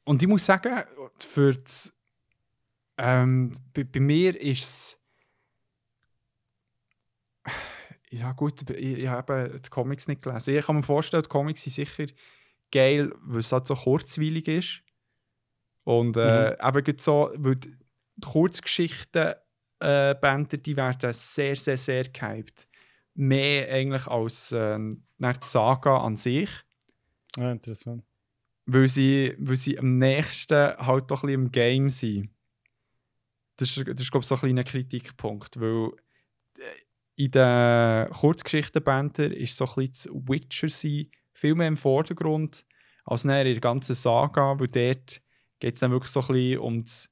und 0.04 0.22
ich 0.22 0.28
muss 0.28 0.44
sagen, 0.44 0.84
für 1.18 1.54
das, 1.54 1.92
ähm, 2.96 3.52
bei, 3.74 3.84
bei 3.84 4.00
mir 4.00 4.40
ist 4.40 4.62
es. 4.62 4.98
Ja, 8.10 8.32
gut, 8.32 8.70
ich, 8.70 8.98
ich 8.98 9.08
habe 9.08 9.60
die 9.62 9.70
Comics 9.70 10.08
nicht 10.08 10.22
gelesen. 10.22 10.56
Ich 10.56 10.64
kann 10.64 10.76
mir 10.76 10.82
vorstellen, 10.82 11.24
die 11.24 11.28
Comics 11.28 11.62
sind 11.62 11.74
sicher 11.74 12.06
geil, 12.70 13.12
weil 13.20 13.40
es 13.40 13.52
halt 13.52 13.66
so 13.66 13.74
kurzweilig 13.74 14.48
ist. 14.48 14.82
Und 15.88 16.18
äh, 16.18 16.50
eben 16.52 16.84
gerade 16.84 17.00
so, 17.02 17.30
weil 17.36 17.56
die 17.56 17.74
Kurzgeschichten 18.22 19.32
äh, 19.80 20.14
die 20.58 20.76
werden 20.76 21.12
sehr, 21.14 21.56
sehr, 21.56 21.78
sehr 21.78 22.04
gehypt. 22.04 22.68
Mehr 23.14 23.72
eigentlich 23.72 24.06
als 24.06 24.52
äh, 24.52 24.78
nach 25.16 25.36
die 25.38 25.46
Saga 25.46 25.96
an 25.96 26.16
sich. 26.16 26.50
Ja, 27.38 27.52
interessant. 27.52 28.04
Weil 28.66 28.86
sie, 28.88 29.34
weil 29.38 29.56
sie 29.56 29.78
am 29.78 29.96
nächsten 29.96 30.76
halt 30.76 31.10
doch 31.10 31.22
ein 31.22 31.28
bisschen 31.28 31.44
im 31.44 31.52
Game 31.52 31.88
sind. 31.88 32.28
Das 33.56 33.74
ist, 33.74 33.88
das 33.88 34.02
ist 34.02 34.10
glaube 34.10 34.24
ich, 34.24 34.28
so 34.28 34.34
ein 34.34 34.40
kleiner 34.40 34.64
Kritikpunkt. 34.64 35.58
Weil 35.58 35.92
äh, 36.58 37.24
in 37.24 37.30
den 37.30 38.10
Kurzgeschichtenbändern 38.10 39.32
ist 39.32 39.56
so 39.56 39.64
ein 39.64 39.86
bisschen 39.86 40.12
das 40.12 40.28
Witcher-Sein 40.28 41.10
viel 41.32 41.54
mehr 41.54 41.68
im 41.68 41.78
Vordergrund 41.78 42.66
als 43.06 43.24
in 43.24 43.30
der 43.30 43.58
ganzen 43.58 43.94
Saga, 43.94 44.60
weil 44.60 44.66
dort 44.66 45.22
geht 45.58 45.74
es 45.74 45.80
dann 45.80 45.90
wirklich 45.90 46.12
so 46.12 46.20
ein 46.20 46.26
bisschen 46.28 46.58
um 46.60 46.82
das 46.82 47.10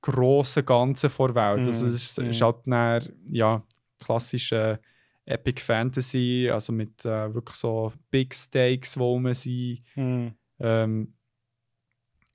grosse 0.00 0.62
Ganze 0.62 1.08
vor 1.10 1.34
Welt. 1.34 1.62
Mhm, 1.62 1.66
Also 1.66 1.86
es 1.86 1.94
ist, 1.94 2.18
mhm. 2.18 2.30
ist 2.30 2.40
halt 2.40 2.56
dann, 2.66 3.02
ja, 3.28 3.62
klassische 3.98 4.80
Epic 5.24 5.60
Fantasy, 5.60 6.48
also 6.52 6.72
mit 6.72 7.04
äh, 7.04 7.34
wirklich 7.34 7.56
so 7.56 7.92
Big 8.10 8.34
Stakes, 8.34 8.98
wo 8.98 9.18
man 9.18 9.34
sind. 9.34 9.82
Mhm. 9.96 10.34
Ähm, 10.60 11.14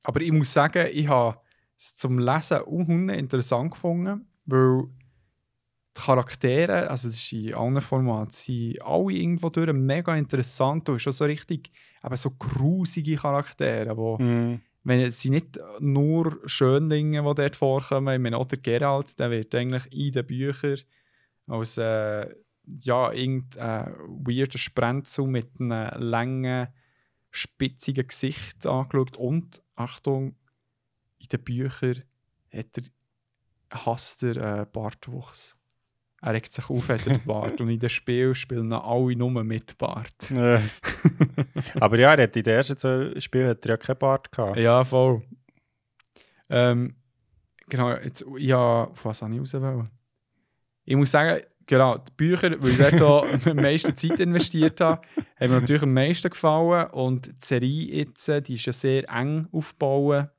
aber 0.04 0.22
ich 0.22 0.32
muss 0.32 0.52
sagen, 0.52 0.88
ich 0.92 1.08
habe 1.08 1.40
es 1.78 1.96
zum 1.96 2.20
Lesen 2.20 2.62
unheimlich 2.62 3.20
interessant 3.20 3.72
gefunden, 3.72 4.28
weil 4.46 4.84
die 5.98 6.02
Charaktere, 6.02 6.90
also 6.90 7.08
das 7.08 7.18
ist 7.18 7.34
in 7.34 7.54
allen 7.54 7.82
Formaten, 7.82 8.32
sind 8.32 8.82
alle 8.82 9.14
irgendwo 9.14 9.50
durch 9.50 9.72
mega 9.74 10.16
interessant 10.16 10.90
und 10.90 11.00
schon 11.00 11.14
so 11.14 11.26
richtig 11.26 11.72
eben 12.04 12.16
so 12.16 12.32
grusige 12.32 13.16
Charaktere, 13.16 13.96
wo, 13.96 14.18
Mhm. 14.18 14.62
Wenn 14.84 14.99
es 14.99 15.22
sind 15.22 15.34
nicht 15.34 15.60
nur 15.80 16.40
Schönlinge, 16.45 17.22
die 17.22 17.36
dort 17.36 17.56
vorkommen, 17.56 18.14
ich 18.14 18.20
meine, 18.20 18.38
auch 18.38 18.45
der 18.45 18.60
Geralt, 18.60 19.20
der 19.20 19.30
wird 19.30 19.53
eigentlich 19.53 19.91
in 19.91 20.12
den 20.12 20.26
Büchern 20.26 20.80
als 21.48 21.78
äh, 21.78 22.34
ja, 22.66 23.12
irgendein 23.12 23.94
weirder 24.08 24.58
Sprenzel 24.58 25.28
mit 25.28 25.60
einem 25.60 26.02
langen, 26.02 26.68
spitzigen 27.30 28.08
Gesicht 28.08 28.66
angeschaut 28.66 29.18
und, 29.18 29.62
Achtung, 29.76 30.36
in 31.20 31.28
den 31.28 31.44
Büchern 31.44 32.03
hat 32.52 32.78
er, 32.78 33.86
hasst 33.86 34.24
er 34.24 34.62
äh, 34.62 34.66
Bartwuchs. 34.66 35.58
Er 36.23 36.34
regt 36.34 36.53
sich 36.53 36.69
auf, 36.69 36.88
hat 36.88 37.06
den 37.07 37.23
Bart 37.26 37.60
und 37.61 37.69
in 37.69 37.80
den 37.80 37.89
Spielen 37.89 38.35
spielen 38.35 38.72
alle 38.72 39.15
nur 39.15 39.43
mit 39.43 39.77
Bart. 39.77 40.15
Yes. 40.30 40.81
Aber 41.80 41.98
ja, 41.98 42.14
er 42.14 42.23
hat 42.23 42.38
in 42.38 42.43
den 42.43 42.53
ersten 42.53 42.77
zwei 42.77 43.19
Spielen 43.19 43.49
hat 43.49 43.65
er 43.65 43.72
ja 43.72 43.77
keinen 43.77 43.98
Bart 43.98 44.31
gehabt. 44.31 44.57
Ja, 44.57 44.84
voll. 44.84 45.23
Ähm, 46.49 46.95
genau, 47.68 47.91
jetzt, 47.91 48.23
ja, 48.38 48.84
auf 48.84 49.03
was 49.03 49.22
habe 49.23 49.34
ich 49.34 49.39
raus 49.39 49.53
wollen? 49.56 49.89
Ich 50.85 50.95
muss 50.95 51.10
sagen, 51.10 51.41
genau, 51.65 51.98
die 51.98 52.11
Bücher, 52.15 52.52
weil 52.61 52.69
ich 52.69 52.98
dort 52.98 53.48
am 53.48 53.56
meisten 53.56 53.95
Zeit 53.95 54.19
investiert 54.19 54.80
habe, 54.80 55.02
haben 55.39 55.52
mir 55.52 55.61
natürlich 55.61 55.81
am 55.81 55.93
meisten 55.93 56.30
gefallen. 56.30 56.89
Und 56.91 57.27
die 57.27 57.45
Serie 57.45 57.95
jetzt, 57.95 58.30
äh, 58.30 58.41
die 58.41 58.56
ist 58.56 58.65
ja 58.65 58.73
sehr 58.73 59.10
eng 59.10 59.48
aufgebaut. 59.52 60.30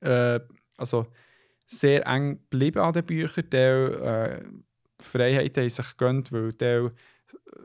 Äh, 0.00 0.40
also 0.76 1.06
sehr 1.78 2.06
eng 2.06 2.38
geblieben 2.50 2.80
an 2.80 2.92
den 2.92 3.04
Büchern. 3.06 3.44
Die 3.50 3.56
äh, 3.56 4.42
Freiheiten 5.00 5.62
haben 5.62 5.70
sich 5.70 5.90
gegönnt, 5.96 6.32
weil 6.32 6.52
die 6.52 6.88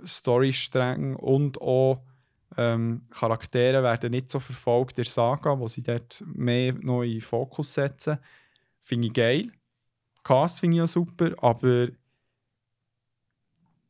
Storystränge 0.05 1.17
und 1.17 1.61
auch 1.61 2.01
ähm, 2.55 3.03
Charaktere 3.11 3.84
werden 3.84 4.11
nicht 4.11 4.31
so 4.31 4.39
verfolgt 4.39 4.97
in 4.97 5.03
der 5.03 5.11
Saga, 5.11 5.59
wo 5.59 5.67
sie 5.67 5.84
dort 5.84 6.23
mehr 6.25 6.73
noch 6.73 7.03
in 7.03 7.21
Fokus 7.21 7.73
setzen. 7.73 8.17
Finde 8.79 9.07
ich 9.07 9.13
geil. 9.13 9.51
Cast 10.23 10.59
finde 10.59 10.77
ich 10.77 10.84
auch 10.84 10.88
super, 10.88 11.31
aber 11.43 11.89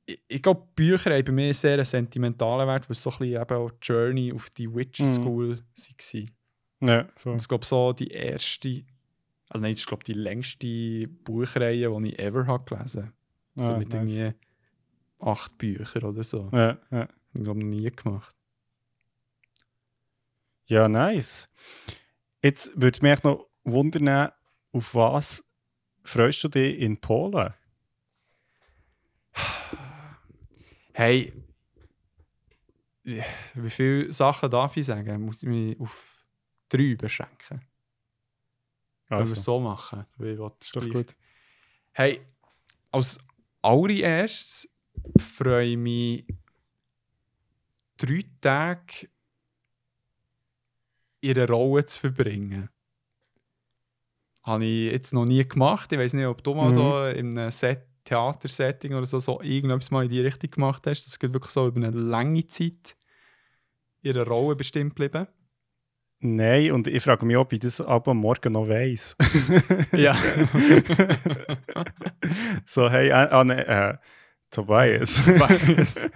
ich, 0.06 0.20
ich 0.28 0.42
glaube, 0.42 0.68
Bücher 0.76 1.12
haben 1.14 1.26
bei 1.26 1.32
mir 1.32 1.54
sehr 1.54 1.74
einen 1.74 1.86
sentimentalen 1.86 2.68
Wert, 2.68 2.90
weil 2.90 2.94
es 2.94 3.02
so 3.02 3.10
ein 3.12 3.18
bisschen 3.20 3.42
eben 3.42 3.58
auch 3.58 3.72
die 3.72 3.78
Journey 3.88 4.34
auf 4.34 4.50
die 4.52 4.74
Witcher 4.74 5.06
Mhm. 5.06 5.16
School 5.16 5.58
war. 5.60 6.90
Ja, 6.90 7.08
voll. 7.16 7.34
Und 7.34 7.42
ich 7.42 7.48
glaube, 7.48 7.66
so 7.66 7.94
die 7.94 8.10
erste, 8.10 8.84
also 9.50 9.64
nein, 9.64 9.72
das 9.74 9.80
ist 9.82 9.88
glaube 9.88 10.04
die 10.04 10.14
längste 10.14 11.08
Buchreihe, 11.08 11.90
die 12.02 12.10
ich 12.10 12.20
ever 12.20 12.46
habe 12.48 12.66
gelesen 12.76 13.04
habe. 13.04 13.14
So 13.56 13.74
Ah, 13.74 13.78
mit 13.78 13.90
nice. 13.94 14.12
irgendwie 14.12 14.38
acht 15.20 15.58
Büchern 15.58 16.04
oder 16.04 16.24
so. 16.24 16.50
Ja, 16.54 16.78
ja. 16.92 17.08
Ich 17.34 17.44
glaube, 17.44 17.60
noch 17.60 17.68
nie 17.68 17.90
gemacht. 17.92 18.36
ja, 20.66 20.88
nice. 20.90 21.48
Jetzt 22.44 22.80
würde 22.80 23.02
mich 23.02 23.24
noch 23.24 23.48
wundern, 23.64 24.32
auf 24.74 24.94
was 24.94 25.44
freust 26.04 26.44
du 26.44 26.50
dich 26.50 26.80
in 26.80 27.00
Polen? 27.00 27.54
Hey, 30.94 31.32
wie 33.04 33.70
viele 33.70 34.12
Sachen 34.12 34.50
darf 34.50 34.76
ich 34.78 34.88
sagen? 34.88 35.22
Muss 35.22 35.44
ich 35.44 35.48
mich 35.50 35.80
auf 35.80 36.26
drei 36.70 36.96
beschränken? 36.96 37.62
Wenn 39.10 39.20
wir 39.26 39.34
es 39.34 39.44
so 39.44 39.60
machen, 39.60 40.06
weil 40.18 40.32
ich 40.34 40.38
doch 40.38 40.58
gleich- 40.72 40.92
gut. 40.94 41.16
Hey, 41.94 42.22
als 42.92 43.20
allererstes 43.62 44.70
freue 45.18 45.66
ich 45.68 45.78
mich 45.78 46.26
drei 47.98 48.24
Tage 48.42 49.10
einer 51.24 51.48
Rolle 51.50 51.86
zu 51.86 52.00
verbringen. 52.00 52.70
Habe 54.44 54.66
ich 54.66 54.92
jetzt 54.92 55.14
noch 55.14 55.26
nie 55.26 55.46
gemacht. 55.48 55.92
Ich 55.92 56.00
weiß 56.00 56.14
nicht, 56.14 56.26
ob 56.26 56.44
du 56.44 56.54
mal 56.54 56.70
Mhm. 56.70 56.74
so 56.74 57.06
in 57.08 57.38
einem 57.38 57.52
Set, 57.52 57.86
Theatersetting 58.06 58.94
oder 58.94 59.06
so, 59.06 59.20
so 59.20 59.42
irgendetwas 59.42 59.92
mal 59.92 60.04
in 60.04 60.10
die 60.10 60.22
Richtung 60.22 60.50
gemacht 60.52 60.88
hast. 60.88 61.04
Das 61.06 61.20
geht 61.20 61.34
wirklich 61.34 61.52
so 61.52 61.68
über 61.68 61.78
eine 61.86 61.90
lange 61.90 62.48
Zeit 62.48 62.96
einer 64.06 64.26
Rolle 64.26 64.56
bestimmt 64.56 64.96
geblieben. 64.96 65.28
Nein, 66.20 66.72
und 66.72 66.88
ich 66.88 67.04
frage 67.04 67.26
mich, 67.26 67.38
ob 67.38 67.54
ich 67.54 67.60
das 67.60 67.80
ab 67.80 68.08
Morgen 68.08 68.54
noch 68.54 68.68
weiss. 68.68 69.16
Ja. 69.94 70.16
so, 72.66 72.90
hey, 72.90 73.12
ah, 73.12 73.26
ah, 73.26 73.44
nee, 73.44 73.54
äh, 73.54 73.98
Tobias. 74.50 75.22
Tobias. 75.24 76.00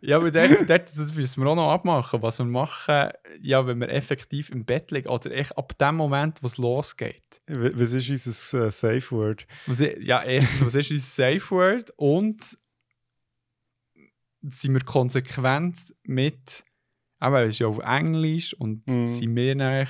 ja, 0.00 0.16
aber 0.16 0.30
dort, 0.30 0.68
dort 0.68 0.88
das 0.88 1.14
müssen 1.14 1.42
wir 1.42 1.50
auch 1.50 1.56
noch 1.56 1.70
abmachen. 1.70 2.22
Was 2.22 2.38
wir 2.38 2.46
machen, 2.46 3.10
ja, 3.40 3.66
wenn 3.66 3.78
wir 3.78 3.90
effektiv 3.90 4.50
im 4.50 4.64
Bett 4.64 4.90
liegen 4.90 5.08
oder 5.08 5.30
echt 5.30 5.56
ab 5.56 5.76
dem 5.78 5.96
Moment, 5.96 6.42
wo 6.42 6.46
es 6.46 6.56
losgeht. 6.56 7.42
Was 7.46 7.92
ist 7.92 8.08
unser 8.08 8.66
äh, 8.66 8.70
Safe 8.70 9.10
Word? 9.10 9.46
Was 9.66 9.80
ja, 9.80 10.22
erstens, 10.22 10.64
was 10.64 10.74
ist 10.74 10.90
unser 10.90 11.06
Safe 11.06 11.50
Word? 11.50 11.92
Und 11.96 12.58
sind 14.42 14.72
wir 14.72 14.84
konsequent 14.84 15.94
mit, 16.04 16.64
aber 17.18 17.42
es 17.42 17.50
ist 17.50 17.58
ja 17.60 17.66
auf 17.66 17.78
Englisch 17.78 18.54
und 18.54 18.86
Mhm. 18.86 19.06
sind 19.06 19.36
wir 19.36 19.54
nämlich 19.54 19.88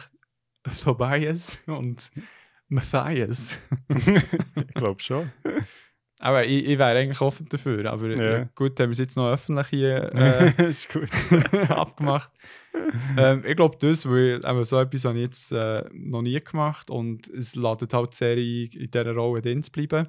Tobias 0.83 1.59
und 1.67 2.11
Matthias. 2.69 3.59
ich 3.89 4.75
glaube 4.75 5.01
schon. 5.03 5.31
Aber 6.21 6.45
ich, 6.45 6.67
ich 6.67 6.77
wäre 6.79 6.99
eigentlich 6.99 7.21
offen 7.21 7.49
dafür. 7.49 7.93
Aber 7.93 8.09
Ja. 8.09 8.39
äh, 8.39 8.47
gut, 8.57 8.81
haben 8.81 8.89
wir 8.89 8.93
es 8.93 8.99
jetzt 8.99 9.17
noch 9.17 9.31
öffentlich 9.33 9.69
hier 9.69 10.13
äh, 10.17 10.53
abgemacht. 11.69 12.31
ähm, 13.17 13.45
ich 13.47 13.57
glaube, 13.57 13.77
das, 13.81 14.05
weil 14.09 14.41
eben 14.45 14.65
so 14.65 14.81
etwas 14.81 15.05
habe 15.05 15.17
ich 15.19 15.25
jetzt 15.25 15.53
äh, 15.53 15.85
noch 15.93 16.23
nie 16.23 16.41
gemacht 16.41 16.91
und 16.91 17.29
es 17.29 17.55
ladet 17.55 17.95
halt 17.95 18.13
die 18.13 18.17
Serie 18.17 18.69
in 18.73 18.91
dieser 18.91 19.15
Rolle 19.15 19.43
drin 19.43 19.63
zu 19.63 19.71
bleiben. 19.71 20.09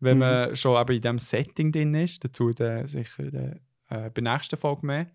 Wenn 0.00 0.16
Mhm. 0.16 0.20
man 0.20 0.56
schon 0.56 0.80
eben 0.80 0.96
in 0.96 1.02
diesem 1.02 1.18
Setting 1.18 1.72
drin 1.72 1.94
ist, 1.94 2.24
dazu 2.24 2.50
dann 2.50 2.86
sicher 2.88 3.30
dann, 3.30 3.60
äh, 3.88 4.10
bei 4.10 4.20
der 4.20 4.32
nächsten 4.32 4.56
Folge 4.56 4.84
mehr. 4.86 5.06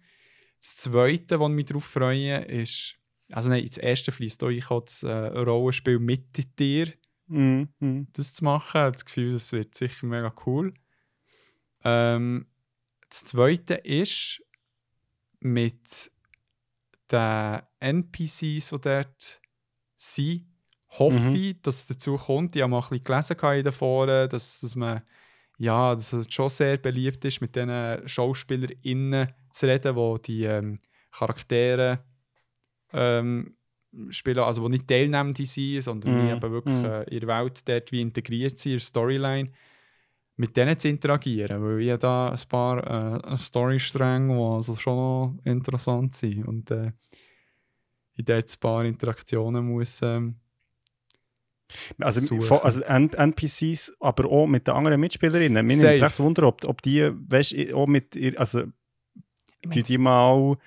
Das 0.65 0.77
Zweite, 0.77 1.39
was 1.39 1.49
ich 1.49 1.55
mich 1.55 1.65
darauf 1.67 1.85
freue, 1.85 2.37
ist, 2.45 2.95
also 3.31 3.49
nein, 3.49 3.63
das 3.67 3.77
erste 3.77 4.11
fließt 4.11 4.43
auch, 4.43 4.49
ich 4.49 4.65
das 4.65 5.03
äh, 5.03 5.11
Rollenspiel 5.11 5.99
mit 5.99 6.59
dir 6.59 6.91
Mhm, 7.27 7.69
mhm. 7.79 8.07
das 8.13 8.33
zu 8.33 8.43
machen. 8.43 8.77
Ich 8.77 8.81
habe 8.81 8.91
das 8.93 9.05
Gefühl, 9.05 9.33
das 9.33 9.51
wird 9.51 9.75
sicher 9.75 10.07
mega 10.07 10.33
cool. 10.47 10.73
Ähm, 11.83 12.47
das 13.07 13.25
Zweite 13.25 13.75
ist 13.75 14.41
mit 15.39 16.11
den 17.11 17.61
NPCs, 17.79 18.69
die 18.69 18.81
dort 18.81 19.41
sind, 19.95 20.47
hoffe 20.97 21.19
Mhm. 21.19 21.35
ich, 21.35 21.61
dass 21.61 21.81
es 21.81 21.85
dazu 21.85 22.15
kommt. 22.15 22.55
Ich 22.55 22.63
habe 22.63 22.71
mal 22.71 22.79
ein 22.79 22.89
bisschen 22.89 23.37
gelesen 23.37 23.57
in 23.57 23.63
den 23.63 23.71
Foren, 23.71 24.29
dass, 24.29 24.61
dass 24.61 24.75
man 24.75 25.03
ja, 25.59 25.93
dass 25.93 26.11
es 26.11 26.33
schon 26.33 26.49
sehr 26.49 26.77
beliebt 26.77 27.23
ist, 27.23 27.39
mit 27.39 27.55
diesen 27.55 28.07
SchauspielerInnen 28.07 29.31
zu 29.55 29.67
reden, 29.67 29.95
die 29.95 30.21
die 30.21 30.43
ähm, 30.43 30.79
Charaktere 31.11 31.99
ähm, 32.93 33.55
spielen, 34.09 34.39
also 34.39 34.63
die 34.63 34.71
nicht 34.71 34.87
Teilnehmende 34.87 35.45
sind, 35.45 35.81
sondern 35.81 36.15
die 36.15 36.31
Mhm, 36.31 36.37
eben 36.37 36.51
wirklich 36.51 36.75
mhm. 36.75 36.85
äh, 36.85 37.03
in 37.03 37.19
der 37.21 37.29
Welt 37.29 37.67
dort 37.67 37.91
wie 37.91 38.01
integriert 38.01 38.57
sind, 38.57 38.73
in 38.73 38.77
der 38.79 38.85
Storyline, 38.85 39.51
mit 40.37 40.57
denen 40.57 40.77
zu 40.77 40.89
interagieren, 40.89 41.63
weil 41.63 41.81
ich 41.81 41.89
habe 41.89 41.99
da 41.99 42.29
ein 42.29 42.49
paar 42.49 43.31
äh, 43.31 43.37
Storystränge, 43.37 44.35
die 44.35 44.41
also 44.41 44.75
schon 44.75 44.95
noch 44.97 45.39
interessant 45.45 46.13
sind 46.13 46.45
und 46.45 46.71
äh, 46.71 46.91
ich 48.17 48.25
dort 48.25 48.49
ein 48.49 48.59
paar 48.59 48.85
Interaktionen 48.85 49.65
muss 49.65 50.01
ähm, 50.01 50.35
Also, 51.99 52.21
Suchen. 52.21 52.59
also 52.61 52.81
NPCs, 52.81 53.93
aber 53.99 54.29
auch 54.29 54.47
mit 54.47 54.67
den 54.67 54.75
anderen 54.75 54.99
Mitspielerinnen. 54.99 55.65
Mir 55.65 55.73
nimmt 55.73 55.81
Safe. 55.81 55.95
es 55.95 56.01
recht 56.01 56.19
Wunder, 56.19 56.43
ob, 56.43 56.63
ob 56.65 56.81
die, 56.81 57.11
weißt 57.11 57.73
auch 57.73 57.87
mit 57.87 58.15
ihr, 58.15 58.39
also, 58.39 58.65
die 59.69 59.77
mein, 59.79 59.83
die 59.83 59.97
mal 59.97 60.57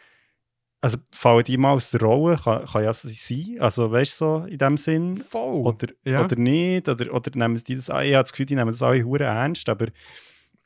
Also 0.81 0.99
fallen 1.11 1.45
die 1.45 1.57
mal 1.59 1.73
aus 1.73 1.91
der 1.91 2.01
Rolle? 2.03 2.37
Kann, 2.37 2.65
kann 2.67 2.85
ja 2.85 2.93
sein. 2.93 3.57
Also 3.59 3.91
weißt 3.91 4.21
du, 4.21 4.25
so 4.25 4.45
in 4.47 4.59
dem 4.59 4.77
Sinn. 4.77 5.17
Voll. 5.17 5.67
Oder, 5.67 5.89
Ja. 6.05 6.25
oder 6.25 6.37
nicht. 6.37 6.89
Oder, 6.89 7.13
oder 7.13 7.31
nehmen 7.35 7.61
die 7.67 7.75
das? 7.75 7.89
Ich 7.89 7.95
habe 7.95 8.11
das 8.13 8.33
Gefühl, 8.33 8.47
die 8.47 8.55
nehmen 8.55 8.71
das 8.71 8.83
alle 8.83 9.03
hure 9.05 9.25
ernst. 9.25 9.69
Aber 9.69 9.87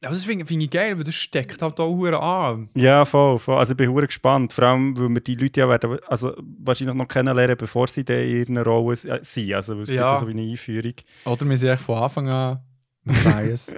Aber 0.04 0.12
das 0.14 0.24
finde 0.24 0.44
find 0.44 0.62
ich 0.64 0.70
geil, 0.70 0.96
weil 0.98 1.04
das 1.04 1.14
steckt 1.14 1.62
halt 1.62 1.78
auch 1.80 1.88
hure 1.94 2.20
an. 2.20 2.68
ja, 2.74 3.04
voll, 3.04 3.38
voll. 3.38 3.54
Also 3.56 3.72
ich 3.72 3.76
bin 3.78 3.88
hure 3.90 4.06
gespannt. 4.06 4.52
Vor 4.52 4.64
allem, 4.64 4.98
weil 4.98 5.08
wir 5.10 5.20
die 5.20 5.36
Leute 5.36 5.60
ja 5.60 5.68
werden, 5.68 5.98
also 6.08 6.34
wahrscheinlich 6.58 6.96
noch 6.96 7.06
kennenlernen, 7.08 7.56
bevor 7.56 7.86
sie 7.86 8.00
in 8.02 8.08
ihren 8.28 8.58
Rollen 8.58 8.98
äh, 9.06 9.20
sind. 9.22 9.54
Also 9.54 9.80
es 9.80 9.88
gibt 9.88 9.98
Ja. 10.00 10.14
ja 10.14 10.20
so 10.20 10.26
wie 10.26 10.32
eine 10.32 10.42
Einführung. 10.42 10.94
Oder 11.24 11.48
wir 11.48 11.56
sind 11.56 11.68
echt 11.70 11.82
von 11.82 12.02
Anfang 12.02 12.28
an 12.28 12.60
Bias. 13.04 13.74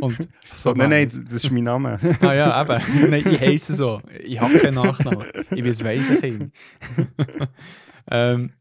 Und 0.00 0.28
so 0.54 0.72
nein, 0.72 0.90
nein, 0.90 1.24
das 1.26 1.44
ist 1.44 1.50
mein 1.50 1.64
Name. 1.64 1.98
Ah 2.20 2.32
ja, 2.34 2.60
eben. 2.62 3.10
Nein, 3.10 3.22
ich 3.26 3.40
heiße 3.40 3.74
so. 3.74 4.00
Ich 4.22 4.40
habe 4.40 4.58
keinen 4.58 4.74
Nachnamen. 4.74 5.26
Ich 5.50 5.62
bin 5.62 5.66
ein 5.66 5.80
Waisenkind. 5.84 6.52
ähm, 8.10 8.52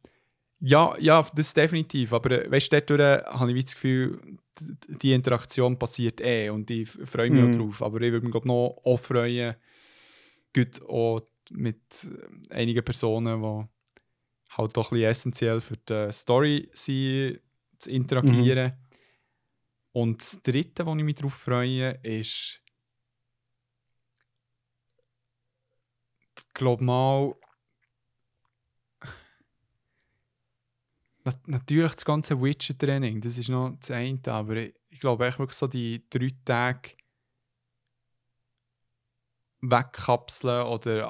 ja, 0.59 0.93
ja, 0.99 1.25
das 1.35 1.53
definitiv. 1.53 2.13
Aber 2.13 2.31
äh, 2.31 2.51
weißt 2.51 2.71
du, 2.71 2.79
dadurch 2.81 3.25
habe 3.25 3.51
ich 3.53 3.65
das 3.65 3.73
Gefühl, 3.73 4.21
die 5.01 5.13
Interaktion 5.13 5.77
passiert 5.79 6.21
eh 6.21 6.49
und 6.49 6.69
ich 6.69 6.89
freue 6.89 7.31
mich 7.31 7.41
Mhm. 7.41 7.49
auch 7.49 7.55
drauf. 7.55 7.81
Aber 7.83 7.99
ich 8.01 8.11
würde 8.11 8.25
mich 8.25 8.43
noch 8.45 8.77
auch 8.83 8.99
freuen, 8.99 9.55
gut 10.55 10.81
auch 10.87 11.21
mit 11.51 11.79
äh, 12.51 12.53
einigen 12.53 12.83
Personen, 12.85 13.41
die 13.41 13.67
halt 14.57 14.77
doch 14.77 14.91
ein 14.91 14.95
bisschen 14.97 15.09
essentiell 15.09 15.59
für 15.59 15.77
die 15.77 16.11
Story 16.11 16.69
sind, 16.73 17.39
zu 17.79 17.89
interagieren. 17.89 18.73
Und 19.93 20.21
das 20.21 20.41
Dritte, 20.41 20.85
wo 20.85 20.95
ich 20.95 21.03
mich 21.03 21.15
darauf 21.15 21.35
freue, 21.35 21.91
ist, 22.03 22.61
glaube 26.53 26.83
mal, 26.83 27.35
Na, 31.25 31.31
natürlich 31.45 31.93
das 31.93 32.03
ganze 32.03 32.41
Witcher-Training, 32.41 33.21
das 33.21 33.37
ist 33.37 33.47
noch 33.47 33.77
das 33.79 33.91
eine, 33.91 34.19
aber 34.27 34.57
ich, 34.57 34.73
ich 34.89 34.99
glaube 34.99 35.25
echt 35.25 35.39
wirklich 35.39 35.57
so 35.57 35.67
die 35.67 36.03
drei 36.09 36.31
Tage 36.43 36.97
wegkapseln 39.61 40.67
oder 40.67 41.09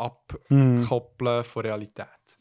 Hm, 0.50 0.84
abkoppeln 0.84 1.44
von 1.44 1.62
Realität. 1.64 2.40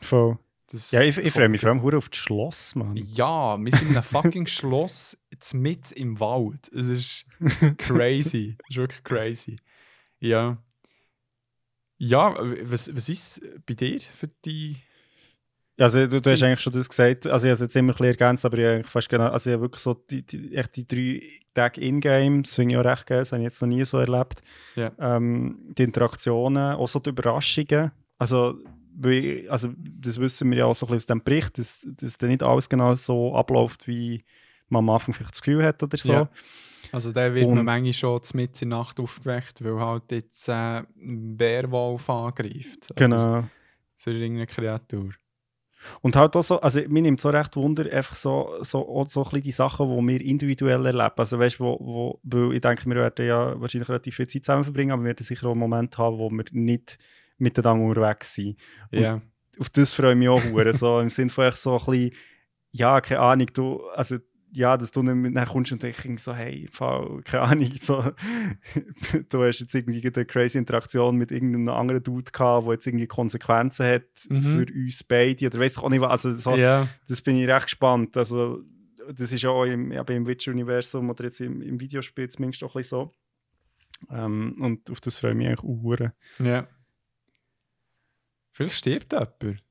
voll. 0.00 0.38
Das 0.70 0.92
Ja, 0.92 1.02
ich, 1.02 1.18
ich 1.18 1.32
freue 1.32 1.48
mich 1.48 1.60
vor 1.60 1.70
allem 1.70 1.80
auf 1.80 2.08
das 2.08 2.18
Schloss, 2.18 2.74
Mann. 2.76 2.96
Ja, 2.96 3.58
wir 3.58 3.72
sind 3.72 3.90
in 3.90 3.96
einem 3.96 4.04
fucking 4.04 4.46
Schloss, 4.46 5.18
jetzt 5.30 5.52
mit 5.52 5.90
im 5.92 6.20
Wald. 6.20 6.70
Es 6.72 6.88
ist 6.88 7.26
crazy. 7.78 8.56
Es 8.68 8.70
ist 8.70 8.76
wirklich 8.76 9.02
crazy. 9.02 9.56
Ja. 10.20 10.58
Ja, 11.98 12.34
was, 12.62 12.94
was 12.94 13.08
ist 13.08 13.42
bei 13.66 13.74
dir 13.74 14.00
für 14.00 14.28
die. 14.44 14.76
Also 15.76 16.06
du, 16.06 16.20
du 16.20 16.30
hast 16.30 16.42
eigentlich 16.42 16.60
schon 16.60 16.72
das 16.72 16.88
gesagt, 16.88 17.26
also 17.26 17.46
ich 17.46 17.50
habe 17.50 17.54
es 17.54 17.60
jetzt 17.60 17.76
immer 17.76 17.92
ein 17.92 17.96
bisschen 17.96 18.06
ergänzt, 18.06 18.44
aber 18.44 18.58
ich 18.58 18.64
habe 18.64 18.74
eigentlich 18.74 18.90
fast 18.90 19.08
genau, 19.08 19.28
also 19.28 19.50
ich 19.50 19.54
habe 19.54 19.62
wirklich 19.62 19.82
so 19.82 19.94
die, 19.94 20.22
die, 20.22 20.54
echt 20.54 20.76
die 20.76 20.86
drei 20.86 21.22
Tage 21.54 21.80
in-game, 21.80 22.42
das 22.42 22.54
finde 22.54 22.74
ich 22.74 22.78
auch 22.78 22.84
recht 22.84 23.06
geil, 23.06 23.20
das 23.20 23.32
habe 23.32 23.42
ich 23.42 23.46
jetzt 23.46 23.62
noch 23.62 23.68
nie 23.68 23.84
so 23.86 23.96
erlebt. 23.98 24.42
Ja. 24.76 24.92
Ähm, 24.98 25.72
die 25.76 25.84
Interaktionen, 25.84 26.74
auch 26.74 26.86
so 26.86 26.98
die 26.98 27.10
Überraschungen, 27.10 27.92
also, 28.18 28.58
also 29.48 29.70
das 29.76 30.18
wissen 30.18 30.50
wir 30.50 30.58
ja 30.58 30.64
auch 30.66 30.74
so 30.74 30.86
ein 30.86 30.88
bisschen 30.88 30.96
aus 30.98 31.06
dem 31.06 31.22
Bericht, 31.24 31.58
dass, 31.58 31.86
dass 31.86 32.18
dann 32.18 32.30
nicht 32.30 32.42
alles 32.42 32.68
genau 32.68 32.94
so 32.94 33.34
abläuft, 33.34 33.86
wie 33.86 34.24
man 34.68 34.80
am 34.84 34.90
Anfang 34.90 35.14
vielleicht 35.14 35.32
das 35.32 35.42
Gefühl 35.42 35.64
hat 35.64 35.82
oder 35.82 35.96
so. 35.96 36.12
Ja. 36.12 36.28
Also 36.92 37.12
da 37.12 37.32
wird 37.34 37.48
man 37.48 37.58
Und- 37.58 37.64
manchmal 37.64 37.92
schon 37.92 38.20
mitten 38.34 38.64
in 38.64 38.70
der 38.70 38.78
Nacht 38.78 38.98
aufgeweckt, 39.00 39.62
weil 39.64 39.78
halt 39.78 40.10
jetzt 40.12 40.48
äh, 40.48 40.52
ein 41.02 41.38
Werwolf 41.38 42.08
angreift. 42.10 42.82
Also, 42.82 42.94
Genau. 42.96 43.44
Das 43.96 44.06
ist 44.06 44.14
irgendeine 44.14 44.46
Kreatur. 44.46 45.10
Und 46.02 46.14
halt 46.16 46.36
auch 46.36 46.42
so, 46.42 46.60
also 46.60 46.80
mir 46.88 47.02
nimmt 47.02 47.20
so 47.20 47.30
recht 47.30 47.56
Wunder, 47.56 47.90
einfach 47.90 48.14
so, 48.14 48.54
so, 48.62 48.86
auch 48.86 49.08
so 49.08 49.20
ein 49.20 49.24
bisschen 49.24 49.42
die 49.42 49.52
Sachen, 49.52 49.88
die 49.88 50.08
wir 50.12 50.20
individuell 50.26 50.84
erleben. 50.84 51.14
Also 51.16 51.38
weißt 51.38 51.58
du, 51.58 51.64
wo, 51.64 51.78
wo, 51.80 52.20
weil 52.22 52.54
ich 52.54 52.60
denke, 52.60 52.86
wir 52.86 52.96
werden 52.96 53.26
ja 53.26 53.58
wahrscheinlich 53.60 53.88
relativ 53.88 54.16
viel 54.16 54.28
Zeit 54.28 54.44
zusammen 54.44 54.64
verbringen, 54.64 54.92
aber 54.92 55.02
wir 55.02 55.08
werden 55.08 55.24
sicher 55.24 55.46
auch 55.46 55.52
einen 55.52 55.60
Moment 55.60 55.96
haben, 55.96 56.18
wo 56.18 56.28
wir 56.30 56.44
nicht 56.52 56.98
miteinander 57.40 57.84
unterwegs. 57.84 58.38
Und 58.38 58.56
Ja. 58.92 59.20
Auf 59.58 59.68
das 59.70 59.92
freue 59.92 60.12
ich 60.12 60.18
mich 60.18 60.28
auch 60.28 60.42
hure, 60.44 60.72
so 60.72 61.00
im 61.00 61.10
Sinne 61.10 61.30
von 61.30 61.44
echt 61.44 61.56
so 61.58 61.78
ein 61.78 61.84
bisschen, 61.84 62.12
ja, 62.72 63.00
keine 63.00 63.20
Ahnung, 63.20 63.48
du, 63.52 63.82
also 63.94 64.16
ja, 64.52 64.76
dass 64.76 64.90
du 64.90 65.02
nicht 65.02 65.36
dann 65.36 65.46
kommst 65.46 65.70
und 65.70 65.82
denkst 65.82 66.22
so, 66.22 66.34
hey, 66.34 66.68
Fall, 66.72 67.20
keine 67.24 67.42
Ahnung, 67.44 67.70
so, 67.80 68.02
du 69.28 69.42
hast 69.44 69.60
jetzt 69.60 69.74
irgendwie 69.74 70.02
eine 70.04 70.24
crazy 70.24 70.58
Interaktion 70.58 71.16
mit 71.16 71.30
irgendeinem 71.30 71.68
anderen 71.68 72.02
Dude 72.02 72.30
gehabt, 72.32 72.66
der 72.66 72.72
jetzt 72.74 72.86
irgendwie 72.86 73.06
Konsequenzen 73.06 73.86
hat 73.86 74.02
Mhm. 74.28 74.42
für 74.42 74.66
uns 74.72 75.04
beide, 75.04 75.46
oder 75.46 75.60
weiss 75.60 75.72
ich 75.72 75.78
auch 75.78 75.88
nicht, 75.90 76.00
was, 76.00 76.26
also 76.26 76.32
so, 76.32 76.56
ja. 76.56 76.88
das 77.08 77.22
bin 77.22 77.36
ich 77.36 77.46
recht 77.46 77.64
gespannt. 77.66 78.16
Also, 78.16 78.62
das 79.12 79.32
ist 79.32 79.42
ja 79.42 79.50
auch 79.50 79.64
im, 79.64 79.92
eben 79.92 80.16
im 80.16 80.26
Witcher-Universum 80.26 81.10
oder 81.10 81.24
jetzt 81.24 81.40
im, 81.40 81.60
im 81.62 81.78
Videospiel 81.80 82.28
zumindest 82.28 82.64
auch 82.64 82.74
ein 82.74 82.78
bisschen 82.80 82.98
so. 82.98 83.14
Ähm, 84.10 84.56
und 84.60 84.90
auf 84.90 85.00
das 85.00 85.18
freue 85.18 85.32
ich 85.32 85.36
mich 85.36 85.46
eigentlich 85.48 85.62
auch. 85.64 86.44
Ja. 86.44 86.66
Vielleicht 88.60 88.76
stirbt 88.76 89.10
jemand. 89.14 89.62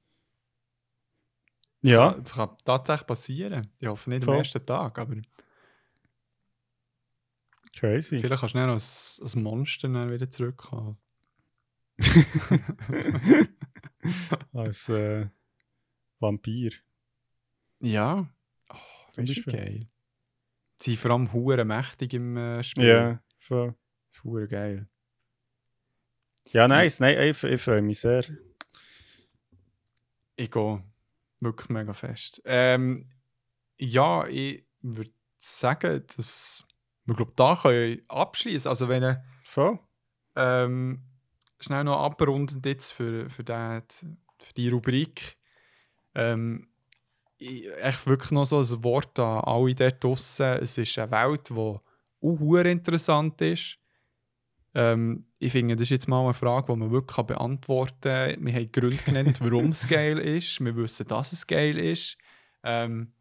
Ja, 1.81 2.13
Das 2.13 2.33
kann 2.33 2.57
tatsächlich 2.65 3.05
passieren. 3.05 3.71
Ich 3.77 3.87
hoffe 3.87 4.09
nicht 4.09 4.23
am 4.23 4.25
Voll. 4.25 4.37
ersten 4.37 4.65
Tag, 4.65 4.97
aber 4.97 5.15
crazy. 7.77 8.17
vielleicht 8.17 8.39
kannst 8.39 8.55
du 8.55 8.59
dann 8.59 8.71
als, 8.71 9.19
als 9.21 9.35
Monster 9.35 9.89
dann 9.89 10.11
wieder 10.11 10.27
zurückkommen. 10.31 10.97
Als 14.53 14.89
äh, 14.89 15.27
Vampir. 16.19 16.71
Ja. 17.81 18.27
Oh, 18.69 18.75
das 19.13 19.29
ist 19.29 19.45
geil. 19.45 19.81
Sie 20.77 20.91
sind 20.91 20.99
vor 20.99 21.11
allem 21.11 21.31
hure 21.31 21.63
mächtig 21.63 22.13
im 22.15 22.37
äh, 22.37 22.63
Spiel. 22.63 22.85
Ja, 22.87 23.21
voll. 23.37 23.75
Hure 24.23 24.47
geil. 24.47 24.87
Ja, 26.51 26.67
nice. 26.67 26.99
Nein, 27.01 27.19
ich, 27.29 27.43
ich 27.43 27.61
freue 27.61 27.81
mich 27.83 27.99
sehr. 27.99 28.23
Ich 30.39 30.51
gehe 30.51 30.81
wirklich 31.41 31.69
mega 31.69 31.91
fest. 31.91 32.41
Ähm, 32.45 33.09
ja, 33.77 34.25
ich 34.25 34.63
würde 34.81 35.11
sagen, 35.37 36.01
dass 36.15 36.63
wir 37.03 37.13
glaub, 37.13 37.35
da 37.35 37.57
können 37.61 38.01
abschließen. 38.07 38.69
Also 38.69 38.87
wenn 38.87 39.03
ihr 39.03 39.23
Voll. 39.43 39.79
ähm, 40.37 41.01
schnell 41.59 41.83
noch 41.83 42.05
abrundend 42.05 42.65
jetzt 42.65 42.91
für, 42.91 43.29
für, 43.29 43.43
den, 43.43 43.83
für 44.39 44.53
die 44.55 44.69
Rubrik. 44.69 45.35
Ähm, 46.15 46.69
ich, 47.37 47.69
echt 47.75 48.07
wirklich 48.07 48.31
noch 48.31 48.45
so 48.45 48.59
ein 48.59 48.83
Wort 48.85 49.19
an 49.19 49.41
alle 49.41 49.75
dort 49.75 50.01
draussen. 50.01 50.57
Es 50.61 50.77
ist 50.77 50.97
eine 50.97 51.11
Welt, 51.11 51.49
die 51.49 51.53
auch 51.53 52.63
interessant 52.63 53.41
ist. 53.41 53.77
Ähm, 54.75 55.25
ich 55.39 55.51
finde, 55.51 55.75
das 55.75 55.83
ist 55.83 55.89
jetzt 55.89 56.07
mal 56.07 56.23
eine 56.23 56.33
Frage, 56.33 56.71
die 56.71 56.79
man 56.79 56.91
wirklich 56.91 57.25
beantworten 57.25 58.01
kann. 58.01 58.45
Wir 58.45 58.53
haben 58.53 58.71
Gründe 58.71 59.03
genannt, 59.03 59.39
warum 59.41 59.71
es 59.71 59.87
geil 59.87 60.19
ist. 60.19 60.59
Wir 60.63 60.75
wissen, 60.75 61.07
dass 61.07 61.33
es 61.33 61.47
geil 61.47 61.77
ist. 61.77 62.17
Ähm, 62.63 63.13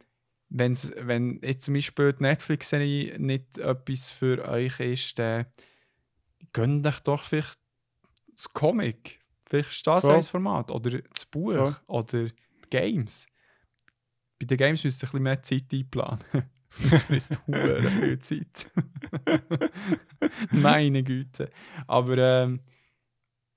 wenn's, 0.51 0.93
wenn 0.97 1.41
jetzt 1.43 1.65
zum 1.65 1.75
Beispiel 1.75 2.13
die 2.13 2.23
Netflix-Serie 2.23 3.19
nicht 3.19 3.59
etwas 3.59 4.11
für 4.11 4.47
euch 4.47 4.81
ist, 4.81 5.19
dann 5.19 5.47
gönnt 6.53 6.87
euch 6.87 7.01
doch 7.01 7.25
vielleicht 7.25 7.59
das 8.35 8.53
Comic. 8.53 9.21
Vielleicht 9.47 9.71
ist 9.71 9.87
das 9.87 10.03
Voll. 10.03 10.17
ein 10.17 10.23
Format. 10.23 10.71
Oder 10.71 11.01
das 11.01 11.25
Buch. 11.25 11.53
Voll. 11.53 11.77
Oder 11.87 12.25
die 12.25 12.33
Games. 12.71 13.27
Bei 14.39 14.47
den 14.47 14.59
Games 14.59 14.85
müsst 14.85 15.03
ihr 15.03 15.07
ein 15.07 15.11
bisschen 15.11 15.23
mehr 15.23 15.43
Zeit 15.43 15.73
einplanen. 15.73 16.21
Das 16.91 17.03
frisst 17.03 17.39
hure 17.47 17.83
viel 17.83 18.19
Zeit. 18.21 18.71
Meine 20.51 21.03
Güte. 21.03 21.51
Aber 21.87 22.19
ähm, 22.19 22.61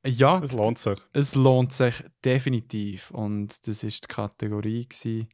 ja, 0.06 0.40
Es 0.44 0.54
lohnt 0.54 0.80
sich. 0.80 1.00
es 1.14 1.36
lohnt 1.36 1.74
sich 1.74 2.04
definitiv. 2.26 3.12
Und 3.12 3.68
das 3.68 3.84
ist 3.84 4.04
die 4.04 4.08
Kategorie. 4.08 4.88
Gewesen. 4.88 5.28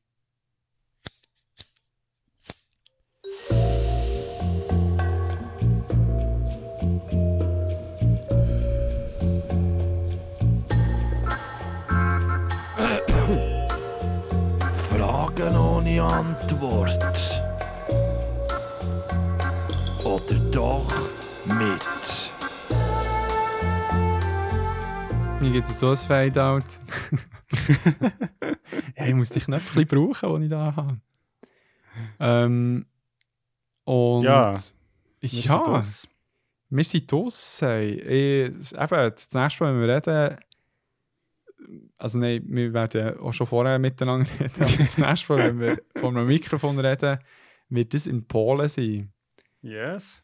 Fragen 14.75 15.55
ohne 15.55 16.03
Antwort. 16.03 17.36
Oder 20.27 20.39
doch 20.51 20.91
mit. 21.45 22.31
Mir 25.39 25.51
gibt 25.51 25.69
jetzt 25.69 25.79
so 25.79 25.89
ein 25.91 25.95
Fade-out. 25.95 26.81
ja, 28.97 29.05
ich 29.05 29.13
muss 29.13 29.29
die 29.29 29.39
Knöpfe 29.39 29.79
ein 29.79 29.87
brauchen, 29.87 30.41
die 30.41 30.47
ich 30.47 30.51
da 30.51 30.75
habe. 30.75 30.99
Ähm, 32.19 32.85
und 33.85 34.23
Ja, 34.23 34.51
Wir 35.21 35.29
ja, 35.29 35.63
sind 35.63 35.67
das. 35.67 36.07
wir 36.71 36.83
sind 36.83 37.09
draussen. 37.09 37.99
Eben, 38.01 38.59
das 38.59 38.73
nächste 38.73 39.63
Mal, 39.63 39.73
wenn 39.73 39.81
wir 39.81 39.95
reden, 39.95 40.37
also 41.97 42.19
nein, 42.19 42.43
wir 42.47 42.73
werden 42.73 43.17
auch 43.19 43.31
schon 43.31 43.47
vorher 43.47 43.79
miteinander 43.79 44.27
reden, 44.41 44.61
aber 44.61 44.77
das 44.77 44.97
nächste 44.97 45.31
Mal, 45.33 45.39
wenn 45.39 45.59
wir 45.61 45.81
von 45.95 46.17
einem 46.17 46.27
Mikrofon 46.27 46.77
reden, 46.79 47.19
wird 47.69 47.93
es 47.93 48.07
in 48.07 48.27
Polen 48.27 48.67
sein. 48.67 49.13
Yes. 49.61 50.23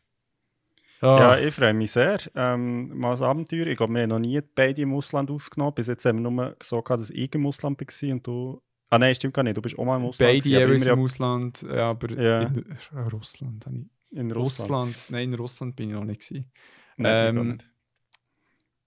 Ah, 1.01 1.18
Ja, 1.19 1.38
ich 1.39 1.53
freue 1.53 1.73
mich 1.73 1.91
sehr. 1.91 2.19
Ähm, 2.35 2.97
mal 2.97 3.15
ein 3.15 3.22
Abenteuer. 3.23 3.68
Ich 3.68 3.77
glaube, 3.77 3.93
wir 3.93 4.03
haben 4.03 4.10
noch 4.10 4.19
nie 4.19 4.39
beide 4.55 4.81
im 4.81 4.93
Ausland 4.93 5.30
aufgenommen. 5.31 5.73
Bis 5.76 5.88
jetzt 5.88 6.05
haben 6.05 6.23
wir 6.23 6.30
nur 6.31 6.55
so 6.61 6.81
gehabt, 6.81 7.01
dass 7.01 7.10
ich 7.10 7.34
im 7.35 7.45
Ausland 7.45 7.80
war 7.80 8.11
und 8.14 8.27
du. 8.27 8.61
Ah 8.89 8.99
nein, 8.99 9.15
stimmt 9.15 9.34
gar 9.34 9.43
nicht. 9.43 9.57
Du 9.57 9.61
bist 9.61 9.77
auch 9.77 9.84
mal 9.85 9.97
im 9.97 10.05
Ausland. 10.05 10.31
Beide 10.34 10.47
jeweils 10.49 10.84
immer 10.85 10.93
im 10.93 10.99
Ausland, 10.99 11.61
ja, 11.64 11.89
aber 11.89 12.11
Ja. 12.11 12.41
in 12.43 12.64
Russland 13.11 13.65
in 14.11 14.31
Russland. 14.31 14.69
Russland. 14.69 15.07
Nein, 15.10 15.30
in 15.30 15.34
Russland 15.34 15.76
bin 15.76 15.89
ich 15.89 15.95
noch 15.95 16.03
nicht. 16.05 16.22
Gewesen. 16.30 16.51
Nein, 16.97 17.35
ich 17.35 17.39
Ähm, 17.41 17.47
nicht. 17.53 17.69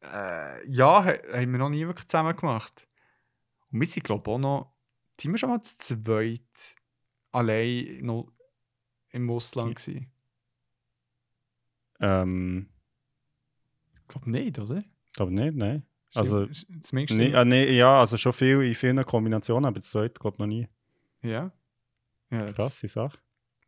Äh, 0.03 0.71
ja, 0.71 1.05
ha- 1.05 1.19
haben 1.33 1.51
wir 1.53 1.59
noch 1.59 1.69
nie 1.71 1.87
wirklich 1.87 2.07
zusammen 2.07 2.37
gemacht. 2.37 2.87
Und 3.73 3.81
wir 3.81 3.87
sind, 3.89 4.05
glaube 4.05 4.23
ich, 4.31 4.35
auch 4.35 4.39
noch. 4.39 4.73
Sind 5.21 5.33
wir 5.33 5.39
schon 5.39 5.49
mal 5.51 5.61
zu 5.63 5.77
zweit 5.77 6.77
allein 7.33 7.99
noch 8.03 8.31
im 9.11 9.29
Ausland 9.31 9.75
gewesen? 9.77 10.13
Ähm, 12.01 12.69
Ich 13.95 14.09
glaube 14.09 14.31
nicht, 14.31 14.59
oder? 14.59 14.85
glaube 15.13 15.33
nicht, 15.33 15.57
nein. 15.57 15.83
Also, 16.15 16.47
zumindest. 16.83 17.19
Nee, 17.19 17.35
ah, 17.35 17.45
nee, 17.45 17.77
ja, 17.77 18.01
also 18.01 18.17
schon 18.17 18.33
viel 18.33 18.63
in 18.63 18.75
vielen 18.75 19.05
Kombinationen, 19.05 19.67
aber 19.67 19.81
das 19.81 19.91
zweite 19.91 20.19
glaube 20.21 20.37
ich 20.37 20.39
noch 20.39 20.47
nie. 20.47 20.69
Ja. 21.23 21.51
ja 22.31 22.53
Krasse 22.53 22.89
Sache. 22.89 23.19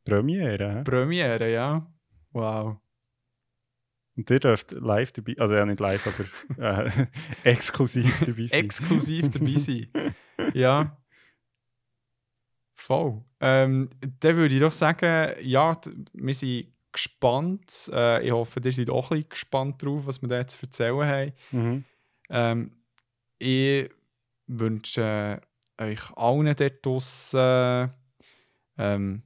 Premiere, 0.04 0.72
hä? 0.78 0.82
Premiere, 0.84 1.52
ja. 1.52 1.86
Wow. 2.32 2.76
Und 4.16 4.30
ihr 4.30 4.40
dürft 4.40 4.72
live 4.72 5.12
dabei, 5.12 5.34
also 5.38 5.54
ja 5.54 5.66
nicht 5.66 5.80
live, 5.80 6.06
aber 6.58 6.86
äh, 6.86 7.06
exklusiv 7.44 8.18
dabei 8.20 8.46
sein. 8.46 8.64
Exklusiv 8.64 9.30
dabei 9.30 9.54
sein. 9.56 9.88
Ja. 10.54 10.96
Voll. 12.76 13.24
Ähm, 13.40 13.90
dann 14.20 14.36
würde 14.36 14.54
ich 14.54 14.60
doch 14.60 14.72
sagen, 14.72 15.34
ja, 15.42 15.78
wir 16.12 16.34
sind 16.34 16.72
gespannt. 16.92 17.90
Äh, 17.92 18.26
ich 18.26 18.32
hoffe, 18.32 18.60
ihr 18.64 18.72
seid 18.72 18.90
auch 18.90 19.10
ein 19.10 19.18
bisschen 19.18 19.28
gespannt 19.28 19.82
drauf, 19.82 20.06
was 20.06 20.22
wir 20.22 20.28
da 20.28 20.38
jetzt 20.38 20.58
zu 20.58 20.66
erzählen 20.66 21.06
haben. 21.06 21.32
mhm. 21.50 21.84
Ähm, 22.30 22.72
ich 23.38 23.88
wünsche 24.46 25.40
euch 25.78 26.16
allen 26.16 26.54
dort 26.56 26.84
draussen 26.84 27.90
ähm, 28.78 29.22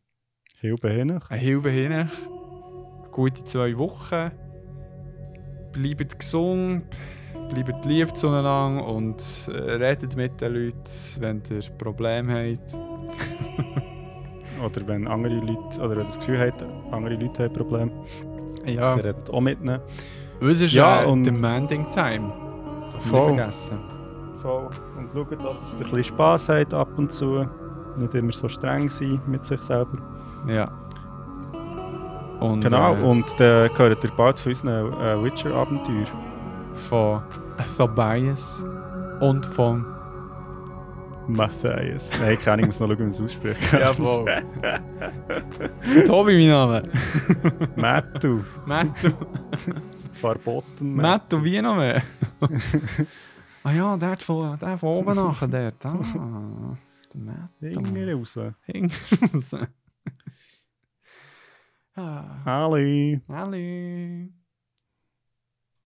Hilfe 0.60 0.90
hin. 0.90 1.20
eine. 1.92 2.10
Gute 3.10 3.44
zwei 3.44 3.76
Wochen. 3.76 4.30
Bleibt 5.72 6.18
gesund, 6.18 6.84
bleibt 7.48 7.84
lieb 7.86 8.16
zueinander 8.16 8.86
und 8.86 9.22
äh, 9.48 9.72
redet 9.72 10.16
mit 10.16 10.40
den 10.40 10.54
Leuten, 10.54 10.84
wenn 11.18 11.42
ihr 11.50 11.62
Probleme 11.78 12.56
habt. 12.56 13.82
Oder 14.64 14.86
wenn 14.86 15.06
andere 15.08 15.34
Leute, 15.34 15.78
oder 15.80 15.90
wenn 15.90 15.98
ihr 16.00 16.04
das 16.04 16.18
Gefühl 16.18 16.40
habt, 16.40 16.64
andere 16.90 17.14
Leute 17.14 17.44
haben 17.44 17.52
Probleme, 17.52 17.90
Ja, 18.66 18.82
dann 18.82 19.00
redet 19.00 19.30
auch 19.30 19.40
mit 19.40 19.60
ihnen. 19.60 19.80
uns 20.40 20.60
ist 20.60 20.72
Ja, 20.72 21.04
und- 21.04 21.24
Demanding 21.24 21.88
Time. 21.90 22.32
Voll. 22.98 23.32
nicht 23.32 23.38
vergessen. 23.38 23.78
Voll. 24.40 24.68
Und 24.98 25.08
schaut 25.12 25.46
auch, 25.46 25.56
dass 25.60 25.72
ihr 25.72 25.78
ein 25.86 25.90
bisschen 25.90 26.04
Spass 26.04 26.48
habt 26.48 26.74
ab 26.74 26.88
und 26.96 27.12
zu. 27.12 27.46
Nicht 27.96 28.14
immer 28.14 28.32
so 28.32 28.48
streng 28.48 28.88
sein 28.88 29.20
mit 29.26 29.44
sich 29.44 29.60
selber. 29.62 29.98
Ja. 30.48 30.68
Und, 32.40 32.62
Genau, 32.64 32.94
äh, 32.94 33.00
und 33.02 33.24
dann 33.38 33.72
gehört 33.74 34.02
ihr 34.04 34.10
bald 34.16 34.38
von 34.38 34.50
unseren 34.52 34.92
äh, 35.00 35.22
Witcher-Abenteuer. 35.22 36.06
von 36.88 37.20
Tobias 37.76 38.64
und 39.20 39.46
von. 39.46 39.84
Matthias. 41.28 42.10
Nein, 42.18 42.38
keine 42.38 42.52
Ahnung, 42.52 42.60
ich 42.60 42.66
muss 42.66 42.80
noch 42.80 42.88
schauen, 42.88 42.98
wie 42.98 43.02
man 43.02 43.10
es 43.12 43.20
ausspricht. 43.20 43.72
Jawohl. 43.72 44.26
Tobi, 46.06 46.38
mein 46.38 46.48
Name. 46.48 46.82
Mattu. 47.76 48.44
Mattu. 48.66 49.12
Verboten. 50.12 50.94
Mattu, 50.96 51.42
wie 51.44 51.62
noch 51.62 51.76
mehr? 51.76 52.02
ah 53.64 53.72
ja, 53.72 53.96
der 53.96 54.16
von, 54.18 54.58
der 54.58 54.78
von 54.78 54.88
oben 54.88 55.14
nachher, 55.14 55.48
dort. 55.48 55.86
Ah, 55.86 56.74
der 57.14 57.20
Mattu. 57.20 57.84
Finger 57.84 58.14
raus. 58.14 58.38
Hinten 58.66 58.92
raus. 59.34 59.56
ah, 61.94 62.42
Ali. 62.44 63.20
Hallo. 63.28 64.41